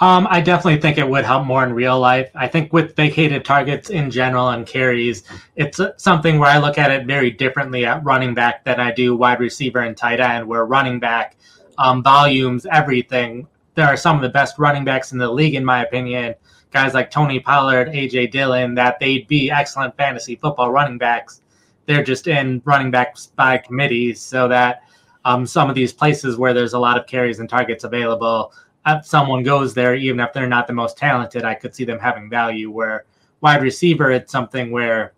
Um, 0.00 0.26
I 0.28 0.40
definitely 0.40 0.80
think 0.80 0.98
it 0.98 1.08
would 1.08 1.24
help 1.24 1.46
more 1.46 1.62
in 1.64 1.72
real 1.72 2.00
life. 2.00 2.28
I 2.34 2.48
think 2.48 2.72
with 2.72 2.96
vacated 2.96 3.44
targets 3.44 3.90
in 3.90 4.10
general 4.10 4.48
and 4.50 4.66
carries, 4.66 5.22
it's 5.54 5.80
something 5.98 6.38
where 6.40 6.50
I 6.50 6.58
look 6.58 6.78
at 6.78 6.90
it 6.90 7.06
very 7.06 7.30
differently 7.30 7.84
at 7.84 8.02
running 8.02 8.34
back 8.34 8.64
than 8.64 8.80
I 8.80 8.90
do 8.90 9.14
wide 9.14 9.38
receiver 9.38 9.80
and 9.80 9.96
tight 9.96 10.18
end, 10.18 10.48
where 10.48 10.64
running 10.64 10.98
back 10.98 11.36
um, 11.78 12.02
volumes, 12.02 12.66
everything. 12.72 13.46
There 13.76 13.86
are 13.86 13.96
some 13.96 14.16
of 14.16 14.22
the 14.22 14.28
best 14.30 14.58
running 14.58 14.84
backs 14.84 15.12
in 15.12 15.18
the 15.18 15.30
league, 15.30 15.54
in 15.54 15.64
my 15.64 15.84
opinion. 15.84 16.34
Guys 16.72 16.92
like 16.92 17.10
Tony 17.10 17.38
Pollard, 17.38 17.88
AJ 17.88 18.32
Dillon, 18.32 18.74
that 18.74 18.98
they'd 18.98 19.28
be 19.28 19.48
excellent 19.48 19.96
fantasy 19.96 20.34
football 20.34 20.72
running 20.72 20.98
backs. 20.98 21.40
They're 21.86 22.02
just 22.02 22.26
in 22.26 22.62
running 22.64 22.90
backs 22.90 23.26
by 23.36 23.58
committees, 23.58 24.20
so 24.20 24.48
that 24.48 24.82
um, 25.24 25.46
some 25.46 25.68
of 25.68 25.76
these 25.76 25.92
places 25.92 26.36
where 26.36 26.52
there's 26.52 26.72
a 26.72 26.78
lot 26.78 26.98
of 26.98 27.06
carries 27.06 27.38
and 27.38 27.48
targets 27.48 27.84
available 27.84 28.52
if 28.86 29.06
someone 29.06 29.42
goes 29.42 29.74
there, 29.74 29.94
even 29.94 30.20
if 30.20 30.32
they're 30.32 30.46
not 30.46 30.66
the 30.66 30.72
most 30.72 30.96
talented, 30.96 31.44
I 31.44 31.54
could 31.54 31.74
see 31.74 31.84
them 31.84 31.98
having 31.98 32.28
value. 32.28 32.70
Where 32.70 33.06
wide 33.40 33.62
receiver, 33.62 34.10
it's 34.10 34.32
something 34.32 34.70
where 34.70 35.14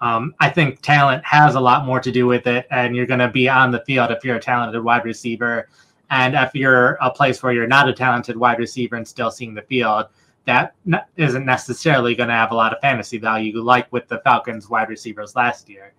um, 0.00 0.34
I 0.40 0.50
think 0.50 0.82
talent 0.82 1.24
has 1.24 1.54
a 1.54 1.60
lot 1.60 1.86
more 1.86 2.00
to 2.00 2.10
do 2.10 2.26
with 2.26 2.46
it, 2.46 2.66
and 2.70 2.94
you're 2.94 3.06
going 3.06 3.20
to 3.20 3.28
be 3.28 3.48
on 3.48 3.70
the 3.70 3.84
field 3.84 4.10
if 4.10 4.24
you're 4.24 4.36
a 4.36 4.40
talented 4.40 4.82
wide 4.82 5.04
receiver. 5.04 5.68
And 6.10 6.34
if 6.34 6.54
you're 6.54 6.98
a 7.00 7.10
place 7.10 7.42
where 7.42 7.52
you're 7.52 7.66
not 7.66 7.88
a 7.88 7.92
talented 7.92 8.36
wide 8.36 8.58
receiver 8.58 8.96
and 8.96 9.06
still 9.06 9.30
seeing 9.30 9.54
the 9.54 9.62
field, 9.62 10.06
that 10.44 10.74
isn't 11.16 11.46
necessarily 11.46 12.14
going 12.14 12.28
to 12.28 12.34
have 12.34 12.50
a 12.50 12.54
lot 12.54 12.72
of 12.72 12.80
fantasy 12.80 13.16
value, 13.16 13.60
like 13.60 13.90
with 13.92 14.08
the 14.08 14.18
Falcons 14.18 14.68
wide 14.68 14.88
receivers 14.88 15.36
last 15.36 15.68
year. 15.68 15.94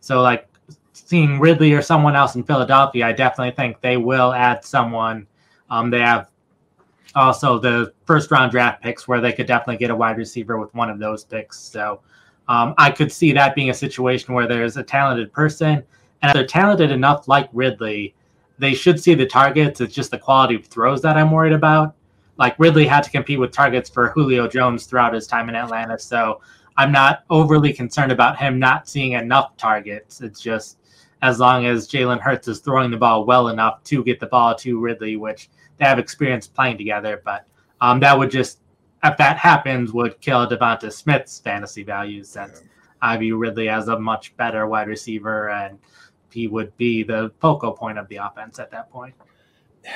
So, 0.00 0.20
like 0.20 0.48
seeing 0.92 1.40
Ridley 1.40 1.72
or 1.72 1.82
someone 1.82 2.14
else 2.14 2.34
in 2.36 2.44
Philadelphia, 2.44 3.06
I 3.06 3.12
definitely 3.12 3.54
think 3.54 3.80
they 3.80 3.96
will 3.96 4.32
add 4.34 4.64
someone 4.64 5.26
um, 5.70 5.90
they 5.90 6.00
have 6.00 6.30
also 7.14 7.58
the 7.58 7.92
first 8.04 8.30
round 8.30 8.52
draft 8.52 8.82
picks 8.82 9.08
where 9.08 9.20
they 9.20 9.32
could 9.32 9.46
definitely 9.46 9.78
get 9.78 9.90
a 9.90 9.96
wide 9.96 10.18
receiver 10.18 10.58
with 10.58 10.74
one 10.74 10.90
of 10.90 10.98
those 10.98 11.24
picks. 11.24 11.58
So 11.58 12.00
um, 12.48 12.74
I 12.78 12.90
could 12.90 13.10
see 13.10 13.32
that 13.32 13.54
being 13.54 13.70
a 13.70 13.74
situation 13.74 14.34
where 14.34 14.46
there's 14.46 14.76
a 14.76 14.82
talented 14.82 15.32
person, 15.32 15.82
and 16.22 16.30
if 16.30 16.34
they're 16.34 16.46
talented 16.46 16.90
enough, 16.90 17.28
like 17.28 17.48
Ridley, 17.52 18.14
they 18.58 18.74
should 18.74 19.00
see 19.00 19.14
the 19.14 19.26
targets. 19.26 19.80
It's 19.80 19.94
just 19.94 20.10
the 20.10 20.18
quality 20.18 20.54
of 20.56 20.66
throws 20.66 21.02
that 21.02 21.16
I'm 21.16 21.30
worried 21.30 21.52
about. 21.52 21.94
Like 22.38 22.58
Ridley 22.58 22.86
had 22.86 23.02
to 23.04 23.10
compete 23.10 23.40
with 23.40 23.50
targets 23.50 23.88
for 23.88 24.10
Julio 24.10 24.46
Jones 24.46 24.86
throughout 24.86 25.14
his 25.14 25.26
time 25.26 25.48
in 25.48 25.54
Atlanta, 25.54 25.98
so 25.98 26.40
I'm 26.76 26.92
not 26.92 27.24
overly 27.30 27.72
concerned 27.72 28.12
about 28.12 28.38
him 28.38 28.58
not 28.58 28.88
seeing 28.88 29.12
enough 29.12 29.56
targets. 29.56 30.20
It's 30.20 30.40
just 30.40 30.78
as 31.22 31.38
long 31.38 31.66
as 31.66 31.88
Jalen 31.88 32.20
Hurts 32.20 32.48
is 32.48 32.60
throwing 32.60 32.90
the 32.90 32.96
ball 32.96 33.24
well 33.24 33.48
enough 33.48 33.82
to 33.84 34.04
get 34.04 34.20
the 34.20 34.26
ball 34.26 34.54
to 34.56 34.78
Ridley, 34.80 35.16
which 35.16 35.48
they 35.78 35.84
have 35.84 35.98
experience 35.98 36.46
playing 36.46 36.78
together. 36.78 37.22
But 37.24 37.46
um, 37.80 38.00
that 38.00 38.18
would 38.18 38.30
just, 38.30 38.60
if 39.02 39.16
that 39.16 39.36
happens, 39.36 39.92
would 39.92 40.20
kill 40.20 40.46
Devonta 40.46 40.92
Smith's 40.92 41.40
fantasy 41.40 41.82
values 41.82 42.28
since 42.28 42.62
yeah. 42.62 42.68
I 43.00 43.16
view 43.16 43.36
Ridley 43.36 43.68
as 43.68 43.88
a 43.88 43.98
much 43.98 44.36
better 44.36 44.66
wide 44.66 44.88
receiver 44.88 45.50
and 45.50 45.78
he 46.30 46.48
would 46.48 46.76
be 46.76 47.02
the 47.02 47.32
focal 47.40 47.72
point 47.72 47.98
of 47.98 48.08
the 48.08 48.16
offense 48.16 48.58
at 48.58 48.70
that 48.70 48.90
point. 48.90 49.14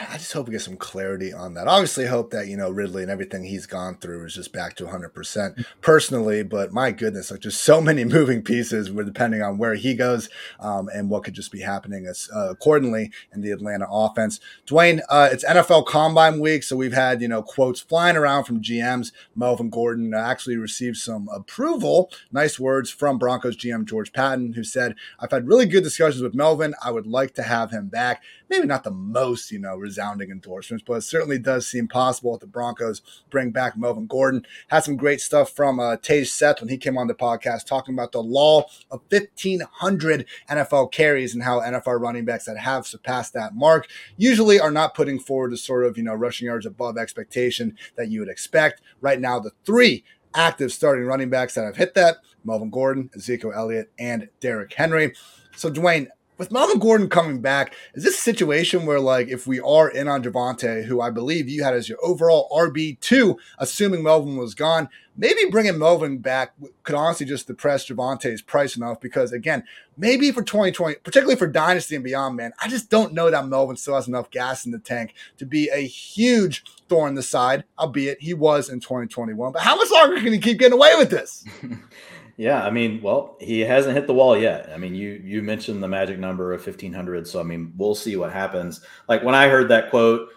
I 0.08 0.18
just 0.18 0.32
hope 0.32 0.46
we 0.46 0.52
get 0.52 0.60
some 0.60 0.76
clarity 0.76 1.32
on 1.32 1.54
that. 1.54 1.66
Obviously, 1.66 2.06
hope 2.06 2.30
that 2.30 2.46
you 2.46 2.56
know 2.56 2.70
Ridley 2.70 3.02
and 3.02 3.10
everything 3.10 3.44
he's 3.44 3.66
gone 3.66 3.96
through 3.96 4.24
is 4.24 4.34
just 4.34 4.52
back 4.52 4.76
to 4.76 4.84
100 4.84 5.08
percent 5.08 5.58
personally. 5.80 6.44
But 6.44 6.72
my 6.72 6.92
goodness, 6.92 7.30
like 7.30 7.40
just 7.40 7.62
so 7.62 7.80
many 7.80 8.04
moving 8.10 8.42
pieces. 8.42 8.90
We're 8.90 9.04
depending 9.04 9.42
on 9.42 9.58
where 9.58 9.74
he 9.74 9.94
goes 9.94 10.28
um, 10.60 10.88
and 10.94 11.10
what 11.10 11.24
could 11.24 11.34
just 11.34 11.50
be 11.50 11.60
happening 11.60 12.06
as, 12.06 12.28
uh, 12.34 12.50
accordingly 12.50 13.10
in 13.32 13.40
the 13.40 13.50
Atlanta 13.50 13.86
offense. 13.90 14.38
Dwain, 14.66 15.00
uh, 15.08 15.28
it's 15.32 15.44
NFL 15.44 15.86
Combine 15.86 16.40
week, 16.40 16.62
so 16.62 16.76
we've 16.76 16.92
had 16.92 17.20
you 17.20 17.28
know 17.28 17.42
quotes 17.42 17.80
flying 17.80 18.16
around 18.16 18.44
from 18.44 18.62
GMs. 18.62 19.10
Melvin 19.34 19.70
Gordon 19.70 20.14
actually 20.14 20.56
received 20.56 20.98
some 20.98 21.28
approval, 21.34 22.10
nice 22.30 22.60
words 22.60 22.90
from 22.90 23.18
Broncos 23.18 23.56
GM 23.56 23.86
George 23.86 24.12
Paton, 24.12 24.52
who 24.52 24.62
said, 24.62 24.94
"I've 25.18 25.32
had 25.32 25.48
really 25.48 25.66
good 25.66 25.82
discussions 25.82 26.22
with 26.22 26.34
Melvin. 26.34 26.74
I 26.82 26.92
would 26.92 27.06
like 27.06 27.34
to 27.34 27.42
have 27.42 27.72
him 27.72 27.88
back. 27.88 28.22
Maybe 28.48 28.66
not 28.66 28.84
the 28.84 28.92
most, 28.92 29.50
you 29.50 29.58
know." 29.58 29.79
Resounding 29.80 30.30
endorsements, 30.30 30.84
but 30.86 30.94
it 30.94 31.02
certainly 31.02 31.38
does 31.38 31.66
seem 31.66 31.88
possible 31.88 32.32
that 32.32 32.40
the 32.40 32.46
Broncos 32.46 33.02
bring 33.30 33.50
back 33.50 33.76
Melvin 33.76 34.06
Gordon. 34.06 34.46
Had 34.68 34.84
some 34.84 34.96
great 34.96 35.20
stuff 35.20 35.50
from 35.50 35.80
uh, 35.80 35.96
Tej 35.96 36.24
Seth 36.24 36.60
when 36.60 36.68
he 36.68 36.76
came 36.76 36.98
on 36.98 37.06
the 37.06 37.14
podcast 37.14 37.66
talking 37.66 37.94
about 37.94 38.12
the 38.12 38.22
law 38.22 38.66
of 38.90 39.00
1,500 39.10 40.26
NFL 40.48 40.92
carries 40.92 41.34
and 41.34 41.42
how 41.42 41.60
NFL 41.60 42.00
running 42.00 42.24
backs 42.24 42.44
that 42.44 42.58
have 42.58 42.86
surpassed 42.86 43.32
that 43.32 43.54
mark 43.54 43.88
usually 44.16 44.60
are 44.60 44.70
not 44.70 44.94
putting 44.94 45.18
forward 45.18 45.52
the 45.52 45.56
sort 45.56 45.84
of, 45.84 45.96
you 45.96 46.04
know, 46.04 46.14
rushing 46.14 46.46
yards 46.46 46.66
above 46.66 46.98
expectation 46.98 47.76
that 47.96 48.08
you 48.08 48.20
would 48.20 48.28
expect. 48.28 48.80
Right 49.00 49.20
now, 49.20 49.38
the 49.38 49.52
three 49.64 50.04
active 50.34 50.72
starting 50.72 51.06
running 51.06 51.30
backs 51.30 51.54
that 51.54 51.64
have 51.64 51.76
hit 51.76 51.94
that 51.94 52.16
Melvin 52.44 52.70
Gordon, 52.70 53.10
Ezekiel 53.14 53.52
Elliott, 53.54 53.90
and 53.98 54.28
Derrick 54.40 54.72
Henry. 54.72 55.14
So, 55.56 55.70
Dwain, 55.70 56.08
with 56.40 56.50
Melvin 56.50 56.78
Gordon 56.78 57.10
coming 57.10 57.42
back, 57.42 57.74
is 57.92 58.02
this 58.02 58.14
a 58.14 58.22
situation 58.22 58.86
where, 58.86 58.98
like, 58.98 59.28
if 59.28 59.46
we 59.46 59.60
are 59.60 59.90
in 59.90 60.08
on 60.08 60.22
Javonte, 60.22 60.86
who 60.86 60.98
I 60.98 61.10
believe 61.10 61.50
you 61.50 61.62
had 61.62 61.74
as 61.74 61.86
your 61.86 61.98
overall 62.02 62.48
RB2, 62.50 63.36
assuming 63.58 64.02
Melvin 64.02 64.38
was 64.38 64.54
gone, 64.54 64.88
maybe 65.18 65.50
bringing 65.50 65.78
Melvin 65.78 66.16
back 66.16 66.54
could 66.82 66.94
honestly 66.94 67.26
just 67.26 67.46
depress 67.46 67.86
Javonte's 67.86 68.40
price 68.40 68.74
enough 68.74 69.02
because, 69.02 69.32
again, 69.32 69.64
maybe 69.98 70.32
for 70.32 70.42
2020, 70.42 70.96
particularly 71.04 71.36
for 71.36 71.46
Dynasty 71.46 71.94
and 71.94 72.02
beyond, 72.02 72.36
man, 72.36 72.52
I 72.58 72.68
just 72.68 72.88
don't 72.88 73.12
know 73.12 73.30
that 73.30 73.46
Melvin 73.46 73.76
still 73.76 73.96
has 73.96 74.08
enough 74.08 74.30
gas 74.30 74.64
in 74.64 74.72
the 74.72 74.78
tank 74.78 75.12
to 75.36 75.44
be 75.44 75.68
a 75.68 75.86
huge 75.86 76.64
thorn 76.88 77.10
in 77.10 77.14
the 77.16 77.22
side, 77.22 77.64
albeit 77.78 78.22
he 78.22 78.32
was 78.32 78.70
in 78.70 78.80
2021. 78.80 79.52
But 79.52 79.60
how 79.60 79.76
much 79.76 79.90
longer 79.90 80.16
can 80.16 80.32
he 80.32 80.38
keep 80.38 80.58
getting 80.58 80.72
away 80.72 80.94
with 80.96 81.10
this? 81.10 81.44
Yeah, 82.40 82.64
I 82.64 82.70
mean, 82.70 83.02
well, 83.02 83.36
he 83.38 83.60
hasn't 83.60 83.94
hit 83.94 84.06
the 84.06 84.14
wall 84.14 84.34
yet. 84.34 84.70
I 84.72 84.78
mean, 84.78 84.94
you 84.94 85.20
you 85.22 85.42
mentioned 85.42 85.82
the 85.82 85.88
magic 85.88 86.18
number 86.18 86.54
of 86.54 86.64
fifteen 86.64 86.90
hundred, 86.90 87.28
so 87.28 87.38
I 87.38 87.42
mean, 87.42 87.74
we'll 87.76 87.94
see 87.94 88.16
what 88.16 88.32
happens. 88.32 88.80
Like 89.08 89.22
when 89.22 89.34
I 89.34 89.46
heard 89.48 89.68
that 89.68 89.90
quote, 89.90 90.30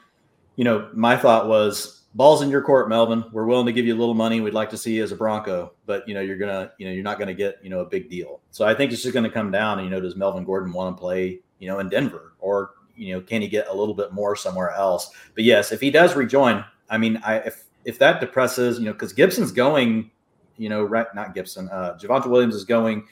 you 0.57 0.65
know, 0.65 0.89
my 0.93 1.15
thought 1.15 1.47
was, 1.47 2.01
"Balls 2.13 2.41
in 2.41 2.49
your 2.49 2.61
court, 2.61 2.89
Melvin. 2.89 3.23
We're 3.31 3.45
willing 3.45 3.67
to 3.67 3.71
give 3.71 3.85
you 3.85 3.95
a 3.95 3.97
little 3.97 4.15
money. 4.15 4.41
We'd 4.41 4.53
like 4.53 4.69
to 4.71 4.77
see 4.77 4.97
you 4.97 5.03
as 5.05 5.13
a 5.13 5.15
Bronco, 5.15 5.75
but 5.85 6.05
you 6.05 6.13
know, 6.13 6.19
you're 6.19 6.37
gonna, 6.37 6.73
you 6.77 6.85
know, 6.85 6.91
you're 6.91 7.05
not 7.05 7.19
gonna 7.19 7.33
get, 7.33 7.59
you 7.63 7.69
know, 7.69 7.79
a 7.79 7.85
big 7.85 8.09
deal." 8.09 8.41
So 8.51 8.65
I 8.65 8.75
think 8.75 8.91
it's 8.91 9.01
just 9.01 9.13
going 9.13 9.23
to 9.23 9.31
come 9.31 9.49
down. 9.49 9.79
And, 9.79 9.87
you 9.87 9.95
know, 9.95 10.01
does 10.01 10.17
Melvin 10.17 10.43
Gordon 10.43 10.73
want 10.73 10.97
to 10.97 10.99
play, 10.99 11.39
you 11.59 11.69
know, 11.69 11.79
in 11.79 11.87
Denver, 11.87 12.33
or 12.39 12.71
you 12.97 13.13
know, 13.13 13.21
can 13.21 13.41
he 13.41 13.47
get 13.47 13.69
a 13.69 13.73
little 13.73 13.95
bit 13.95 14.11
more 14.11 14.35
somewhere 14.35 14.71
else? 14.71 15.09
But 15.35 15.45
yes, 15.45 15.71
if 15.71 15.79
he 15.79 15.89
does 15.89 16.17
rejoin, 16.17 16.65
I 16.89 16.97
mean, 16.97 17.21
I 17.25 17.35
if 17.37 17.63
if 17.85 17.97
that 17.99 18.19
depresses, 18.19 18.77
you 18.77 18.87
know, 18.87 18.91
because 18.91 19.13
Gibson's 19.13 19.53
going 19.53 20.11
you 20.57 20.69
know, 20.69 20.83
right, 20.83 21.07
not 21.15 21.33
Gibson. 21.33 21.69
Uh, 21.69 21.97
Javonte 21.99 22.27
Williams 22.27 22.55
is 22.55 22.63
going 22.63 23.07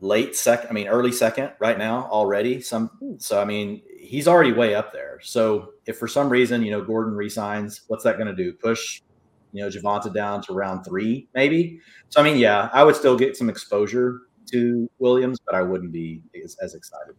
late 0.00 0.34
second. 0.34 0.70
I 0.70 0.72
mean, 0.72 0.88
early 0.88 1.12
second 1.12 1.52
right 1.58 1.78
now 1.78 2.08
already. 2.10 2.60
Some, 2.60 3.16
so 3.18 3.40
I 3.40 3.44
mean, 3.44 3.82
he's 3.98 4.26
already 4.26 4.52
way 4.52 4.74
up 4.74 4.92
there. 4.92 5.20
So 5.22 5.72
if 5.86 5.98
for 5.98 6.08
some 6.08 6.28
reason, 6.28 6.62
you 6.62 6.70
know, 6.70 6.82
Gordon 6.82 7.14
resigns, 7.14 7.82
what's 7.88 8.04
that 8.04 8.16
going 8.16 8.28
to 8.28 8.34
do? 8.34 8.52
Push, 8.52 9.02
you 9.52 9.62
know, 9.62 9.68
Javonte 9.68 10.12
down 10.14 10.42
to 10.42 10.52
round 10.52 10.84
three, 10.84 11.28
maybe. 11.34 11.80
So 12.08 12.20
I 12.20 12.24
mean, 12.24 12.38
yeah, 12.38 12.70
I 12.72 12.84
would 12.84 12.96
still 12.96 13.16
get 13.16 13.36
some 13.36 13.50
exposure 13.50 14.20
to 14.52 14.90
Williams, 14.98 15.38
but 15.44 15.54
I 15.54 15.62
wouldn't 15.62 15.92
be 15.92 16.22
as, 16.42 16.56
as 16.62 16.74
excited 16.74 17.14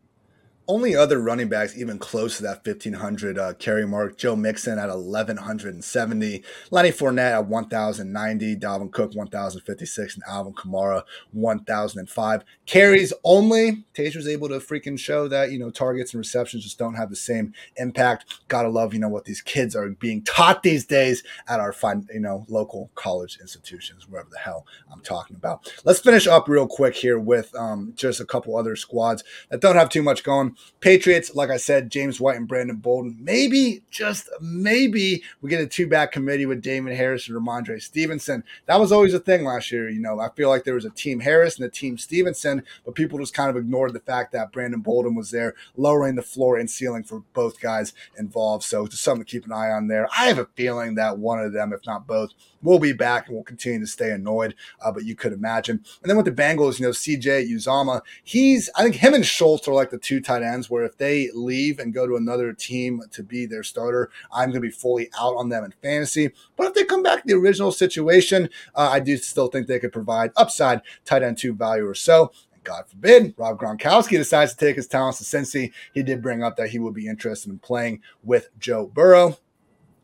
only 0.67 0.95
other 0.95 1.19
running 1.19 1.49
backs 1.49 1.77
even 1.77 1.97
close 1.97 2.37
to 2.37 2.43
that 2.43 2.65
1500 2.65 3.37
uh, 3.37 3.53
carry 3.53 3.87
mark 3.87 4.17
joe 4.17 4.35
mixon 4.35 4.79
at 4.79 4.89
1170 4.89 6.43
lenny 6.69 6.91
fournette 6.91 7.33
at 7.33 7.45
1090 7.47 8.55
dalvin 8.57 8.91
cook 8.91 9.13
1056 9.13 10.15
and 10.15 10.23
alvin 10.27 10.53
kamara 10.53 11.03
1005 11.31 12.43
carries 12.65 13.13
only 13.23 13.83
tej 13.93 14.11
was 14.15 14.27
able 14.27 14.47
to 14.47 14.59
freaking 14.59 14.97
show 14.97 15.27
that 15.27 15.51
you 15.51 15.59
know 15.59 15.69
targets 15.69 16.13
and 16.13 16.19
receptions 16.19 16.63
just 16.63 16.77
don't 16.77 16.95
have 16.95 17.09
the 17.09 17.15
same 17.15 17.53
impact. 17.77 18.41
Gotta 18.47 18.69
love 18.69 18.93
you 18.93 18.99
know 18.99 19.09
what 19.09 19.25
these 19.25 19.41
kids 19.41 19.75
are 19.75 19.89
being 19.89 20.23
taught 20.23 20.63
these 20.63 20.85
days 20.85 21.23
at 21.47 21.59
our 21.59 21.73
fun 21.73 22.07
you 22.13 22.19
know 22.19 22.45
local 22.47 22.91
college 22.95 23.37
institutions 23.41 24.07
wherever 24.07 24.29
the 24.29 24.37
hell 24.37 24.65
i'm 24.91 25.01
talking 25.01 25.35
about. 25.35 25.71
Let's 25.83 25.99
finish 25.99 26.27
up 26.27 26.47
real 26.47 26.67
quick 26.67 26.95
here 26.95 27.19
with 27.19 27.53
um, 27.55 27.93
just 27.95 28.19
a 28.19 28.25
couple 28.25 28.55
other 28.55 28.75
squads 28.75 29.23
that 29.49 29.61
don't 29.61 29.75
have 29.75 29.89
too 29.89 30.03
much 30.03 30.23
going 30.23 30.50
Patriots, 30.79 31.35
like 31.35 31.49
I 31.49 31.57
said, 31.57 31.91
James 31.91 32.19
White 32.19 32.37
and 32.37 32.47
Brandon 32.47 32.77
Bolden. 32.77 33.17
Maybe, 33.19 33.83
just 33.89 34.29
maybe, 34.41 35.23
we 35.41 35.49
get 35.49 35.61
a 35.61 35.67
two 35.67 35.87
back 35.87 36.11
committee 36.11 36.45
with 36.45 36.61
Damien 36.61 36.95
Harris 36.95 37.27
and 37.27 37.37
Rhamondre 37.37 37.81
Stevenson. 37.81 38.43
That 38.65 38.79
was 38.79 38.91
always 38.91 39.13
a 39.13 39.19
thing 39.19 39.43
last 39.43 39.71
year. 39.71 39.89
You 39.89 39.99
know, 39.99 40.19
I 40.19 40.29
feel 40.29 40.49
like 40.49 40.63
there 40.63 40.75
was 40.75 40.85
a 40.85 40.89
team 40.89 41.19
Harris 41.19 41.57
and 41.57 41.65
a 41.65 41.69
team 41.69 41.97
Stevenson, 41.97 42.63
but 42.85 42.95
people 42.95 43.19
just 43.19 43.33
kind 43.33 43.49
of 43.49 43.57
ignored 43.57 43.93
the 43.93 43.99
fact 43.99 44.31
that 44.33 44.51
Brandon 44.51 44.81
Bolden 44.81 45.15
was 45.15 45.31
there, 45.31 45.55
lowering 45.75 46.15
the 46.15 46.21
floor 46.21 46.57
and 46.57 46.69
ceiling 46.69 47.03
for 47.03 47.23
both 47.33 47.59
guys 47.59 47.93
involved. 48.17 48.63
So, 48.63 48.87
just 48.87 49.03
something 49.03 49.25
to 49.25 49.31
keep 49.31 49.45
an 49.45 49.51
eye 49.51 49.71
on 49.71 49.87
there. 49.87 50.07
I 50.17 50.25
have 50.25 50.39
a 50.39 50.47
feeling 50.55 50.95
that 50.95 51.17
one 51.17 51.39
of 51.39 51.53
them, 51.53 51.73
if 51.73 51.85
not 51.85 52.07
both, 52.07 52.31
will 52.61 52.79
be 52.79 52.93
back 52.93 53.27
and 53.27 53.35
we'll 53.35 53.43
continue 53.43 53.79
to 53.79 53.87
stay 53.87 54.11
annoyed. 54.11 54.55
Uh, 54.81 54.91
but 54.91 55.05
you 55.05 55.15
could 55.15 55.33
imagine. 55.33 55.83
And 56.01 56.09
then 56.09 56.17
with 56.17 56.25
the 56.25 56.31
Bengals, 56.31 56.79
you 56.79 56.85
know, 56.85 56.91
CJ 56.91 57.49
Uzomah, 57.51 58.01
he's, 58.23 58.69
I 58.75 58.83
think 58.83 58.95
him 58.95 59.13
and 59.13 59.25
Schultz 59.25 59.67
are 59.67 59.73
like 59.73 59.89
the 59.89 59.97
two 59.97 60.21
tight 60.21 60.43
ends 60.43 60.69
where 60.69 60.83
if 60.83 60.97
they 60.97 61.29
leave 61.33 61.79
and 61.79 61.93
go 61.93 62.07
to 62.07 62.15
another 62.15 62.53
team 62.53 63.01
to 63.11 63.23
be 63.23 63.45
their 63.45 63.63
starter, 63.63 64.09
I'm 64.31 64.49
going 64.49 64.61
to 64.61 64.67
be 64.67 64.71
fully 64.71 65.09
out 65.19 65.35
on 65.35 65.49
them 65.49 65.63
in 65.63 65.73
fantasy. 65.81 66.31
But 66.55 66.67
if 66.67 66.73
they 66.73 66.83
come 66.83 67.03
back 67.03 67.21
to 67.21 67.27
the 67.27 67.39
original 67.39 67.71
situation, 67.71 68.49
uh, 68.75 68.89
I 68.91 68.99
do 68.99 69.17
still 69.17 69.47
think 69.47 69.67
they 69.67 69.79
could 69.79 69.93
provide 69.93 70.31
upside 70.35 70.81
tight 71.05 71.23
end 71.23 71.37
two 71.37 71.53
value 71.53 71.87
or 71.87 71.95
so. 71.95 72.31
God 72.63 72.87
forbid, 72.87 73.33
Rob 73.37 73.59
Gronkowski 73.59 74.17
decides 74.17 74.53
to 74.53 74.65
take 74.65 74.75
his 74.75 74.87
talents 74.87 75.17
to 75.17 75.23
Cincy. 75.23 75.71
He 75.93 76.03
did 76.03 76.21
bring 76.21 76.43
up 76.43 76.57
that 76.57 76.69
he 76.69 76.79
would 76.79 76.93
be 76.93 77.07
interested 77.07 77.49
in 77.49 77.59
playing 77.59 78.01
with 78.23 78.49
Joe 78.59 78.85
Burrow 78.85 79.37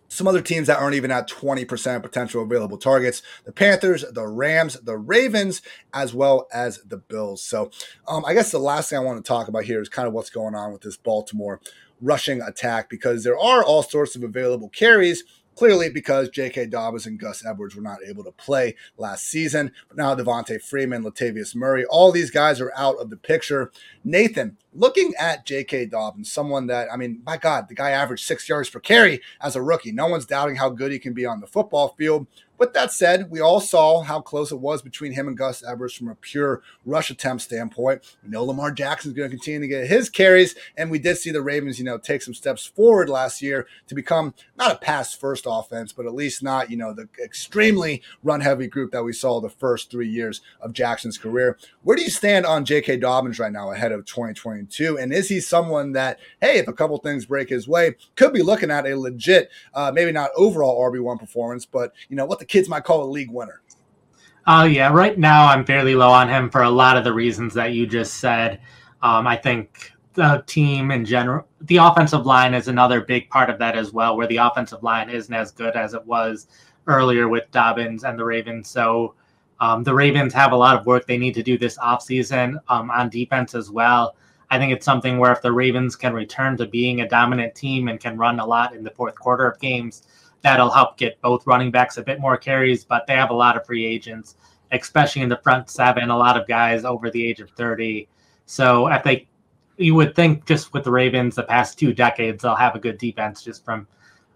some 0.07 0.27
other 0.27 0.41
teams 0.41 0.67
that 0.67 0.79
aren't 0.79 0.95
even 0.95 1.11
at 1.11 1.29
20% 1.29 2.01
potential 2.01 2.43
available 2.43 2.77
targets 2.77 3.21
the 3.45 3.51
Panthers, 3.51 4.05
the 4.11 4.27
Rams, 4.27 4.79
the 4.81 4.97
Ravens, 4.97 5.61
as 5.93 6.13
well 6.13 6.47
as 6.53 6.79
the 6.83 6.97
Bills. 6.97 7.41
So, 7.43 7.71
um, 8.07 8.23
I 8.25 8.33
guess 8.33 8.51
the 8.51 8.59
last 8.59 8.89
thing 8.89 8.97
I 8.97 9.03
want 9.03 9.23
to 9.23 9.27
talk 9.27 9.47
about 9.47 9.65
here 9.65 9.81
is 9.81 9.89
kind 9.89 10.07
of 10.07 10.13
what's 10.13 10.29
going 10.29 10.55
on 10.55 10.71
with 10.71 10.81
this 10.81 10.97
Baltimore 10.97 11.59
rushing 12.01 12.41
attack 12.41 12.89
because 12.89 13.23
there 13.23 13.37
are 13.37 13.63
all 13.63 13.83
sorts 13.83 14.15
of 14.15 14.23
available 14.23 14.69
carries 14.69 15.23
Clearly, 15.57 15.89
because 15.89 16.29
J.K. 16.29 16.67
Dobbins 16.67 17.07
and 17.07 17.19
Gus 17.19 17.43
Edwards 17.43 17.75
were 17.75 17.81
not 17.81 17.97
able 18.07 18.23
to 18.23 18.31
play 18.31 18.75
last 18.95 19.23
season. 19.23 19.71
But 19.87 19.97
now 19.97 20.13
Devonta 20.13 20.61
Freeman, 20.61 21.03
Latavius 21.03 21.55
Murray, 21.55 21.83
all 21.85 22.11
these 22.11 22.29
guys 22.29 22.61
are 22.61 22.71
out 22.77 22.97
of 22.97 23.09
the 23.09 23.17
picture. 23.17 23.71
Nathan, 24.03 24.57
looking 24.71 25.13
at 25.17 25.47
J.K. 25.47 25.87
Dobbins, 25.87 26.31
someone 26.31 26.67
that, 26.67 26.93
I 26.93 26.95
mean, 26.95 27.21
my 27.25 27.37
God, 27.37 27.69
the 27.69 27.73
guy 27.73 27.89
averaged 27.89 28.23
six 28.23 28.47
yards 28.47 28.69
per 28.69 28.79
carry 28.79 29.19
as 29.41 29.55
a 29.55 29.61
rookie. 29.63 29.91
No 29.91 30.05
one's 30.05 30.27
doubting 30.27 30.57
how 30.57 30.69
good 30.69 30.91
he 30.91 30.99
can 30.99 31.13
be 31.13 31.25
on 31.25 31.41
the 31.41 31.47
football 31.47 31.95
field. 31.97 32.27
With 32.57 32.73
that 32.73 32.91
said, 32.91 33.29
we 33.29 33.39
all 33.39 33.59
saw 33.59 34.01
how 34.01 34.19
close 34.19 34.51
it 34.51 34.59
was 34.59 34.81
between 34.81 35.11
him 35.11 35.27
and 35.27 35.37
Gus 35.37 35.63
Edwards 35.63 35.93
from 35.93 36.07
a 36.07 36.15
pure 36.15 36.63
rush 36.85 37.11
attempt 37.11 37.43
standpoint. 37.43 38.01
We 38.23 38.29
know 38.29 38.43
Lamar 38.43 38.71
Jackson's 38.71 39.13
going 39.13 39.29
to 39.29 39.35
continue 39.35 39.59
to 39.59 39.67
get 39.67 39.87
his 39.87 40.09
carries, 40.09 40.55
and 40.75 40.89
we 40.89 40.97
did 40.97 41.17
see 41.17 41.31
the 41.31 41.41
Ravens, 41.41 41.77
you 41.77 41.85
know, 41.85 41.99
take 41.99 42.23
some 42.23 42.33
steps 42.33 42.65
forward 42.65 43.09
last 43.09 43.41
year 43.43 43.67
to 43.87 43.95
become 43.95 44.33
not 44.57 44.71
a 44.71 44.77
pass 44.77 45.13
first 45.13 45.45
offense, 45.47 45.93
but 45.93 46.07
at 46.07 46.15
least 46.15 46.41
not, 46.41 46.71
you 46.71 46.77
know, 46.77 46.93
the 46.93 47.07
extremely 47.23 48.01
run 48.23 48.41
heavy 48.41 48.67
group 48.67 48.91
that 48.91 49.03
we 49.03 49.13
saw 49.13 49.39
the 49.39 49.49
first 49.49 49.91
three 49.91 50.09
years 50.09 50.41
of 50.59 50.73
Jackson's 50.73 51.17
career. 51.17 51.57
Where 51.83 51.95
do 51.95 52.03
you 52.03 52.09
stand 52.09 52.45
on 52.45 52.65
J.K. 52.65 52.97
Dobbins 52.97 53.37
right 53.37 53.51
now 53.51 53.71
ahead 53.71 53.91
of 53.91 54.05
2022? 54.05 54.97
And 54.97 55.13
is 55.13 55.29
he 55.29 55.39
someone 55.39 55.91
that, 55.91 56.19
hey, 56.41 56.57
if 56.57 56.67
a 56.67 56.73
couple 56.73 56.97
things 56.97 57.27
break 57.27 57.49
his 57.49 57.67
way, 57.67 57.95
could 58.15 58.33
be 58.33 58.41
looking 58.41 58.71
at 58.71 58.87
a 58.87 58.97
legit, 58.97 59.51
uh, 59.75 59.91
maybe 59.93 60.11
not 60.11 60.31
overall 60.35 60.81
RB1 60.91 61.19
performance, 61.19 61.65
but, 61.65 61.93
you 62.09 62.15
know, 62.15 62.25
what 62.25 62.39
the 62.39 62.46
kids 62.47 62.69
might 62.69 62.83
call 62.83 63.03
a 63.03 63.09
league 63.09 63.31
winner. 63.31 63.61
Oh, 64.47 64.59
uh, 64.59 64.63
yeah. 64.63 64.89
Right 64.89 65.17
now, 65.17 65.47
I'm 65.47 65.65
fairly 65.65 65.93
low 65.93 66.09
on 66.09 66.29
him 66.29 66.49
for 66.49 66.63
a 66.63 66.69
lot 66.69 66.95
of 66.97 67.03
the 67.03 67.13
reasons 67.13 67.53
that 67.55 67.73
you 67.73 67.85
just 67.85 68.15
said. 68.15 68.61
Um, 69.01 69.27
I 69.27 69.35
think 69.35 69.91
the 70.13 70.43
team 70.47 70.89
in 70.91 71.05
general, 71.05 71.45
the 71.61 71.77
offensive 71.77 72.25
line 72.25 72.53
is 72.53 72.67
another 72.67 73.01
big 73.01 73.29
part 73.29 73.49
of 73.49 73.59
that 73.59 73.75
as 73.75 73.91
well, 73.91 74.15
where 74.15 74.27
the 74.27 74.37
offensive 74.37 74.83
line 74.83 75.09
isn't 75.09 75.33
as 75.33 75.51
good 75.51 75.75
as 75.75 75.93
it 75.93 76.05
was 76.05 76.47
earlier 76.87 77.27
with 77.27 77.51
Dobbins 77.51 78.03
and 78.05 78.17
the 78.17 78.23
Ravens. 78.23 78.69
So 78.69 79.15
um, 79.59 79.83
the 79.83 79.93
Ravens 79.93 80.33
have 80.33 80.53
a 80.53 80.57
lot 80.57 80.79
of 80.79 80.85
work 80.85 81.05
they 81.05 81.17
need 81.17 81.33
to 81.33 81.43
do 81.43 81.57
this 81.57 81.77
offseason 81.77 82.57
um, 82.69 82.89
on 82.89 83.09
defense 83.09 83.53
as 83.53 83.69
well. 83.69 84.15
I 84.49 84.57
think 84.57 84.71
it's 84.71 84.85
something 84.85 85.17
where 85.17 85.33
if 85.33 85.41
the 85.41 85.51
Ravens 85.51 85.95
can 85.95 86.13
return 86.13 86.55
to 86.57 86.65
being 86.65 87.01
a 87.01 87.09
dominant 87.09 87.53
team 87.53 87.89
and 87.89 87.99
can 87.99 88.17
run 88.17 88.39
a 88.39 88.45
lot 88.45 88.73
in 88.73 88.83
the 88.83 88.91
fourth 88.91 89.15
quarter 89.15 89.45
of 89.45 89.59
games, 89.59 90.03
that'll 90.41 90.69
help 90.69 90.97
get 90.97 91.19
both 91.21 91.45
running 91.47 91.71
backs 91.71 91.97
a 91.97 92.03
bit 92.03 92.19
more 92.19 92.37
carries. 92.37 92.83
But 92.83 93.07
they 93.07 93.15
have 93.15 93.29
a 93.29 93.35
lot 93.35 93.57
of 93.57 93.65
free 93.65 93.85
agents, 93.85 94.35
especially 94.71 95.21
in 95.21 95.29
the 95.29 95.37
front 95.37 95.69
seven, 95.69 96.09
a 96.09 96.17
lot 96.17 96.39
of 96.39 96.47
guys 96.47 96.85
over 96.85 97.09
the 97.09 97.25
age 97.25 97.39
of 97.39 97.49
30. 97.51 98.07
So 98.45 98.87
if 98.87 99.03
they, 99.03 99.27
you 99.77 99.95
would 99.95 100.15
think 100.15 100.45
just 100.45 100.73
with 100.73 100.83
the 100.83 100.91
Ravens 100.91 101.35
the 101.35 101.43
past 101.43 101.77
two 101.77 101.93
decades, 101.93 102.43
they'll 102.43 102.55
have 102.55 102.75
a 102.75 102.79
good 102.79 102.97
defense 102.97 103.43
just 103.43 103.65
from 103.65 103.87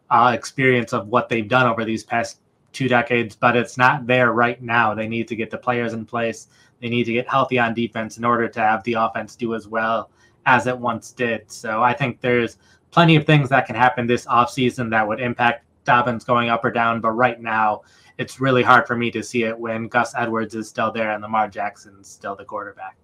uh, 0.10 0.32
experience 0.36 0.94
of 0.94 1.08
what 1.08 1.30
they've 1.30 1.48
done 1.48 1.66
over 1.66 1.86
these 1.86 2.04
past 2.04 2.40
two 2.74 2.88
decades, 2.88 3.36
but 3.36 3.56
it's 3.56 3.78
not 3.78 4.08
there 4.08 4.34
right 4.34 4.62
now. 4.62 4.94
They 4.94 5.08
need 5.08 5.28
to 5.30 5.36
get 5.36 5.50
the 5.50 5.58
players 5.58 5.94
in 5.94 6.06
place. 6.06 6.48
They 6.82 6.90
need 6.90 7.06
to 7.06 7.14
get 7.14 7.30
healthy 7.30 7.60
on 7.60 7.74
defense 7.74 8.18
in 8.18 8.26
order 8.26 8.48
to 8.48 8.60
have 8.60 8.84
the 8.84 8.94
offense 8.94 9.36
do 9.36 9.56
as 9.56 9.68
well 9.68 10.10
as 10.46 10.68
it 10.68 10.78
once 10.78 11.12
did. 11.12 11.52
So 11.52 11.84
I 11.84 11.94
think 11.94 12.20
there's 12.20 12.58
plenty 12.92 13.16
of 13.16 13.26
things 13.26 13.50
that 13.50 13.68
can 13.68 13.76
happen 13.76 14.08
this 14.08 14.26
offseason 14.26 14.90
that 14.90 15.08
would 15.08 15.20
impact 15.20 15.66
Dobbins 15.84 16.24
going 16.24 16.50
up 16.50 16.64
or 16.66 16.72
down. 16.72 17.02
But 17.02 17.12
right 17.12 17.40
now, 17.40 17.82
it's 18.18 18.40
really 18.40 18.64
hard 18.64 18.88
for 18.88 18.96
me 18.96 19.12
to 19.12 19.24
see 19.24 19.44
it 19.44 19.58
when 19.58 19.88
Gus 19.88 20.14
Edwards 20.16 20.56
is 20.56 20.68
still 20.70 20.92
there 20.92 21.12
and 21.12 21.22
Lamar 21.22 21.48
Jackson's 21.48 22.08
still 22.08 22.36
the 22.36 22.46
quarterback. 22.46 22.98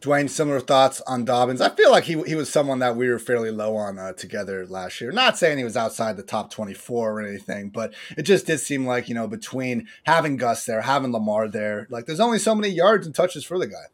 Dwain, 0.00 0.28
similar 0.28 0.60
thoughts 0.60 1.00
on 1.06 1.24
Dobbins. 1.24 1.60
I 1.60 1.70
feel 1.70 1.90
like 1.90 2.04
he 2.04 2.22
he 2.24 2.34
was 2.34 2.52
someone 2.52 2.80
that 2.80 2.96
we 2.96 3.08
were 3.08 3.18
fairly 3.18 3.50
low 3.50 3.76
on 3.76 3.98
uh, 3.98 4.12
together 4.12 4.66
last 4.66 5.00
year. 5.00 5.10
Not 5.10 5.38
saying 5.38 5.56
he 5.56 5.64
was 5.64 5.76
outside 5.76 6.16
the 6.16 6.22
top 6.22 6.50
24 6.50 7.12
or 7.12 7.20
anything, 7.20 7.70
but 7.70 7.94
it 8.16 8.22
just 8.22 8.46
did 8.46 8.58
seem 8.58 8.86
like, 8.86 9.08
you 9.08 9.14
know, 9.14 9.26
between 9.26 9.88
having 10.04 10.36
Gus 10.36 10.66
there, 10.66 10.82
having 10.82 11.12
Lamar 11.12 11.48
there, 11.48 11.86
like 11.90 12.04
there's 12.04 12.20
only 12.20 12.38
so 12.38 12.54
many 12.54 12.68
yards 12.68 13.06
and 13.06 13.14
touches 13.14 13.44
for 13.44 13.58
the 13.58 13.66
guy. 13.66 13.86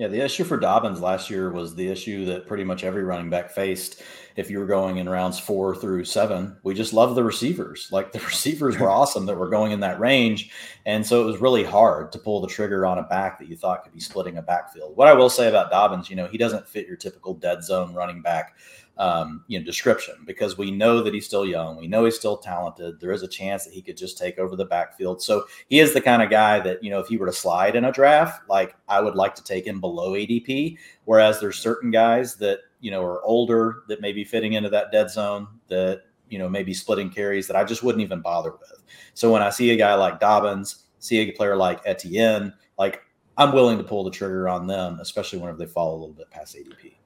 Yeah, 0.00 0.08
the 0.08 0.24
issue 0.24 0.44
for 0.44 0.56
Dobbins 0.56 1.02
last 1.02 1.28
year 1.28 1.52
was 1.52 1.74
the 1.74 1.86
issue 1.86 2.24
that 2.24 2.46
pretty 2.46 2.64
much 2.64 2.84
every 2.84 3.04
running 3.04 3.28
back 3.28 3.50
faced 3.50 4.00
if 4.34 4.50
you 4.50 4.58
were 4.58 4.64
going 4.64 4.96
in 4.96 5.06
rounds 5.06 5.38
four 5.38 5.76
through 5.76 6.06
seven. 6.06 6.56
We 6.62 6.72
just 6.72 6.94
love 6.94 7.14
the 7.14 7.22
receivers. 7.22 7.86
Like 7.92 8.10
the 8.12 8.18
receivers 8.26 8.78
were 8.78 8.88
awesome 8.88 9.26
that 9.26 9.36
were 9.36 9.50
going 9.50 9.72
in 9.72 9.80
that 9.80 10.00
range. 10.00 10.52
And 10.86 11.06
so 11.06 11.20
it 11.20 11.26
was 11.26 11.42
really 11.42 11.64
hard 11.64 12.12
to 12.12 12.18
pull 12.18 12.40
the 12.40 12.48
trigger 12.48 12.86
on 12.86 12.96
a 12.96 13.02
back 13.02 13.38
that 13.40 13.48
you 13.48 13.58
thought 13.58 13.84
could 13.84 13.92
be 13.92 14.00
splitting 14.00 14.38
a 14.38 14.42
backfield. 14.42 14.96
What 14.96 15.06
I 15.08 15.12
will 15.12 15.28
say 15.28 15.50
about 15.50 15.70
Dobbins, 15.70 16.08
you 16.08 16.16
know, 16.16 16.28
he 16.28 16.38
doesn't 16.38 16.66
fit 16.66 16.86
your 16.86 16.96
typical 16.96 17.34
dead 17.34 17.62
zone 17.62 17.92
running 17.92 18.22
back 18.22 18.56
um, 19.00 19.42
you 19.48 19.58
know 19.58 19.64
description 19.64 20.14
because 20.26 20.58
we 20.58 20.70
know 20.70 21.02
that 21.02 21.14
he's 21.14 21.24
still 21.24 21.46
young. 21.46 21.78
We 21.78 21.88
know 21.88 22.04
he's 22.04 22.16
still 22.16 22.36
talented. 22.36 23.00
There 23.00 23.12
is 23.12 23.22
a 23.22 23.28
chance 23.28 23.64
that 23.64 23.72
he 23.72 23.80
could 23.80 23.96
just 23.96 24.18
take 24.18 24.38
over 24.38 24.56
the 24.56 24.66
backfield. 24.66 25.22
So 25.22 25.46
he 25.70 25.80
is 25.80 25.94
the 25.94 26.02
kind 26.02 26.22
of 26.22 26.28
guy 26.28 26.60
that 26.60 26.84
you 26.84 26.90
know 26.90 27.00
if 27.00 27.08
he 27.08 27.16
were 27.16 27.24
to 27.26 27.32
slide 27.32 27.76
in 27.76 27.86
a 27.86 27.92
draft, 27.92 28.46
like 28.48 28.76
I 28.88 29.00
would 29.00 29.14
like 29.14 29.34
to 29.36 29.42
take 29.42 29.66
him 29.66 29.80
below 29.80 30.12
ADP. 30.12 30.76
Whereas 31.06 31.40
there's 31.40 31.58
certain 31.58 31.90
guys 31.90 32.36
that 32.36 32.60
you 32.80 32.90
know 32.90 33.02
are 33.02 33.22
older 33.24 33.84
that 33.88 34.02
may 34.02 34.12
be 34.12 34.22
fitting 34.22 34.52
into 34.52 34.68
that 34.68 34.92
dead 34.92 35.10
zone 35.10 35.48
that 35.68 36.02
you 36.28 36.38
know 36.38 36.50
maybe 36.50 36.74
splitting 36.74 37.08
carries 37.08 37.46
that 37.46 37.56
I 37.56 37.64
just 37.64 37.82
wouldn't 37.82 38.02
even 38.02 38.20
bother 38.20 38.50
with. 38.50 38.82
So 39.14 39.32
when 39.32 39.40
I 39.40 39.48
see 39.48 39.70
a 39.70 39.76
guy 39.76 39.94
like 39.94 40.20
Dobbins, 40.20 40.84
see 40.98 41.20
a 41.20 41.32
player 41.32 41.56
like 41.56 41.80
Etienne, 41.86 42.52
like 42.78 43.00
I'm 43.38 43.52
willing 43.52 43.78
to 43.78 43.84
pull 43.84 44.04
the 44.04 44.10
trigger 44.10 44.46
on 44.46 44.66
them, 44.66 44.98
especially 45.00 45.38
whenever 45.38 45.56
they 45.56 45.64
fall 45.64 45.92
a 45.92 45.98
little 45.98 46.14
bit 46.14 46.30
past 46.30 46.54
ADP. 46.54 46.99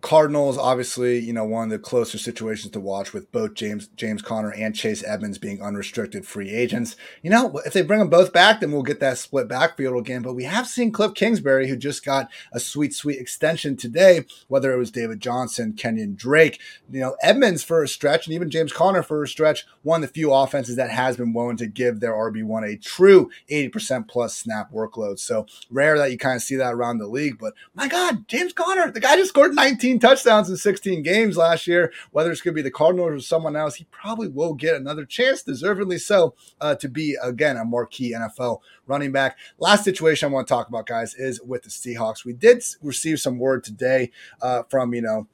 Cardinals, 0.00 0.56
obviously, 0.56 1.18
you 1.18 1.32
know, 1.32 1.44
one 1.44 1.64
of 1.64 1.70
the 1.70 1.78
closer 1.78 2.16
situations 2.16 2.72
to 2.72 2.80
watch 2.80 3.12
with 3.12 3.30
both 3.32 3.54
James 3.54 3.88
James 3.96 4.22
Conner 4.22 4.52
and 4.52 4.74
Chase 4.74 5.04
Edmonds 5.04 5.38
being 5.38 5.60
unrestricted 5.60 6.26
free 6.26 6.50
agents. 6.50 6.96
You 7.22 7.30
know, 7.30 7.60
if 7.66 7.72
they 7.72 7.82
bring 7.82 7.98
them 7.98 8.08
both 8.08 8.32
back, 8.32 8.60
then 8.60 8.72
we'll 8.72 8.82
get 8.82 9.00
that 9.00 9.18
split 9.18 9.48
backfield 9.48 9.98
again. 9.98 10.22
But 10.22 10.34
we 10.34 10.44
have 10.44 10.66
seen 10.66 10.90
Cliff 10.92 11.14
Kingsbury, 11.14 11.68
who 11.68 11.76
just 11.76 12.04
got 12.04 12.30
a 12.52 12.60
sweet, 12.60 12.94
sweet 12.94 13.18
extension 13.18 13.76
today, 13.76 14.24
whether 14.48 14.72
it 14.72 14.78
was 14.78 14.90
David 14.90 15.20
Johnson, 15.20 15.74
Kenyon 15.74 16.14
Drake, 16.14 16.60
you 16.90 17.00
know, 17.00 17.16
Edmonds 17.22 17.62
for 17.62 17.82
a 17.82 17.88
stretch, 17.88 18.26
and 18.26 18.34
even 18.34 18.50
James 18.50 18.72
Conner 18.72 19.02
for 19.02 19.22
a 19.22 19.28
stretch, 19.28 19.66
one 19.82 20.02
of 20.02 20.08
the 20.08 20.14
few 20.14 20.32
offenses 20.32 20.76
that 20.76 20.90
has 20.90 21.16
been 21.16 21.32
willing 21.32 21.56
to 21.58 21.66
give 21.66 22.00
their 22.00 22.12
RB1 22.12 22.66
a 22.66 22.76
true 22.76 23.30
80% 23.50 24.08
plus 24.08 24.34
snap 24.34 24.72
workload. 24.72 25.18
So 25.18 25.46
rare 25.70 25.98
that 25.98 26.10
you 26.10 26.18
kind 26.18 26.36
of 26.36 26.42
see 26.42 26.56
that 26.56 26.74
around 26.74 26.98
the 26.98 27.06
league. 27.06 27.38
But 27.38 27.54
my 27.74 27.88
God, 27.88 28.26
James 28.28 28.52
Conner, 28.52 28.90
the 28.90 29.00
guy 29.00 29.16
just 29.16 29.30
scored 29.30 29.54
19 29.54 29.89
touchdowns 29.98 30.48
in 30.48 30.56
16 30.56 31.02
games 31.02 31.36
last 31.36 31.66
year. 31.66 31.92
Whether 32.10 32.30
it's 32.30 32.40
going 32.40 32.54
to 32.54 32.58
be 32.58 32.62
the 32.62 32.70
Cardinals 32.70 33.10
or 33.10 33.20
someone 33.20 33.56
else, 33.56 33.76
he 33.76 33.86
probably 33.90 34.28
will 34.28 34.54
get 34.54 34.76
another 34.76 35.04
chance, 35.04 35.42
deservedly 35.42 35.98
so, 35.98 36.34
uh, 36.60 36.74
to 36.76 36.88
be 36.88 37.16
again 37.22 37.56
a 37.56 37.64
marquee 37.64 38.14
NFL 38.14 38.60
running 38.86 39.12
back. 39.12 39.38
Last 39.58 39.84
situation 39.84 40.28
I 40.28 40.32
want 40.32 40.46
to 40.46 40.54
talk 40.54 40.68
about, 40.68 40.86
guys, 40.86 41.14
is 41.14 41.40
with 41.42 41.62
the 41.62 41.70
Seahawks. 41.70 42.24
We 42.24 42.32
did 42.32 42.62
receive 42.82 43.20
some 43.20 43.38
word 43.38 43.64
today 43.64 44.10
uh, 44.40 44.62
from 44.68 44.94
you 44.94 45.02
know 45.02 45.26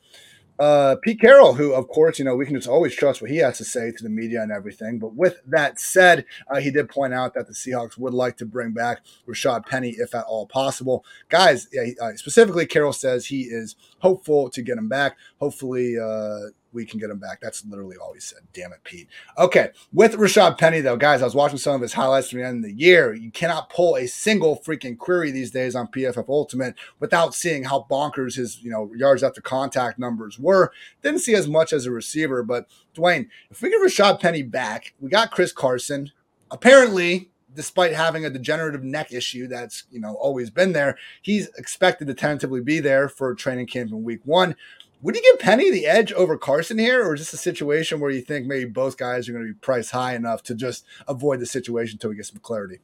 uh, 0.59 0.96
Pete 1.02 1.20
Carroll, 1.20 1.54
who, 1.54 1.74
of 1.74 1.88
course, 1.88 2.18
you 2.18 2.24
know, 2.24 2.34
we 2.34 2.46
can 2.46 2.54
just 2.54 2.68
always 2.68 2.94
trust 2.94 3.20
what 3.20 3.30
he 3.30 3.38
has 3.38 3.59
to 3.59 3.64
say 3.64 3.90
to 3.90 4.02
the 4.02 4.09
media 4.09 4.42
and 4.42 4.50
everything. 4.50 4.98
But 4.98 5.14
with 5.14 5.40
that 5.46 5.78
said, 5.78 6.24
uh, 6.48 6.61
he 6.61 6.70
did 6.70 6.88
point 6.88 7.12
out 7.12 7.34
that 7.34 7.46
the 7.46 7.52
Seahawks 7.52 7.98
would 7.98 8.14
like 8.14 8.36
to 8.38 8.46
bring 8.46 8.72
back 8.72 9.00
Rashad 9.28 9.66
Penny 9.66 9.90
if 9.90 10.14
at 10.14 10.24
all 10.24 10.46
possible. 10.46 11.04
Guys, 11.28 11.68
yeah, 11.72 11.92
uh, 12.00 12.14
specifically, 12.16 12.66
Carroll 12.66 12.92
says 12.92 13.26
he 13.26 13.42
is 13.42 13.76
hopeful 13.98 14.48
to 14.50 14.62
get 14.62 14.78
him 14.78 14.88
back. 14.88 15.16
Hopefully, 15.39 15.99
uh, 15.99 16.51
we 16.76 16.84
can 16.84 17.01
get 17.01 17.11
him 17.11 17.18
back. 17.18 17.41
That's 17.41 17.64
literally 17.64 17.97
all 17.97 18.12
he 18.12 18.20
said. 18.20 18.41
Damn 18.53 18.72
it, 18.72 18.84
Pete. 18.84 19.09
Okay, 19.39 19.70
with 19.93 20.14
Rashad 20.14 20.59
Penny 20.59 20.80
though, 20.80 20.97
guys, 20.97 21.22
I 21.22 21.24
was 21.24 21.34
watching 21.34 21.59
some 21.59 21.74
of 21.74 21.80
his 21.80 21.95
highlights 21.95 22.30
from 22.30 22.41
the 22.41 22.47
end 22.47 22.64
of 22.64 22.70
the 22.70 22.76
year. 22.76 23.14
You 23.14 23.30
cannot 23.30 23.70
pull 23.70 23.97
a 23.97 24.07
single 24.07 24.61
freaking 24.61 24.97
query 24.97 25.30
these 25.30 25.51
days 25.51 25.74
on 25.74 25.89
PFF 25.89 26.28
Ultimate 26.28 26.74
without 27.01 27.34
seeing 27.34 27.64
how 27.64 27.87
bonkers 27.91 28.37
his 28.37 28.62
you 28.62 28.70
know 28.70 28.93
yards 28.95 29.22
after 29.22 29.41
contact 29.41 29.99
numbers 29.99 30.39
were. 30.39 30.70
Didn't 31.03 31.20
see 31.20 31.34
as 31.34 31.49
much 31.49 31.72
as 31.72 31.87
a 31.87 31.91
receiver, 31.91 32.43
but 32.43 32.68
Dwain, 32.95 33.28
if 33.51 33.62
we 33.62 33.70
get 33.70 33.80
Rashad 33.80 34.20
Penny 34.20 34.43
back, 34.43 34.95
we 35.01 35.11
got 35.11 35.30
Chris 35.30 35.53
Carson. 35.53 36.12
Apparently, 36.51 37.30
despite 37.55 37.95
having 37.95 38.24
a 38.24 38.30
degenerative 38.30 38.84
neck 38.84 39.12
issue 39.12 39.49
that's 39.49 39.84
you 39.91 39.99
know 39.99 40.14
always 40.14 40.51
been 40.51 40.72
there, 40.72 40.99
he's 41.22 41.49
expected 41.57 42.07
to 42.07 42.14
tentatively 42.14 42.61
be 42.61 42.80
there 42.80 43.09
for 43.09 43.34
training 43.34 43.66
camp 43.66 43.91
in 43.91 44.05
week 44.05 44.20
one. 44.24 44.55
Would 45.03 45.14
you 45.14 45.22
give 45.22 45.40
Penny 45.40 45.70
the 45.70 45.86
edge 45.86 46.12
over 46.12 46.38
Carson 46.38 46.78
here, 46.78 47.07
or 47.07 47.14
is 47.14 47.20
this 47.20 47.32
a 47.32 47.36
situation 47.36 48.01
where 48.01 48.11
you 48.11 48.22
think 48.22 48.47
maybe 48.47 48.64
both 48.64 48.97
guys 48.97 49.28
are 49.28 49.32
going 49.32 49.47
to 49.47 49.53
be 49.53 49.59
priced 49.59 49.90
high 49.90 50.14
enough 50.14 50.42
to 50.44 50.55
just 50.55 50.84
avoid 51.07 51.40
the 51.40 51.47
situation 51.47 51.97
until 51.97 52.11
we 52.11 52.16
get 52.16 52.26
some 52.26 52.40
clarity? 52.40 52.80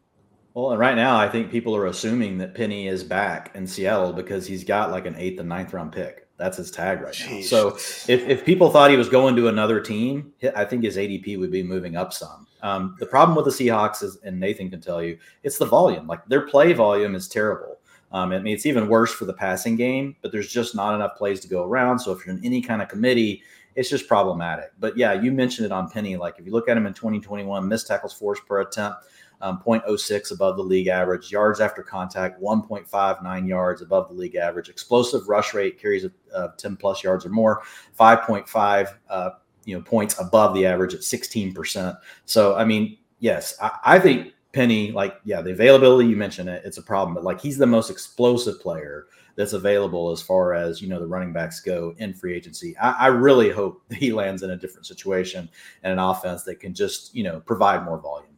Well, 0.55 0.73
and 0.73 0.79
right 0.79 0.95
now, 0.95 1.17
I 1.17 1.29
think 1.29 1.51
people 1.51 1.75
are 1.75 1.87
assuming 1.87 2.39
that 2.39 2.55
Penny 2.55 2.87
is 2.87 3.03
back 3.03 3.53
in 3.55 3.67
Seattle 3.67 4.13
because 4.13 4.47
he's 4.47 4.65
got 4.65 4.91
like 4.91 5.07
an 5.07 5.17
eighth 5.17 5.41
and 5.41 5.49
ninth 5.49 5.73
round 5.73 5.93
pick. 5.93 6.29
That's 6.37 6.57
his 6.57 6.71
tag 6.71 7.01
right 7.01 7.15
Jeez. 7.15 7.37
now. 7.37 7.43
So 7.43 7.69
if, 8.13 8.29
if 8.29 8.45
people 8.45 8.71
thought 8.71 8.91
he 8.91 8.97
was 8.97 9.09
going 9.09 9.37
to 9.37 9.49
another 9.49 9.81
team, 9.81 10.33
I 10.55 10.65
think 10.65 10.83
his 10.83 10.97
ADP 10.97 11.39
would 11.39 11.53
be 11.53 11.63
moving 11.63 11.97
up 11.97 12.13
some. 12.13 12.47
Um, 12.63 12.97
the 12.99 13.07
problem 13.07 13.37
with 13.37 13.45
the 13.45 13.51
Seahawks 13.51 14.03
is, 14.03 14.19
and 14.25 14.39
Nathan 14.39 14.69
can 14.69 14.81
tell 14.81 15.03
you, 15.03 15.19
it's 15.43 15.59
the 15.59 15.67
volume. 15.67 16.07
Like 16.07 16.27
their 16.27 16.47
play 16.47 16.73
volume 16.73 17.15
is 17.15 17.29
terrible. 17.29 17.72
Um, 18.13 18.33
I 18.33 18.39
mean, 18.39 18.55
it's 18.55 18.67
even 18.67 18.89
worse 18.89 19.13
for 19.13 19.25
the 19.25 19.33
passing 19.33 19.77
game, 19.77 20.17
but 20.21 20.33
there's 20.33 20.53
just 20.53 20.75
not 20.75 20.95
enough 20.95 21.17
plays 21.17 21.41
to 21.41 21.49
go 21.49 21.65
around. 21.65 21.99
So 21.99 22.13
if 22.13 22.25
you're 22.25 22.35
in 22.35 22.45
any 22.45 22.61
kind 22.61 22.83
of 22.83 22.89
committee, 22.89 23.43
it's 23.75 23.89
just 23.89 24.07
problematic. 24.07 24.73
But 24.79 24.97
yeah, 24.97 25.15
you 25.15 25.33
mentioned 25.33 25.67
it 25.67 25.73
on 25.73 25.89
Penny. 25.89 26.17
Like 26.17 26.39
if 26.39 26.47
you 26.47 26.53
look 26.53 26.69
at 26.69 26.77
him 26.77 26.87
in 26.87 26.93
2021, 26.93 27.67
missed 27.67 27.87
tackles 27.87 28.13
forced 28.13 28.47
per 28.47 28.61
attempt, 28.61 29.05
um, 29.41 29.63
0.06 29.67 30.31
above 30.31 30.57
the 30.57 30.63
league 30.63 30.89
average, 30.89 31.33
yards 31.33 31.61
after 31.61 31.83
contact, 31.83 32.41
1.59 32.41 33.49
yards 33.49 33.83
above 33.83 34.09
the 34.09 34.15
league 34.15 34.37
average, 34.37 34.69
explosive 34.69 35.29
rush 35.29 35.55
rate 35.55 35.81
carries 35.81 36.07
uh, 36.35 36.49
10 36.59 36.77
plus 36.77 37.03
yards 37.03 37.25
or 37.25 37.31
more, 37.31 37.63
5.5 37.99 38.95
uh, 39.09 39.31
you 39.65 39.77
know 39.77 39.83
points 39.83 40.19
above 40.21 40.55
the 40.55 40.67
average 40.67 40.95
at 40.95 41.01
16%. 41.01 41.97
So 42.27 42.57
I 42.57 42.65
mean, 42.65 42.99
yes, 43.21 43.57
I, 43.61 43.79
I 43.85 43.99
think 43.99 44.35
Penny, 44.53 44.93
like, 44.93 45.19
yeah, 45.25 45.41
the 45.41 45.53
availability, 45.53 46.09
you 46.09 46.17
mentioned 46.17 46.49
it, 46.49 46.63
it's 46.65 46.79
a 46.79 46.83
problem, 46.83 47.15
but 47.15 47.25
like 47.25 47.41
he's 47.41 47.57
the 47.57 47.67
most 47.67 47.91
explosive 47.91 48.61
player 48.61 49.07
that's 49.35 49.55
available 49.55 50.11
as 50.11 50.21
far 50.21 50.53
as, 50.53 50.83
you 50.83 50.89
know, 50.89 51.01
the 51.01 51.07
running 51.07 51.33
backs 51.33 51.61
go 51.61 51.95
in 51.99 52.13
free 52.13 52.35
agency. 52.35 52.77
I, 52.77 52.93
I 52.93 53.07
really 53.07 53.51
hope 53.51 53.83
he 53.93 54.13
lands 54.13 54.43
in 54.43 54.51
a 54.51 54.57
different 54.57 54.87
situation 54.87 55.49
and 55.83 55.93
an 55.93 55.99
offense 55.99 56.43
that 56.45 56.61
can 56.61 56.75
just, 56.75 57.15
you 57.15 57.25
know, 57.25 57.41
provide 57.41 57.85
more 57.85 57.99
volume. 57.99 58.32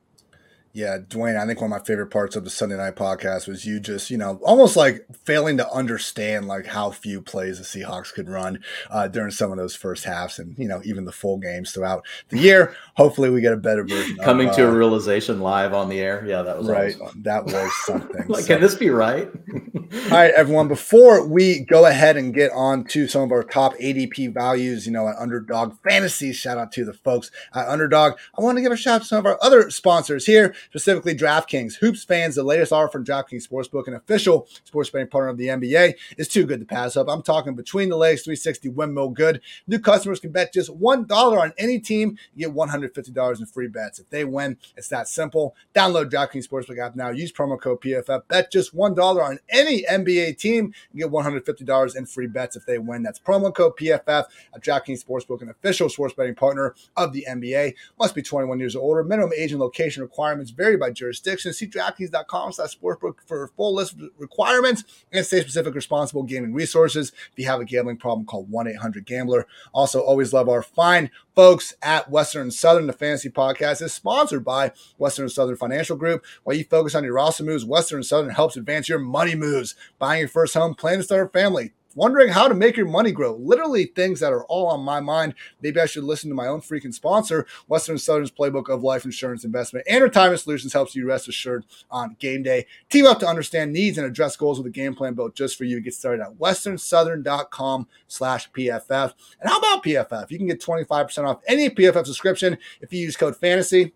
Yeah, 0.74 0.98
Dwain, 0.98 1.40
I 1.40 1.46
think 1.46 1.60
one 1.60 1.72
of 1.72 1.78
my 1.78 1.84
favorite 1.84 2.08
parts 2.08 2.34
of 2.34 2.42
the 2.42 2.50
Sunday 2.50 2.76
night 2.76 2.96
podcast 2.96 3.46
was 3.46 3.64
you 3.64 3.78
just, 3.78 4.10
you 4.10 4.18
know, 4.18 4.40
almost 4.42 4.74
like 4.74 5.06
failing 5.22 5.56
to 5.58 5.70
understand 5.70 6.48
like 6.48 6.66
how 6.66 6.90
few 6.90 7.22
plays 7.22 7.58
the 7.58 7.64
Seahawks 7.64 8.12
could 8.12 8.28
run 8.28 8.58
uh, 8.90 9.06
during 9.06 9.30
some 9.30 9.52
of 9.52 9.56
those 9.56 9.76
first 9.76 10.02
halves 10.02 10.40
and, 10.40 10.58
you 10.58 10.66
know, 10.66 10.82
even 10.84 11.04
the 11.04 11.12
full 11.12 11.38
games 11.38 11.70
throughout 11.70 12.04
the 12.30 12.40
year. 12.40 12.74
Hopefully 12.96 13.30
we 13.30 13.40
get 13.40 13.52
a 13.52 13.56
better 13.56 13.84
version. 13.84 14.16
Coming 14.16 14.48
of, 14.48 14.56
to 14.56 14.66
uh, 14.66 14.72
a 14.72 14.74
realization 14.74 15.40
live 15.40 15.72
on 15.72 15.88
the 15.88 16.00
air. 16.00 16.24
Yeah, 16.26 16.42
that 16.42 16.58
was 16.58 16.66
right. 16.66 16.96
That 17.22 17.44
was 17.44 17.72
something. 17.84 18.24
like, 18.28 18.42
so. 18.42 18.48
can 18.48 18.60
this 18.60 18.74
be 18.74 18.90
right? 18.90 19.30
All 20.06 20.10
right, 20.10 20.32
everyone, 20.34 20.66
before 20.66 21.24
we 21.24 21.60
go 21.60 21.86
ahead 21.86 22.16
and 22.16 22.34
get 22.34 22.50
on 22.50 22.82
to 22.86 23.06
some 23.06 23.22
of 23.22 23.30
our 23.30 23.44
top 23.44 23.74
ADP 23.74 24.34
values, 24.34 24.86
you 24.86 24.92
know, 24.92 25.06
at 25.06 25.14
Underdog 25.20 25.76
Fantasy, 25.84 26.32
shout 26.32 26.58
out 26.58 26.72
to 26.72 26.84
the 26.84 26.94
folks 26.94 27.30
at 27.54 27.68
Underdog. 27.68 28.14
I 28.36 28.42
want 28.42 28.58
to 28.58 28.62
give 28.62 28.72
a 28.72 28.76
shout 28.76 28.96
out 28.96 29.02
to 29.02 29.06
some 29.06 29.18
of 29.18 29.26
our 29.26 29.38
other 29.40 29.70
sponsors 29.70 30.26
here. 30.26 30.52
Specifically 30.68 31.14
DraftKings. 31.14 31.76
Hoops 31.76 32.04
fans, 32.04 32.34
the 32.34 32.42
latest 32.42 32.72
offer 32.72 32.90
from 32.90 33.04
DraftKings 33.04 33.48
Sportsbook, 33.48 33.86
an 33.86 33.94
official 33.94 34.46
sports 34.64 34.90
betting 34.90 35.08
partner 35.08 35.30
of 35.30 35.38
the 35.38 35.48
NBA, 35.48 35.94
is 36.18 36.28
too 36.28 36.46
good 36.46 36.60
to 36.60 36.66
pass 36.66 36.96
up. 36.96 37.08
I'm 37.08 37.22
talking 37.22 37.54
between 37.54 37.88
the 37.88 37.96
legs 37.96 38.22
360 38.22 38.70
windmill 38.70 39.10
good. 39.10 39.40
New 39.66 39.78
customers 39.78 40.20
can 40.20 40.32
bet 40.32 40.52
just 40.52 40.70
$1 40.70 41.10
on 41.10 41.52
any 41.58 41.78
team. 41.78 42.18
You 42.34 42.48
get 42.48 42.56
$150 42.56 43.40
in 43.40 43.46
free 43.46 43.68
bets. 43.68 43.98
If 43.98 44.10
they 44.10 44.24
win, 44.24 44.56
it's 44.76 44.88
that 44.88 45.08
simple. 45.08 45.54
Download 45.74 46.10
DraftKings 46.10 46.48
Sportsbook 46.48 46.78
app 46.78 46.96
now. 46.96 47.10
Use 47.10 47.32
promo 47.32 47.60
code 47.60 47.80
PFF. 47.80 48.22
Bet 48.28 48.50
just 48.50 48.74
$1 48.74 48.98
on 48.98 49.38
any 49.48 49.84
NBA 49.84 50.38
team. 50.38 50.74
Get 50.94 51.10
$150 51.10 51.96
in 51.96 52.06
free 52.06 52.26
bets 52.26 52.56
if 52.56 52.66
they 52.66 52.78
win. 52.78 53.02
That's 53.02 53.18
promo 53.18 53.54
code 53.54 53.76
PFF 53.76 54.06
at 54.08 54.28
DraftKings 54.60 55.04
Sportsbook, 55.04 55.42
an 55.42 55.50
official 55.50 55.88
sports 55.88 56.14
betting 56.14 56.34
partner 56.34 56.74
of 56.96 57.12
the 57.12 57.26
NBA. 57.28 57.74
Must 57.98 58.14
be 58.14 58.22
21 58.22 58.58
years 58.58 58.76
or 58.76 58.82
older. 58.82 59.04
Minimum 59.04 59.32
age 59.36 59.52
and 59.52 59.60
location 59.60 60.02
requirements 60.02 60.50
vary 60.56 60.76
by 60.76 60.90
jurisdiction. 60.90 61.52
See 61.52 61.66
DraftKings.com 61.66 62.52
slash 62.52 62.78
sportsbook 62.78 63.16
for 63.26 63.48
full 63.56 63.74
list 63.74 63.94
of 63.94 64.10
requirements 64.18 64.84
and 65.12 65.24
state-specific 65.24 65.74
responsible 65.74 66.22
gaming 66.22 66.54
resources. 66.54 67.12
If 67.32 67.38
you 67.38 67.46
have 67.46 67.60
a 67.60 67.64
gambling 67.64 67.96
problem, 67.96 68.26
call 68.26 68.46
1-800-GAMBLER. 68.46 69.46
Also, 69.72 70.00
always 70.00 70.32
love 70.32 70.48
our 70.48 70.62
fine 70.62 71.10
folks 71.34 71.74
at 71.82 72.10
Western 72.10 72.50
Southern. 72.50 72.86
The 72.86 72.92
Fantasy 72.92 73.30
Podcast 73.30 73.82
is 73.82 73.92
sponsored 73.92 74.44
by 74.44 74.72
Western 74.98 75.28
Southern 75.28 75.56
Financial 75.56 75.96
Group. 75.96 76.24
While 76.44 76.56
you 76.56 76.64
focus 76.64 76.94
on 76.94 77.04
your 77.04 77.14
roster 77.14 77.44
moves, 77.44 77.64
Western 77.64 78.02
Southern 78.02 78.30
helps 78.30 78.56
advance 78.56 78.88
your 78.88 78.98
money 78.98 79.34
moves. 79.34 79.74
Buying 79.98 80.20
your 80.20 80.28
first 80.28 80.54
home, 80.54 80.74
planning 80.74 81.00
to 81.00 81.04
start 81.04 81.26
a 81.26 81.30
family 81.30 81.72
wondering 81.94 82.28
how 82.28 82.48
to 82.48 82.54
make 82.54 82.76
your 82.76 82.86
money 82.86 83.12
grow. 83.12 83.36
Literally 83.36 83.86
things 83.86 84.20
that 84.20 84.32
are 84.32 84.44
all 84.46 84.66
on 84.66 84.80
my 84.80 85.00
mind. 85.00 85.34
Maybe 85.62 85.80
I 85.80 85.86
should 85.86 86.04
listen 86.04 86.30
to 86.30 86.36
my 86.36 86.46
own 86.46 86.60
freaking 86.60 86.94
sponsor, 86.94 87.46
Western 87.66 87.98
Southern's 87.98 88.30
playbook 88.30 88.68
of 88.68 88.82
life 88.82 89.04
insurance 89.04 89.44
investment 89.44 89.86
and 89.88 90.02
retirement 90.02 90.40
solutions 90.40 90.72
helps 90.72 90.94
you 90.94 91.06
rest 91.06 91.28
assured 91.28 91.64
on 91.90 92.16
game 92.18 92.42
day. 92.42 92.66
Team 92.90 93.06
up 93.06 93.20
to 93.20 93.26
understand 93.26 93.72
needs 93.72 93.98
and 93.98 94.06
address 94.06 94.36
goals 94.36 94.58
with 94.58 94.66
a 94.66 94.70
game 94.70 94.94
plan 94.94 95.14
built 95.14 95.34
just 95.34 95.56
for 95.56 95.64
you. 95.64 95.80
Get 95.80 95.94
started 95.94 96.22
at 96.22 96.34
westernsouthern.com 96.34 97.88
slash 98.08 98.50
PFF. 98.52 99.12
And 99.40 99.50
how 99.50 99.58
about 99.58 99.84
PFF? 99.84 100.30
You 100.30 100.38
can 100.38 100.46
get 100.46 100.60
25% 100.60 101.24
off 101.24 101.42
any 101.46 101.70
PFF 101.70 102.06
subscription 102.06 102.58
if 102.80 102.92
you 102.92 103.00
use 103.00 103.16
code 103.16 103.36
fantasy 103.36 103.92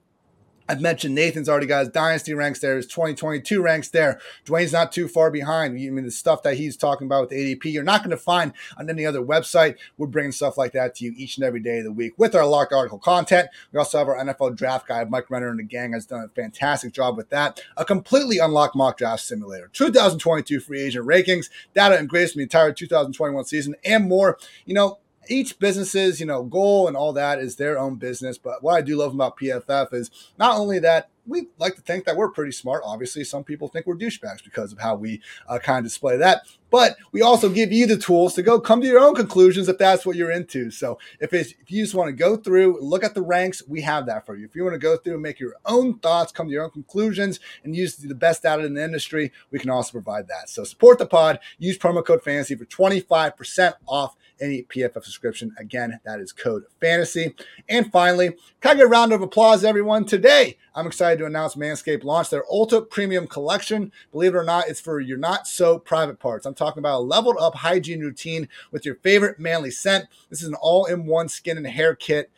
I've 0.69 0.81
mentioned 0.81 1.15
Nathan's 1.15 1.49
already 1.49 1.67
got 1.67 1.81
his 1.81 1.89
dynasty 1.89 2.35
ranks 2.35 2.61
there, 2.61 2.77
his 2.77 2.87
2022 2.87 3.63
ranks 3.63 3.89
there. 3.89 4.21
Dwain's 4.45 4.73
not 4.73 4.93
too 4.93 5.09
far 5.09 5.31
behind. 5.31 5.75
I 5.75 5.91
mean, 5.91 6.05
the 6.05 6.11
stuff 6.11 6.43
that 6.43 6.57
he's 6.57 6.77
talking 6.77 7.07
about 7.07 7.23
with 7.23 7.39
ADP, 7.39 7.65
you're 7.67 7.83
not 7.83 8.01
going 8.01 8.11
to 8.11 8.17
find 8.17 8.53
on 8.77 8.91
any 8.91 9.07
other 9.07 9.21
website. 9.21 9.77
We're 9.97 10.09
bringing 10.09 10.33
stuff 10.33 10.59
like 10.59 10.73
that 10.73 10.97
to 10.97 11.07
you 11.07 11.15
each 11.17 11.39
and 11.39 11.45
every 11.45 11.61
day 11.61 11.79
of 11.79 11.85
the 11.85 11.93
week 11.93 12.15
with 12.19 12.35
our 12.35 12.47
locked 12.47 12.73
article 12.73 12.99
content. 12.99 13.49
We 13.73 13.79
also 13.79 13.99
have 13.99 14.09
our 14.09 14.19
NFL 14.19 14.57
draft 14.57 14.87
guide. 14.87 15.11
Mike 15.11 15.31
Renner 15.31 15.49
and 15.49 15.59
the 15.59 15.63
gang 15.63 15.93
has 15.93 16.07
done 16.07 16.25
a 16.25 16.29
fantastic 16.29 16.93
job 16.93 17.17
with 17.17 17.31
that. 17.31 17.63
A 17.77 17.85
completely 17.85 18.39
unlocked 18.39 18.77
mock 18.77 18.99
draft 18.99 19.23
simulator, 19.23 19.71
2022 19.73 20.61
free 20.61 20.81
agent 20.81 21.07
rankings, 21.07 21.49
data 21.75 21.99
and 21.99 22.09
grades 22.09 22.33
from 22.33 22.41
the 22.41 22.45
entire 22.45 22.73
2021 22.73 23.45
season, 23.45 23.75
and 23.85 24.09
more. 24.09 24.39
You 24.67 24.75
know, 24.75 24.99
each 25.29 25.59
business's 25.59 26.21
you 26.21 26.27
know 26.27 26.43
goal 26.43 26.89
and 26.89 26.97
all 26.97 27.13
that 27.13 27.39
is 27.39 27.57
their 27.57 27.79
own 27.79 27.97
business. 27.97 28.39
But 28.39 28.63
what 28.63 28.75
i 28.75 28.81
do 28.81 28.97
love 28.97 29.15
about 29.15 29.39
pff 29.39 29.95
is 29.95 30.11
not 30.39 30.57
only 30.57 30.79
that 30.81 31.11
we 31.29 31.49
like 31.59 31.77
to 31.77 31.83
think 31.83 32.07
that 32.07 32.17
we're 32.17 32.31
pretty 32.31 32.53
smart. 32.53 32.83
Obviously 32.85 33.23
some 33.23 33.45
people 33.45 33.69
think 33.69 33.87
we're 33.87 33.97
douchebags 33.97 34.43
because 34.43 34.73
of 34.73 34.79
how 34.79 34.97
we 34.97 35.21
uh, 35.47 35.59
kind 35.59 35.79
of 35.79 35.85
display 35.85 36.17
that. 36.17 36.43
But 36.71 36.97
we 37.13 37.23
also 37.23 37.49
give 37.49 37.73
you 37.73 37.87
the 37.87 37.97
tools 37.97 38.35
to 38.35 38.43
go 38.43 38.61
come 38.61 38.81
to 38.81 38.87
your 38.87 39.01
own 39.01 39.15
conclusions 39.15 39.69
if 39.69 39.79
that's 39.79 40.05
what 40.05 40.17
you're 40.17 40.31
into. 40.31 40.71
So 40.71 40.99
if, 41.21 41.33
if 41.33 41.55
you 41.69 41.83
just 41.83 41.95
want 41.95 42.09
to 42.09 42.13
go 42.13 42.37
through 42.37 42.79
look 42.81 43.05
at 43.05 43.15
the 43.15 43.23
ranks 43.23 43.63
we 43.69 43.83
have 43.83 44.07
that 44.07 44.27
for 44.27 44.37
you. 44.37 44.47
If 44.47 44.57
you 44.57 44.65
want 44.65 44.75
to 44.75 44.79
go 44.79 44.97
through 44.97 45.15
and 45.15 45.23
make 45.23 45.39
your 45.39 45.55
own 45.67 45.99
thoughts 45.99 46.33
come 46.33 46.47
to 46.47 46.53
your 46.53 46.65
own 46.65 46.71
conclusions 46.71 47.41
and 47.63 47.77
use 47.77 47.97
the 47.97 48.15
best 48.15 48.45
out 48.45 48.65
in 48.65 48.75
the 48.75 48.83
industry 48.83 49.31
we 49.51 49.59
can 49.59 49.71
also 49.71 49.93
provide 49.93 50.29
that. 50.29 50.49
So 50.49 50.65
support 50.65 50.99
the 50.99 51.07
pod. 51.07 51.39
Use 51.59 51.79
promo 51.79 52.05
code 52.05 52.23
fantasy 52.23 52.55
for 52.55 52.65
25% 52.65 53.75
off 53.87 54.17
any 54.41 54.63
PFF 54.63 55.05
subscription. 55.05 55.55
Again, 55.59 56.01
that 56.05 56.21
is 56.21 56.33
code 56.33 56.65
fantasy. 56.81 57.35
And 57.69 57.91
finally, 57.91 58.37
can 58.61 58.73
I 58.73 58.75
get 58.75 58.85
a 58.85 58.89
round 58.89 59.13
of 59.13 59.23
applause, 59.23 59.65
everyone? 59.65 60.05
Today, 60.05 60.57
I'm 60.75 60.87
excited 60.87 61.19
to 61.19 61.27
announce 61.27 61.55
Manscaped 61.55 62.05
launched 62.05 62.31
their 62.31 62.45
Ultra 62.51 62.83
Premium 62.83 63.27
Collection. 63.27 63.93
Believe 64.13 64.35
it 64.35 64.39
or 64.39 64.45
not, 64.45 64.69
it's 64.69 64.81
for 64.81 65.01
your 65.01 65.19
not 65.19 65.47
so 65.47 65.79
private 65.79 66.19
parts. 66.19 66.47
I'm 66.47 66.55
talking 66.55 66.81
about 66.81 66.99
a 66.99 67.01
leveled 67.01 67.37
up 67.41 67.57
hygiene 67.57 68.01
routine 68.01 68.49
with 68.71 68.85
your 68.85 68.97
favorite 68.97 69.39
manly 69.39 69.71
scent. 69.71 70.07
This 70.31 70.43
is 70.43 70.49
an 70.49 70.55
all 70.55 70.87
in 70.87 71.07
one 71.07 71.29
skin 71.29 71.57
and 71.57 71.67
hair 71.67 71.95
kit 71.95 72.31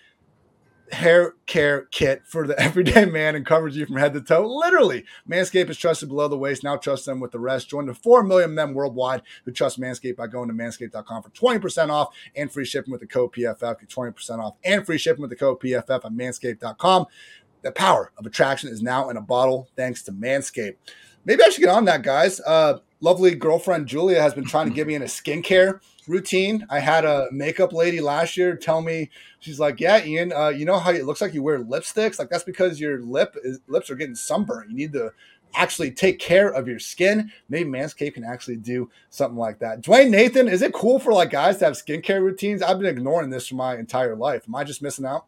hair 0.93 1.34
care 1.47 1.86
kit 1.91 2.22
for 2.24 2.47
the 2.47 2.59
everyday 2.61 3.05
man 3.05 3.34
and 3.34 3.47
covers 3.47 3.76
you 3.76 3.86
from 3.86 3.97
head 3.97 4.12
to 4.14 4.20
toe. 4.20 4.47
Literally, 4.47 5.05
Manscaped 5.28 5.70
is 5.70 5.76
trusted 5.76 6.09
below 6.09 6.28
the 6.28 6.38
waist. 6.38 6.64
Now 6.64 6.76
trust 6.76 7.07
them 7.07 7.20
with 7.20 7.32
the 7.32 7.38
rest. 7.38 7.68
Join 7.68 7.86
the 7.86 7.95
4 7.95 8.22
million 8.22 8.55
men 8.55 8.74
worldwide 8.74 9.22
who 9.45 9.53
trust 9.53 9.80
Manscaped 9.80 10.16
by 10.16 10.26
going 10.26 10.49
to 10.49 10.55
manscaped.com 10.55 11.22
for 11.22 11.30
20% 11.30 11.91
off 11.91 12.14
and 12.36 12.53
free 12.53 12.64
shipping 12.64 12.93
with 12.93 13.01
the 13.01 13.07
code 13.07 13.32
PFF. 13.32 13.80
Get 13.80 13.88
20% 13.88 14.38
off 14.38 14.57
and 14.64 14.84
free 14.84 14.99
shipping 14.99 15.22
with 15.22 15.30
the 15.30 15.36
code 15.36 15.61
PFF 15.61 16.05
on 16.05 16.16
manscaped.com. 16.16 17.07
The 17.62 17.72
power 17.72 18.12
of 18.16 18.26
attraction 18.26 18.70
is 18.70 18.82
now 18.82 19.11
in 19.11 19.16
a 19.16 19.20
bottle 19.20 19.68
thanks 19.76 20.03
to 20.05 20.12
Manscaped. 20.12 20.76
Maybe 21.24 21.43
I 21.43 21.51
should 21.51 21.61
get 21.61 21.68
on 21.68 21.84
that, 21.84 22.03
guys. 22.03 22.41
Uh, 22.41 22.78
lovely 23.01 23.34
girlfriend 23.34 23.86
Julia 23.86 24.20
has 24.20 24.32
been 24.32 24.47
trying 24.47 24.68
to 24.68 24.74
get 24.74 24.86
me 24.86 24.95
in 24.95 25.03
a 25.03 25.07
skincare 25.07 25.80
routine. 26.09 26.66
I 26.70 26.80
had 26.80 27.05
a 27.05 27.28
makeup 27.32 27.72
lady 27.72 28.01
last 28.01 28.36
year 28.36 28.57
tell 28.57 28.80
me 28.80 29.11
she's 29.38 29.61
like, 29.61 29.80
"Yeah, 29.80 30.05
Ian, 30.05 30.32
uh, 30.32 30.48
you 30.48 30.64
know 30.64 30.78
how 30.78 30.90
it 30.90 31.05
looks 31.05 31.20
like 31.20 31.34
you 31.34 31.42
wear 31.42 31.59
lipsticks? 31.59 32.18
Like 32.18 32.30
that's 32.30 32.44
because 32.44 32.80
your 32.80 33.01
lip 33.01 33.36
is, 33.42 33.61
lips 33.66 33.90
are 33.90 33.96
getting 33.96 34.14
sunburned. 34.14 34.70
You 34.70 34.76
need 34.76 34.92
to 34.94 35.12
actually 35.55 35.90
take 35.90 36.18
care 36.18 36.48
of 36.48 36.68
your 36.68 36.78
skin. 36.78 37.32
Maybe 37.48 37.68
Manscaped 37.68 38.14
can 38.14 38.24
actually 38.24 38.57
do 38.57 38.90
something 39.11 39.38
like 39.38 39.59
that." 39.61 39.82
Dwain 39.82 40.11
Nathan, 40.11 40.48
is 40.48 40.62
it 40.62 40.72
cool 40.72 40.98
for 40.98 41.12
like 41.12 41.30
guys 41.30 41.59
to 41.59 41.66
have 41.66 41.74
skincare 41.74 42.22
routines? 42.22 42.62
I've 42.62 42.78
been 42.78 42.88
ignoring 42.88 43.30
this 43.30 43.48
for 43.48 43.57
my 43.57 43.76
entire 43.76 44.16
life. 44.16 44.44
Am 44.48 44.55
I 44.55 44.64
just 44.64 44.82
missing 44.82 45.07
out? 45.07 45.26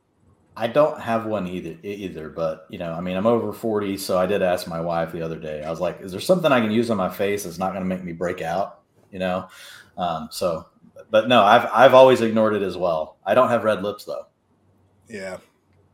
I 0.55 0.67
don't 0.67 1.01
have 1.01 1.25
one 1.25 1.47
either, 1.47 1.77
either, 1.83 2.29
but 2.29 2.67
you 2.69 2.79
know, 2.79 2.93
I 2.93 3.01
mean, 3.01 3.17
I'm 3.17 3.27
over 3.27 3.53
40, 3.55 3.97
so 3.97 4.19
I 4.19 4.27
did 4.27 4.43
ask 4.43 4.67
my 4.67 4.81
wife 4.81 5.13
the 5.13 5.23
other 5.23 5.39
day. 5.39 5.63
I 5.63 5.71
was 5.71 5.81
like, 5.81 6.01
"Is 6.03 6.13
there 6.13 6.21
something 6.21 6.53
I 6.53 6.61
can 6.61 6.71
use 6.71 6.91
on 6.91 6.99
my 6.99 7.09
face 7.09 7.45
that's 7.45 7.59
not 7.59 7.73
going 7.73 7.83
to 7.83 7.89
make 7.89 8.05
me 8.05 8.13
break 8.13 8.43
out?" 8.43 8.81
You 9.11 9.19
know, 9.19 9.49
um, 9.97 10.29
so, 10.31 10.67
but 11.11 11.29
no, 11.29 11.43
I've 11.43 11.69
I've 11.73 11.95
always 11.95 12.21
ignored 12.21 12.55
it 12.55 12.63
as 12.63 12.77
well. 12.77 13.17
I 13.25 13.35
don't 13.35 13.49
have 13.49 13.65
red 13.65 13.83
lips 13.83 14.05
though. 14.05 14.27
Yeah, 15.09 15.39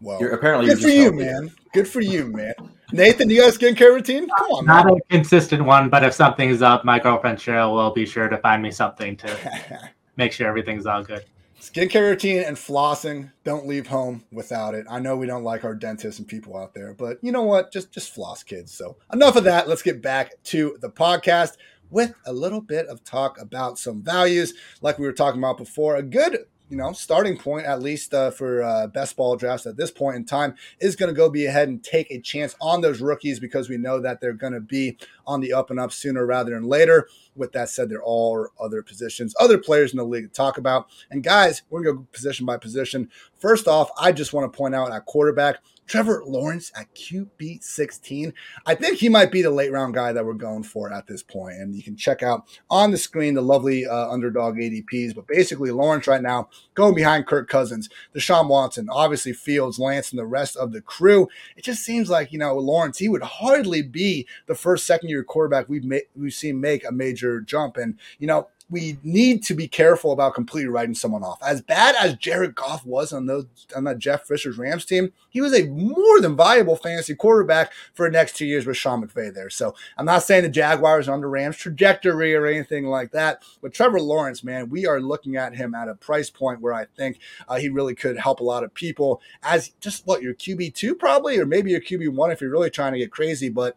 well, 0.00 0.20
you're, 0.20 0.32
apparently 0.32 0.66
good 0.66 0.80
for 0.80 0.88
you, 0.88 1.12
man. 1.12 1.50
Good 1.72 1.88
for 1.88 2.00
you, 2.00 2.26
man. 2.26 2.54
Nathan, 2.92 3.28
you 3.28 3.40
got 3.40 3.54
a 3.54 3.58
skincare 3.58 3.94
routine? 3.94 4.28
Come 4.38 4.50
on, 4.50 4.64
not 4.64 4.86
man. 4.86 4.96
a 4.96 5.12
consistent 5.12 5.64
one, 5.64 5.90
but 5.90 6.04
if 6.04 6.14
something's 6.14 6.62
up, 6.62 6.84
my 6.84 6.98
girlfriend 6.98 7.38
Cheryl 7.38 7.72
will 7.72 7.92
be 7.92 8.06
sure 8.06 8.28
to 8.28 8.38
find 8.38 8.62
me 8.62 8.70
something 8.70 9.16
to 9.18 9.90
make 10.16 10.32
sure 10.32 10.46
everything's 10.46 10.86
all 10.86 11.02
good. 11.02 11.24
Skincare 11.60 12.08
routine 12.08 12.44
and 12.44 12.56
flossing. 12.56 13.32
Don't 13.42 13.66
leave 13.66 13.88
home 13.88 14.24
without 14.30 14.74
it. 14.74 14.86
I 14.88 15.00
know 15.00 15.16
we 15.16 15.26
don't 15.26 15.42
like 15.42 15.64
our 15.64 15.74
dentists 15.74 16.20
and 16.20 16.28
people 16.28 16.56
out 16.56 16.72
there, 16.72 16.94
but 16.94 17.18
you 17.20 17.32
know 17.32 17.42
what? 17.42 17.72
Just 17.72 17.90
just 17.92 18.14
floss, 18.14 18.44
kids. 18.44 18.72
So 18.72 18.96
enough 19.12 19.34
of 19.34 19.44
that. 19.44 19.68
Let's 19.68 19.82
get 19.82 20.00
back 20.00 20.32
to 20.44 20.78
the 20.80 20.88
podcast 20.88 21.56
with 21.90 22.14
a 22.24 22.32
little 22.32 22.60
bit 22.60 22.86
of 22.86 23.04
talk 23.04 23.40
about 23.40 23.78
some 23.78 24.02
values, 24.02 24.54
like 24.80 24.98
we 24.98 25.06
were 25.06 25.12
talking 25.12 25.40
about 25.40 25.58
before. 25.58 25.96
A 25.96 26.02
good 26.02 26.46
you 26.70 26.76
know, 26.76 26.92
starting 26.92 27.38
point, 27.38 27.66
at 27.66 27.80
least 27.80 28.12
uh, 28.12 28.30
for 28.30 28.62
uh, 28.62 28.86
best 28.88 29.16
ball 29.16 29.36
drafts 29.36 29.66
at 29.66 29.76
this 29.76 29.90
point 29.90 30.16
in 30.16 30.24
time, 30.24 30.54
is 30.80 30.96
going 30.96 31.08
to 31.08 31.16
go 31.16 31.30
be 31.30 31.46
ahead 31.46 31.68
and 31.68 31.82
take 31.82 32.10
a 32.10 32.20
chance 32.20 32.54
on 32.60 32.80
those 32.80 33.00
rookies 33.00 33.40
because 33.40 33.68
we 33.68 33.78
know 33.78 34.00
that 34.00 34.20
they're 34.20 34.32
going 34.32 34.52
to 34.52 34.60
be 34.60 34.98
on 35.28 35.40
the 35.40 35.52
up 35.52 35.70
and 35.70 35.78
up 35.78 35.92
sooner 35.92 36.26
rather 36.26 36.52
than 36.52 36.64
later. 36.64 37.06
With 37.36 37.52
that 37.52 37.68
said, 37.68 37.88
there 37.88 38.04
are 38.04 38.50
other 38.58 38.82
positions, 38.82 39.34
other 39.38 39.58
players 39.58 39.92
in 39.92 39.98
the 39.98 40.04
league 40.04 40.24
to 40.24 40.32
talk 40.32 40.58
about. 40.58 40.88
And 41.10 41.22
guys, 41.22 41.62
we're 41.70 41.82
going 41.82 41.96
to 41.96 42.02
go 42.02 42.08
position 42.10 42.46
by 42.46 42.56
position. 42.56 43.10
First 43.38 43.68
off, 43.68 43.90
I 44.00 44.10
just 44.10 44.32
want 44.32 44.52
to 44.52 44.56
point 44.56 44.74
out 44.74 44.90
at 44.90 45.06
quarterback, 45.06 45.58
Trevor 45.88 46.22
Lawrence 46.26 46.70
at 46.76 46.94
QB 46.94 47.62
16. 47.62 48.34
I 48.66 48.74
think 48.74 48.98
he 48.98 49.08
might 49.08 49.32
be 49.32 49.40
the 49.42 49.50
late 49.50 49.72
round 49.72 49.94
guy 49.94 50.12
that 50.12 50.24
we're 50.24 50.34
going 50.34 50.62
for 50.62 50.92
at 50.92 51.06
this 51.06 51.22
point. 51.22 51.56
And 51.56 51.74
you 51.74 51.82
can 51.82 51.96
check 51.96 52.22
out 52.22 52.46
on 52.68 52.90
the 52.90 52.98
screen 52.98 53.34
the 53.34 53.40
lovely 53.40 53.86
uh, 53.86 54.10
underdog 54.10 54.56
ADPs. 54.56 55.14
But 55.14 55.26
basically, 55.26 55.70
Lawrence 55.70 56.06
right 56.06 56.20
now 56.20 56.50
going 56.74 56.94
behind 56.94 57.26
Kirk 57.26 57.48
Cousins, 57.48 57.88
Deshaun 58.14 58.48
Watson, 58.48 58.88
obviously 58.90 59.32
Fields, 59.32 59.78
Lance, 59.78 60.10
and 60.10 60.18
the 60.18 60.26
rest 60.26 60.56
of 60.56 60.72
the 60.72 60.82
crew. 60.82 61.28
It 61.56 61.64
just 61.64 61.82
seems 61.82 62.10
like, 62.10 62.32
you 62.32 62.38
know, 62.38 62.54
Lawrence, 62.56 62.98
he 62.98 63.08
would 63.08 63.22
hardly 63.22 63.80
be 63.80 64.26
the 64.46 64.54
first 64.54 64.86
second 64.86 65.08
year 65.08 65.17
quarterback 65.24 65.68
we've 65.68 65.84
ma- 65.84 65.98
we've 66.16 66.34
seen 66.34 66.60
make 66.60 66.86
a 66.86 66.92
major 66.92 67.40
jump. 67.40 67.76
And 67.76 67.98
you 68.18 68.26
know, 68.26 68.48
we 68.70 68.98
need 69.02 69.42
to 69.44 69.54
be 69.54 69.66
careful 69.66 70.12
about 70.12 70.34
completely 70.34 70.68
writing 70.68 70.94
someone 70.94 71.22
off. 71.22 71.38
As 71.42 71.62
bad 71.62 71.94
as 71.96 72.16
Jared 72.16 72.54
Goff 72.54 72.84
was 72.84 73.12
on 73.12 73.26
those 73.26 73.46
on 73.74 73.84
that 73.84 73.98
Jeff 73.98 74.26
Fisher's 74.26 74.58
Rams 74.58 74.84
team, 74.84 75.12
he 75.30 75.40
was 75.40 75.54
a 75.54 75.66
more 75.68 76.20
than 76.20 76.36
viable 76.36 76.76
fantasy 76.76 77.14
quarterback 77.14 77.72
for 77.94 78.06
the 78.06 78.12
next 78.12 78.36
two 78.36 78.44
years 78.44 78.66
with 78.66 78.76
Sean 78.76 79.06
McVay 79.06 79.32
there. 79.32 79.48
So 79.48 79.74
I'm 79.96 80.04
not 80.04 80.22
saying 80.22 80.42
the 80.42 80.50
Jaguars 80.50 81.08
are 81.08 81.14
on 81.14 81.20
the 81.20 81.26
Rams 81.26 81.56
trajectory 81.56 82.34
or 82.34 82.46
anything 82.46 82.86
like 82.86 83.12
that, 83.12 83.42
but 83.62 83.72
Trevor 83.72 84.00
Lawrence, 84.00 84.44
man, 84.44 84.68
we 84.68 84.86
are 84.86 85.00
looking 85.00 85.36
at 85.36 85.56
him 85.56 85.74
at 85.74 85.88
a 85.88 85.94
price 85.94 86.28
point 86.28 86.60
where 86.60 86.74
I 86.74 86.86
think 86.96 87.18
uh, 87.48 87.56
he 87.56 87.68
really 87.68 87.94
could 87.94 88.18
help 88.18 88.40
a 88.40 88.44
lot 88.44 88.64
of 88.64 88.74
people 88.74 89.22
as 89.42 89.70
just 89.80 90.06
what 90.06 90.22
your 90.22 90.34
QB 90.34 90.74
two 90.74 90.94
probably, 90.94 91.38
or 91.38 91.46
maybe 91.46 91.70
your 91.70 91.80
QB 91.80 92.10
one 92.10 92.30
if 92.30 92.40
you're 92.40 92.50
really 92.50 92.70
trying 92.70 92.92
to 92.92 92.98
get 92.98 93.10
crazy, 93.10 93.48
but 93.48 93.76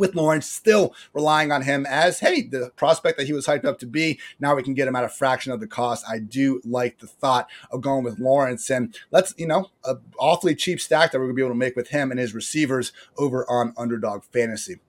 with 0.00 0.16
Lawrence, 0.16 0.48
still 0.48 0.94
relying 1.12 1.52
on 1.52 1.62
him 1.62 1.86
as, 1.86 2.18
hey, 2.18 2.42
the 2.42 2.72
prospect 2.74 3.18
that 3.18 3.26
he 3.26 3.32
was 3.32 3.46
hyped 3.46 3.64
up 3.64 3.78
to 3.78 3.86
be. 3.86 4.18
Now 4.40 4.56
we 4.56 4.62
can 4.62 4.74
get 4.74 4.88
him 4.88 4.96
at 4.96 5.04
a 5.04 5.08
fraction 5.08 5.52
of 5.52 5.60
the 5.60 5.66
cost. 5.68 6.04
I 6.08 6.18
do 6.18 6.60
like 6.64 6.98
the 6.98 7.06
thought 7.06 7.48
of 7.70 7.82
going 7.82 8.02
with 8.02 8.18
Lawrence. 8.18 8.70
And 8.70 8.96
let's, 9.12 9.34
you 9.36 9.46
know, 9.46 9.70
a 9.84 9.98
awfully 10.18 10.56
cheap 10.56 10.80
stack 10.80 11.12
that 11.12 11.18
we're 11.18 11.26
going 11.26 11.36
to 11.36 11.40
be 11.40 11.42
able 11.42 11.54
to 11.54 11.58
make 11.58 11.76
with 11.76 11.90
him 11.90 12.10
and 12.10 12.18
his 12.18 12.34
receivers 12.34 12.92
over 13.16 13.48
on 13.48 13.74
Underdog 13.76 14.24
Fantasy. 14.24 14.80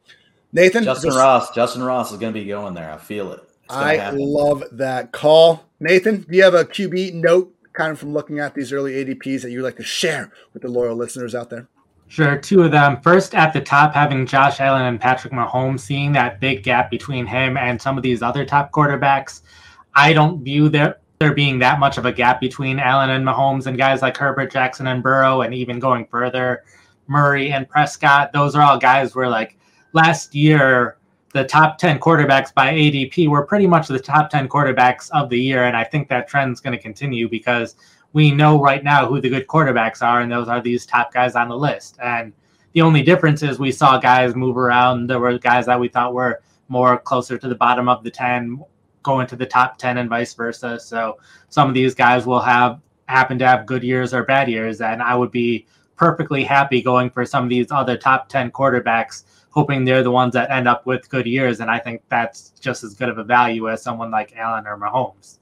Nathan? 0.54 0.84
Justin 0.84 1.12
this, 1.12 1.18
Ross. 1.18 1.54
Justin 1.54 1.84
Ross 1.84 2.12
is 2.12 2.18
going 2.18 2.34
to 2.34 2.40
be 2.40 2.48
going 2.48 2.74
there. 2.74 2.92
I 2.92 2.98
feel 2.98 3.32
it. 3.34 3.42
I 3.70 3.98
happen. 3.98 4.20
love 4.20 4.64
that 4.72 5.12
call. 5.12 5.66
Nathan, 5.80 6.22
do 6.22 6.38
you 6.38 6.44
have 6.44 6.54
a 6.54 6.66
QB 6.66 7.14
note 7.16 7.54
kind 7.74 7.92
of 7.92 8.00
from 8.00 8.14
looking 8.14 8.40
at 8.40 8.54
these 8.54 8.74
early 8.74 8.94
ADPs 8.94 9.42
that 9.42 9.52
you'd 9.52 9.64
like 9.64 9.78
to 9.78 9.84
share 9.84 10.32
with 10.54 10.62
the 10.62 10.68
loyal 10.68 10.96
listeners 10.96 11.34
out 11.36 11.50
there? 11.50 11.68
Sure, 12.12 12.36
two 12.36 12.64
of 12.64 12.72
them. 12.72 13.00
First, 13.00 13.34
at 13.34 13.54
the 13.54 13.62
top, 13.62 13.94
having 13.94 14.26
Josh 14.26 14.60
Allen 14.60 14.82
and 14.82 15.00
Patrick 15.00 15.32
Mahomes, 15.32 15.80
seeing 15.80 16.12
that 16.12 16.42
big 16.42 16.62
gap 16.62 16.92
between 16.92 17.26
him 17.26 17.56
and 17.56 17.82
some 17.82 17.96
of 17.96 18.04
these 18.04 18.22
other 18.22 18.44
top 18.44 18.74
quarterbacks. 18.74 19.44
I 19.96 20.12
don't 20.12 20.44
view 20.44 20.68
there 20.68 21.00
there 21.20 21.34
being 21.34 21.58
that 21.60 21.80
much 21.80 21.98
of 21.98 22.06
a 22.06 22.12
gap 22.12 22.42
between 22.42 22.80
Allen 22.80 23.12
and 23.12 23.26
Mahomes 23.26 23.66
and 23.66 23.78
guys 23.78 24.02
like 24.02 24.18
Herbert, 24.18 24.52
Jackson, 24.52 24.88
and 24.88 25.02
Burrow, 25.02 25.44
and 25.44 25.54
even 25.54 25.80
going 25.80 26.06
further, 26.06 26.66
Murray 27.08 27.54
and 27.54 27.70
Prescott. 27.70 28.34
Those 28.34 28.58
are 28.58 28.62
all 28.62 28.78
guys 28.78 29.16
where 29.16 29.30
like 29.30 29.58
last 29.94 30.36
year 30.36 30.98
the 31.32 31.46
top 31.46 31.78
10 31.78 31.98
quarterbacks 32.00 32.54
by 32.54 32.74
ADP 32.74 33.30
were 33.30 33.46
pretty 33.46 33.68
much 33.68 33.88
the 33.88 33.98
top 33.98 34.30
10 34.30 34.50
quarterbacks 34.50 35.10
of 35.12 35.30
the 35.30 35.40
year. 35.40 35.64
And 35.64 35.78
I 35.78 35.86
think 35.86 36.10
that 36.10 36.28
trend's 36.28 36.60
going 36.60 36.76
to 36.76 36.84
continue 36.84 37.30
because 37.30 37.78
we 38.14 38.32
know 38.32 38.62
right 38.62 38.84
now 38.84 39.08
who 39.08 39.22
the 39.22 39.30
good 39.30 39.48
quarterbacks 39.48 40.02
are, 40.02 40.22
and 40.22 40.32
those 40.32 40.48
are 40.48 40.62
these 40.62 40.86
top 40.86 41.14
guys 41.14 41.36
on 41.36 41.50
the 41.50 41.58
list. 41.58 41.98
And 42.02 42.34
the 42.74 42.82
only 42.82 43.04
difference 43.04 43.44
is 43.44 43.60
we 43.60 43.72
saw 43.72 43.98
guys 43.98 44.36
move 44.36 44.58
around. 44.58 45.08
There 45.08 45.20
were 45.20 45.38
guys 45.38 45.66
that 45.66 45.80
we 45.80 45.88
thought 45.88 46.14
were 46.14 46.42
more 46.68 46.98
closer 46.98 47.38
to 47.38 47.48
the 47.48 47.56
bottom 47.56 47.90
of 47.90 48.04
the 48.04 48.12
10 48.12 48.64
going 49.04 49.28
to 49.28 49.36
the 49.36 49.46
top 49.46 49.78
10 49.78 49.98
and 49.98 50.10
vice 50.10 50.34
versa. 50.34 50.80
So 50.80 51.18
some 51.50 51.68
of 51.68 51.74
these 51.74 51.96
guys 51.96 52.26
will 52.26 52.40
have 52.40 52.80
happen 53.08 53.38
to 53.40 53.48
have 53.48 53.66
good 53.66 53.84
years 53.84 54.14
or 54.14 54.24
bad 54.24 54.50
years. 54.50 54.80
And 54.80 55.02
I 55.02 55.16
would 55.16 55.32
be 55.32 55.68
perfectly 55.98 56.44
happy 56.44 56.82
going 56.82 57.10
for 57.10 57.26
some 57.26 57.44
of 57.44 57.50
these 57.50 57.72
other 57.72 57.98
top 57.98 58.30
10 58.30 58.52
quarterbacks, 58.52 59.24
hoping 59.50 59.84
they're 59.84 60.04
the 60.04 60.12
ones 60.12 60.34
that 60.34 60.50
end 60.50 60.68
up 60.68 60.86
with 60.86 61.10
good 61.10 61.26
years. 61.26 61.60
And 61.60 61.70
I 61.70 61.78
think 61.78 62.02
that's 62.10 62.52
just 62.60 62.84
as 62.84 62.94
good 62.94 63.10
of 63.10 63.18
a 63.18 63.24
value 63.24 63.70
as 63.70 63.82
someone 63.82 64.12
like 64.12 64.34
Allen 64.38 64.66
or 64.66 64.78
Mahomes. 64.78 65.40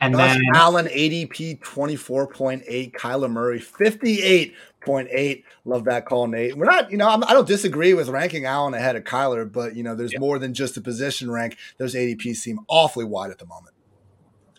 And 0.00 0.14
Josh 0.14 0.34
then 0.34 0.42
Allen 0.54 0.86
ADP 0.86 1.60
24.8, 1.60 2.92
Kyler 2.92 3.30
Murray 3.30 3.60
58.8. 3.60 5.44
Love 5.64 5.84
that 5.84 6.04
call, 6.04 6.26
Nate. 6.26 6.56
We're 6.56 6.66
not, 6.66 6.90
you 6.90 6.98
know, 6.98 7.08
I'm, 7.08 7.24
I 7.24 7.28
do 7.28 7.34
not 7.34 7.46
disagree 7.46 7.94
with 7.94 8.08
ranking 8.08 8.44
Allen 8.44 8.74
ahead 8.74 8.96
of 8.96 9.04
Kyler, 9.04 9.50
but, 9.50 9.74
you 9.74 9.82
know, 9.82 9.94
there's 9.94 10.12
yeah. 10.12 10.18
more 10.18 10.38
than 10.38 10.52
just 10.52 10.76
a 10.76 10.80
position 10.80 11.30
rank. 11.30 11.56
Those 11.78 11.94
ADPs 11.94 12.36
seem 12.36 12.60
awfully 12.68 13.04
wide 13.06 13.30
at 13.30 13.38
the 13.38 13.46
moment. 13.46 13.74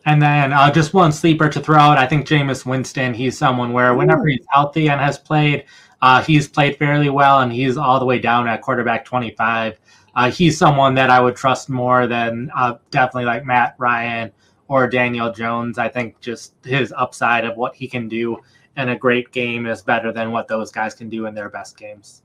And 0.06 0.22
then 0.22 0.54
uh, 0.54 0.72
just 0.72 0.94
one 0.94 1.12
sleeper 1.12 1.50
to 1.50 1.60
throw 1.60 1.78
out. 1.78 1.98
I 1.98 2.08
think 2.08 2.26
Jameis 2.26 2.66
Winston, 2.66 3.14
he's 3.14 3.38
someone 3.38 3.74
where 3.74 3.94
whenever 3.94 4.26
he's 4.26 4.46
healthy 4.50 4.90
and 4.90 5.02
has 5.02 5.20
played, 5.20 5.66
uh, 6.02 6.24
he's 6.24 6.48
played 6.48 6.78
fairly 6.78 7.10
well 7.10 7.42
and 7.42 7.52
he's 7.52 7.78
all 7.78 8.00
the 8.00 8.06
way 8.06 8.18
down 8.18 8.48
at 8.48 8.62
quarterback 8.62 9.04
25. 9.04 9.78
Uh, 10.16 10.32
he's 10.32 10.58
someone 10.58 10.96
that 10.96 11.10
I 11.10 11.20
would 11.20 11.36
trust 11.36 11.70
more 11.70 12.08
than 12.08 12.50
uh, 12.56 12.78
definitely 12.90 13.26
like 13.26 13.46
Matt 13.46 13.76
Ryan 13.78 14.32
or 14.68 14.88
Daniel 14.88 15.32
Jones. 15.32 15.78
I 15.78 15.90
think 15.90 16.20
just 16.20 16.54
his 16.64 16.94
upside 16.96 17.46
of 17.46 17.58
what 17.58 17.76
he 17.76 17.88
can 17.88 18.08
do 18.08 18.38
in 18.76 18.90
a 18.90 18.98
great 18.98 19.32
game 19.32 19.66
is 19.66 19.82
better 19.82 20.12
than 20.12 20.32
what 20.32 20.48
those 20.48 20.72
guys 20.72 20.94
can 20.94 21.10
do 21.10 21.26
in 21.26 21.34
their 21.34 21.50
best 21.50 21.78
games. 21.78 22.24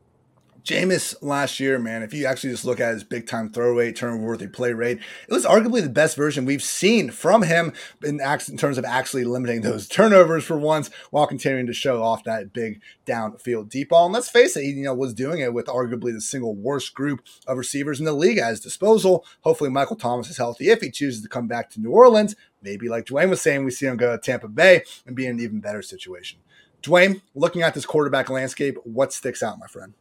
Jameis 0.64 1.16
last 1.20 1.58
year, 1.58 1.78
man, 1.78 2.04
if 2.04 2.14
you 2.14 2.24
actually 2.24 2.50
just 2.50 2.64
look 2.64 2.78
at 2.78 2.94
his 2.94 3.02
big 3.02 3.26
time 3.26 3.50
throw 3.50 3.72
rate, 3.72 3.96
turnover 3.96 4.22
worthy 4.22 4.46
play 4.46 4.72
rate, 4.72 5.00
it 5.28 5.32
was 5.32 5.44
arguably 5.44 5.82
the 5.82 5.88
best 5.88 6.16
version 6.16 6.44
we've 6.44 6.62
seen 6.62 7.10
from 7.10 7.42
him 7.42 7.72
in, 8.04 8.20
in 8.20 8.56
terms 8.56 8.78
of 8.78 8.84
actually 8.84 9.24
limiting 9.24 9.62
those 9.62 9.88
turnovers 9.88 10.44
for 10.44 10.56
once 10.56 10.88
while 11.10 11.26
continuing 11.26 11.66
to 11.66 11.72
show 11.72 12.02
off 12.02 12.22
that 12.24 12.52
big 12.52 12.80
downfield 13.06 13.70
deep 13.70 13.88
ball. 13.88 14.06
And 14.06 14.14
let's 14.14 14.28
face 14.28 14.56
it, 14.56 14.62
he 14.62 14.70
you 14.70 14.84
know 14.84 14.94
was 14.94 15.14
doing 15.14 15.40
it 15.40 15.52
with 15.52 15.66
arguably 15.66 16.12
the 16.12 16.20
single 16.20 16.54
worst 16.54 16.94
group 16.94 17.22
of 17.48 17.58
receivers 17.58 17.98
in 17.98 18.04
the 18.04 18.12
league 18.12 18.38
at 18.38 18.50
his 18.50 18.60
disposal. 18.60 19.24
Hopefully, 19.40 19.70
Michael 19.70 19.96
Thomas 19.96 20.30
is 20.30 20.36
healthy 20.36 20.70
if 20.70 20.80
he 20.80 20.92
chooses 20.92 21.22
to 21.22 21.28
come 21.28 21.48
back 21.48 21.70
to 21.70 21.80
New 21.80 21.90
Orleans. 21.90 22.36
Maybe, 22.62 22.88
like 22.88 23.06
Dwain 23.06 23.30
was 23.30 23.42
saying, 23.42 23.64
we 23.64 23.72
see 23.72 23.86
him 23.86 23.96
go 23.96 24.12
to 24.12 24.18
Tampa 24.18 24.46
Bay 24.46 24.84
and 25.04 25.16
be 25.16 25.26
in 25.26 25.32
an 25.32 25.40
even 25.40 25.60
better 25.60 25.82
situation. 25.82 26.38
Dwain, 26.82 27.22
looking 27.34 27.62
at 27.62 27.74
this 27.74 27.86
quarterback 27.86 28.30
landscape, 28.30 28.76
what 28.84 29.12
sticks 29.12 29.42
out, 29.42 29.58
my 29.58 29.66
friend? 29.66 29.94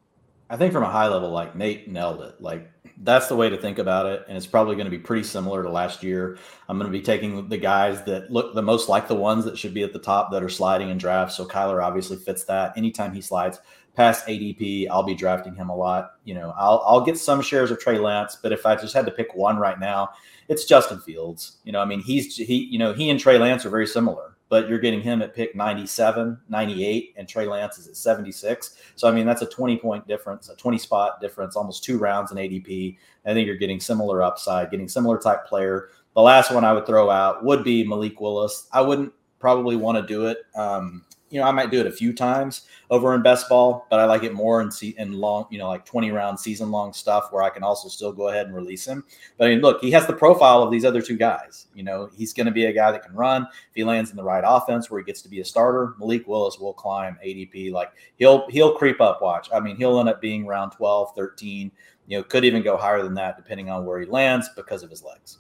I 0.52 0.58
think 0.58 0.74
from 0.74 0.84
a 0.84 0.92
high 0.92 1.08
level, 1.08 1.30
like 1.30 1.56
Nate 1.56 1.88
nailed 1.88 2.22
it. 2.22 2.42
Like 2.42 2.70
that's 2.98 3.30
the 3.30 3.38
way 3.38 3.50
to 3.50 3.56
think 3.56 3.80
about 3.80 4.06
it. 4.06 4.26
And 4.28 4.36
it's 4.36 4.46
probably 4.46 4.76
going 4.76 4.86
to 4.86 4.92
be 4.92 5.00
pretty 5.00 5.24
similar 5.24 5.64
to 5.64 5.70
last 5.70 6.04
year. 6.04 6.38
I'm 6.68 6.78
going 6.78 6.92
to 6.92 6.98
be 6.98 7.02
taking 7.02 7.48
the 7.48 7.58
guys 7.58 8.04
that 8.04 8.30
look 8.30 8.54
the 8.54 8.62
most 8.62 8.90
like 8.90 9.08
the 9.08 9.16
ones 9.16 9.46
that 9.46 9.58
should 9.58 9.74
be 9.74 9.84
at 9.84 9.94
the 9.94 10.00
top 10.00 10.30
that 10.34 10.44
are 10.44 10.50
sliding 10.50 10.90
in 10.90 10.98
drafts. 10.98 11.38
So 11.38 11.46
Kyler 11.46 11.82
obviously 11.82 12.18
fits 12.18 12.44
that. 12.44 12.78
Anytime 12.78 13.14
he 13.14 13.22
slides 13.22 13.60
past 13.96 14.28
ADP, 14.28 14.90
I'll 14.92 15.04
be 15.04 15.16
drafting 15.16 15.56
him 15.56 15.70
a 15.70 15.76
lot. 15.76 16.16
You 16.26 16.34
know, 16.34 16.54
I'll, 16.58 16.84
I'll 16.86 17.06
get 17.06 17.18
some 17.18 17.42
shares 17.42 17.72
of 17.72 17.80
Trey 17.80 17.98
Lance, 17.98 18.36
but 18.36 18.52
if 18.52 18.66
I 18.66 18.76
just 18.76 18.94
had 18.94 19.06
to 19.06 19.12
pick 19.12 19.34
one 19.34 19.56
right 19.56 19.80
now, 19.80 20.10
it's 20.50 20.66
Justin 20.66 21.00
Fields. 21.00 21.60
You 21.64 21.72
know, 21.72 21.80
I 21.80 21.86
mean, 21.86 22.02
he's 22.02 22.36
he, 22.36 22.66
you 22.66 22.78
know, 22.78 22.92
he 22.92 23.10
and 23.10 23.18
Trey 23.18 23.38
Lance 23.38 23.66
are 23.66 23.70
very 23.70 23.88
similar 23.88 24.31
but 24.52 24.68
you're 24.68 24.80
getting 24.80 25.00
him 25.00 25.22
at 25.22 25.34
pick 25.34 25.56
97, 25.56 26.38
98, 26.50 27.14
and 27.16 27.26
Trey 27.26 27.48
Lance 27.48 27.78
is 27.78 27.88
at 27.88 27.96
76. 27.96 28.76
So, 28.98 29.08
I 29.08 29.12
mean, 29.14 29.26
that's 29.26 29.42
a 29.42 29.46
20 29.46 29.78
point 29.78 30.06
difference, 30.10 30.50
a 30.50 30.56
20 30.58 30.78
spot 30.78 31.22
difference, 31.22 31.56
almost 31.56 31.86
two 31.86 31.98
rounds 31.98 32.34
in 32.34 32.38
ADP. 32.38 32.98
I 33.26 33.34
think 33.34 33.48
you're 33.48 33.56
getting 33.56 33.80
similar 33.80 34.22
upside, 34.22 34.70
getting 34.70 34.90
similar 34.90 35.18
type 35.18 35.46
player. 35.46 35.88
The 36.16 36.22
last 36.22 36.52
one 36.52 36.66
I 36.66 36.74
would 36.74 36.86
throw 36.86 37.10
out 37.10 37.46
would 37.46 37.64
be 37.64 37.88
Malik 37.88 38.20
Willis. 38.20 38.68
I 38.74 38.82
wouldn't 38.82 39.14
probably 39.40 39.78
want 39.78 39.98
to 39.98 40.14
do 40.14 40.26
it. 40.26 40.40
Um, 40.54 41.06
you 41.32 41.40
know, 41.40 41.48
I 41.48 41.52
might 41.52 41.72
do 41.72 41.80
it 41.80 41.88
a 41.88 41.92
few 41.92 42.14
times 42.14 42.64
over 42.90 43.16
in 43.16 43.24
best 43.24 43.48
ball, 43.48 43.88
but 43.90 44.00
I 44.00 44.06
like 44.06 44.24
it 44.24 44.34
more 44.34 44.62
in 44.62 44.70
see 44.70 44.94
in 44.98 45.14
long, 45.14 45.48
you 45.50 45.58
know, 45.58 45.70
like 45.70 45.86
20 45.86 46.12
round 46.12 46.40
season 46.40 46.72
long 46.72 46.92
stuff 46.92 47.30
where 47.32 47.42
I 47.42 47.50
can 47.50 47.64
also 47.64 47.88
still 47.88 48.12
go 48.12 48.28
ahead 48.28 48.48
and 48.48 48.56
release 48.56 48.86
him. 48.86 49.04
But 49.38 49.48
I 49.48 49.52
mean, 49.52 49.62
look, 49.62 49.82
he 49.82 49.92
has 49.92 50.06
the 50.06 50.14
profile 50.14 50.62
of 50.62 50.72
these 50.72 50.84
other 50.84 51.02
two 51.02 51.16
guys. 51.16 51.68
You 51.74 51.84
know, 51.84 52.10
he's 52.14 52.34
going 52.34 52.48
to 52.48 52.52
be 52.52 52.66
a 52.66 52.74
guy 52.74 52.92
that 52.92 53.04
can 53.04 53.16
run. 53.16 53.44
If 53.44 53.76
he 53.76 53.84
lands 53.86 54.12
in 54.12 54.18
the 54.18 54.24
right 54.24 54.44
offense 54.46 54.92
where 54.92 55.00
he 55.00 55.06
gets 55.06 55.22
to 55.22 55.30
be 55.30 55.40
a 55.40 55.46
starter, 55.46 55.96
Malik 56.00 56.28
Willis 56.28 56.60
will 56.60 56.74
climb 56.74 57.18
ADP. 57.26 57.72
Like 57.72 57.92
he'll 58.18 58.50
he'll 58.50 58.76
creep 58.76 59.00
up, 59.00 59.22
watch. 59.22 59.48
I 59.54 59.62
mean, 59.62 59.78
he'll 59.78 60.00
end 60.00 60.10
up 60.10 60.22
being 60.22 60.46
around 60.46 60.72
12, 60.72 61.16
13, 61.16 61.72
you 62.08 62.18
know, 62.18 62.24
could 62.24 62.44
even 62.44 62.62
go 62.62 62.76
higher 62.76 63.02
than 63.02 63.14
that 63.14 63.38
depending 63.38 63.70
on 63.70 63.86
where 63.86 64.00
he 64.02 64.06
lands 64.06 64.50
because 64.56 64.84
of 64.84 64.90
his 64.90 65.04
legs. 65.04 65.38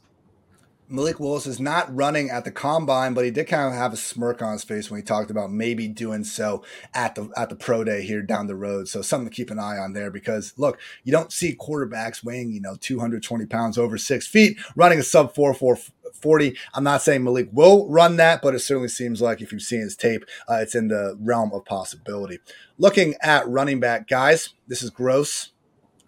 Malik 0.91 1.21
Willis 1.21 1.47
is 1.47 1.59
not 1.59 1.93
running 1.95 2.29
at 2.29 2.43
the 2.43 2.51
combine, 2.51 3.13
but 3.13 3.23
he 3.23 3.31
did 3.31 3.47
kind 3.47 3.69
of 3.69 3.73
have 3.73 3.93
a 3.93 3.97
smirk 3.97 4.41
on 4.41 4.51
his 4.51 4.65
face 4.65 4.91
when 4.91 4.99
he 4.99 5.05
talked 5.05 5.31
about 5.31 5.49
maybe 5.49 5.87
doing 5.87 6.25
so 6.25 6.63
at 6.93 7.15
the 7.15 7.29
at 7.37 7.49
the 7.49 7.55
pro 7.55 7.85
day 7.85 8.01
here 8.03 8.21
down 8.21 8.47
the 8.47 8.55
road. 8.55 8.89
So 8.89 9.01
something 9.01 9.29
to 9.29 9.35
keep 9.35 9.49
an 9.49 9.57
eye 9.57 9.77
on 9.77 9.93
there 9.93 10.11
because 10.11 10.53
look, 10.57 10.77
you 11.05 11.11
don't 11.13 11.31
see 11.31 11.55
quarterbacks 11.55 12.25
weighing, 12.25 12.51
you 12.51 12.59
know, 12.59 12.75
220 12.75 13.45
pounds 13.45 13.77
over 13.77 13.97
six 13.97 14.27
feet 14.27 14.59
running 14.75 14.99
a 14.99 15.03
sub 15.03 15.33
4 15.33 15.53
4 15.53 15.77
40. 16.13 16.57
I'm 16.73 16.83
not 16.83 17.01
saying 17.01 17.23
Malik 17.23 17.47
will 17.53 17.87
run 17.87 18.17
that, 18.17 18.41
but 18.41 18.53
it 18.53 18.59
certainly 18.59 18.89
seems 18.89 19.21
like 19.21 19.41
if 19.41 19.53
you've 19.53 19.61
seen 19.61 19.79
his 19.79 19.95
tape, 19.95 20.25
uh, 20.49 20.55
it's 20.55 20.75
in 20.75 20.89
the 20.89 21.17
realm 21.21 21.53
of 21.53 21.63
possibility. 21.63 22.39
Looking 22.77 23.15
at 23.21 23.47
running 23.47 23.79
back, 23.79 24.09
guys, 24.09 24.49
this 24.67 24.83
is 24.83 24.89
gross. 24.89 25.53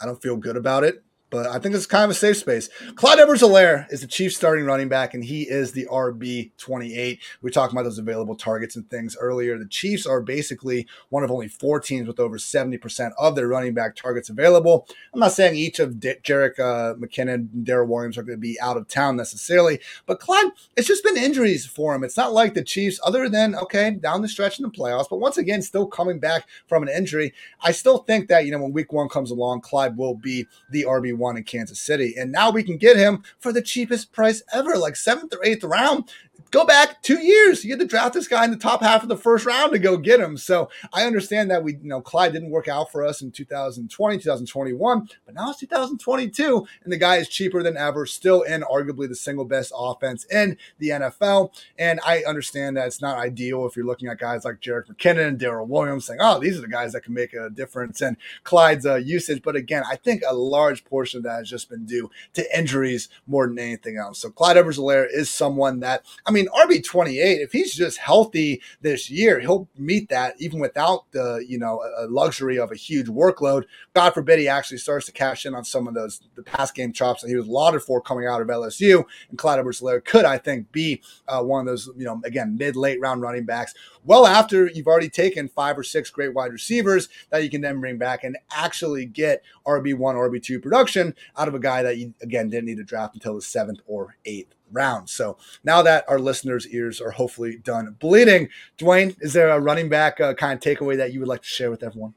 I 0.01 0.05
don't 0.05 0.21
feel 0.21 0.35
good 0.35 0.57
about 0.57 0.83
it 0.83 1.03
but 1.33 1.47
I 1.47 1.57
think 1.57 1.73
it's 1.73 1.87
kind 1.87 2.03
of 2.03 2.11
a 2.11 2.13
safe 2.13 2.37
space. 2.37 2.69
Clyde 2.93 3.17
Edwards-Helaire 3.17 3.91
is 3.91 4.01
the 4.01 4.07
Chiefs 4.07 4.35
starting 4.35 4.65
running 4.65 4.87
back, 4.87 5.15
and 5.15 5.25
he 5.25 5.49
is 5.49 5.71
the 5.71 5.87
RB 5.87 6.51
28. 6.59 7.19
We 7.41 7.49
talking 7.49 7.75
about 7.75 7.85
those 7.85 7.97
available 7.97 8.35
targets 8.35 8.75
and 8.75 8.87
things 8.87 9.17
earlier. 9.19 9.57
The 9.57 9.65
Chiefs 9.65 10.05
are 10.05 10.21
basically 10.21 10.85
one 11.09 11.23
of 11.23 11.31
only 11.31 11.47
four 11.47 11.79
teams 11.79 12.07
with 12.07 12.19
over 12.19 12.37
70% 12.37 13.13
of 13.17 13.35
their 13.35 13.47
running 13.47 13.73
back 13.73 13.95
targets 13.95 14.29
available. 14.29 14.87
I'm 15.11 15.21
not 15.21 15.31
saying 15.31 15.55
each 15.55 15.79
of 15.79 15.99
D- 15.99 16.13
Jerick 16.23 16.59
uh, 16.59 16.93
McKinnon 16.93 17.33
and 17.51 17.65
Darrel 17.65 17.87
Williams 17.87 18.15
are 18.19 18.23
going 18.23 18.37
to 18.37 18.39
be 18.39 18.59
out 18.61 18.77
of 18.77 18.87
town 18.87 19.17
necessarily, 19.17 19.79
but 20.05 20.19
Clyde, 20.19 20.51
it's 20.77 20.87
just 20.87 21.03
been 21.03 21.17
injuries 21.17 21.65
for 21.65 21.95
him. 21.95 22.03
It's 22.03 22.15
not 22.15 22.33
like 22.33 22.53
the 22.53 22.63
Chiefs, 22.63 22.99
other 23.03 23.27
than, 23.27 23.55
okay, 23.55 23.89
down 23.89 24.21
the 24.21 24.27
stretch 24.27 24.59
in 24.59 24.63
the 24.63 24.69
playoffs, 24.69 25.09
but 25.09 25.17
once 25.17 25.39
again, 25.39 25.63
still 25.63 25.87
coming 25.87 26.19
back 26.19 26.47
from 26.67 26.83
an 26.83 26.89
injury. 26.89 27.33
I 27.63 27.71
still 27.71 27.97
think 27.97 28.27
that, 28.27 28.45
you 28.45 28.51
know, 28.51 28.61
when 28.61 28.71
week 28.71 28.93
one 28.93 29.09
comes 29.09 29.31
along, 29.31 29.61
Clyde 29.61 29.97
will 29.97 30.13
be 30.13 30.45
the 30.69 30.83
RB1 30.83 31.22
one 31.23 31.37
in 31.37 31.43
Kansas 31.43 31.79
City. 31.79 32.13
And 32.17 32.31
now 32.31 32.51
we 32.51 32.61
can 32.61 32.77
get 32.77 32.97
him 32.97 33.23
for 33.39 33.51
the 33.51 33.61
cheapest 33.61 34.11
price 34.11 34.43
ever, 34.53 34.77
like 34.77 34.95
seventh 34.95 35.33
or 35.33 35.43
eighth 35.43 35.63
round 35.63 36.11
go 36.53 36.63
back 36.63 37.01
two 37.01 37.17
years. 37.17 37.65
You 37.65 37.71
had 37.71 37.79
to 37.79 37.85
draft 37.87 38.13
this 38.13 38.27
guy 38.27 38.45
in 38.45 38.51
the 38.51 38.57
top 38.57 38.81
half 38.81 39.01
of 39.01 39.09
the 39.09 39.17
first 39.17 39.43
round 39.45 39.71
to 39.71 39.79
go 39.79 39.97
get 39.97 40.19
him. 40.19 40.37
So 40.37 40.69
I 40.93 41.03
understand 41.03 41.49
that 41.49 41.63
we, 41.63 41.73
you 41.73 41.89
know, 41.89 41.99
Clyde 41.99 42.31
didn't 42.31 42.51
work 42.51 42.67
out 42.67 42.91
for 42.91 43.03
us 43.03 43.23
in 43.23 43.31
2020, 43.31 44.19
2021, 44.19 45.09
but 45.25 45.33
now 45.33 45.49
it's 45.49 45.59
2022, 45.59 46.67
and 46.83 46.93
the 46.93 46.97
guy 46.97 47.15
is 47.15 47.27
cheaper 47.27 47.63
than 47.63 47.75
ever, 47.75 48.05
still 48.05 48.43
in 48.43 48.61
arguably 48.61 49.09
the 49.09 49.15
single 49.15 49.45
best 49.45 49.73
offense 49.75 50.25
in 50.25 50.55
the 50.77 50.89
NFL. 50.89 51.51
And 51.79 51.99
I 52.05 52.23
understand 52.23 52.77
that 52.77 52.85
it's 52.85 53.01
not 53.01 53.17
ideal 53.17 53.65
if 53.65 53.75
you're 53.75 53.85
looking 53.85 54.07
at 54.07 54.19
guys 54.19 54.45
like 54.45 54.61
Jerick 54.61 54.85
McKinnon 54.85 55.29
and 55.29 55.39
Darrel 55.39 55.65
Williams 55.65 56.05
saying, 56.05 56.19
oh, 56.21 56.39
these 56.39 56.55
are 56.59 56.61
the 56.61 56.67
guys 56.67 56.93
that 56.93 57.01
can 57.01 57.15
make 57.15 57.33
a 57.33 57.49
difference 57.49 57.99
in 57.99 58.15
Clyde's 58.43 58.85
uh, 58.85 58.95
usage. 58.95 59.41
But 59.41 59.55
again, 59.55 59.83
I 59.89 59.95
think 59.95 60.21
a 60.27 60.35
large 60.35 60.85
portion 60.85 61.17
of 61.17 61.23
that 61.23 61.39
has 61.39 61.49
just 61.49 61.67
been 61.67 61.85
due 61.85 62.11
to 62.35 62.57
injuries 62.57 63.09
more 63.25 63.47
than 63.47 63.57
anything 63.57 63.97
else. 63.97 64.19
So 64.19 64.29
Clyde 64.29 64.57
Edwards 64.57 64.77
is 64.77 65.31
someone 65.31 65.79
that, 65.79 66.05
I 66.27 66.31
mean, 66.31 66.42
mean, 66.43 66.49
RB 66.67 66.83
twenty 66.83 67.19
eight. 67.19 67.41
If 67.41 67.51
he's 67.51 67.73
just 67.73 67.97
healthy 67.97 68.61
this 68.81 69.09
year, 69.09 69.39
he'll 69.39 69.67
meet 69.77 70.09
that 70.09 70.35
even 70.39 70.59
without 70.59 71.11
the 71.11 71.43
you 71.47 71.57
know 71.57 71.81
luxury 72.09 72.57
of 72.57 72.71
a 72.71 72.75
huge 72.75 73.07
workload. 73.07 73.63
God 73.93 74.13
forbid 74.13 74.39
he 74.39 74.47
actually 74.47 74.77
starts 74.77 75.05
to 75.07 75.11
cash 75.11 75.45
in 75.45 75.55
on 75.55 75.63
some 75.63 75.87
of 75.87 75.93
those 75.93 76.21
the 76.35 76.43
pass 76.43 76.71
game 76.71 76.93
chops 76.93 77.21
that 77.21 77.29
he 77.29 77.35
was 77.35 77.47
lauded 77.47 77.81
for 77.81 78.01
coming 78.01 78.27
out 78.27 78.41
of 78.41 78.47
LSU. 78.47 79.03
And 79.29 79.37
Clyde 79.37 79.59
Edwards-Helaire 79.59 80.03
could, 80.03 80.25
I 80.25 80.37
think, 80.37 80.71
be 80.71 81.01
uh, 81.27 81.41
one 81.41 81.61
of 81.61 81.65
those 81.65 81.89
you 81.97 82.05
know 82.05 82.21
again 82.23 82.57
mid 82.57 82.75
late 82.75 82.99
round 82.99 83.21
running 83.21 83.45
backs. 83.45 83.73
Well, 84.05 84.27
after 84.27 84.67
you've 84.67 84.87
already 84.87 85.09
taken 85.09 85.47
five 85.47 85.77
or 85.77 85.83
six 85.83 86.09
great 86.09 86.33
wide 86.33 86.51
receivers 86.51 87.07
that 87.29 87.43
you 87.43 87.49
can 87.49 87.61
then 87.61 87.79
bring 87.79 87.97
back 87.97 88.23
and 88.23 88.37
actually 88.51 89.05
get 89.05 89.43
RB 89.65 89.97
one, 89.97 90.15
RB 90.15 90.43
two 90.43 90.59
production 90.59 91.15
out 91.37 91.47
of 91.47 91.55
a 91.55 91.59
guy 91.59 91.83
that 91.83 91.97
you 91.97 92.13
again 92.21 92.49
didn't 92.49 92.65
need 92.65 92.77
to 92.77 92.83
draft 92.83 93.15
until 93.15 93.35
the 93.35 93.41
seventh 93.41 93.79
or 93.87 94.17
eighth 94.25 94.53
round. 94.73 95.09
So 95.09 95.37
now 95.63 95.81
that 95.83 96.05
our 96.07 96.19
listeners' 96.19 96.67
ears 96.67 96.99
are 96.99 97.11
hopefully 97.11 97.57
done 97.57 97.95
bleeding, 97.99 98.49
Dwain, 98.77 99.15
is 99.21 99.33
there 99.33 99.49
a 99.49 99.59
running 99.59 99.89
back 99.89 100.19
uh, 100.19 100.33
kind 100.33 100.53
of 100.53 100.59
takeaway 100.59 100.97
that 100.97 101.13
you 101.13 101.19
would 101.19 101.29
like 101.29 101.41
to 101.43 101.47
share 101.47 101.71
with 101.71 101.83
everyone? 101.83 102.13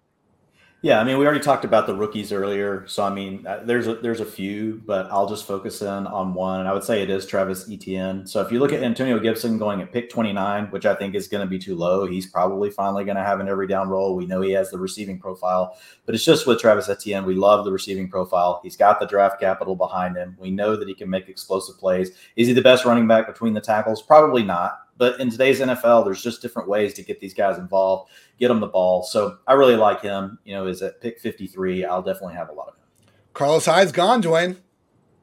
Yeah, 0.83 1.01
I 1.01 1.05
mean, 1.05 1.17
we 1.17 1.25
already 1.25 1.41
talked 1.41 1.65
about 1.65 1.87
the 1.87 1.95
rookies 1.95 2.33
earlier, 2.33 2.87
so 2.87 3.03
I 3.03 3.11
mean, 3.13 3.47
uh, 3.47 3.63
there's 3.65 3.87
a, 3.87 3.95
there's 3.95 4.21
a 4.21 4.27
few, 4.27 4.83
but 4.85 5.07
I'll 5.11 5.27
just 5.27 5.47
focus 5.47 5.81
in 5.81 5.89
on 5.89 6.35
one, 6.35 6.61
and 6.61 6.69
I 6.69 6.75
would 6.75 6.85
say 6.85 7.03
it 7.03 7.09
is 7.09 7.27
Travis 7.27 7.69
Etienne. 7.69 8.27
So 8.27 8.43
if 8.43 8.53
you 8.53 8.61
look 8.61 8.75
at 8.75 8.83
Antonio 8.83 9.19
Gibson 9.19 9.57
going 9.57 9.81
at 9.81 9.91
pick 9.91 10.11
29, 10.11 10.67
which 10.67 10.85
I 10.85 10.95
think 10.95 11.15
is 11.15 11.29
going 11.29 11.41
to 11.41 11.49
be 11.49 11.59
too 11.59 11.75
low, 11.75 12.07
he's 12.07 12.27
probably 12.27 12.71
finally 12.71 13.05
going 13.05 13.17
to 13.17 13.25
have 13.25 13.41
an 13.41 13.49
every 13.49 13.67
down 13.67 13.89
role. 13.89 14.15
We 14.15 14.27
know 14.27 14.43
he 14.43 14.53
has 14.53 14.71
the 14.71 14.79
receiving 14.79 15.19
profile, 15.19 15.79
but 16.05 16.15
it's 16.15 16.25
just 16.25 16.47
with 16.47 16.61
Travis 16.61 16.91
Etienne, 16.91 17.25
we 17.25 17.35
love 17.35 17.65
the 17.65 17.73
receiving 17.73 18.09
profile. 18.09 18.61
He's 18.63 18.77
got 18.77 19.01
the 19.01 19.07
draft 19.07 19.41
capital 19.41 19.77
behind 19.77 20.17
him. 20.17 20.37
We 20.39 20.51
know 20.51 20.77
that 20.77 20.87
he 20.87 20.95
can 20.95 21.09
make 21.09 21.29
explosive 21.29 21.79
plays. 21.79 22.11
Is 22.37 22.49
he 22.49 22.53
the 22.53 22.63
best 22.63 22.85
running 22.85 23.09
back 23.09 23.27
between 23.27 23.55
the 23.55 23.63
tackles? 23.63 24.03
Probably 24.03 24.43
not. 24.43 24.86
But 24.99 25.21
in 25.21 25.31
today's 25.31 25.61
NFL, 25.61 26.05
there's 26.05 26.23
just 26.23 26.41
different 26.41 26.69
ways 26.69 26.95
to 26.95 27.03
get 27.03 27.21
these 27.21 27.35
guys 27.35 27.59
involved, 27.59 28.11
get 28.39 28.49
them 28.49 28.61
the 28.61 28.67
ball. 28.67 29.03
So 29.03 29.39
I 29.47 29.53
really 29.53 29.77
like 29.77 30.01
him. 30.01 30.39
You 30.45 30.55
know, 30.55 30.67
is 30.67 30.83
at 30.83 31.01
pick 31.01 31.21
53. 31.21 31.85
I'll 31.85 32.03
definitely 32.03 32.35
have 32.35 32.49
a 32.49 32.53
lot 32.53 32.69
of 32.69 32.75
him. 32.75 33.13
Carlos 33.35 33.67
Hyde's 33.67 33.93
gone, 33.93 34.23
Dwain. 34.23 34.57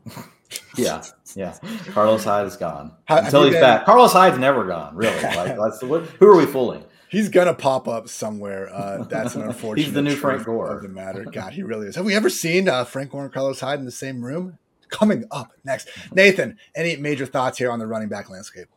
yeah, 0.77 1.03
yeah. 1.35 1.57
Carlos 1.91 2.23
Hyde 2.23 2.45
is 2.45 2.57
gone 2.57 2.93
How, 3.05 3.17
until 3.17 3.43
he's 3.43 3.53
been... 3.53 3.61
back. 3.61 3.85
Carlos 3.85 4.13
Hyde's 4.13 4.37
never 4.37 4.65
gone. 4.65 4.95
Really? 4.95 5.13
Like, 5.35 5.57
that's 5.57 5.81
what, 5.81 6.03
who 6.03 6.27
are 6.27 6.35
we 6.35 6.45
fooling? 6.45 6.83
He's 7.09 7.29
gonna 7.29 7.53
pop 7.53 7.87
up 7.87 8.09
somewhere. 8.09 8.73
Uh, 8.73 9.03
that's 9.03 9.35
an 9.35 9.41
unfortunate. 9.47 9.83
he's 9.83 9.93
the 9.93 10.01
new 10.01 10.15
Frank 10.15 10.45
Gore 10.45 10.75
of 10.75 10.81
the 10.81 10.89
matter. 10.89 11.23
God, 11.25 11.53
he 11.53 11.61
really 11.61 11.87
is. 11.87 11.95
Have 11.95 12.05
we 12.05 12.15
ever 12.15 12.29
seen 12.29 12.67
uh, 12.67 12.85
Frank 12.85 13.11
Gore 13.11 13.25
and 13.25 13.33
Carlos 13.33 13.59
Hyde 13.59 13.77
in 13.77 13.85
the 13.85 13.91
same 13.91 14.23
room? 14.25 14.57
Coming 14.89 15.25
up 15.31 15.53
next, 15.63 15.89
Nathan. 16.13 16.57
Any 16.75 16.95
major 16.97 17.25
thoughts 17.25 17.57
here 17.57 17.71
on 17.71 17.79
the 17.79 17.87
running 17.87 18.09
back 18.09 18.29
landscape? 18.29 18.67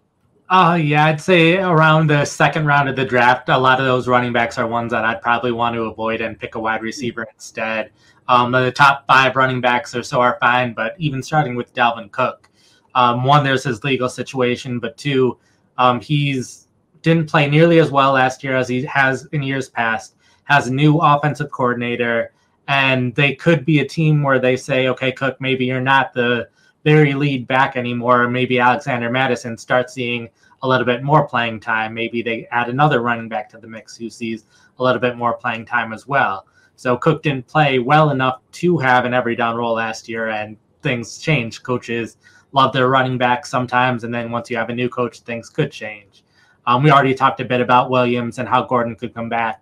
Uh, 0.49 0.79
yeah, 0.81 1.07
I'd 1.07 1.21
say 1.21 1.57
around 1.57 2.09
the 2.09 2.25
second 2.25 2.67
round 2.67 2.89
of 2.89 2.95
the 2.95 3.05
draft, 3.05 3.49
a 3.49 3.59
lot 3.59 3.81
of 3.81 3.87
those 3.87 4.07
running 4.07 4.33
backs 4.33 4.59
are 4.59 4.67
ones 4.67 4.93
that 4.93 5.05
I'd 5.05 5.21
probably 5.21 5.51
want 5.51 5.75
to 5.75 5.83
avoid 5.83 6.21
and 6.21 6.39
pick 6.39 6.55
a 6.55 6.61
wide 6.61 6.83
receiver 6.83 7.27
instead. 7.35 7.91
Um, 8.29 8.53
the 8.53 8.71
top 8.71 9.05
five 9.09 9.35
running 9.35 9.61
backs 9.61 9.95
or 9.95 10.05
so 10.05 10.21
are 10.21 10.39
fine, 10.41 10.73
but 10.73 10.95
even 10.99 11.21
starting 11.21 11.57
with 11.57 11.75
Dalvin 11.75 12.13
Cook, 12.13 12.49
um, 12.95 13.25
one, 13.25 13.43
there's 13.43 13.65
his 13.65 13.83
legal 13.83 14.09
situation, 14.09 14.79
but 14.79 14.97
two, 14.97 15.37
um, 15.79 16.01
he's 16.01 16.69
didn't 17.03 17.29
play 17.29 17.49
nearly 17.49 17.79
as 17.79 17.91
well 17.91 18.13
last 18.13 18.43
year 18.43 18.57
as 18.57 18.69
he 18.69 18.85
has 18.85 19.27
in 19.27 19.43
years 19.43 19.69
past. 19.69 20.15
Has 20.45 20.69
a 20.69 20.73
new 20.73 20.99
offensive 20.99 21.51
coordinator, 21.51 22.33
and 22.69 23.15
they 23.17 23.35
could 23.35 23.65
be 23.65 23.81
a 23.81 23.89
team 23.89 24.23
where 24.23 24.39
they 24.39 24.57
say, 24.57 24.89
okay, 24.89 25.11
Cook, 25.11 25.41
maybe 25.41 25.67
you're 25.67 25.81
not 25.81 26.15
the 26.15 26.49
very 26.87 27.15
lead 27.15 27.49
back 27.49 27.77
anymore. 27.77 28.29
Maybe 28.29 28.61
Alexander 28.61 29.11
Mattison 29.11 29.59
starts 29.59 29.93
seeing 29.93 30.29
a 30.63 30.69
little 30.69 30.87
bit 30.87 31.03
more 31.03 31.27
playing 31.27 31.59
time. 31.59 31.93
Maybe 31.93 32.23
they 32.23 32.47
add 32.53 32.69
another 32.69 33.01
running 33.01 33.29
back 33.29 33.49
to 33.51 33.59
the 33.59 33.67
mix 33.67 33.97
who 33.97 34.09
sees 34.09 34.45
a 34.79 34.85
little 34.85 35.01
bit 35.01 35.17
more 35.17 35.35
playing 35.35 35.67
time 35.67 35.93
as 35.93 36.07
well. 36.07 36.47
So 36.77 36.97
Cook 36.97 37.25
didn't 37.25 37.49
play 37.49 37.81
well 37.81 38.11
enough 38.11 38.41
to 38.53 38.79
have 38.79 39.05
an 39.05 39.15
every 39.15 39.35
down 39.35 39.57
role 39.57 39.75
last 39.75 40.09
year, 40.09 40.29
and 40.29 40.57
things 40.83 41.19
change. 41.19 41.65
Coaches 41.65 42.19
love 42.53 42.73
their 42.73 42.89
running 42.89 43.19
back 43.19 43.47
sometimes, 43.47 44.05
and 44.05 44.15
then 44.15 44.31
once 44.31 44.49
you 44.49 44.57
have 44.57 44.71
a 44.71 44.75
new 44.75 44.89
coach, 44.89 45.21
things 45.23 45.51
could 45.51 45.73
change. 45.73 46.23
Um, 46.69 46.85
we 46.85 46.93
already 46.93 47.15
talked 47.15 47.41
a 47.41 47.45
bit 47.45 47.61
about 47.61 47.91
Williams 47.91 48.39
and 48.39 48.49
how 48.49 48.63
Gordon 48.63 48.95
could 48.95 49.13
come 49.13 49.29
back. 49.29 49.61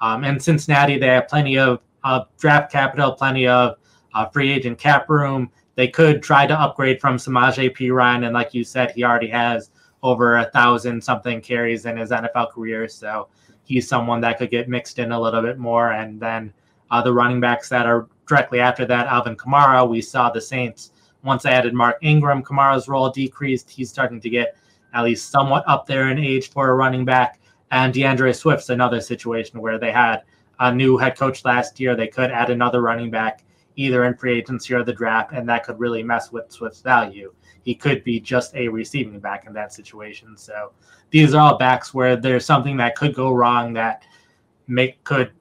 Um, 0.00 0.22
and 0.22 0.40
Cincinnati, 0.40 1.00
they 1.00 1.08
have 1.08 1.26
plenty 1.26 1.58
of 1.58 1.80
draft 2.38 2.70
capital, 2.70 3.10
plenty 3.10 3.48
of 3.48 3.76
uh, 4.14 4.26
free 4.26 4.52
agent 4.52 4.78
cap 4.78 5.10
room 5.10 5.50
they 5.80 5.88
could 5.88 6.22
try 6.22 6.46
to 6.46 6.60
upgrade 6.60 7.00
from 7.00 7.16
Samaje 7.16 7.74
Perine, 7.74 8.26
and 8.26 8.34
like 8.34 8.52
you 8.52 8.64
said, 8.64 8.90
he 8.90 9.02
already 9.02 9.28
has 9.28 9.70
over 10.02 10.36
a 10.36 10.50
thousand 10.50 11.02
something 11.02 11.40
carries 11.40 11.86
in 11.86 11.96
his 11.96 12.10
NFL 12.10 12.52
career, 12.52 12.86
so 12.86 13.28
he's 13.64 13.88
someone 13.88 14.20
that 14.20 14.36
could 14.36 14.50
get 14.50 14.68
mixed 14.68 14.98
in 14.98 15.10
a 15.10 15.18
little 15.18 15.40
bit 15.40 15.56
more. 15.56 15.92
And 15.92 16.20
then 16.20 16.52
uh, 16.90 17.00
the 17.00 17.14
running 17.14 17.40
backs 17.40 17.70
that 17.70 17.86
are 17.86 18.08
directly 18.28 18.60
after 18.60 18.84
that, 18.84 19.06
Alvin 19.06 19.38
Kamara, 19.38 19.88
we 19.88 20.02
saw 20.02 20.28
the 20.28 20.38
Saints 20.38 20.92
once 21.22 21.44
they 21.44 21.50
added 21.50 21.72
Mark 21.72 21.96
Ingram, 22.02 22.42
Kamara's 22.42 22.86
role 22.86 23.08
decreased. 23.08 23.70
He's 23.70 23.88
starting 23.88 24.20
to 24.20 24.28
get 24.28 24.58
at 24.92 25.04
least 25.04 25.30
somewhat 25.30 25.64
up 25.66 25.86
there 25.86 26.10
in 26.10 26.18
age 26.18 26.50
for 26.50 26.68
a 26.68 26.74
running 26.74 27.06
back. 27.06 27.40
And 27.70 27.94
D'Andre 27.94 28.34
Swift's 28.34 28.68
another 28.68 29.00
situation 29.00 29.62
where 29.62 29.78
they 29.78 29.92
had 29.92 30.24
a 30.58 30.74
new 30.74 30.98
head 30.98 31.16
coach 31.16 31.42
last 31.46 31.80
year. 31.80 31.96
They 31.96 32.08
could 32.08 32.30
add 32.30 32.50
another 32.50 32.82
running 32.82 33.10
back 33.10 33.44
either 33.76 34.04
in 34.04 34.14
free 34.16 34.38
agency 34.38 34.74
or 34.74 34.84
the 34.84 34.92
draft, 34.92 35.32
and 35.32 35.48
that 35.48 35.64
could 35.64 35.78
really 35.78 36.02
mess 36.02 36.32
with 36.32 36.50
Swift's 36.50 36.80
value. 36.80 37.32
He 37.64 37.74
could 37.74 38.04
be 38.04 38.20
just 38.20 38.54
a 38.54 38.68
receiving 38.68 39.20
back 39.20 39.46
in 39.46 39.52
that 39.52 39.72
situation. 39.72 40.36
So 40.36 40.72
these 41.10 41.34
are 41.34 41.40
all 41.40 41.58
backs 41.58 41.92
where 41.92 42.16
there's 42.16 42.44
something 42.44 42.76
that 42.78 42.96
could 42.96 43.14
go 43.14 43.32
wrong 43.32 43.72
that 43.74 44.02
make 44.66 45.02
could 45.04 45.32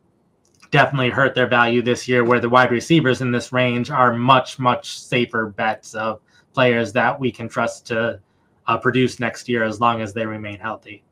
definitely 0.71 1.09
hurt 1.09 1.33
their 1.33 1.47
value 1.47 1.81
this 1.81 2.07
year. 2.07 2.23
Where 2.23 2.39
the 2.39 2.49
wide 2.49 2.71
receivers 2.71 3.21
in 3.21 3.31
this 3.31 3.51
range 3.51 3.89
are 3.89 4.13
much 4.13 4.59
much 4.59 4.99
safer 4.99 5.47
bets 5.47 5.95
of 5.95 6.21
players 6.53 6.91
that 6.93 7.19
we 7.19 7.31
can 7.31 7.47
trust 7.47 7.87
to 7.87 8.19
uh, 8.67 8.77
produce 8.77 9.19
next 9.19 9.49
year 9.49 9.63
as 9.63 9.79
long 9.79 10.01
as 10.01 10.13
they 10.13 10.25
remain 10.25 10.59
healthy. 10.59 11.03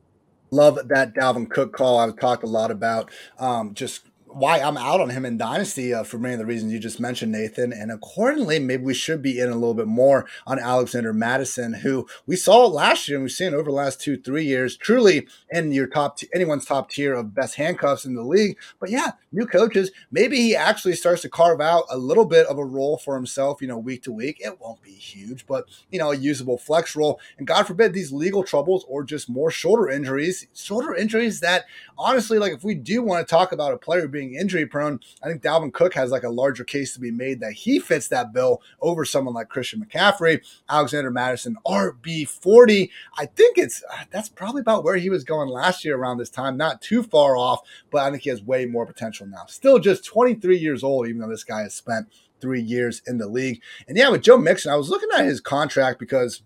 Love 0.50 0.78
that 0.88 1.14
Dalvin 1.14 1.50
Cook 1.50 1.72
call. 1.72 1.98
I've 1.98 2.18
talked 2.18 2.42
a 2.42 2.46
lot 2.46 2.70
about 2.70 3.10
um, 3.38 3.74
just 3.74 4.07
why 4.32 4.60
I'm 4.60 4.76
out 4.76 5.00
on 5.00 5.10
him 5.10 5.24
in 5.24 5.36
Dynasty 5.36 5.92
uh, 5.92 6.02
for 6.02 6.18
many 6.18 6.34
of 6.34 6.38
the 6.38 6.46
reasons 6.46 6.72
you 6.72 6.78
just 6.78 7.00
mentioned, 7.00 7.32
Nathan. 7.32 7.72
And 7.72 7.90
accordingly, 7.90 8.58
maybe 8.58 8.84
we 8.84 8.94
should 8.94 9.22
be 9.22 9.38
in 9.38 9.48
a 9.48 9.54
little 9.54 9.74
bit 9.74 9.86
more 9.86 10.26
on 10.46 10.58
Alexander 10.58 11.12
Mattison, 11.12 11.74
who 11.74 12.06
we 12.26 12.36
saw 12.36 12.66
last 12.66 13.08
year 13.08 13.16
and 13.16 13.24
we've 13.24 13.32
seen 13.32 13.54
over 13.54 13.64
the 13.64 13.72
last 13.72 14.00
two, 14.00 14.16
three 14.16 14.44
years, 14.44 14.76
truly 14.76 15.26
in 15.50 15.72
your 15.72 15.86
top, 15.86 16.18
t- 16.18 16.28
anyone's 16.34 16.64
top 16.64 16.90
tier 16.90 17.14
of 17.14 17.34
best 17.34 17.56
handcuffs 17.56 18.04
in 18.04 18.14
the 18.14 18.22
league. 18.22 18.56
But 18.78 18.90
yeah, 18.90 19.12
new 19.32 19.46
coaches, 19.46 19.90
maybe 20.10 20.36
he 20.36 20.56
actually 20.56 20.94
starts 20.94 21.22
to 21.22 21.28
carve 21.28 21.60
out 21.60 21.84
a 21.90 21.98
little 21.98 22.24
bit 22.24 22.46
of 22.46 22.58
a 22.58 22.64
role 22.64 22.98
for 22.98 23.14
himself, 23.14 23.62
you 23.62 23.68
know, 23.68 23.78
week 23.78 24.02
to 24.04 24.12
week. 24.12 24.38
It 24.40 24.60
won't 24.60 24.82
be 24.82 24.92
huge, 24.92 25.46
but, 25.46 25.66
you 25.90 25.98
know, 25.98 26.12
a 26.12 26.16
usable 26.16 26.58
flex 26.58 26.96
role. 26.96 27.20
And 27.38 27.46
God 27.46 27.66
forbid 27.66 27.92
these 27.92 28.12
legal 28.12 28.44
troubles 28.44 28.84
or 28.88 29.04
just 29.04 29.28
more 29.28 29.50
shoulder 29.50 29.88
injuries, 29.88 30.46
shoulder 30.54 30.94
injuries 30.94 31.40
that 31.40 31.64
honestly, 31.96 32.38
like 32.38 32.52
if 32.52 32.64
we 32.64 32.74
do 32.74 33.02
want 33.02 33.26
to 33.26 33.30
talk 33.30 33.52
about 33.52 33.74
a 33.74 33.78
player 33.78 34.08
being 34.08 34.17
being 34.18 34.34
injury 34.34 34.66
prone, 34.66 35.00
I 35.22 35.28
think 35.28 35.42
Dalvin 35.42 35.72
Cook 35.72 35.94
has 35.94 36.10
like 36.10 36.24
a 36.24 36.28
larger 36.28 36.64
case 36.64 36.92
to 36.94 37.00
be 37.00 37.10
made 37.10 37.40
that 37.40 37.52
he 37.52 37.78
fits 37.78 38.08
that 38.08 38.32
bill 38.32 38.60
over 38.80 39.04
someone 39.04 39.34
like 39.34 39.48
Christian 39.48 39.84
McCaffrey, 39.84 40.40
Alexander 40.68 41.10
Mattison, 41.10 41.56
RB 41.66 42.26
40. 42.26 42.90
I 43.16 43.26
think 43.26 43.58
it's 43.58 43.82
uh, 43.92 44.04
that's 44.10 44.28
probably 44.28 44.60
about 44.60 44.84
where 44.84 44.96
he 44.96 45.10
was 45.10 45.24
going 45.24 45.48
last 45.48 45.84
year 45.84 45.96
around 45.96 46.18
this 46.18 46.30
time, 46.30 46.56
not 46.56 46.82
too 46.82 47.02
far 47.02 47.36
off, 47.36 47.60
but 47.90 48.02
I 48.02 48.10
think 48.10 48.24
he 48.24 48.30
has 48.30 48.42
way 48.42 48.66
more 48.66 48.86
potential 48.86 49.26
now. 49.26 49.46
Still 49.46 49.78
just 49.78 50.04
23 50.04 50.58
years 50.58 50.82
old, 50.82 51.06
even 51.06 51.20
though 51.20 51.28
this 51.28 51.44
guy 51.44 51.62
has 51.62 51.74
spent 51.74 52.08
three 52.40 52.60
years 52.60 53.02
in 53.06 53.18
the 53.18 53.28
league. 53.28 53.62
And 53.86 53.96
yeah, 53.96 54.08
with 54.08 54.22
Joe 54.22 54.38
Mixon, 54.38 54.72
I 54.72 54.76
was 54.76 54.88
looking 54.88 55.08
at 55.16 55.24
his 55.24 55.40
contract 55.40 55.98
because 55.98 56.42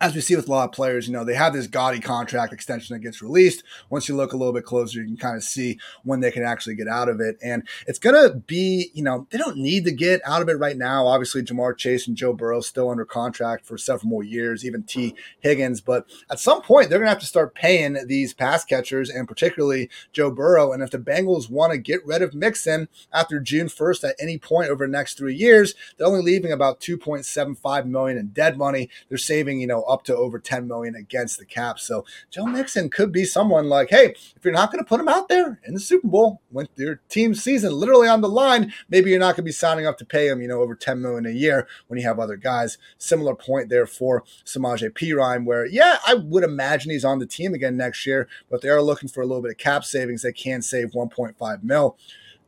as 0.00 0.14
we 0.14 0.20
see 0.20 0.36
with 0.36 0.48
a 0.48 0.50
lot 0.50 0.64
of 0.64 0.72
players, 0.72 1.06
you 1.06 1.12
know, 1.12 1.24
they 1.24 1.34
have 1.34 1.52
this 1.52 1.66
gaudy 1.66 2.00
contract 2.00 2.52
extension 2.52 2.94
that 2.94 3.00
gets 3.00 3.22
released. 3.22 3.62
Once 3.90 4.08
you 4.08 4.16
look 4.16 4.32
a 4.32 4.36
little 4.36 4.52
bit 4.52 4.64
closer, 4.64 5.00
you 5.00 5.06
can 5.06 5.16
kind 5.16 5.36
of 5.36 5.44
see 5.44 5.78
when 6.02 6.20
they 6.20 6.32
can 6.32 6.42
actually 6.42 6.74
get 6.74 6.88
out 6.88 7.08
of 7.08 7.20
it. 7.20 7.36
And 7.42 7.66
it's 7.86 8.00
going 8.00 8.14
to 8.14 8.36
be, 8.36 8.90
you 8.92 9.02
know, 9.02 9.26
they 9.30 9.38
don't 9.38 9.56
need 9.56 9.84
to 9.84 9.92
get 9.92 10.20
out 10.26 10.42
of 10.42 10.48
it 10.48 10.58
right 10.58 10.76
now. 10.76 11.06
Obviously, 11.06 11.42
Ja'Marr 11.42 11.76
Chase 11.76 12.08
and 12.08 12.16
Joe 12.16 12.32
Burrow 12.32 12.60
still 12.60 12.90
under 12.90 13.04
contract 13.04 13.66
for 13.66 13.78
several 13.78 14.10
more 14.10 14.24
years, 14.24 14.64
even 14.64 14.82
Tee 14.82 15.14
Higgins. 15.40 15.80
But 15.80 16.06
at 16.28 16.40
some 16.40 16.60
point, 16.60 16.90
they're 16.90 16.98
going 16.98 17.06
to 17.06 17.12
have 17.12 17.20
to 17.20 17.26
start 17.26 17.54
paying 17.54 17.96
these 18.06 18.34
pass 18.34 18.64
catchers 18.64 19.08
and 19.08 19.28
particularly 19.28 19.88
Joe 20.12 20.30
Burrow. 20.30 20.72
And 20.72 20.82
if 20.82 20.90
the 20.90 20.98
Bengals 20.98 21.48
want 21.48 21.72
to 21.72 21.78
get 21.78 22.04
rid 22.04 22.20
of 22.20 22.34
Mixon 22.34 22.88
after 23.12 23.38
June 23.38 23.68
1st 23.68 24.10
at 24.10 24.16
any 24.18 24.38
point 24.38 24.70
over 24.70 24.86
the 24.86 24.92
next 24.92 25.16
three 25.16 25.36
years, 25.36 25.74
they're 25.96 26.06
only 26.06 26.22
leaving 26.22 26.50
about 26.50 26.80
2.75 26.80 27.86
million 27.86 28.18
in 28.18 28.28
dead 28.28 28.58
money. 28.58 28.90
They're 29.08 29.18
saving, 29.18 29.60
you 29.60 29.68
know, 29.68 29.83
up 29.84 30.04
to 30.04 30.16
over 30.16 30.38
10 30.38 30.66
million 30.66 30.94
against 30.94 31.38
the 31.38 31.44
cap. 31.44 31.78
So 31.78 32.04
Joe 32.30 32.46
Mixon 32.46 32.90
could 32.90 33.12
be 33.12 33.24
someone 33.24 33.68
like, 33.68 33.90
hey, 33.90 34.14
if 34.36 34.44
you're 34.44 34.52
not 34.52 34.70
going 34.70 34.82
to 34.82 34.88
put 34.88 35.00
him 35.00 35.08
out 35.08 35.28
there 35.28 35.60
in 35.64 35.74
the 35.74 35.80
Super 35.80 36.08
Bowl 36.08 36.40
with 36.50 36.68
your 36.76 37.00
team 37.08 37.34
season 37.34 37.72
literally 37.72 38.08
on 38.08 38.20
the 38.20 38.28
line, 38.28 38.72
maybe 38.88 39.10
you're 39.10 39.18
not 39.18 39.36
going 39.36 39.36
to 39.36 39.42
be 39.42 39.52
signing 39.52 39.86
up 39.86 39.98
to 39.98 40.04
pay 40.04 40.28
him, 40.28 40.40
you 40.40 40.48
know, 40.48 40.60
over 40.60 40.74
10 40.74 41.00
million 41.00 41.26
a 41.26 41.30
year 41.30 41.66
when 41.86 41.98
you 41.98 42.06
have 42.06 42.18
other 42.18 42.36
guys. 42.36 42.78
Similar 42.98 43.34
point 43.34 43.68
there 43.68 43.86
for 43.86 44.24
Samaje 44.44 44.90
Perine, 44.90 45.44
where 45.44 45.66
yeah, 45.66 45.98
I 46.06 46.14
would 46.14 46.44
imagine 46.44 46.90
he's 46.90 47.04
on 47.04 47.18
the 47.18 47.26
team 47.26 47.54
again 47.54 47.76
next 47.76 48.06
year, 48.06 48.28
but 48.50 48.62
they 48.62 48.68
are 48.68 48.82
looking 48.82 49.08
for 49.08 49.22
a 49.22 49.26
little 49.26 49.42
bit 49.42 49.52
of 49.52 49.58
cap 49.58 49.84
savings. 49.84 50.22
They 50.22 50.32
can 50.32 50.62
save 50.62 50.92
1.5 50.92 51.62
mil. 51.62 51.96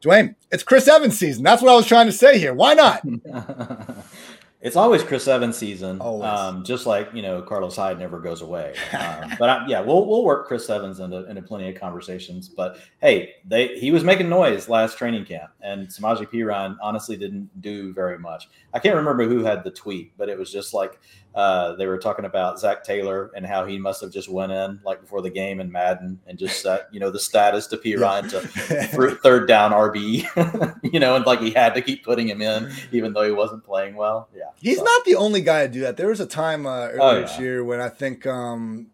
Dwain, 0.03 0.35
it's 0.53 0.63
Chris 0.63 0.89
Evans 0.89 1.19
season. 1.19 1.43
That's 1.43 1.63
what 1.63 1.73
I 1.73 1.75
was 1.75 1.87
trying 1.87 2.07
to 2.07 2.13
say 2.13 2.39
here. 2.39 2.55
Why 2.55 2.75
not? 2.75 3.03
It's 4.67 4.75
always 4.75 5.05
Chris 5.05 5.29
Evans 5.29 5.57
season, 5.57 6.03
um, 6.03 6.65
just 6.65 6.87
like 6.87 7.09
you 7.15 7.23
know 7.23 7.41
Carlos 7.41 7.77
Hyde 7.77 8.01
never 8.01 8.19
goes 8.19 8.43
away. 8.43 8.75
Um, 8.97 9.31
but 9.39 9.49
I, 9.49 9.67
yeah, 9.69 9.81
we'll 9.81 10.07
we'll 10.07 10.25
work 10.25 10.49
Chris 10.49 10.69
Evans 10.71 11.01
into, 11.01 11.29
into 11.29 11.43
plenty 11.43 11.69
of 11.69 11.79
conversations. 11.79 12.49
But 12.49 12.79
hey, 13.01 13.35
they 13.45 13.79
he 13.79 13.91
was 13.91 14.03
making 14.03 14.29
noise 14.29 14.69
last 14.69 14.97
training 14.97 15.27
camp, 15.27 15.51
and 15.61 15.87
Samaje 15.87 16.27
Perine 16.27 16.77
honestly 16.83 17.17
didn't 17.17 17.51
do 17.61 17.93
very 17.93 18.19
much. 18.19 18.49
I 18.73 18.79
can't 18.79 18.97
remember 18.97 19.29
who 19.29 19.45
had 19.45 19.63
the 19.63 19.71
tweet, 19.71 20.17
but 20.17 20.29
it 20.29 20.39
was 20.39 20.51
just 20.51 20.73
like 20.73 20.99
uh, 21.37 21.75
they 21.77 21.87
were 21.87 21.99
talking 21.99 22.25
about 22.25 22.59
Zac 22.59 22.83
Taylor 22.83 23.31
and 23.37 23.45
how 23.45 23.67
he 23.67 23.79
must 23.79 24.01
have 24.01 24.11
just 24.11 24.29
went 24.29 24.53
in 24.53 24.81
like 24.85 25.03
before 25.03 25.21
the 25.21 25.29
game 25.29 25.61
in 25.61 25.71
Madden 25.71 26.19
and 26.27 26.39
just 26.39 26.63
set 26.63 26.89
you 26.91 26.99
know 26.99 27.11
the 27.11 27.19
status 27.19 27.67
to 27.69 27.77
Perine 27.77 28.29
to 28.31 28.41
third 29.23 29.47
down 29.47 29.73
RB, 29.73 30.83
you 30.93 30.99
know, 30.99 31.15
and 31.15 31.27
like 31.27 31.41
he 31.41 31.51
had 31.51 31.75
to 31.75 31.83
keep 31.83 32.03
putting 32.03 32.27
him 32.29 32.41
in 32.41 32.73
even 32.91 33.13
though 33.13 33.23
he 33.23 33.33
wasn't 33.33 33.63
playing 33.65 33.97
well. 33.97 34.29
Yeah, 34.35 34.45
he's 34.59 34.79
so. 34.79 34.85
not 34.85 35.05
the 35.05 35.17
only 35.17 35.43
guy 35.43 35.67
to 35.67 35.73
do 35.73 35.81
that. 35.81 35.99
There 35.99 36.09
was 36.09 36.21
a 36.21 36.27
time 36.27 36.67
uh, 36.67 36.89
earlier 36.89 37.03
oh, 37.03 37.15
yeah. 37.15 37.21
this 37.21 37.39
year 37.39 37.63
when 37.63 37.81
I 37.81 37.91
think 37.91 38.27
um, 38.27 38.87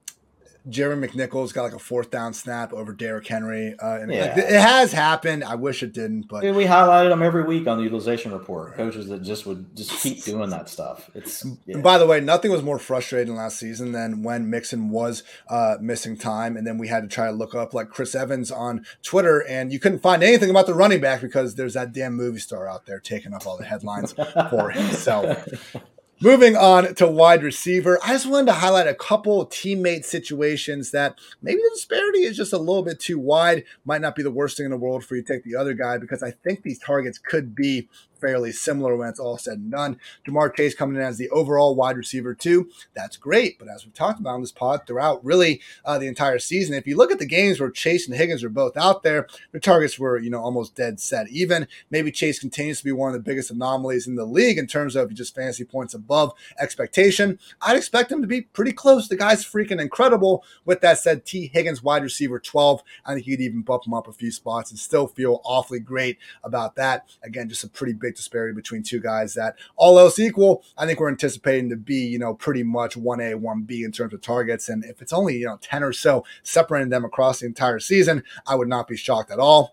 Jerry 0.69 0.97
McNichols 0.97 1.53
got 1.53 1.65
like 1.65 1.75
a 1.75 1.79
fourth 1.79 2.11
down 2.11 2.33
snap 2.33 2.73
over 2.73 2.93
Derrick 2.93 3.27
Henry. 3.27 3.75
Uh, 3.79 3.99
and 4.01 4.13
yeah. 4.13 4.27
like, 4.27 4.39
it 4.39 4.61
has 4.61 4.93
happened. 4.93 5.43
I 5.43 5.57
wish 5.57 5.83
it 5.83 5.93
didn't, 5.93 6.29
but 6.29 6.43
we 6.43 6.65
highlighted 6.65 7.11
them 7.11 7.23
every 7.23 7.43
week 7.43 7.67
on 7.67 7.79
the 7.79 7.85
utilization 7.85 8.33
report. 8.33 8.75
Coaches 8.75 9.09
that 9.09 9.23
just 9.23 9.47
would 9.47 9.75
just 9.77 9.91
keep 10.03 10.23
doing 10.25 10.51
that 10.51 10.69
stuff. 10.69 11.11
It's 11.15 11.45
yeah. 11.67 11.79
by 11.79 11.99
the 11.99 12.07
way, 12.07 12.21
nothing 12.21 12.51
was 12.51 12.63
more 12.63 12.79
frustrating 12.79 13.35
last 13.35 13.59
season 13.59 13.93
than 13.93 14.23
when 14.23 14.49
Mixon 14.49 14.91
was 14.91 15.23
uh, 15.49 15.77
missing 15.81 16.17
time, 16.17 16.57
and 16.57 16.67
then 16.67 16.79
we 16.79 16.89
had 16.89 17.03
to 17.03 17.09
try 17.09 17.27
to 17.27 17.33
look 17.33 17.55
up 17.55 17.75
like 17.75 17.91
Chris 17.91 18.15
Evans 18.15 18.51
on 18.51 18.87
Twitter, 19.03 19.45
and 19.49 19.73
you 19.73 19.81
couldn't 19.81 20.01
find 20.01 20.23
anything 20.23 20.51
about 20.51 20.67
the 20.67 20.75
running 20.75 21.01
back 21.01 21.21
because 21.21 21.57
there's 21.57 21.75
that 21.75 21.93
damn 21.93 22.15
movie 22.15 22.39
star 22.39 22.69
out 22.69 22.87
there 22.87 23.01
taking 23.01 23.35
up 23.35 23.47
all 23.47 23.57
the 23.57 23.65
headlines 23.65 24.13
for 24.51 24.71
him. 24.71 24.93
So 24.93 25.37
Moving 26.23 26.55
on 26.57 26.95
to 26.95 27.09
wide 27.09 27.43
receiver, 27.43 27.99
I 28.05 28.11
just 28.11 28.27
wanted 28.27 28.47
to 28.47 28.53
highlight 28.53 28.87
a 28.87 28.95
couple 28.95 29.45
teammate 29.45 30.05
situations 30.05 30.93
that 30.93 31.19
maybe 31.43 31.61
the 31.61 31.71
disparity 31.75 32.21
is 32.21 32.37
just 32.37 32.53
a 32.53 32.59
little 32.59 32.85
bit 32.85 33.01
too 33.01 33.19
wide. 33.19 33.65
Might 33.85 34.03
not 34.03 34.15
be 34.15 34.23
the 34.23 34.31
worst 34.31 34.57
thing 34.57 34.67
in 34.67 34.71
the 34.71 34.77
world 34.77 35.05
for 35.05 35.17
you 35.17 35.23
to 35.23 35.33
take 35.33 35.43
the 35.43 35.57
other 35.57 35.75
guy 35.75 35.99
because 35.99 36.23
I 36.23 36.31
think 36.31 36.63
these 36.63 36.79
targets 36.79 37.19
could 37.19 37.57
be 37.57 37.89
fairly 38.23 38.53
similar 38.53 38.97
when 38.97 39.09
it's 39.09 39.19
all 39.19 39.37
said 39.37 39.59
and 39.59 39.71
done. 39.73 39.99
Ja'Marr 40.25 40.55
Chase 40.55 40.75
coming 40.75 40.97
in 40.97 41.03
as 41.03 41.19
the 41.19 41.29
overall 41.31 41.75
wide 41.75 41.97
receiver 41.97 42.35
too. 42.35 42.71
That's 42.95 43.17
great, 43.17 43.59
but 43.59 43.69
as 43.69 43.85
we've 43.85 43.93
talked 43.93 44.21
about 44.21 44.35
on 44.35 44.41
this 44.41 44.53
pod 44.53 44.87
throughout 44.87 45.23
really 45.25 45.61
uh, 45.85 45.99
the 45.99 46.07
entire 46.07 46.39
season, 46.39 46.75
if 46.75 46.87
you 46.87 46.97
look 46.97 47.11
at 47.11 47.19
the 47.19 47.27
games 47.27 47.61
where 47.61 47.71
Chase 47.71 48.07
and 48.07 48.17
Higgins 48.17 48.45
are 48.45 48.49
both 48.49 48.77
out 48.77 49.03
there, 49.03 49.27
the 49.51 49.61
targets 49.61 49.99
were 49.99 50.19
you 50.19 50.31
know 50.31 50.41
almost 50.41 50.77
dead 50.77 51.01
set. 51.01 51.29
Even 51.31 51.67
maybe 51.91 52.13
Chase 52.13 52.39
continues 52.39 52.79
to 52.79 52.85
be 52.85 52.93
one 52.93 53.09
of 53.09 53.15
the 53.15 53.29
biggest 53.29 53.51
anomalies 53.51 54.07
in 54.07 54.15
the 54.15 54.25
league 54.25 54.57
in 54.57 54.69
terms 54.69 54.95
of 54.95 55.13
just 55.13 55.35
fantasy 55.35 55.65
points 55.65 55.93
above 55.93 56.33
expectation. 56.61 57.39
I'd 57.61 57.77
expect 57.77 58.13
him 58.13 58.23
to 58.23 58.29
be 58.29 58.43
pretty 58.43 58.73
close. 58.73 59.09
The 59.09 59.17
guy's 59.17 59.45
freaking 59.45 59.81
incredible. 59.81 60.45
With 60.65 60.81
that 60.83 60.99
said, 60.99 61.27
Tee 61.27 61.51
Higgins 61.53 61.83
wide 61.83 62.05
receiver 62.05 62.39
12. 62.39 62.83
I 63.05 63.15
think 63.15 63.27
you 63.27 63.37
could 63.37 63.45
even 63.45 63.63
bump 63.63 63.87
him 63.87 63.95
up 63.95 64.07
a 64.07 64.13
few 64.13 64.31
spots 64.31 64.71
and 64.71 64.79
still 64.79 65.09
feel 65.09 65.41
awfully 65.45 65.81
great 65.81 66.19
about 66.45 66.77
that. 66.77 67.09
Again, 67.25 67.49
just 67.49 67.65
a 67.65 67.69
pretty 67.69 67.93
big 67.93 68.12
disparity 68.17 68.55
between 68.55 68.83
two 68.83 69.01
guys 69.01 69.35
that 69.35 69.57
all 69.77 69.99
else 69.99 70.19
equal, 70.19 70.65
I 70.77 70.87
think 70.87 71.01
we're 71.01 71.09
anticipating 71.09 71.71
to 71.71 71.77
be, 71.77 72.07
you 72.07 72.19
know, 72.19 72.35
pretty 72.35 72.63
much 72.63 72.97
1A, 72.97 73.41
1B 73.41 73.85
in 73.85 73.93
terms 73.93 74.15
of 74.15 74.21
targets. 74.21 74.69
And 74.69 74.85
if 74.85 75.03
it's 75.03 75.13
only, 75.13 75.37
you 75.37 75.47
know, 75.47 75.59
10 75.61 75.83
or 75.83 75.93
so 75.93 76.25
separating 76.43 76.91
them 76.91 77.05
across 77.05 77.41
the 77.41 77.47
entire 77.47 77.79
season, 77.79 78.23
I 78.47 78.55
would 78.55 78.69
not 78.69 78.89
be 78.89 78.97
shocked 78.97 79.31
at 79.31 79.39
all 79.39 79.73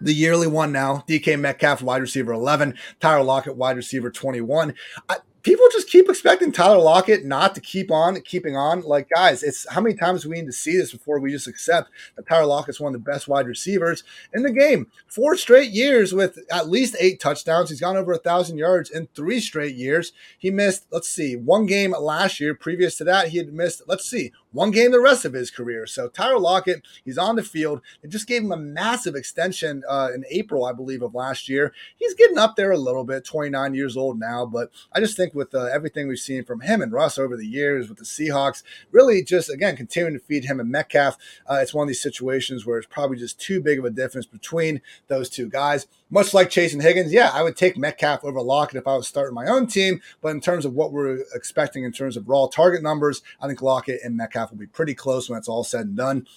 the 0.00 0.12
yearly 0.12 0.46
one 0.46 0.72
now. 0.72 1.04
DK 1.08 1.38
Metcalf, 1.38 1.82
wide 1.82 2.02
receiver 2.02 2.32
11. 2.32 2.74
Tyler 3.00 3.24
Lockett, 3.24 3.56
wide 3.56 3.76
receiver 3.76 4.10
21. 4.10 4.74
I, 5.08 5.16
people 5.44 5.66
just 5.70 5.90
keep 5.90 6.08
expecting 6.08 6.50
Tyler 6.50 6.78
Lockett 6.78 7.24
not 7.24 7.54
to 7.54 7.60
keep 7.60 7.90
on 7.90 8.20
keeping 8.22 8.56
on. 8.56 8.80
Like, 8.80 9.08
guys, 9.14 9.42
it's 9.42 9.70
how 9.70 9.80
many 9.80 9.94
times 9.94 10.26
we 10.26 10.36
need 10.36 10.46
to 10.46 10.52
see 10.52 10.76
this 10.76 10.90
before 10.90 11.20
we 11.20 11.30
just 11.30 11.46
accept 11.46 11.90
that 12.16 12.26
Tyler 12.26 12.46
Lockett's 12.46 12.80
one 12.80 12.94
of 12.94 13.04
the 13.04 13.10
best 13.10 13.28
wide 13.28 13.46
receivers 13.46 14.02
in 14.32 14.42
the 14.42 14.50
game. 14.50 14.88
Four 15.06 15.36
straight 15.36 15.70
years 15.70 16.12
with 16.12 16.38
at 16.50 16.68
least 16.68 16.96
eight 16.98 17.20
touchdowns. 17.20 17.68
He's 17.68 17.80
gone 17.80 17.96
over 17.96 18.12
a 18.12 18.18
thousand 18.18 18.58
yards 18.58 18.90
in 18.90 19.06
three 19.14 19.38
straight 19.38 19.76
years. 19.76 20.12
He 20.38 20.50
missed, 20.50 20.86
let's 20.90 21.08
see, 21.08 21.36
one 21.36 21.66
game 21.66 21.92
last 21.92 22.40
year. 22.40 22.54
Previous 22.54 22.96
to 22.96 23.04
that, 23.04 23.28
he 23.28 23.38
had 23.38 23.52
missed, 23.52 23.82
let's 23.86 24.08
see, 24.08 24.32
one 24.54 24.70
game 24.70 24.92
the 24.92 25.00
rest 25.00 25.24
of 25.24 25.32
his 25.32 25.50
career. 25.50 25.86
So 25.86 26.08
Tyler 26.08 26.38
Lockett, 26.38 26.82
he's 27.04 27.18
on 27.18 27.36
the 27.36 27.42
field. 27.42 27.80
They 28.02 28.08
just 28.08 28.26
gave 28.26 28.42
him 28.42 28.52
a 28.52 28.56
massive 28.56 29.14
extension 29.14 29.82
uh, 29.88 30.10
in 30.14 30.24
April, 30.30 30.64
I 30.64 30.72
believe, 30.72 31.02
of 31.02 31.14
last 31.14 31.48
year. 31.48 31.72
He's 31.96 32.14
getting 32.14 32.38
up 32.38 32.56
there 32.56 32.70
a 32.70 32.78
little 32.78 33.04
bit, 33.04 33.24
29 33.24 33.74
years 33.74 33.96
old 33.96 34.18
now, 34.18 34.46
but 34.46 34.70
I 34.92 35.00
just 35.00 35.16
think 35.16 35.34
with 35.34 35.54
uh, 35.54 35.64
everything 35.64 36.08
we've 36.08 36.18
seen 36.18 36.44
from 36.44 36.60
him 36.60 36.80
and 36.80 36.92
Russ 36.92 37.18
over 37.18 37.36
the 37.36 37.46
years 37.46 37.88
with 37.88 37.98
the 37.98 38.04
Seahawks, 38.04 38.62
really 38.90 39.22
just 39.22 39.50
again 39.50 39.76
continuing 39.76 40.14
to 40.14 40.24
feed 40.24 40.44
him 40.44 40.60
and 40.60 40.70
Metcalf, 40.70 41.16
uh, 41.50 41.58
it's 41.60 41.74
one 41.74 41.84
of 41.84 41.88
these 41.88 42.02
situations 42.02 42.64
where 42.64 42.78
it's 42.78 42.86
probably 42.86 43.16
just 43.16 43.40
too 43.40 43.60
big 43.60 43.78
of 43.78 43.84
a 43.84 43.90
difference 43.90 44.26
between 44.26 44.80
those 45.08 45.28
two 45.28 45.48
guys. 45.48 45.86
Much 46.14 46.32
like 46.32 46.48
Chase 46.48 46.72
and 46.72 46.80
Higgins, 46.80 47.12
yeah, 47.12 47.32
I 47.34 47.42
would 47.42 47.56
take 47.56 47.76
Metcalf 47.76 48.24
over 48.24 48.40
Lockett 48.40 48.76
if 48.76 48.86
I 48.86 48.94
was 48.94 49.08
starting 49.08 49.34
my 49.34 49.48
own 49.48 49.66
team. 49.66 50.00
But 50.20 50.28
in 50.28 50.40
terms 50.40 50.64
of 50.64 50.72
what 50.72 50.92
we're 50.92 51.24
expecting 51.34 51.82
in 51.82 51.90
terms 51.90 52.16
of 52.16 52.28
raw 52.28 52.46
target 52.46 52.84
numbers, 52.84 53.20
I 53.40 53.48
think 53.48 53.60
Lockett 53.60 54.00
and 54.04 54.16
Metcalf 54.16 54.52
will 54.52 54.58
be 54.58 54.68
pretty 54.68 54.94
close 54.94 55.28
when 55.28 55.36
it's 55.36 55.48
all 55.48 55.64
said 55.64 55.86
and 55.86 55.96
done. 55.96 56.28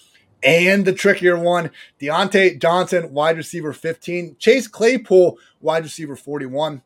And 0.42 0.84
the 0.84 0.92
trickier 0.92 1.38
one, 1.38 1.70
Diontae 2.00 2.60
Johnson, 2.60 3.12
wide 3.12 3.36
receiver 3.36 3.72
15, 3.72 4.34
Chase 4.40 4.66
Claypool, 4.66 5.38
wide 5.60 5.84
receiver 5.84 6.16
41. 6.16 6.82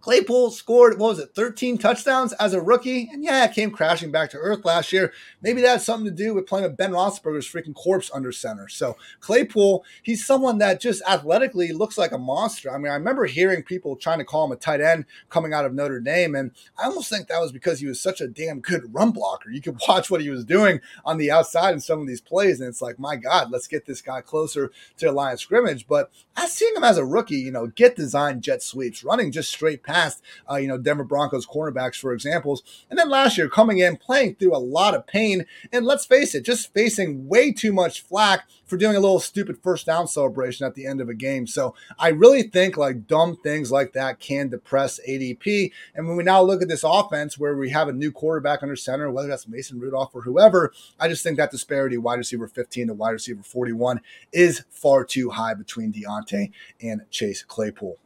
Claypool 0.00 0.50
scored, 0.50 0.98
what 0.98 1.08
was 1.08 1.18
it, 1.18 1.34
13 1.34 1.78
touchdowns 1.78 2.32
as 2.34 2.54
a 2.54 2.60
rookie? 2.60 3.08
And 3.12 3.24
yeah, 3.24 3.44
it 3.44 3.54
came 3.54 3.70
crashing 3.70 4.10
back 4.10 4.30
to 4.30 4.38
earth 4.38 4.64
last 4.64 4.92
year. 4.92 5.12
Maybe 5.42 5.60
that 5.62 5.68
has 5.68 5.86
something 5.86 6.04
to 6.06 6.10
do 6.10 6.34
with 6.34 6.46
playing 6.46 6.64
with 6.64 6.76
Ben 6.76 6.92
Roethlisberger's 6.92 7.50
freaking 7.50 7.74
corpse 7.74 8.10
under 8.14 8.30
center. 8.30 8.68
So 8.68 8.96
Claypool, 9.20 9.84
he's 10.02 10.24
someone 10.24 10.58
that 10.58 10.80
just 10.80 11.02
athletically 11.08 11.72
looks 11.72 11.98
like 11.98 12.12
a 12.12 12.18
monster. 12.18 12.72
I 12.72 12.78
mean, 12.78 12.92
I 12.92 12.94
remember 12.94 13.26
hearing 13.26 13.62
people 13.62 13.96
trying 13.96 14.18
to 14.18 14.24
call 14.24 14.44
him 14.44 14.52
a 14.52 14.56
tight 14.56 14.80
end 14.80 15.04
coming 15.30 15.52
out 15.52 15.64
of 15.64 15.74
Notre 15.74 16.00
Dame. 16.00 16.34
And 16.34 16.52
I 16.78 16.84
almost 16.84 17.10
think 17.10 17.28
that 17.28 17.40
was 17.40 17.52
because 17.52 17.80
he 17.80 17.86
was 17.86 18.00
such 18.00 18.20
a 18.20 18.28
damn 18.28 18.60
good 18.60 18.94
run 18.94 19.10
blocker. 19.10 19.50
You 19.50 19.60
could 19.60 19.80
watch 19.88 20.10
what 20.10 20.20
he 20.20 20.30
was 20.30 20.44
doing 20.44 20.80
on 21.04 21.18
the 21.18 21.30
outside 21.30 21.74
in 21.74 21.80
some 21.80 22.00
of 22.00 22.06
these 22.06 22.20
plays. 22.20 22.60
And 22.60 22.68
it's 22.68 22.82
like, 22.82 22.98
my 22.98 23.16
God, 23.16 23.50
let's 23.50 23.66
get 23.66 23.86
this 23.86 24.00
guy 24.00 24.20
closer 24.20 24.70
to 24.98 25.06
the 25.06 25.12
line 25.12 25.32
of 25.32 25.40
scrimmage. 25.40 25.86
But 25.88 26.10
I 26.36 26.46
seeing 26.46 26.76
him 26.76 26.84
as 26.84 26.98
a 26.98 27.04
rookie, 27.04 27.36
you 27.36 27.50
know, 27.50 27.66
get 27.66 27.96
design 27.96 28.40
jet 28.40 28.62
sweeps, 28.62 29.02
running 29.02 29.32
just 29.32 29.50
straight 29.50 29.82
past 29.88 30.22
uh, 30.50 30.56
you 30.56 30.68
know, 30.68 30.78
Denver 30.78 31.04
Broncos 31.04 31.46
cornerbacks, 31.46 31.96
for 31.96 32.12
examples. 32.12 32.62
And 32.90 32.98
then 32.98 33.08
last 33.08 33.38
year, 33.38 33.48
coming 33.48 33.78
in, 33.78 33.96
playing 33.96 34.36
through 34.36 34.54
a 34.54 34.58
lot 34.58 34.94
of 34.94 35.06
pain. 35.06 35.46
And 35.72 35.86
let's 35.86 36.04
face 36.04 36.34
it, 36.34 36.44
just 36.44 36.72
facing 36.74 37.26
way 37.26 37.52
too 37.52 37.72
much 37.72 38.02
flack 38.02 38.48
for 38.66 38.76
doing 38.76 38.96
a 38.96 39.00
little 39.00 39.18
stupid 39.18 39.58
first 39.62 39.86
down 39.86 40.06
celebration 40.06 40.66
at 40.66 40.74
the 40.74 40.86
end 40.86 41.00
of 41.00 41.08
a 41.08 41.14
game. 41.14 41.46
So 41.46 41.74
I 41.98 42.08
really 42.08 42.42
think 42.42 42.76
like 42.76 43.06
dumb 43.06 43.36
things 43.36 43.72
like 43.72 43.94
that 43.94 44.20
can 44.20 44.48
depress 44.48 45.00
ADP. 45.08 45.72
And 45.94 46.06
when 46.06 46.16
we 46.16 46.24
now 46.24 46.42
look 46.42 46.62
at 46.62 46.68
this 46.68 46.84
offense 46.84 47.38
where 47.38 47.56
we 47.56 47.70
have 47.70 47.88
a 47.88 47.92
new 47.92 48.12
quarterback 48.12 48.62
under 48.62 48.76
center, 48.76 49.10
whether 49.10 49.28
that's 49.28 49.48
Mason 49.48 49.80
Rudolph 49.80 50.14
or 50.14 50.22
whoever, 50.22 50.72
I 51.00 51.08
just 51.08 51.22
think 51.22 51.38
that 51.38 51.50
disparity, 51.50 51.96
wide 51.96 52.18
receiver 52.18 52.46
15 52.46 52.88
to 52.88 52.94
wide 52.94 53.10
receiver 53.10 53.42
41, 53.42 54.00
is 54.32 54.64
far 54.68 55.04
too 55.04 55.30
high 55.30 55.54
between 55.54 55.92
Diontae 55.92 56.52
and 56.82 57.02
Chase 57.10 57.42
Claypool. 57.42 57.98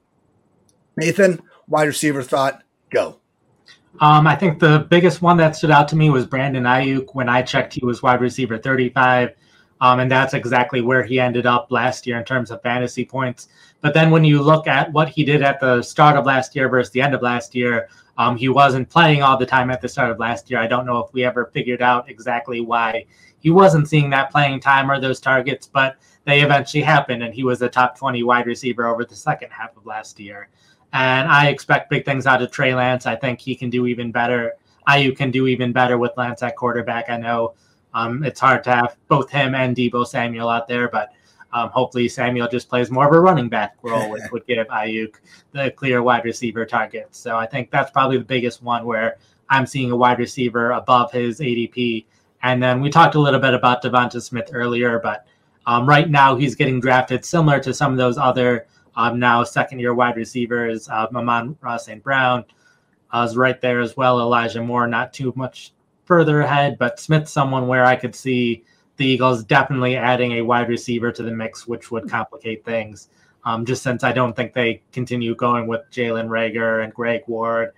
Nathan, 0.97 1.41
wide 1.69 1.85
receiver 1.89 2.23
thought, 2.23 2.63
go. 2.91 3.19
Um, 4.01 4.27
I 4.27 4.37
think 4.37 4.59
the 4.59 4.87
biggest 4.91 5.23
one 5.23 5.37
that 5.39 5.57
stood 5.57 5.71
out 5.71 5.89
to 5.89 5.97
me 5.97 6.11
was 6.11 6.27
Brandon 6.27 6.65
Aiyuk. 6.65 7.15
When 7.15 7.29
I 7.29 7.43
checked, 7.43 7.75
he 7.75 7.85
was 7.85 8.03
wide 8.03 8.21
receiver 8.21 8.59
35. 8.59 9.35
Um, 9.81 9.99
and 9.99 10.11
that's 10.11 10.33
exactly 10.33 10.81
where 10.81 11.03
he 11.03 11.19
ended 11.19 11.45
up 11.45 11.67
last 11.71 12.07
year 12.07 12.17
in 12.17 12.25
terms 12.25 12.53
of 12.53 12.63
fantasy 12.63 13.05
points. 13.05 13.49
But 13.81 13.95
then 13.95 14.11
when 14.13 14.25
you 14.25 14.41
look 14.41 14.69
at 14.69 14.93
what 14.93 15.09
he 15.09 15.25
did 15.25 15.43
at 15.43 15.59
the 15.59 15.83
start 15.83 16.17
of 16.17 16.25
last 16.25 16.55
year 16.55 16.69
versus 16.69 16.93
the 16.93 17.03
end 17.03 17.15
of 17.15 17.23
last 17.23 17.53
year, 17.55 17.89
um, 18.17 18.37
he 18.37 18.49
wasn't 18.49 18.89
playing 18.89 19.23
all 19.23 19.37
the 19.37 19.47
time 19.47 19.71
at 19.71 19.81
the 19.81 19.89
start 19.89 20.11
of 20.13 20.21
last 20.21 20.51
year. 20.51 20.61
I 20.61 20.69
don't 20.69 20.87
know 20.87 20.99
if 20.99 21.13
we 21.13 21.25
ever 21.25 21.51
figured 21.53 21.83
out 21.83 22.09
exactly 22.09 22.61
why 22.61 23.07
he 23.41 23.51
wasn't 23.51 23.89
seeing 23.89 24.09
that 24.11 24.31
playing 24.31 24.61
time 24.61 24.89
or 24.89 25.01
those 25.01 25.19
targets, 25.19 25.67
but 25.67 25.97
they 26.25 26.43
eventually 26.43 26.83
happened, 26.83 27.25
and 27.25 27.35
he 27.35 27.43
was 27.43 27.61
a 27.61 27.69
top 27.69 27.99
20 27.99 28.23
wide 28.23 28.47
receiver 28.47 28.87
over 28.87 29.05
the 29.05 29.17
second 29.17 29.51
half 29.51 29.77
of 29.77 29.85
last 29.85 30.21
year. 30.21 30.49
And 30.93 31.29
I 31.29 31.49
expect 31.49 31.91
big 31.91 32.05
things 32.05 32.27
out 32.27 32.43
of 32.43 32.51
Trey 32.51 32.75
Lance. 32.75 33.07
I 33.07 33.17
think 33.17 33.41
he 33.41 33.55
can 33.55 33.71
do 33.71 33.87
even 33.87 34.13
better. 34.13 34.55
Aiyuk 34.89 35.17
can 35.17 35.31
do 35.31 35.47
even 35.47 35.73
better 35.73 35.97
with 35.97 36.13
Lance 36.17 36.43
at 36.43 36.57
quarterback. 36.57 37.09
I 37.09 37.17
know 37.17 37.55
um, 37.95 38.25
it's 38.25 38.41
hard 38.41 38.65
to 38.65 38.73
have 38.73 38.97
both 39.09 39.31
him 39.31 39.55
and 39.55 39.77
Deebo 39.77 40.07
Samuel 40.07 40.49
out 40.49 40.69
there, 40.69 40.89
but 40.89 41.13
um, 41.53 41.69
hopefully 41.71 42.09
Samuel 42.09 42.49
just 42.49 42.69
plays 42.69 42.91
more 42.91 43.07
of 43.07 43.13
a 43.13 43.21
running 43.21 43.49
back 43.49 43.77
role, 43.83 44.11
which 44.11 44.23
would 44.33 44.47
give 44.47 44.67
Aiyuk 44.69 45.15
the 45.53 45.71
clear 45.71 46.03
wide 46.03 46.25
receiver 46.25 46.65
target. 46.65 47.09
So 47.13 47.37
I 47.37 47.47
think 47.47 47.71
that's 47.71 47.91
probably 47.91 48.19
the 48.19 48.25
biggest 48.25 48.63
one 48.63 48.85
where 48.85 49.19
I'm 49.49 49.67
seeing 49.67 49.91
a 49.91 49.97
wide 49.97 50.19
receiver 50.19 50.73
above 50.73 51.13
his 51.13 51.41
ADP. 51.41 52.07
And 52.43 52.63
then 52.63 52.81
we 52.81 52.91
talked 52.91 53.15
a 53.15 53.21
little 53.21 53.41
bit 53.41 53.55
about 53.55 53.83
Devonta 53.83 54.21
Smith 54.21 54.51
earlier, 54.53 54.99
but 54.99 55.27
um, 55.67 55.87
right 55.87 56.09
now 56.11 56.35
he's 56.35 56.55
getting 56.55 56.81
drafted 56.81 57.25
similar 57.25 57.61
to 57.61 57.73
some 57.73 57.93
of 57.93 57.99
those 57.99 58.19
other 58.19 58.67
um, 58.97 59.19
now 59.19 59.45
second 59.45 59.79
year 59.79 59.95
wide 59.95 60.17
receivers. 60.17 60.89
Uh, 60.89 61.07
Amon-Ra 61.15 61.77
St. 61.77 62.03
Brown 62.03 62.45
uh, 63.13 63.27
is 63.29 63.37
right 63.37 63.61
there 63.61 63.81
as 63.81 63.97
well. 63.97 64.21
Elijah 64.21 64.63
Moore, 64.63 64.87
not 64.87 65.13
too 65.13 65.33
much 65.37 65.73
further 66.05 66.41
ahead, 66.41 66.79
but 66.79 67.01
Smith's 67.01 67.33
someone 67.33 67.69
where 67.69 67.85
I 67.85 67.97
could 67.97 68.15
see 68.15 68.65
the 68.97 69.07
Eagles 69.07 69.45
definitely 69.45 69.97
adding 69.97 70.33
a 70.33 70.43
wide 70.43 70.69
receiver 70.69 71.11
to 71.13 71.23
the 71.23 71.31
mix, 71.31 71.67
which 71.67 71.91
would 71.91 72.09
complicate 72.09 72.65
things. 72.65 73.09
Um, 73.45 73.65
just 73.65 73.83
since 73.83 74.05
I 74.05 74.13
don't 74.13 74.37
think 74.37 74.53
they 74.53 74.83
continue 74.93 75.35
going 75.35 75.67
with 75.67 75.83
Jalen 75.91 76.29
Reagor 76.29 76.85
and 76.85 76.95
Greg 76.95 77.23
Ward 77.27 77.73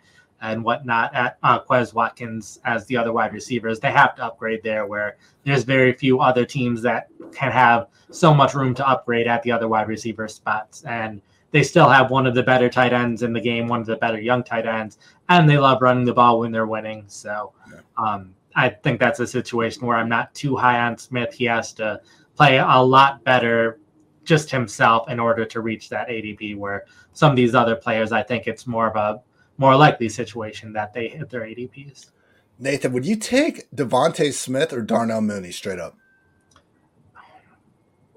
and 0.44 0.62
whatnot 0.62 1.14
at 1.14 1.38
uh, 1.42 1.58
Quez 1.58 1.94
Watkins 1.94 2.60
as 2.64 2.84
the 2.84 2.96
other 2.98 3.12
wide 3.12 3.32
receivers. 3.32 3.80
They 3.80 3.90
have 3.90 4.14
to 4.16 4.24
upgrade 4.24 4.62
there 4.62 4.86
where 4.86 5.16
there's 5.42 5.64
very 5.64 5.94
few 5.94 6.20
other 6.20 6.44
teams 6.44 6.82
that 6.82 7.08
can 7.32 7.50
have 7.50 7.88
so 8.10 8.34
much 8.34 8.54
room 8.54 8.74
to 8.74 8.86
upgrade 8.86 9.26
at 9.26 9.42
the 9.42 9.50
other 9.50 9.68
wide 9.68 9.88
receiver 9.88 10.28
spots. 10.28 10.84
And 10.84 11.22
they 11.50 11.62
still 11.62 11.88
have 11.88 12.10
one 12.10 12.26
of 12.26 12.34
the 12.34 12.42
better 12.42 12.68
tight 12.68 12.92
ends 12.92 13.22
in 13.22 13.32
the 13.32 13.40
game, 13.40 13.68
one 13.68 13.80
of 13.80 13.86
the 13.86 13.96
better 13.96 14.20
young 14.20 14.44
tight 14.44 14.66
ends, 14.66 14.98
and 15.30 15.48
they 15.48 15.56
love 15.56 15.80
running 15.80 16.04
the 16.04 16.12
ball 16.12 16.40
when 16.40 16.52
they're 16.52 16.66
winning. 16.66 17.04
So 17.06 17.52
um, 17.96 18.34
I 18.54 18.68
think 18.68 19.00
that's 19.00 19.20
a 19.20 19.26
situation 19.26 19.86
where 19.86 19.96
I'm 19.96 20.10
not 20.10 20.34
too 20.34 20.56
high 20.56 20.80
on 20.80 20.98
Smith. 20.98 21.32
He 21.32 21.46
has 21.46 21.72
to 21.74 22.02
play 22.36 22.58
a 22.58 22.78
lot 22.78 23.24
better 23.24 23.78
just 24.24 24.50
himself 24.50 25.08
in 25.08 25.18
order 25.18 25.46
to 25.46 25.60
reach 25.62 25.88
that 25.88 26.08
ADP. 26.08 26.58
Where 26.58 26.84
some 27.14 27.30
of 27.30 27.36
these 27.36 27.54
other 27.54 27.76
players, 27.76 28.12
I 28.12 28.22
think 28.22 28.46
it's 28.46 28.66
more 28.66 28.88
of 28.88 28.96
a 28.96 29.22
more 29.58 29.76
likely 29.76 30.08
situation 30.08 30.72
that 30.72 30.92
they 30.92 31.08
hit 31.08 31.30
their 31.30 31.42
ADPs. 31.42 32.10
Nathan, 32.58 32.92
would 32.92 33.04
you 33.04 33.16
take 33.16 33.70
DeVonta 33.74 34.32
Smith 34.32 34.72
or 34.72 34.82
Darnell 34.82 35.20
Mooney 35.20 35.50
straight 35.50 35.78
up? 35.78 35.96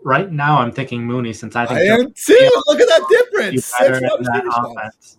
Right 0.04 0.32
now, 0.32 0.60
I'm 0.60 0.72
thinking 0.72 1.04
Mooney 1.04 1.34
since 1.34 1.56
I 1.56 1.66
think 1.66 1.80
I 1.80 1.84
am 1.84 2.14
too. 2.14 2.52
Look 2.68 2.80
at 2.80 2.88
that 2.88 3.06
difference. 3.10 3.66
Six 3.66 4.00
that 4.00 4.64
offense. 4.64 5.18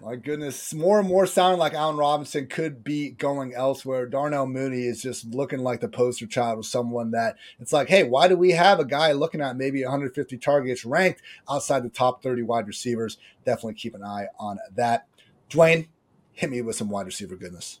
My 0.00 0.14
goodness, 0.14 0.72
more 0.72 1.00
and 1.00 1.08
more 1.08 1.26
sounding 1.26 1.58
like 1.58 1.74
Allen 1.74 1.96
Robinson 1.96 2.46
could 2.46 2.84
be 2.84 3.10
going 3.10 3.52
elsewhere. 3.52 4.06
Darnell 4.06 4.46
Mooney 4.46 4.82
is 4.82 5.02
just 5.02 5.26
looking 5.26 5.58
like 5.58 5.80
the 5.80 5.88
poster 5.88 6.26
child 6.26 6.58
of 6.58 6.66
someone 6.66 7.10
that 7.10 7.36
it's 7.58 7.72
like, 7.72 7.88
hey, 7.88 8.04
why 8.04 8.28
do 8.28 8.36
we 8.36 8.52
have 8.52 8.78
a 8.78 8.84
guy 8.84 9.10
looking 9.12 9.40
at 9.40 9.56
maybe 9.56 9.82
150 9.82 10.38
targets 10.38 10.84
ranked 10.84 11.22
outside 11.50 11.82
the 11.82 11.88
top 11.88 12.22
30 12.22 12.42
wide 12.42 12.68
receivers? 12.68 13.18
Definitely 13.44 13.74
keep 13.74 13.94
an 13.94 14.04
eye 14.04 14.26
on 14.38 14.58
that. 14.76 15.06
Dwain, 15.50 15.88
hit 16.32 16.50
me 16.50 16.62
with 16.62 16.76
some 16.76 16.90
wide 16.90 17.06
receiver 17.06 17.34
goodness. 17.34 17.80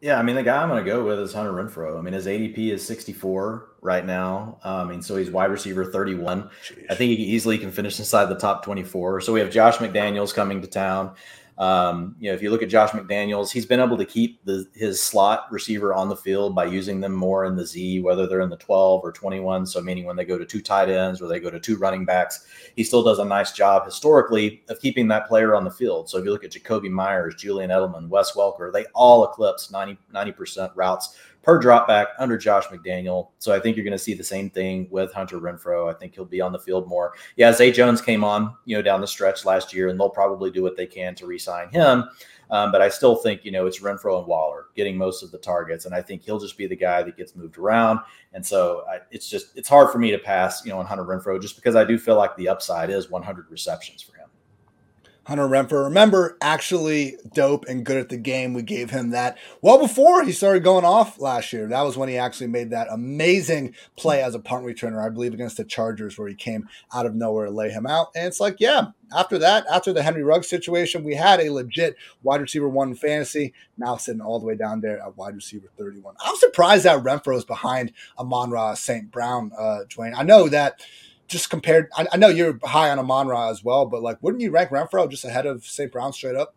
Yeah, 0.00 0.20
I 0.20 0.22
mean 0.22 0.36
the 0.36 0.44
guy 0.44 0.62
I'm 0.62 0.68
going 0.68 0.84
to 0.84 0.88
go 0.88 1.04
with 1.04 1.18
is 1.18 1.34
Hunter 1.34 1.52
Renfrow. 1.52 1.98
I 1.98 2.02
mean 2.02 2.14
his 2.14 2.26
ADP 2.26 2.70
is 2.70 2.86
64 2.86 3.68
right 3.80 4.06
now. 4.06 4.60
Um, 4.62 4.86
I 4.86 4.90
mean 4.92 5.02
so 5.02 5.16
he's 5.16 5.30
wide 5.30 5.50
receiver 5.50 5.84
31. 5.84 6.50
Jeez. 6.64 6.86
I 6.88 6.94
think 6.94 7.18
he 7.18 7.24
easily 7.24 7.58
can 7.58 7.72
finish 7.72 7.98
inside 7.98 8.26
the 8.26 8.36
top 8.36 8.64
24. 8.64 9.22
So 9.22 9.32
we 9.32 9.40
have 9.40 9.50
Josh 9.50 9.78
McDaniels 9.78 10.32
coming 10.32 10.60
to 10.62 10.68
town. 10.68 11.16
Um, 11.58 12.14
you 12.20 12.30
know, 12.30 12.34
if 12.34 12.42
you 12.42 12.50
look 12.50 12.62
at 12.62 12.68
Josh 12.68 12.90
McDaniels, 12.90 13.50
he's 13.50 13.66
been 13.66 13.80
able 13.80 13.98
to 13.98 14.04
keep 14.04 14.44
the, 14.44 14.64
his 14.74 15.00
slot 15.00 15.48
receiver 15.50 15.92
on 15.92 16.08
the 16.08 16.14
field 16.14 16.54
by 16.54 16.64
using 16.66 17.00
them 17.00 17.12
more 17.12 17.44
in 17.46 17.56
the 17.56 17.66
Z, 17.66 18.00
whether 18.00 18.28
they're 18.28 18.42
in 18.42 18.50
the 18.50 18.56
12 18.56 19.00
or 19.02 19.10
21. 19.10 19.66
So, 19.66 19.80
meaning 19.80 20.04
when 20.04 20.14
they 20.14 20.24
go 20.24 20.38
to 20.38 20.46
two 20.46 20.62
tight 20.62 20.88
ends 20.88 21.20
or 21.20 21.26
they 21.26 21.40
go 21.40 21.50
to 21.50 21.58
two 21.58 21.76
running 21.76 22.04
backs, 22.04 22.46
he 22.76 22.84
still 22.84 23.02
does 23.02 23.18
a 23.18 23.24
nice 23.24 23.50
job 23.50 23.84
historically 23.84 24.62
of 24.68 24.80
keeping 24.80 25.08
that 25.08 25.26
player 25.26 25.56
on 25.56 25.64
the 25.64 25.70
field. 25.70 26.08
So, 26.08 26.18
if 26.18 26.24
you 26.24 26.30
look 26.30 26.44
at 26.44 26.52
Jakobi 26.52 26.90
Meyers, 26.90 27.34
Julian 27.34 27.70
Edelman, 27.70 28.08
Wes 28.08 28.36
Welker, 28.36 28.72
they 28.72 28.86
all 28.94 29.24
eclipse 29.24 29.72
90, 29.72 29.98
90% 30.14 30.70
routes 30.76 31.16
per 31.48 31.58
drop 31.58 31.88
back 31.88 32.08
under 32.18 32.36
Josh 32.36 32.66
McDaniel. 32.66 33.28
So 33.38 33.54
I 33.54 33.58
think 33.58 33.74
you're 33.74 33.84
going 33.84 33.92
to 33.92 33.98
see 33.98 34.12
the 34.12 34.22
same 34.22 34.50
thing 34.50 34.86
with 34.90 35.14
Hunter 35.14 35.40
Renfrow. 35.40 35.90
I 35.90 35.96
think 35.98 36.14
he'll 36.14 36.26
be 36.26 36.42
on 36.42 36.52
the 36.52 36.58
field 36.58 36.86
more. 36.86 37.14
Yeah, 37.38 37.54
Zay 37.54 37.72
Jones 37.72 38.02
came 38.02 38.22
on, 38.22 38.54
you 38.66 38.76
know, 38.76 38.82
down 38.82 39.00
the 39.00 39.06
stretch 39.06 39.46
last 39.46 39.72
year, 39.72 39.88
and 39.88 39.98
they'll 39.98 40.10
probably 40.10 40.50
do 40.50 40.62
what 40.62 40.76
they 40.76 40.84
can 40.84 41.14
to 41.14 41.24
re-sign 41.24 41.70
him. 41.70 42.04
Um, 42.50 42.70
but 42.70 42.82
I 42.82 42.90
still 42.90 43.16
think, 43.16 43.46
you 43.46 43.50
know, 43.50 43.64
it's 43.64 43.80
Renfrow 43.80 44.18
and 44.18 44.26
Waller 44.26 44.66
getting 44.76 44.98
most 44.98 45.22
of 45.22 45.30
the 45.30 45.38
targets. 45.38 45.86
And 45.86 45.94
I 45.94 46.02
think 46.02 46.22
he'll 46.22 46.38
just 46.38 46.58
be 46.58 46.66
the 46.66 46.76
guy 46.76 47.02
that 47.02 47.16
gets 47.16 47.34
moved 47.34 47.56
around. 47.56 48.00
And 48.34 48.44
so 48.44 48.84
I, 48.86 48.98
it's 49.10 49.30
just, 49.30 49.56
it's 49.56 49.70
hard 49.70 49.90
for 49.90 49.98
me 49.98 50.10
to 50.10 50.18
pass, 50.18 50.62
you 50.66 50.70
know, 50.70 50.78
on 50.78 50.84
Hunter 50.84 51.04
Renfrow 51.04 51.40
just 51.40 51.56
because 51.56 51.76
I 51.76 51.84
do 51.84 51.96
feel 51.96 52.16
like 52.16 52.36
the 52.36 52.50
upside 52.50 52.90
is 52.90 53.08
100 53.08 53.50
receptions 53.50 54.02
for 54.02 54.16
him. 54.17 54.17
Hunter 55.28 55.46
Renfrow, 55.46 55.84
remember, 55.84 56.38
actually 56.40 57.18
dope 57.34 57.66
and 57.68 57.84
good 57.84 57.98
at 57.98 58.08
the 58.08 58.16
game. 58.16 58.54
We 58.54 58.62
gave 58.62 58.88
him 58.88 59.10
that 59.10 59.36
well 59.60 59.78
before 59.78 60.24
he 60.24 60.32
started 60.32 60.64
going 60.64 60.86
off 60.86 61.20
last 61.20 61.52
year. 61.52 61.66
That 61.66 61.82
was 61.82 61.98
when 61.98 62.08
he 62.08 62.16
actually 62.16 62.46
made 62.46 62.70
that 62.70 62.88
amazing 62.90 63.74
play 63.94 64.22
as 64.22 64.34
a 64.34 64.38
punt 64.38 64.64
returner, 64.64 65.04
I 65.04 65.10
believe, 65.10 65.34
against 65.34 65.58
the 65.58 65.64
Chargers, 65.64 66.16
where 66.16 66.28
he 66.28 66.34
came 66.34 66.66
out 66.94 67.04
of 67.04 67.14
nowhere 67.14 67.44
to 67.44 67.50
lay 67.50 67.68
him 67.68 67.86
out. 67.86 68.08
And 68.16 68.26
it's 68.26 68.40
like, 68.40 68.56
yeah, 68.58 68.92
after 69.14 69.36
that, 69.36 69.66
after 69.70 69.92
the 69.92 70.02
Henry 70.02 70.22
Ruggs 70.22 70.48
situation, 70.48 71.04
we 71.04 71.14
had 71.14 71.40
a 71.40 71.52
legit 71.52 71.96
wide 72.22 72.40
receiver 72.40 72.66
one 72.66 72.94
fantasy, 72.94 73.52
now 73.76 73.98
sitting 73.98 74.22
all 74.22 74.40
the 74.40 74.46
way 74.46 74.54
down 74.56 74.80
there 74.80 74.98
at 74.98 75.18
wide 75.18 75.34
receiver 75.34 75.68
31. 75.76 76.14
I'm 76.24 76.36
surprised 76.36 76.84
that 76.84 77.02
Renfrow 77.02 77.36
is 77.36 77.44
behind 77.44 77.92
Amon-Ra 78.18 78.72
St. 78.72 79.10
Brown, 79.10 79.52
uh, 79.58 79.80
Dwain. 79.90 80.14
I 80.16 80.22
know 80.22 80.48
that 80.48 80.80
just 81.28 81.50
compared, 81.50 81.88
I, 81.96 82.06
I 82.12 82.16
know 82.16 82.28
you're 82.28 82.58
high 82.64 82.90
on 82.90 82.98
Amon-Ra 82.98 83.50
as 83.50 83.62
well, 83.62 83.86
but 83.86 84.02
like, 84.02 84.18
wouldn't 84.22 84.42
you 84.42 84.50
rank 84.50 84.70
Renfrow 84.70 85.08
just 85.08 85.24
ahead 85.24 85.46
of 85.46 85.64
St. 85.64 85.92
Brown 85.92 86.12
straight 86.12 86.36
up? 86.36 86.54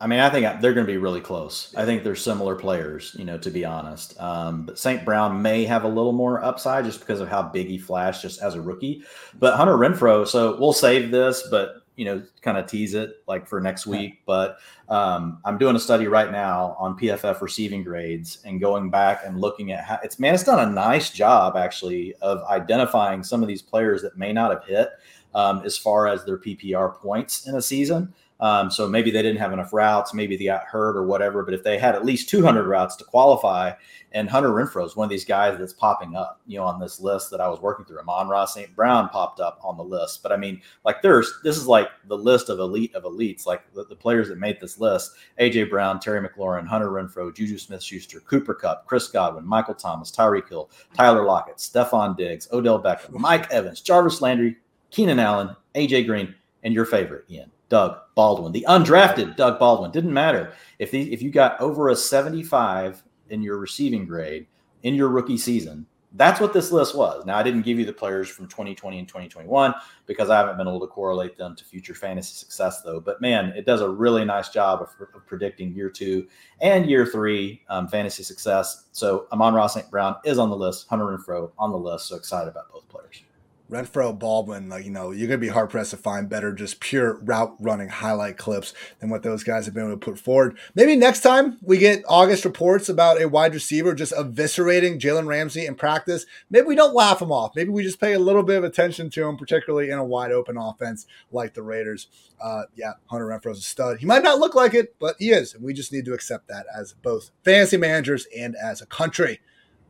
I 0.00 0.06
mean, 0.06 0.20
I 0.20 0.30
think 0.30 0.60
they're 0.60 0.74
going 0.74 0.86
to 0.86 0.92
be 0.92 0.98
really 0.98 1.20
close. 1.20 1.74
I 1.76 1.84
think 1.84 2.04
they're 2.04 2.14
similar 2.14 2.54
players, 2.54 3.16
you 3.18 3.24
know, 3.24 3.36
to 3.38 3.50
be 3.50 3.64
honest. 3.64 4.18
Um, 4.20 4.64
but 4.64 4.78
St. 4.78 5.04
Brown 5.04 5.42
may 5.42 5.64
have 5.64 5.82
a 5.82 5.88
little 5.88 6.12
more 6.12 6.44
upside 6.44 6.84
just 6.84 7.00
because 7.00 7.20
of 7.20 7.28
how 7.28 7.42
big 7.42 7.66
he 7.66 7.78
flashed 7.78 8.22
just 8.22 8.40
as 8.40 8.54
a 8.54 8.60
rookie. 8.60 9.02
But 9.40 9.56
Hunter 9.56 9.76
Renfrow, 9.76 10.26
so 10.26 10.56
we'll 10.60 10.72
save 10.72 11.10
this, 11.10 11.48
but 11.50 11.82
you 11.98 12.04
know, 12.04 12.22
kind 12.42 12.56
of 12.56 12.66
tease 12.66 12.94
it 12.94 13.24
like 13.26 13.44
for 13.44 13.60
next 13.60 13.84
week. 13.84 14.20
But 14.24 14.58
um, 14.88 15.40
I'm 15.44 15.58
doing 15.58 15.74
a 15.74 15.80
study 15.80 16.06
right 16.06 16.30
now 16.30 16.76
on 16.78 16.96
PFF 16.96 17.40
receiving 17.40 17.82
grades 17.82 18.38
and 18.44 18.60
going 18.60 18.88
back 18.88 19.22
and 19.26 19.40
looking 19.40 19.72
at 19.72 19.82
how 19.82 19.98
it's 20.04 20.20
man, 20.20 20.32
it's 20.32 20.44
done 20.44 20.66
a 20.66 20.72
nice 20.72 21.10
job 21.10 21.56
actually 21.56 22.14
of 22.22 22.40
identifying 22.44 23.24
some 23.24 23.42
of 23.42 23.48
these 23.48 23.62
players 23.62 24.00
that 24.02 24.16
may 24.16 24.32
not 24.32 24.52
have 24.52 24.64
hit 24.64 24.90
um, 25.34 25.62
as 25.64 25.76
far 25.76 26.06
as 26.06 26.24
their 26.24 26.38
PPR 26.38 26.94
points 26.94 27.48
in 27.48 27.56
a 27.56 27.62
season. 27.62 28.14
Um, 28.40 28.70
so 28.70 28.86
maybe 28.86 29.10
they 29.10 29.22
didn't 29.22 29.40
have 29.40 29.52
enough 29.52 29.72
routes, 29.72 30.14
maybe 30.14 30.36
they 30.36 30.44
got 30.44 30.64
hurt 30.64 30.96
or 30.96 31.04
whatever. 31.04 31.42
But 31.42 31.54
if 31.54 31.64
they 31.64 31.78
had 31.78 31.94
at 31.94 32.04
least 32.04 32.28
200 32.28 32.66
routes 32.66 32.94
to 32.96 33.04
qualify, 33.04 33.72
and 34.12 34.30
Hunter 34.30 34.50
Renfrow 34.50 34.86
is 34.86 34.96
one 34.96 35.04
of 35.04 35.10
these 35.10 35.24
guys 35.24 35.58
that's 35.58 35.72
popping 35.72 36.16
up, 36.16 36.40
you 36.46 36.58
know, 36.58 36.64
on 36.64 36.80
this 36.80 37.00
list 37.00 37.30
that 37.30 37.40
I 37.40 37.48
was 37.48 37.60
working 37.60 37.84
through. 37.84 38.00
Amon-Ra 38.00 38.46
St. 38.46 38.74
Brown 38.74 39.08
popped 39.10 39.38
up 39.40 39.60
on 39.62 39.76
the 39.76 39.84
list. 39.84 40.22
But 40.22 40.32
I 40.32 40.36
mean, 40.36 40.62
like 40.84 41.02
there's 41.02 41.40
this 41.42 41.56
is 41.56 41.66
like 41.66 41.90
the 42.06 42.16
list 42.16 42.48
of 42.48 42.58
elite 42.58 42.94
of 42.94 43.02
elites, 43.02 43.44
like 43.44 43.70
the, 43.74 43.84
the 43.84 43.96
players 43.96 44.28
that 44.28 44.38
made 44.38 44.60
this 44.60 44.78
list. 44.78 45.12
AJ 45.38 45.68
Brown, 45.68 46.00
Terry 46.00 46.26
McLaurin, 46.26 46.66
Hunter 46.66 46.88
Renfrow, 46.88 47.34
Juju 47.34 47.58
Smith 47.58 47.82
Schuster, 47.82 48.20
Cooper 48.20 48.54
Kupp, 48.54 48.86
Chris 48.86 49.08
Godwin, 49.08 49.44
Michael 49.44 49.74
Thomas, 49.74 50.10
Tyreek 50.10 50.48
Hill, 50.48 50.70
Tyler 50.94 51.24
Lockett, 51.24 51.56
Stefon 51.56 52.16
Diggs, 52.16 52.48
Odell 52.52 52.80
Beckham, 52.80 53.18
Mike 53.18 53.50
Evans, 53.50 53.80
Jarvis 53.80 54.22
Landry, 54.22 54.56
Keenan 54.90 55.18
Allen, 55.18 55.54
AJ 55.74 56.06
Green, 56.06 56.34
and 56.62 56.72
your 56.72 56.86
favorite, 56.86 57.24
Ian. 57.30 57.50
Doug 57.68 57.98
Baldwin, 58.14 58.52
the 58.52 58.66
undrafted 58.68 59.36
Doug 59.36 59.58
Baldwin. 59.58 59.90
Didn't 59.90 60.12
matter 60.12 60.52
if 60.78 60.90
the, 60.90 61.12
if 61.12 61.22
you 61.22 61.30
got 61.30 61.60
over 61.60 61.88
a 61.88 61.96
75 61.96 63.02
in 63.30 63.42
your 63.42 63.58
receiving 63.58 64.06
grade 64.06 64.46
in 64.82 64.94
your 64.94 65.08
rookie 65.08 65.38
season, 65.38 65.86
that's 66.14 66.40
what 66.40 66.54
this 66.54 66.72
list 66.72 66.96
was. 66.96 67.26
Now, 67.26 67.36
I 67.36 67.42
didn't 67.42 67.62
give 67.62 67.78
you 67.78 67.84
the 67.84 67.92
players 67.92 68.28
from 68.28 68.46
2020 68.48 68.98
and 68.98 69.06
2021 69.06 69.74
because 70.06 70.30
I 70.30 70.38
haven't 70.38 70.56
been 70.56 70.66
able 70.66 70.80
to 70.80 70.86
correlate 70.86 71.36
them 71.36 71.54
to 71.56 71.64
future 71.64 71.94
fantasy 71.94 72.34
success, 72.34 72.80
though. 72.80 72.98
But 72.98 73.20
man, 73.20 73.52
it 73.56 73.66
does 73.66 73.82
a 73.82 73.88
really 73.88 74.24
nice 74.24 74.48
job 74.48 74.80
of, 74.80 74.88
of 75.14 75.26
predicting 75.26 75.74
year 75.74 75.90
two 75.90 76.26
and 76.60 76.88
year 76.88 77.04
three 77.04 77.62
um, 77.68 77.88
fantasy 77.88 78.22
success. 78.22 78.86
So 78.92 79.26
Amon 79.32 79.52
Ross 79.52 79.74
St. 79.74 79.90
Brown 79.90 80.16
is 80.24 80.38
on 80.38 80.48
the 80.48 80.56
list, 80.56 80.88
Hunter 80.88 81.04
Renfrow 81.04 81.50
on 81.58 81.72
the 81.72 81.78
list. 81.78 82.06
So 82.06 82.16
excited 82.16 82.48
about 82.48 82.72
both 82.72 82.88
players. 82.88 83.22
Renfrow 83.70 84.18
Baldwin, 84.18 84.68
like 84.68 84.84
you 84.84 84.90
know, 84.90 85.10
you're 85.10 85.28
gonna 85.28 85.38
be 85.38 85.48
hard 85.48 85.70
pressed 85.70 85.90
to 85.90 85.96
find 85.98 86.28
better 86.28 86.52
just 86.52 86.80
pure 86.80 87.18
route 87.22 87.54
running 87.60 87.88
highlight 87.88 88.38
clips 88.38 88.72
than 89.00 89.10
what 89.10 89.22
those 89.22 89.44
guys 89.44 89.66
have 89.66 89.74
been 89.74 89.84
able 89.84 89.98
to 89.98 89.98
put 89.98 90.18
forward. 90.18 90.56
Maybe 90.74 90.96
next 90.96 91.20
time 91.20 91.58
we 91.62 91.76
get 91.76 92.02
August 92.08 92.44
reports 92.44 92.88
about 92.88 93.20
a 93.20 93.28
wide 93.28 93.52
receiver 93.52 93.94
just 93.94 94.12
eviscerating 94.12 94.98
Jalen 94.98 95.26
Ramsey 95.26 95.66
in 95.66 95.74
practice, 95.74 96.24
maybe 96.48 96.66
we 96.66 96.74
don't 96.74 96.94
laugh 96.94 97.20
him 97.20 97.30
off. 97.30 97.54
Maybe 97.54 97.70
we 97.70 97.82
just 97.82 98.00
pay 98.00 98.14
a 98.14 98.18
little 98.18 98.42
bit 98.42 98.56
of 98.56 98.64
attention 98.64 99.10
to 99.10 99.28
him, 99.28 99.36
particularly 99.36 99.90
in 99.90 99.98
a 99.98 100.04
wide 100.04 100.32
open 100.32 100.56
offense 100.56 101.06
like 101.30 101.52
the 101.52 101.62
Raiders. 101.62 102.08
Uh, 102.40 102.62
yeah, 102.74 102.92
Hunter 103.06 103.26
Renfrow's 103.26 103.58
a 103.58 103.62
stud. 103.62 103.98
He 103.98 104.06
might 104.06 104.22
not 104.22 104.38
look 104.38 104.54
like 104.54 104.72
it, 104.72 104.94
but 104.98 105.16
he 105.18 105.30
is, 105.30 105.54
and 105.54 105.62
we 105.62 105.74
just 105.74 105.92
need 105.92 106.06
to 106.06 106.14
accept 106.14 106.48
that 106.48 106.66
as 106.74 106.94
both 106.94 107.32
fantasy 107.44 107.76
managers 107.76 108.26
and 108.36 108.56
as 108.56 108.80
a 108.80 108.86
country. 108.86 109.40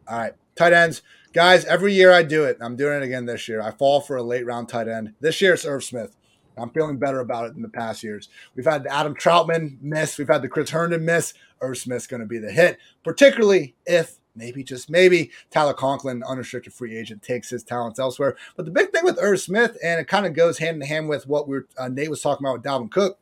All 0.09 0.19
right, 0.19 0.33
tight 0.57 0.73
ends. 0.73 1.03
Guys, 1.39 1.65
every 1.67 1.95
year 1.95 2.13
I 2.13 2.25
do 2.25 2.43
it. 2.43 2.59
I'm 2.61 2.75
doing 2.75 3.01
it 3.01 3.05
again 3.05 3.25
this 3.25 3.47
year. 3.47 3.63
I 3.63 3.71
fall 3.71 4.01
for 4.01 4.17
a 4.17 4.23
late 4.25 4.45
round 4.45 4.69
tight 4.69 4.89
end. 4.89 5.15
This 5.21 5.41
year 5.41 5.55
it's 5.55 5.65
Irv 5.65 5.85
Smith. 5.85 6.17
I'm 6.57 6.71
feeling 6.71 6.99
better 6.99 7.21
about 7.21 7.47
it 7.47 7.53
than 7.53 7.63
the 7.63 7.69
past 7.69 8.03
years. 8.03 8.29
We've 8.57 8.67
had 8.67 8.83
the 8.83 8.93
Adam 8.93 9.15
Trautman 9.15 9.81
miss. 9.81 10.19
We've 10.19 10.27
had 10.27 10.43
the 10.43 10.49
Chris 10.49 10.71
Herndon 10.71 11.05
miss. 11.05 11.35
Irv 11.61 11.79
Smith's 11.79 12.09
going 12.09 12.23
to 12.23 12.27
be 12.27 12.39
the 12.39 12.51
hit, 12.51 12.79
particularly 13.05 13.77
if 13.87 14.19
maybe 14.35 14.65
just 14.65 14.91
maybe 14.91 15.31
Tyler 15.53 15.75
Conklin, 15.75 16.25
unrestricted 16.25 16.73
free 16.73 16.99
agent, 16.99 17.23
takes 17.23 17.51
his 17.51 17.63
talents 17.63 18.01
elsewhere. 18.01 18.37
But 18.57 18.65
the 18.65 18.73
big 18.73 18.91
thing 18.91 19.05
with 19.05 19.21
Irv 19.23 19.39
Smith, 19.39 19.79
and 19.81 20.01
it 20.01 20.09
kind 20.09 20.27
of 20.27 20.35
goes 20.35 20.59
hand 20.59 20.83
in 20.83 20.89
hand 20.89 21.09
with 21.09 21.29
what 21.29 21.47
we 21.47 21.59
uh, 21.79 21.87
Nate 21.87 22.11
was 22.11 22.21
talking 22.21 22.45
about 22.45 22.55
with 22.55 22.65
Dalvin 22.65 22.91
Cook, 22.91 23.17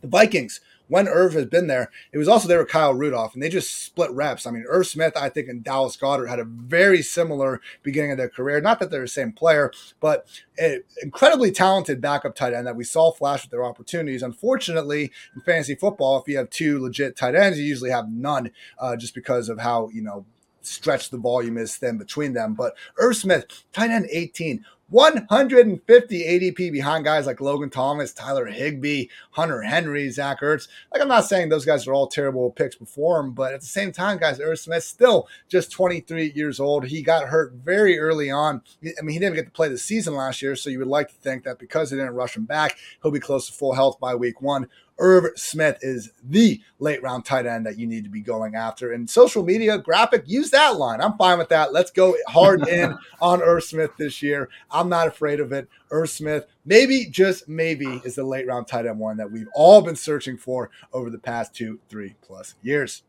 the 0.00 0.08
Vikings 0.08 0.62
when 0.90 1.06
Irv 1.06 1.34
has 1.34 1.46
been 1.46 1.68
there, 1.68 1.90
it 2.12 2.18
was 2.18 2.28
also 2.28 2.48
there 2.48 2.58
with 2.58 2.68
Kyle 2.68 2.92
Rudolph, 2.92 3.32
and 3.32 3.42
they 3.42 3.48
just 3.48 3.84
split 3.84 4.10
reps. 4.10 4.44
I 4.44 4.50
mean, 4.50 4.64
Irv 4.68 4.88
Smith, 4.88 5.12
I 5.16 5.28
think, 5.28 5.48
and 5.48 5.62
Dallas 5.62 5.96
Goedert 5.96 6.28
had 6.28 6.40
a 6.40 6.44
very 6.44 7.00
similar 7.00 7.60
beginning 7.84 8.10
of 8.10 8.18
their 8.18 8.28
career. 8.28 8.60
Not 8.60 8.80
that 8.80 8.90
they're 8.90 9.02
the 9.02 9.08
same 9.08 9.32
player, 9.32 9.72
but 10.00 10.26
an 10.58 10.82
incredibly 11.00 11.52
talented 11.52 12.00
backup 12.00 12.34
tight 12.34 12.54
end 12.54 12.66
that 12.66 12.74
we 12.74 12.82
saw 12.82 13.12
flash 13.12 13.42
with 13.42 13.52
their 13.52 13.64
opportunities. 13.64 14.22
Unfortunately, 14.22 15.12
in 15.34 15.42
fantasy 15.42 15.76
football, 15.76 16.20
if 16.20 16.26
you 16.26 16.36
have 16.36 16.50
two 16.50 16.80
legit 16.80 17.16
tight 17.16 17.36
ends, 17.36 17.58
you 17.58 17.64
usually 17.64 17.90
have 17.90 18.10
none, 18.10 18.50
uh, 18.80 18.96
just 18.96 19.14
because 19.14 19.48
of 19.48 19.60
how 19.60 19.88
you 19.90 20.02
know 20.02 20.26
stretched 20.62 21.12
the 21.12 21.18
volume 21.18 21.56
is 21.56 21.76
thin 21.76 21.98
between 21.98 22.32
them. 22.32 22.54
But 22.54 22.74
Irv 22.98 23.16
Smith, 23.16 23.64
tight 23.72 23.90
end 23.90 24.08
18, 24.10 24.64
150 24.90 26.24
ADP 26.24 26.72
behind 26.72 27.04
guys 27.04 27.26
like 27.26 27.40
Logan 27.40 27.70
Thomas, 27.70 28.12
Tyler 28.12 28.46
Higbee, 28.46 29.06
Hunter 29.30 29.62
Henry, 29.62 30.10
Zach 30.10 30.40
Ertz. 30.40 30.68
Like, 30.92 31.00
I'm 31.00 31.08
not 31.08 31.24
saying 31.26 31.48
those 31.48 31.64
guys 31.64 31.86
are 31.86 31.94
all 31.94 32.08
terrible 32.08 32.50
picks 32.50 32.76
before 32.76 33.20
him, 33.20 33.32
but 33.32 33.54
at 33.54 33.60
the 33.60 33.66
same 33.66 33.92
time, 33.92 34.18
guys, 34.18 34.40
Irv 34.40 34.58
Smith 34.58 34.82
still 34.82 35.28
just 35.48 35.70
23 35.70 36.32
years 36.34 36.58
old. 36.58 36.86
He 36.86 37.02
got 37.02 37.28
hurt 37.28 37.52
very 37.52 37.98
early 37.98 38.30
on. 38.30 38.62
I 38.84 39.02
mean, 39.02 39.12
he 39.12 39.18
didn't 39.18 39.36
get 39.36 39.46
to 39.46 39.52
play 39.52 39.68
the 39.68 39.78
season 39.78 40.14
last 40.14 40.42
year, 40.42 40.56
so 40.56 40.70
you 40.70 40.78
would 40.78 40.88
like 40.88 41.08
to 41.08 41.14
think 41.14 41.44
that 41.44 41.58
because 41.58 41.90
they 41.90 41.96
didn't 41.96 42.14
rush 42.14 42.36
him 42.36 42.44
back, 42.44 42.76
he'll 43.02 43.12
be 43.12 43.20
close 43.20 43.46
to 43.46 43.52
full 43.52 43.74
health 43.74 44.00
by 44.00 44.14
week 44.14 44.42
one. 44.42 44.68
Irv 45.00 45.32
Smith 45.36 45.78
is 45.80 46.10
the 46.22 46.60
late 46.78 47.02
round 47.02 47.24
tight 47.24 47.46
end 47.46 47.66
that 47.66 47.78
you 47.78 47.86
need 47.86 48.04
to 48.04 48.10
be 48.10 48.20
going 48.20 48.54
after. 48.54 48.92
And 48.92 49.08
social 49.08 49.42
media 49.42 49.78
graphic, 49.78 50.24
use 50.26 50.50
that 50.50 50.76
line. 50.76 51.00
I'm 51.00 51.16
fine 51.16 51.38
with 51.38 51.48
that. 51.48 51.72
Let's 51.72 51.90
go 51.90 52.14
hard 52.28 52.68
in 52.68 52.96
on 53.20 53.42
Irv 53.42 53.64
Smith 53.64 53.92
this 53.98 54.22
year. 54.22 54.48
I'm 54.80 54.88
not 54.88 55.06
afraid 55.06 55.40
of 55.40 55.52
it. 55.52 55.68
Irv 55.90 56.08
Smith, 56.08 56.46
maybe, 56.64 57.06
just 57.06 57.48
maybe, 57.48 58.00
is 58.04 58.14
the 58.14 58.24
late 58.24 58.46
round 58.46 58.66
tight 58.66 58.86
end 58.86 58.98
one 58.98 59.16
that 59.18 59.30
we've 59.30 59.48
all 59.54 59.82
been 59.82 59.96
searching 59.96 60.36
for 60.36 60.70
over 60.92 61.10
the 61.10 61.18
past 61.18 61.54
two, 61.54 61.78
three 61.88 62.16
plus 62.22 62.54
years. 62.62 63.02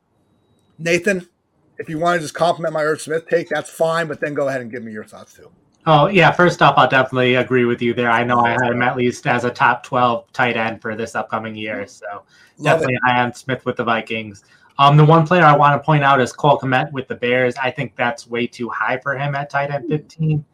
Nathan, 0.77 1.27
if 1.77 1.89
you 1.89 1.98
want 1.98 2.18
to 2.18 2.22
just 2.22 2.34
compliment 2.34 2.73
my 2.73 2.84
Irv 2.84 3.02
Smith 3.02 3.27
take, 3.27 3.49
that's 3.49 3.69
fine, 3.69 4.07
but 4.07 4.19
then 4.19 4.34
go 4.34 4.48
ahead 4.48 4.61
and 4.61 4.69
give 4.69 4.84
me 4.84 4.91
your 4.91 5.06
thoughts 5.06 5.34
too. 5.34 5.49
Oh 5.88 6.07
yeah, 6.07 6.31
first 6.31 6.61
off, 6.61 6.76
I'll 6.77 6.88
definitely 6.88 7.35
agree 7.35 7.65
with 7.65 7.81
you 7.81 7.95
there. 7.95 8.11
I 8.11 8.23
know 8.23 8.41
I 8.41 8.52
had 8.52 8.72
him 8.72 8.84
at 8.84 8.95
least 8.95 9.26
as 9.26 9.45
a 9.45 9.49
top 9.49 9.81
twelve 9.81 10.31
tight 10.31 10.56
end 10.56 10.80
for 10.80 10.95
this 10.95 11.15
upcoming 11.15 11.56
year, 11.56 11.88
so 11.88 12.06
Love 12.57 12.81
definitely 12.81 12.95
it. 12.95 13.02
I 13.07 13.19
am 13.19 13.34
Smith 13.34 13.65
with 13.65 13.77
the 13.77 13.84
Vikings. 13.84 14.43
Um, 14.77 14.95
the 14.95 15.06
one 15.06 15.26
player 15.26 15.43
I 15.43 15.56
want 15.56 15.81
to 15.81 15.84
point 15.85 16.03
out 16.03 16.22
is 16.22 16.34
Cole 16.34 16.60
Kmet 16.60 16.91
with 16.91 17.07
the 17.07 17.15
Bears. 17.15 17.56
I 17.56 17.72
think 17.72 17.95
that's 17.95 18.27
way 18.27 18.45
too 18.45 18.69
high 18.69 18.99
for 18.99 19.18
him 19.18 19.34
at 19.34 19.49
tight 19.49 19.72
end 19.72 19.88
fifteen. 19.89 20.45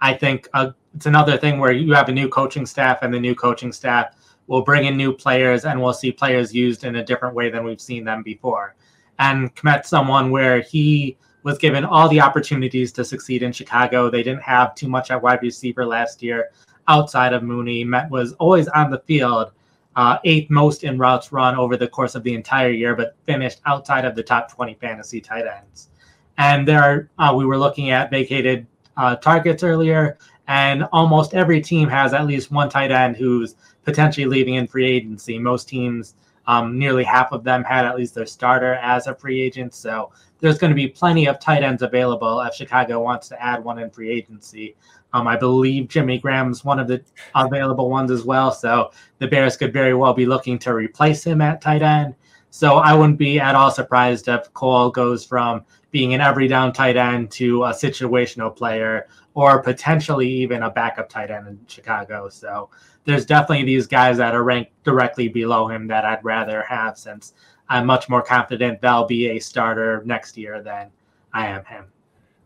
I 0.00 0.14
think 0.14 0.48
uh, 0.54 0.70
it's 0.94 1.06
another 1.06 1.36
thing 1.36 1.58
where 1.58 1.72
you 1.72 1.92
have 1.94 2.08
a 2.08 2.12
new 2.12 2.28
coaching 2.28 2.66
staff, 2.66 2.98
and 3.02 3.12
the 3.12 3.20
new 3.20 3.34
coaching 3.34 3.72
staff 3.72 4.16
will 4.46 4.62
bring 4.62 4.86
in 4.86 4.96
new 4.96 5.12
players, 5.12 5.64
and 5.64 5.80
we'll 5.80 5.92
see 5.92 6.10
players 6.10 6.54
used 6.54 6.84
in 6.84 6.96
a 6.96 7.04
different 7.04 7.34
way 7.34 7.50
than 7.50 7.64
we've 7.64 7.80
seen 7.80 8.04
them 8.04 8.22
before. 8.22 8.74
And 9.18 9.54
Kmet's 9.54 9.88
someone 9.88 10.30
where 10.30 10.60
he 10.60 11.16
was 11.42 11.58
given 11.58 11.84
all 11.84 12.08
the 12.08 12.20
opportunities 12.20 12.92
to 12.92 13.04
succeed 13.04 13.42
in 13.42 13.52
Chicago. 13.52 14.10
They 14.10 14.22
didn't 14.22 14.42
have 14.42 14.74
too 14.74 14.88
much 14.88 15.10
at 15.10 15.22
wide 15.22 15.42
receiver 15.42 15.86
last 15.86 16.22
year 16.22 16.50
outside 16.88 17.32
of 17.32 17.42
Mooney. 17.42 17.84
Kmet 17.84 18.10
was 18.10 18.32
always 18.34 18.68
on 18.68 18.90
the 18.90 18.98
field, 19.00 19.52
uh, 19.96 20.18
eighth 20.24 20.50
most 20.50 20.84
in 20.84 20.98
routes 20.98 21.32
run 21.32 21.56
over 21.56 21.76
the 21.76 21.88
course 21.88 22.14
of 22.14 22.22
the 22.22 22.34
entire 22.34 22.70
year, 22.70 22.94
but 22.94 23.16
finished 23.26 23.60
outside 23.66 24.04
of 24.04 24.14
the 24.14 24.22
top 24.22 24.52
20 24.52 24.74
fantasy 24.74 25.20
tight 25.20 25.46
ends. 25.46 25.88
And 26.38 26.66
there, 26.66 27.10
uh, 27.18 27.34
we 27.36 27.44
were 27.44 27.58
looking 27.58 27.90
at 27.90 28.10
vacated 28.10 28.66
uh, 29.00 29.16
targets 29.16 29.62
earlier, 29.62 30.18
and 30.46 30.84
almost 30.92 31.32
every 31.32 31.58
team 31.60 31.88
has 31.88 32.12
at 32.12 32.26
least 32.26 32.50
one 32.50 32.68
tight 32.68 32.90
end 32.90 33.16
who's 33.16 33.54
potentially 33.82 34.26
leaving 34.26 34.54
in 34.54 34.66
free 34.66 34.84
agency. 34.84 35.38
Most 35.38 35.68
teams, 35.68 36.16
um, 36.46 36.78
nearly 36.78 37.02
half 37.02 37.32
of 37.32 37.42
them 37.42 37.64
had 37.64 37.86
at 37.86 37.96
least 37.96 38.14
their 38.14 38.26
starter 38.26 38.74
as 38.74 39.06
a 39.06 39.14
free 39.14 39.40
agent. 39.40 39.72
So 39.72 40.12
there's 40.40 40.58
going 40.58 40.70
to 40.70 40.74
be 40.74 40.86
plenty 40.86 41.26
of 41.26 41.40
tight 41.40 41.62
ends 41.62 41.82
available 41.82 42.42
if 42.42 42.54
Chicago 42.54 43.00
wants 43.00 43.28
to 43.28 43.42
add 43.42 43.64
one 43.64 43.78
in 43.78 43.88
free 43.88 44.10
agency. 44.10 44.76
Um, 45.14 45.26
I 45.26 45.36
believe 45.36 45.88
Jimmy 45.88 46.18
Graham's 46.18 46.62
one 46.62 46.78
of 46.78 46.86
the 46.86 47.02
available 47.34 47.88
ones 47.88 48.10
as 48.10 48.24
well. 48.24 48.52
So 48.52 48.90
the 49.18 49.28
Bears 49.28 49.56
could 49.56 49.72
very 49.72 49.94
well 49.94 50.12
be 50.12 50.26
looking 50.26 50.58
to 50.60 50.74
replace 50.74 51.24
him 51.24 51.40
at 51.40 51.62
tight 51.62 51.82
end. 51.82 52.14
So 52.50 52.74
I 52.76 52.92
wouldn't 52.92 53.18
be 53.18 53.40
at 53.40 53.54
all 53.54 53.70
surprised 53.70 54.28
if 54.28 54.52
Cole 54.52 54.90
goes 54.90 55.24
from 55.24 55.64
being 55.90 56.14
an 56.14 56.20
every 56.20 56.48
down 56.48 56.72
tight 56.72 56.96
end 56.96 57.30
to 57.32 57.64
a 57.64 57.70
situational 57.70 58.54
player 58.54 59.08
or 59.34 59.62
potentially 59.62 60.28
even 60.28 60.62
a 60.62 60.70
backup 60.70 61.08
tight 61.08 61.30
end 61.30 61.48
in 61.48 61.58
Chicago. 61.66 62.28
So 62.28 62.70
there's 63.04 63.26
definitely 63.26 63.64
these 63.64 63.86
guys 63.86 64.16
that 64.18 64.34
are 64.34 64.42
ranked 64.42 64.72
directly 64.84 65.28
below 65.28 65.68
him 65.68 65.86
that 65.88 66.04
I'd 66.04 66.24
rather 66.24 66.62
have 66.62 66.98
since 66.98 67.34
I'm 67.68 67.86
much 67.86 68.08
more 68.08 68.22
confident 68.22 68.80
they'll 68.80 69.06
be 69.06 69.28
a 69.28 69.38
starter 69.38 70.02
next 70.04 70.36
year 70.36 70.62
than 70.62 70.90
I 71.32 71.46
am 71.46 71.64
him. 71.64 71.86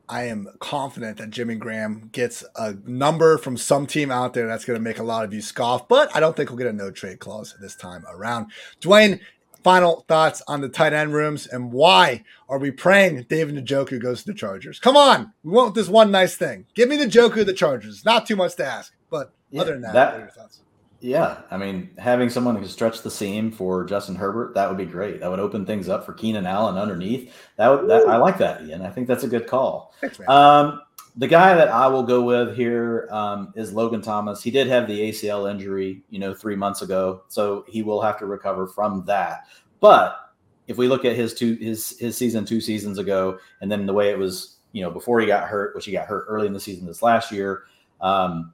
I 0.07 0.25
am 0.25 0.49
confident 0.59 1.17
that 1.17 1.31
Jimmy 1.31 1.55
Graham 1.55 2.11
gets 2.13 2.45
a 2.57 2.75
number 2.85 3.39
from 3.39 3.57
some 3.57 3.87
team 3.87 4.11
out 4.11 4.35
there 4.35 4.47
that's 4.47 4.67
going 4.67 4.79
to 4.79 4.83
make 4.83 4.99
a 4.99 5.03
lot 5.03 5.25
of 5.25 5.33
you 5.33 5.41
scoff, 5.41 5.89
but 5.89 6.15
I 6.15 6.21
don't 6.21 6.37
think 6.37 6.51
we'll 6.51 6.59
get 6.59 6.67
a 6.67 6.73
no 6.75 6.91
trade 6.91 7.21
clause 7.21 7.57
this 7.59 7.75
time 7.75 8.05
around. 8.11 8.51
Dwain, 8.83 9.19
final 9.65 10.05
thoughts 10.07 10.43
on 10.47 10.61
the 10.61 10.69
tight 10.69 10.93
end 10.93 11.15
rooms 11.15 11.47
and 11.47 11.73
why 11.73 12.23
are 12.49 12.59
we 12.59 12.71
praying 12.71 13.27
David 13.29 13.57
Njoku 13.57 14.01
goes 14.01 14.21
to 14.23 14.27
the 14.33 14.39
Chargers? 14.39 14.79
Come 14.79 14.97
on, 14.97 15.33
we 15.43 15.51
want 15.51 15.75
this 15.75 15.89
one 15.89 16.11
nice 16.11 16.37
thing. 16.37 16.67
Give 16.75 16.89
me 16.89 16.97
the 16.97 17.07
Njoku 17.07 17.45
the 17.45 17.55
Chargers. 17.55 18.05
Not 18.05 18.27
too 18.27 18.37
much 18.37 18.55
to 18.57 18.65
ask, 18.65 18.93
but 19.11 19.33
yeah, 19.51 19.63
other 19.63 19.73
than 19.73 19.83
that, 19.83 19.95
that, 19.95 20.13
what 20.13 20.17
are 20.17 20.21
your 20.21 20.31
thoughts? 20.31 20.61
Yeah, 21.01 21.43
I 21.51 21.59
mean, 21.59 21.91
having 21.99 22.31
someone 22.31 22.55
who 22.55 22.63
can 22.63 22.71
stretch 22.71 23.03
the 23.03 23.11
seam 23.11 23.51
for 23.51 23.85
Justin 23.85 24.15
Herbert, 24.15 24.55
that 24.55 24.69
would 24.69 24.79
be 24.79 24.87
great. 24.87 25.21
That 25.21 25.31
would 25.31 25.41
open 25.41 25.67
things 25.67 25.89
up 25.89 26.07
for 26.07 26.15
Keenan 26.15 26.47
Allen 26.47 26.79
underneath. 26.79 27.31
That 27.57 27.69
would, 27.69 27.91
that, 27.91 28.09
I 28.09 28.17
like 28.17 28.39
that, 28.39 28.63
Ian. 28.63 28.81
I 28.81 28.91
think 28.91 29.07
that's 29.07 29.25
a 29.25 29.29
good 29.29 29.47
call. 29.47 29.93
Thanks, 30.01 30.19
um, 30.29 30.81
the 31.17 31.29
guy 31.29 31.55
that 31.55 31.69
I 31.69 31.87
will 31.87 32.03
go 32.03 32.23
with 32.23 32.57
here 32.57 33.09
um, 33.11 33.53
is 33.55 33.73
Logan 33.73 34.03
Thomas. 34.03 34.43
He 34.43 34.51
did 34.51 34.67
have 34.67 34.89
the 34.89 34.99
ACL 35.11 35.51
injury, 35.51 36.03
you 36.11 36.19
know, 36.19 36.35
three 36.35 36.57
months 36.57 36.83
ago, 36.83 37.23
so 37.29 37.65
he 37.69 37.83
will 37.83 38.03
have 38.03 38.19
to 38.19 38.27
recover 38.27 38.67
from 38.67 39.05
that. 39.07 39.47
But 39.81 40.19
if 40.67 40.77
we 40.77 40.89
look 40.89 41.05
at 41.05 41.15
his 41.15 41.35
two 41.35 41.55
his 41.55 41.99
his 41.99 42.17
season 42.17 42.45
two 42.45 42.61
seasons 42.61 42.99
ago, 42.99 43.39
and 43.61 43.71
then 43.71 43.87
the 43.87 43.93
way 43.93 44.11
it 44.11 44.19
was, 44.19 44.57
you 44.73 44.83
know, 44.83 44.91
before 44.91 45.21
he 45.21 45.27
got 45.27 45.49
hurt, 45.49 45.75
which 45.75 45.85
he 45.85 45.93
got 45.93 46.07
hurt 46.07 46.25
early 46.29 46.47
in 46.47 46.53
the 46.53 46.61
season 46.61 46.87
this 46.87 47.03
last 47.03 47.31
year. 47.31 47.65
Um, 48.01 48.53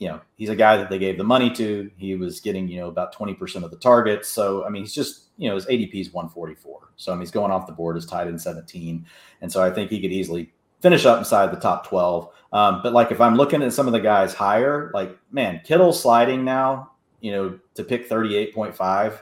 you 0.00 0.08
know, 0.08 0.20
he's 0.36 0.48
a 0.48 0.56
guy 0.56 0.78
that 0.78 0.88
they 0.88 0.98
gave 0.98 1.18
the 1.18 1.24
money 1.24 1.50
to. 1.50 1.90
He 1.98 2.14
was 2.14 2.40
getting, 2.40 2.66
you 2.68 2.80
know, 2.80 2.88
about 2.88 3.14
20% 3.14 3.62
of 3.62 3.70
the 3.70 3.76
targets. 3.76 4.30
So, 4.30 4.64
I 4.64 4.70
mean, 4.70 4.82
he's 4.82 4.94
just, 4.94 5.24
you 5.36 5.46
know, 5.46 5.54
his 5.54 5.66
ADP 5.66 5.94
is 5.94 6.10
144. 6.10 6.92
So, 6.96 7.12
I 7.12 7.14
mean, 7.14 7.20
he's 7.20 7.30
going 7.30 7.52
off 7.52 7.66
the 7.66 7.74
board 7.74 7.98
as 7.98 8.06
tight 8.06 8.26
end 8.26 8.40
17. 8.40 9.04
And 9.42 9.52
so 9.52 9.62
I 9.62 9.70
think 9.70 9.90
he 9.90 10.00
could 10.00 10.10
easily 10.10 10.54
finish 10.80 11.06
up 11.06 11.18
inside 11.18 11.52
the 11.52 11.60
top 11.60 11.86
12. 11.86 12.28
Um, 12.52 12.80
but 12.82 12.92
like 12.92 13.12
if 13.12 13.20
I'm 13.20 13.36
looking 13.36 13.62
at 13.62 13.72
some 13.72 13.86
of 13.86 13.92
the 13.92 14.00
guys 14.00 14.34
higher, 14.34 14.90
like, 14.92 15.16
man, 15.30 15.60
Kittle 15.64 15.92
sliding 15.92 16.44
now, 16.44 16.92
you 17.20 17.32
know, 17.32 17.58
to 17.74 17.84
pick 17.84 18.08
38.5, 18.08 19.18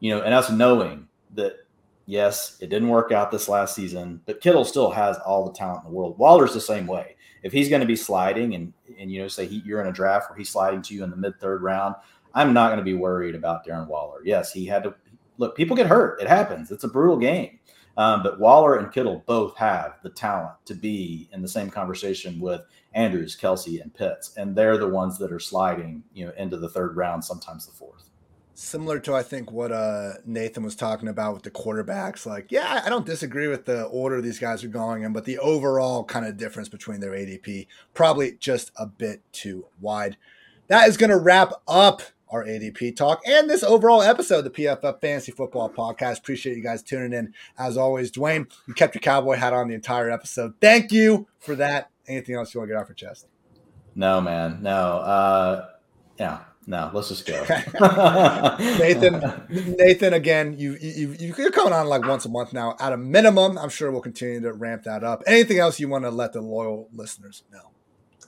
you 0.00 0.14
know, 0.14 0.22
and 0.22 0.34
us 0.34 0.50
knowing 0.50 1.06
that 1.34 1.56
Yes, 2.06 2.58
it 2.60 2.68
didn't 2.68 2.88
work 2.88 3.12
out 3.12 3.30
this 3.30 3.48
last 3.48 3.74
season, 3.74 4.20
but 4.26 4.40
Kittle 4.40 4.64
still 4.64 4.90
has 4.90 5.16
all 5.18 5.46
the 5.46 5.52
talent 5.52 5.84
in 5.84 5.90
the 5.90 5.96
world. 5.96 6.18
Waller's 6.18 6.52
the 6.52 6.60
same 6.60 6.86
way. 6.86 7.16
If 7.42 7.52
he's 7.52 7.68
going 7.68 7.80
to 7.80 7.86
be 7.86 7.96
sliding 7.96 8.54
and 8.54 8.72
and 8.98 9.10
you 9.10 9.22
know 9.22 9.28
say 9.28 9.46
he, 9.46 9.62
you're 9.64 9.80
in 9.80 9.86
a 9.86 9.92
draft 9.92 10.28
where 10.28 10.36
he's 10.36 10.50
sliding 10.50 10.82
to 10.82 10.94
you 10.94 11.04
in 11.04 11.10
the 11.10 11.16
mid 11.16 11.38
third 11.40 11.62
round, 11.62 11.94
I'm 12.34 12.52
not 12.52 12.68
going 12.68 12.78
to 12.78 12.84
be 12.84 12.94
worried 12.94 13.34
about 13.34 13.66
Darren 13.66 13.86
Waller. 13.86 14.20
Yes, 14.24 14.52
he 14.52 14.66
had 14.66 14.82
to 14.82 14.94
look. 15.38 15.56
People 15.56 15.76
get 15.76 15.86
hurt. 15.86 16.20
It 16.20 16.28
happens. 16.28 16.70
It's 16.70 16.84
a 16.84 16.88
brutal 16.88 17.16
game. 17.16 17.58
Um, 17.96 18.22
but 18.22 18.40
Waller 18.40 18.76
and 18.76 18.92
Kittle 18.92 19.22
both 19.26 19.56
have 19.56 19.98
the 20.02 20.10
talent 20.10 20.54
to 20.64 20.74
be 20.74 21.28
in 21.32 21.42
the 21.42 21.48
same 21.48 21.70
conversation 21.70 22.40
with 22.40 22.62
Andrews, 22.94 23.36
Kelce, 23.38 23.82
and 23.82 23.92
Pitts, 23.92 24.34
and 24.36 24.56
they're 24.56 24.78
the 24.78 24.88
ones 24.88 25.18
that 25.18 25.32
are 25.32 25.38
sliding, 25.38 26.02
you 26.14 26.26
know, 26.26 26.32
into 26.38 26.56
the 26.56 26.68
third 26.68 26.96
round, 26.96 27.24
sometimes 27.24 27.66
the 27.66 27.72
fourth 27.72 28.08
similar 28.54 28.98
to 29.00 29.14
I 29.14 29.22
think 29.22 29.50
what 29.50 29.72
uh, 29.72 30.12
Nathan 30.24 30.62
was 30.62 30.76
talking 30.76 31.08
about 31.08 31.34
with 31.34 31.42
the 31.42 31.50
quarterbacks. 31.50 32.26
Like, 32.26 32.50
yeah, 32.50 32.82
I 32.84 32.88
don't 32.88 33.06
disagree 33.06 33.48
with 33.48 33.64
the 33.64 33.84
order 33.84 34.20
these 34.20 34.38
guys 34.38 34.62
are 34.64 34.68
going 34.68 35.02
in, 35.02 35.12
but 35.12 35.24
the 35.24 35.38
overall 35.38 36.04
kind 36.04 36.26
of 36.26 36.36
difference 36.36 36.68
between 36.68 37.00
their 37.00 37.12
ADP 37.12 37.66
probably 37.94 38.36
just 38.38 38.70
a 38.76 38.86
bit 38.86 39.22
too 39.32 39.66
wide. 39.80 40.16
That 40.68 40.88
is 40.88 40.96
going 40.96 41.10
to 41.10 41.18
wrap 41.18 41.52
up 41.66 42.02
our 42.32 42.44
ADP 42.44 42.96
talk 42.96 43.20
and 43.26 43.48
this 43.48 43.62
overall 43.62 44.02
episode 44.02 44.42
the 44.42 44.50
PFF 44.50 45.00
Fantasy 45.00 45.30
Football 45.30 45.70
Podcast. 45.70 46.18
Appreciate 46.18 46.56
you 46.56 46.62
guys 46.62 46.82
tuning 46.82 47.12
in. 47.12 47.32
As 47.56 47.76
always, 47.76 48.10
Dwain, 48.10 48.50
you 48.66 48.74
kept 48.74 48.96
your 48.96 49.00
cowboy 49.00 49.36
hat 49.36 49.52
on 49.52 49.68
the 49.68 49.74
entire 49.74 50.10
episode. 50.10 50.54
Thank 50.60 50.90
you 50.90 51.28
for 51.38 51.54
that. 51.54 51.90
Anything 52.08 52.34
else 52.34 52.52
you 52.52 52.60
want 52.60 52.70
to 52.70 52.74
get 52.74 52.80
off 52.82 52.88
your 52.88 52.96
chest? 52.96 53.28
No, 53.94 54.20
man. 54.20 54.62
No. 54.62 54.72
Uh, 54.72 55.68
yeah 56.18 56.40
no, 56.66 56.90
let's 56.92 57.08
just 57.08 57.26
go. 57.26 57.40
Nathan, 58.78 59.76
Nathan, 59.78 60.14
again, 60.14 60.56
you, 60.58 60.76
you 60.80 61.16
you're 61.18 61.50
coming 61.50 61.72
on 61.72 61.86
like 61.88 62.06
once 62.06 62.24
a 62.24 62.28
month 62.28 62.52
now. 62.52 62.76
At 62.78 62.92
a 62.92 62.96
minimum, 62.96 63.58
I'm 63.58 63.68
sure 63.68 63.90
we'll 63.90 64.00
continue 64.00 64.40
to 64.40 64.52
ramp 64.52 64.84
that 64.84 65.02
up. 65.02 65.22
Anything 65.26 65.58
else 65.58 65.80
you 65.80 65.88
want 65.88 66.04
to 66.04 66.10
let 66.10 66.32
the 66.32 66.40
loyal 66.40 66.88
listeners 66.92 67.42
know? 67.52 67.70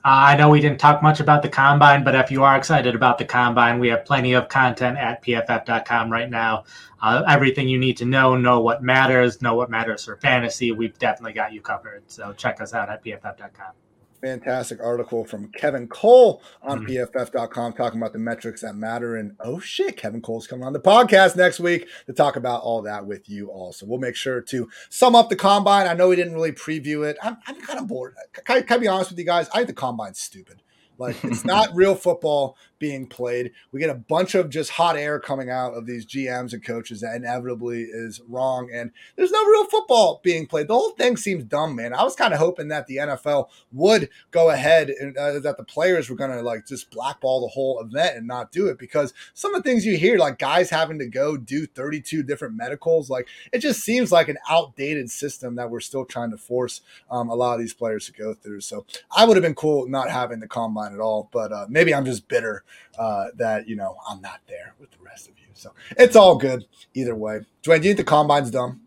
I 0.07 0.37
know 0.37 0.51
we 0.51 0.61
didn't 0.61 0.81
talk 0.81 1.03
much 1.03 1.21
about 1.21 1.41
the 1.41 1.49
combine, 1.49 2.05
but 2.05 2.15
if 2.15 2.31
you 2.31 2.45
are 2.45 2.57
excited 2.57 2.95
about 2.95 3.17
the 3.17 3.25
combine, 3.25 3.79
we 3.79 3.89
have 3.89 4.05
plenty 4.05 4.35
of 4.35 4.49
content 4.49 4.99
at 4.99 5.25
pff.com 5.25 6.13
right 6.13 6.29
now. 6.29 6.65
Uh, 7.01 7.23
everything 7.27 7.69
you 7.69 7.79
need 7.79 7.97
to 7.99 8.05
know, 8.05 8.37
know 8.37 8.61
what 8.61 8.83
matters, 8.83 9.41
know 9.41 9.55
what 9.55 9.71
matters 9.71 10.05
for 10.05 10.17
fantasy. 10.17 10.73
We've 10.73 10.99
definitely 10.99 11.33
got 11.33 11.55
you 11.55 11.63
covered. 11.63 12.03
So 12.09 12.35
check 12.35 12.61
us 12.61 12.75
out 12.75 12.91
at 12.91 13.03
pff.com 13.03 13.84
fantastic 14.25 14.81
article 14.83 15.23
from 15.25 15.53
Kevin 15.53 15.87
Cole 15.87 16.43
on 16.63 16.87
mm-hmm. 16.87 17.19
PFF.com 17.19 17.75
talking 17.75 18.01
about 18.01 18.15
the 18.15 18.19
metrics 18.19 18.63
that 18.63 18.75
matter. 18.75 19.17
And 19.17 19.37
oh 19.41 19.61
shit, 19.61 19.99
Kevin 19.99 20.23
Cole's 20.23 20.47
coming 20.47 20.65
on 20.65 20.73
the 20.73 20.81
podcast 20.81 21.37
next 21.37 21.61
week 21.61 21.87
to 22.07 22.15
talk 22.15 22.37
about 22.37 22.63
all 22.63 22.81
that 22.83 23.05
with 23.05 23.29
you 23.29 23.49
all. 23.51 23.75
So 23.75 23.85
we'll 23.87 23.99
make 23.99 24.17
sure 24.17 24.41
to 24.41 24.71
sum 24.89 25.15
up 25.15 25.29
the 25.29 25.37
combine. 25.37 25.87
I 25.87 25.93
know 25.93 26.09
we 26.09 26.17
didn't 26.17 26.33
really 26.33 26.53
preview 26.53 27.07
it. 27.07 27.19
I'm, 27.23 27.37
I'm 27.47 27.61
kind 27.61 27.79
of 27.79 27.87
bored. 27.87 28.15
Can 28.33 28.57
I, 28.57 28.63
can 28.63 28.79
I 28.79 28.81
be 28.81 28.89
honest 28.89 29.11
with 29.11 29.19
you 29.19 29.27
guys? 29.27 29.49
I 29.51 29.57
think 29.57 29.69
the 29.69 29.75
combine's 29.75 30.21
stupid. 30.21 30.63
Like 30.97 31.23
it's 31.23 31.45
not 31.45 31.75
real 31.75 31.95
football 31.95 32.57
being 32.79 33.07
played. 33.07 33.53
We 33.73 33.81
get 33.81 33.91
a 33.91 33.95
bunch 33.95 34.35
of 34.35 34.51
just 34.51 34.73
hot 34.73 34.97
air 34.97 35.19
coming 35.19 35.51
out 35.51 35.75
of 35.75 35.87
these 35.87 36.07
GMs 36.07 36.53
and 36.53 36.65
coaches 36.65 37.01
that 37.01 37.17
inevitably 37.17 37.83
is 37.83 38.21
wrong. 38.29 38.71
And 38.73 38.91
there's 39.17 39.31
no 39.31 39.45
real 39.45 39.67
football 39.67 40.21
being 40.23 40.47
played. 40.47 40.69
The 40.69 40.75
whole 40.75 40.91
thing 40.91 41.17
seems 41.17 41.45
dumb, 41.45 41.77
man. 41.77 41.95
I 41.95 42.03
was 42.03 42.17
kind 42.17 42.33
of 42.33 42.41
hoping 42.41 42.69
that 42.69 42.87
the 42.87 42.97
NFL 42.97 43.49
would 43.73 44.09
go 44.31 44.51
ahead 44.51 44.91
and 44.91 45.17
uh, 45.17 45.39
that 45.41 45.57
the 45.57 45.65
players 45.65 46.09
were 46.09 46.17
going 46.17 46.31
to 46.31 46.43
like 46.43 46.67
just 46.67 46.91
blackball 46.91 47.41
the 47.41 47.49
whole 47.49 47.81
event 47.81 48.17
and 48.17 48.27
not 48.27 48.53
do 48.53 48.67
it 48.67 48.79
because 48.79 49.15
some 49.33 49.55
of 49.55 49.63
the 49.63 49.69
things 49.69 49.87
you 49.87 49.97
hear, 49.97 50.19
like 50.19 50.39
guys 50.39 50.71
having 50.71 50.99
to 50.99 51.07
go 51.07 51.37
do 51.37 51.67
32 51.67 52.23
different 52.23 52.57
medicals, 52.57 53.11
like 53.11 53.29
it 53.53 53.59
just 53.59 53.81
seems 53.81 54.13
like 54.13 54.29
an 54.29 54.39
outdated 54.49 55.11
system 55.11 55.57
that 55.57 55.71
we're 55.71 55.81
still 55.81 56.05
trying 56.05 56.31
to 56.31 56.39
force 56.39 56.81
um, 57.11 57.29
a 57.29 57.35
lot 57.35 57.55
of 57.55 57.61
these 57.61 57.75
players 57.75 58.07
to 58.07 58.13
go 58.13 58.35
through. 58.35 58.61
So 58.61 58.85
I 59.15 59.25
would 59.25 59.37
have 59.37 59.43
been 59.43 59.55
cool 59.55 59.89
not 59.89 60.11
having 60.11 60.41
the 60.41 60.49
combine 60.49 60.93
at 60.93 61.01
all, 61.01 61.29
but 61.33 61.53
uh, 61.53 61.67
maybe 61.69 61.95
I'm 61.95 62.05
just 62.05 62.29
bitter 62.29 62.64
uh, 62.99 63.27
that 63.37 63.69
you 63.69 63.77
know 63.77 63.97
I'm 64.09 64.21
not 64.21 64.41
there 64.49 64.75
with 64.79 64.91
the 64.91 64.99
rest 65.05 65.29
of 65.29 65.39
you. 65.39 65.47
So 65.55 65.73
it's 65.97 66.17
all 66.17 66.37
good 66.37 66.65
either 66.95 67.15
way. 67.15 67.41
Dwain, 67.63 67.81
do 67.81 67.89
you 67.89 67.95
think 67.95 67.99
the 67.99 68.05
combine's 68.05 68.51
dumb? 68.51 68.81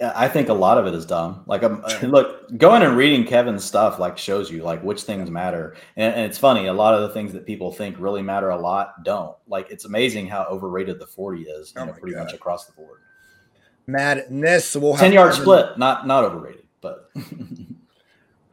Yeah, 0.00 0.12
I 0.16 0.26
think 0.28 0.48
a 0.48 0.54
lot 0.54 0.76
of 0.76 0.86
it 0.86 0.94
is 0.94 1.06
dumb. 1.06 1.44
Like, 1.46 1.62
I'm, 1.62 1.80
look, 2.02 2.58
going 2.58 2.82
and 2.82 2.96
reading 2.96 3.24
Kevin's 3.24 3.62
stuff 3.62 4.00
like 4.00 4.18
shows 4.18 4.50
you 4.50 4.62
like 4.64 4.82
which 4.82 5.02
things 5.02 5.30
matter, 5.30 5.76
and, 5.96 6.14
and, 6.14 6.24
it's 6.24 6.38
funny. 6.38 6.66
A 6.66 6.72
lot 6.72 6.94
of 6.94 7.02
the 7.02 7.10
things 7.10 7.32
that 7.32 7.46
people 7.46 7.70
think 7.70 7.96
really 8.00 8.22
matter 8.22 8.50
a 8.50 8.60
lot 8.60 9.04
don't. 9.04 9.36
Like, 9.46 9.70
it's 9.70 9.84
amazing 9.84 10.26
how 10.26 10.46
overrated 10.50 10.98
the 10.98 11.06
forty 11.06 11.42
is, 11.42 11.72
you 11.76 11.82
oh 11.82 11.84
know, 11.84 11.92
pretty 11.92 12.14
God. 12.16 12.24
much 12.24 12.34
across 12.34 12.66
the 12.66 12.72
board. 12.72 13.00
Madness. 13.86 14.74
We'll 14.74 14.96
ten 14.96 15.12
yard 15.12 15.34
split, 15.34 15.78
not 15.78 16.08
not 16.08 16.24
overrated, 16.24 16.66
but 16.80 17.10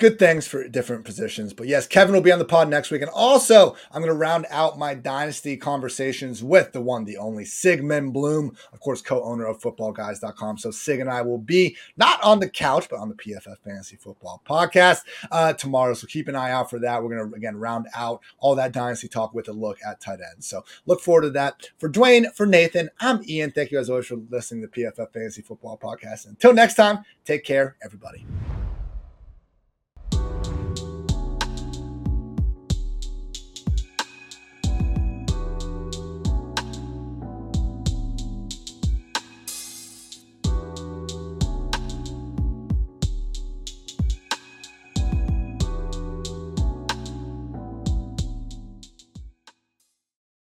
good 0.01 0.17
things 0.17 0.47
for 0.47 0.67
different 0.67 1.05
positions. 1.05 1.53
But 1.53 1.67
yes, 1.67 1.85
Kevin 1.85 2.15
will 2.15 2.21
be 2.21 2.31
on 2.31 2.39
the 2.39 2.45
pod 2.45 2.67
next 2.69 2.89
week. 2.89 3.03
And 3.03 3.11
also, 3.11 3.75
I'm 3.91 4.01
going 4.01 4.11
to 4.11 4.17
round 4.17 4.47
out 4.49 4.79
my 4.79 4.95
dynasty 4.95 5.55
conversations 5.55 6.43
with 6.43 6.73
the 6.73 6.81
one, 6.81 7.05
the 7.05 7.17
only 7.17 7.45
Sigmund 7.45 8.11
Bloom, 8.11 8.57
of 8.73 8.79
course, 8.79 8.99
co 8.99 9.23
owner 9.23 9.45
of 9.45 9.61
footballguys.com. 9.61 10.57
So 10.57 10.71
Sig 10.71 10.99
and 10.99 11.09
I 11.09 11.21
will 11.21 11.37
be 11.37 11.77
not 11.97 12.21
on 12.23 12.39
the 12.39 12.49
couch, 12.49 12.87
but 12.89 12.99
on 12.99 13.09
the 13.09 13.15
PFF 13.15 13.59
Fantasy 13.63 13.95
Football 13.95 14.41
podcast 14.43 15.01
uh, 15.31 15.53
tomorrow. 15.53 15.93
So 15.93 16.07
keep 16.07 16.27
an 16.27 16.35
eye 16.35 16.51
out 16.51 16.71
for 16.71 16.79
that. 16.79 17.03
We're 17.03 17.15
going 17.15 17.29
to, 17.29 17.35
again, 17.35 17.55
round 17.55 17.87
out 17.93 18.21
all 18.39 18.55
that 18.55 18.71
dynasty 18.71 19.07
talk 19.07 19.35
with 19.35 19.49
a 19.49 19.53
look 19.53 19.77
at 19.85 20.01
tight 20.01 20.19
ends. 20.33 20.47
So 20.47 20.65
look 20.87 21.01
forward 21.01 21.21
to 21.21 21.29
that. 21.31 21.69
For 21.77 21.89
Dwain, 21.89 22.33
for 22.33 22.47
Nathan, 22.47 22.89
I'm 22.99 23.23
Ian. 23.29 23.51
Thank 23.51 23.69
you 23.69 23.77
as 23.77 23.87
always 23.87 24.07
for 24.07 24.17
listening 24.31 24.63
to 24.63 24.67
the 24.67 24.83
PFF 24.83 25.13
Fantasy 25.13 25.43
Football 25.43 25.77
podcast. 25.77 26.27
Until 26.27 26.53
next 26.53 26.73
time, 26.73 27.05
take 27.23 27.43
care, 27.43 27.77
everybody. 27.83 28.25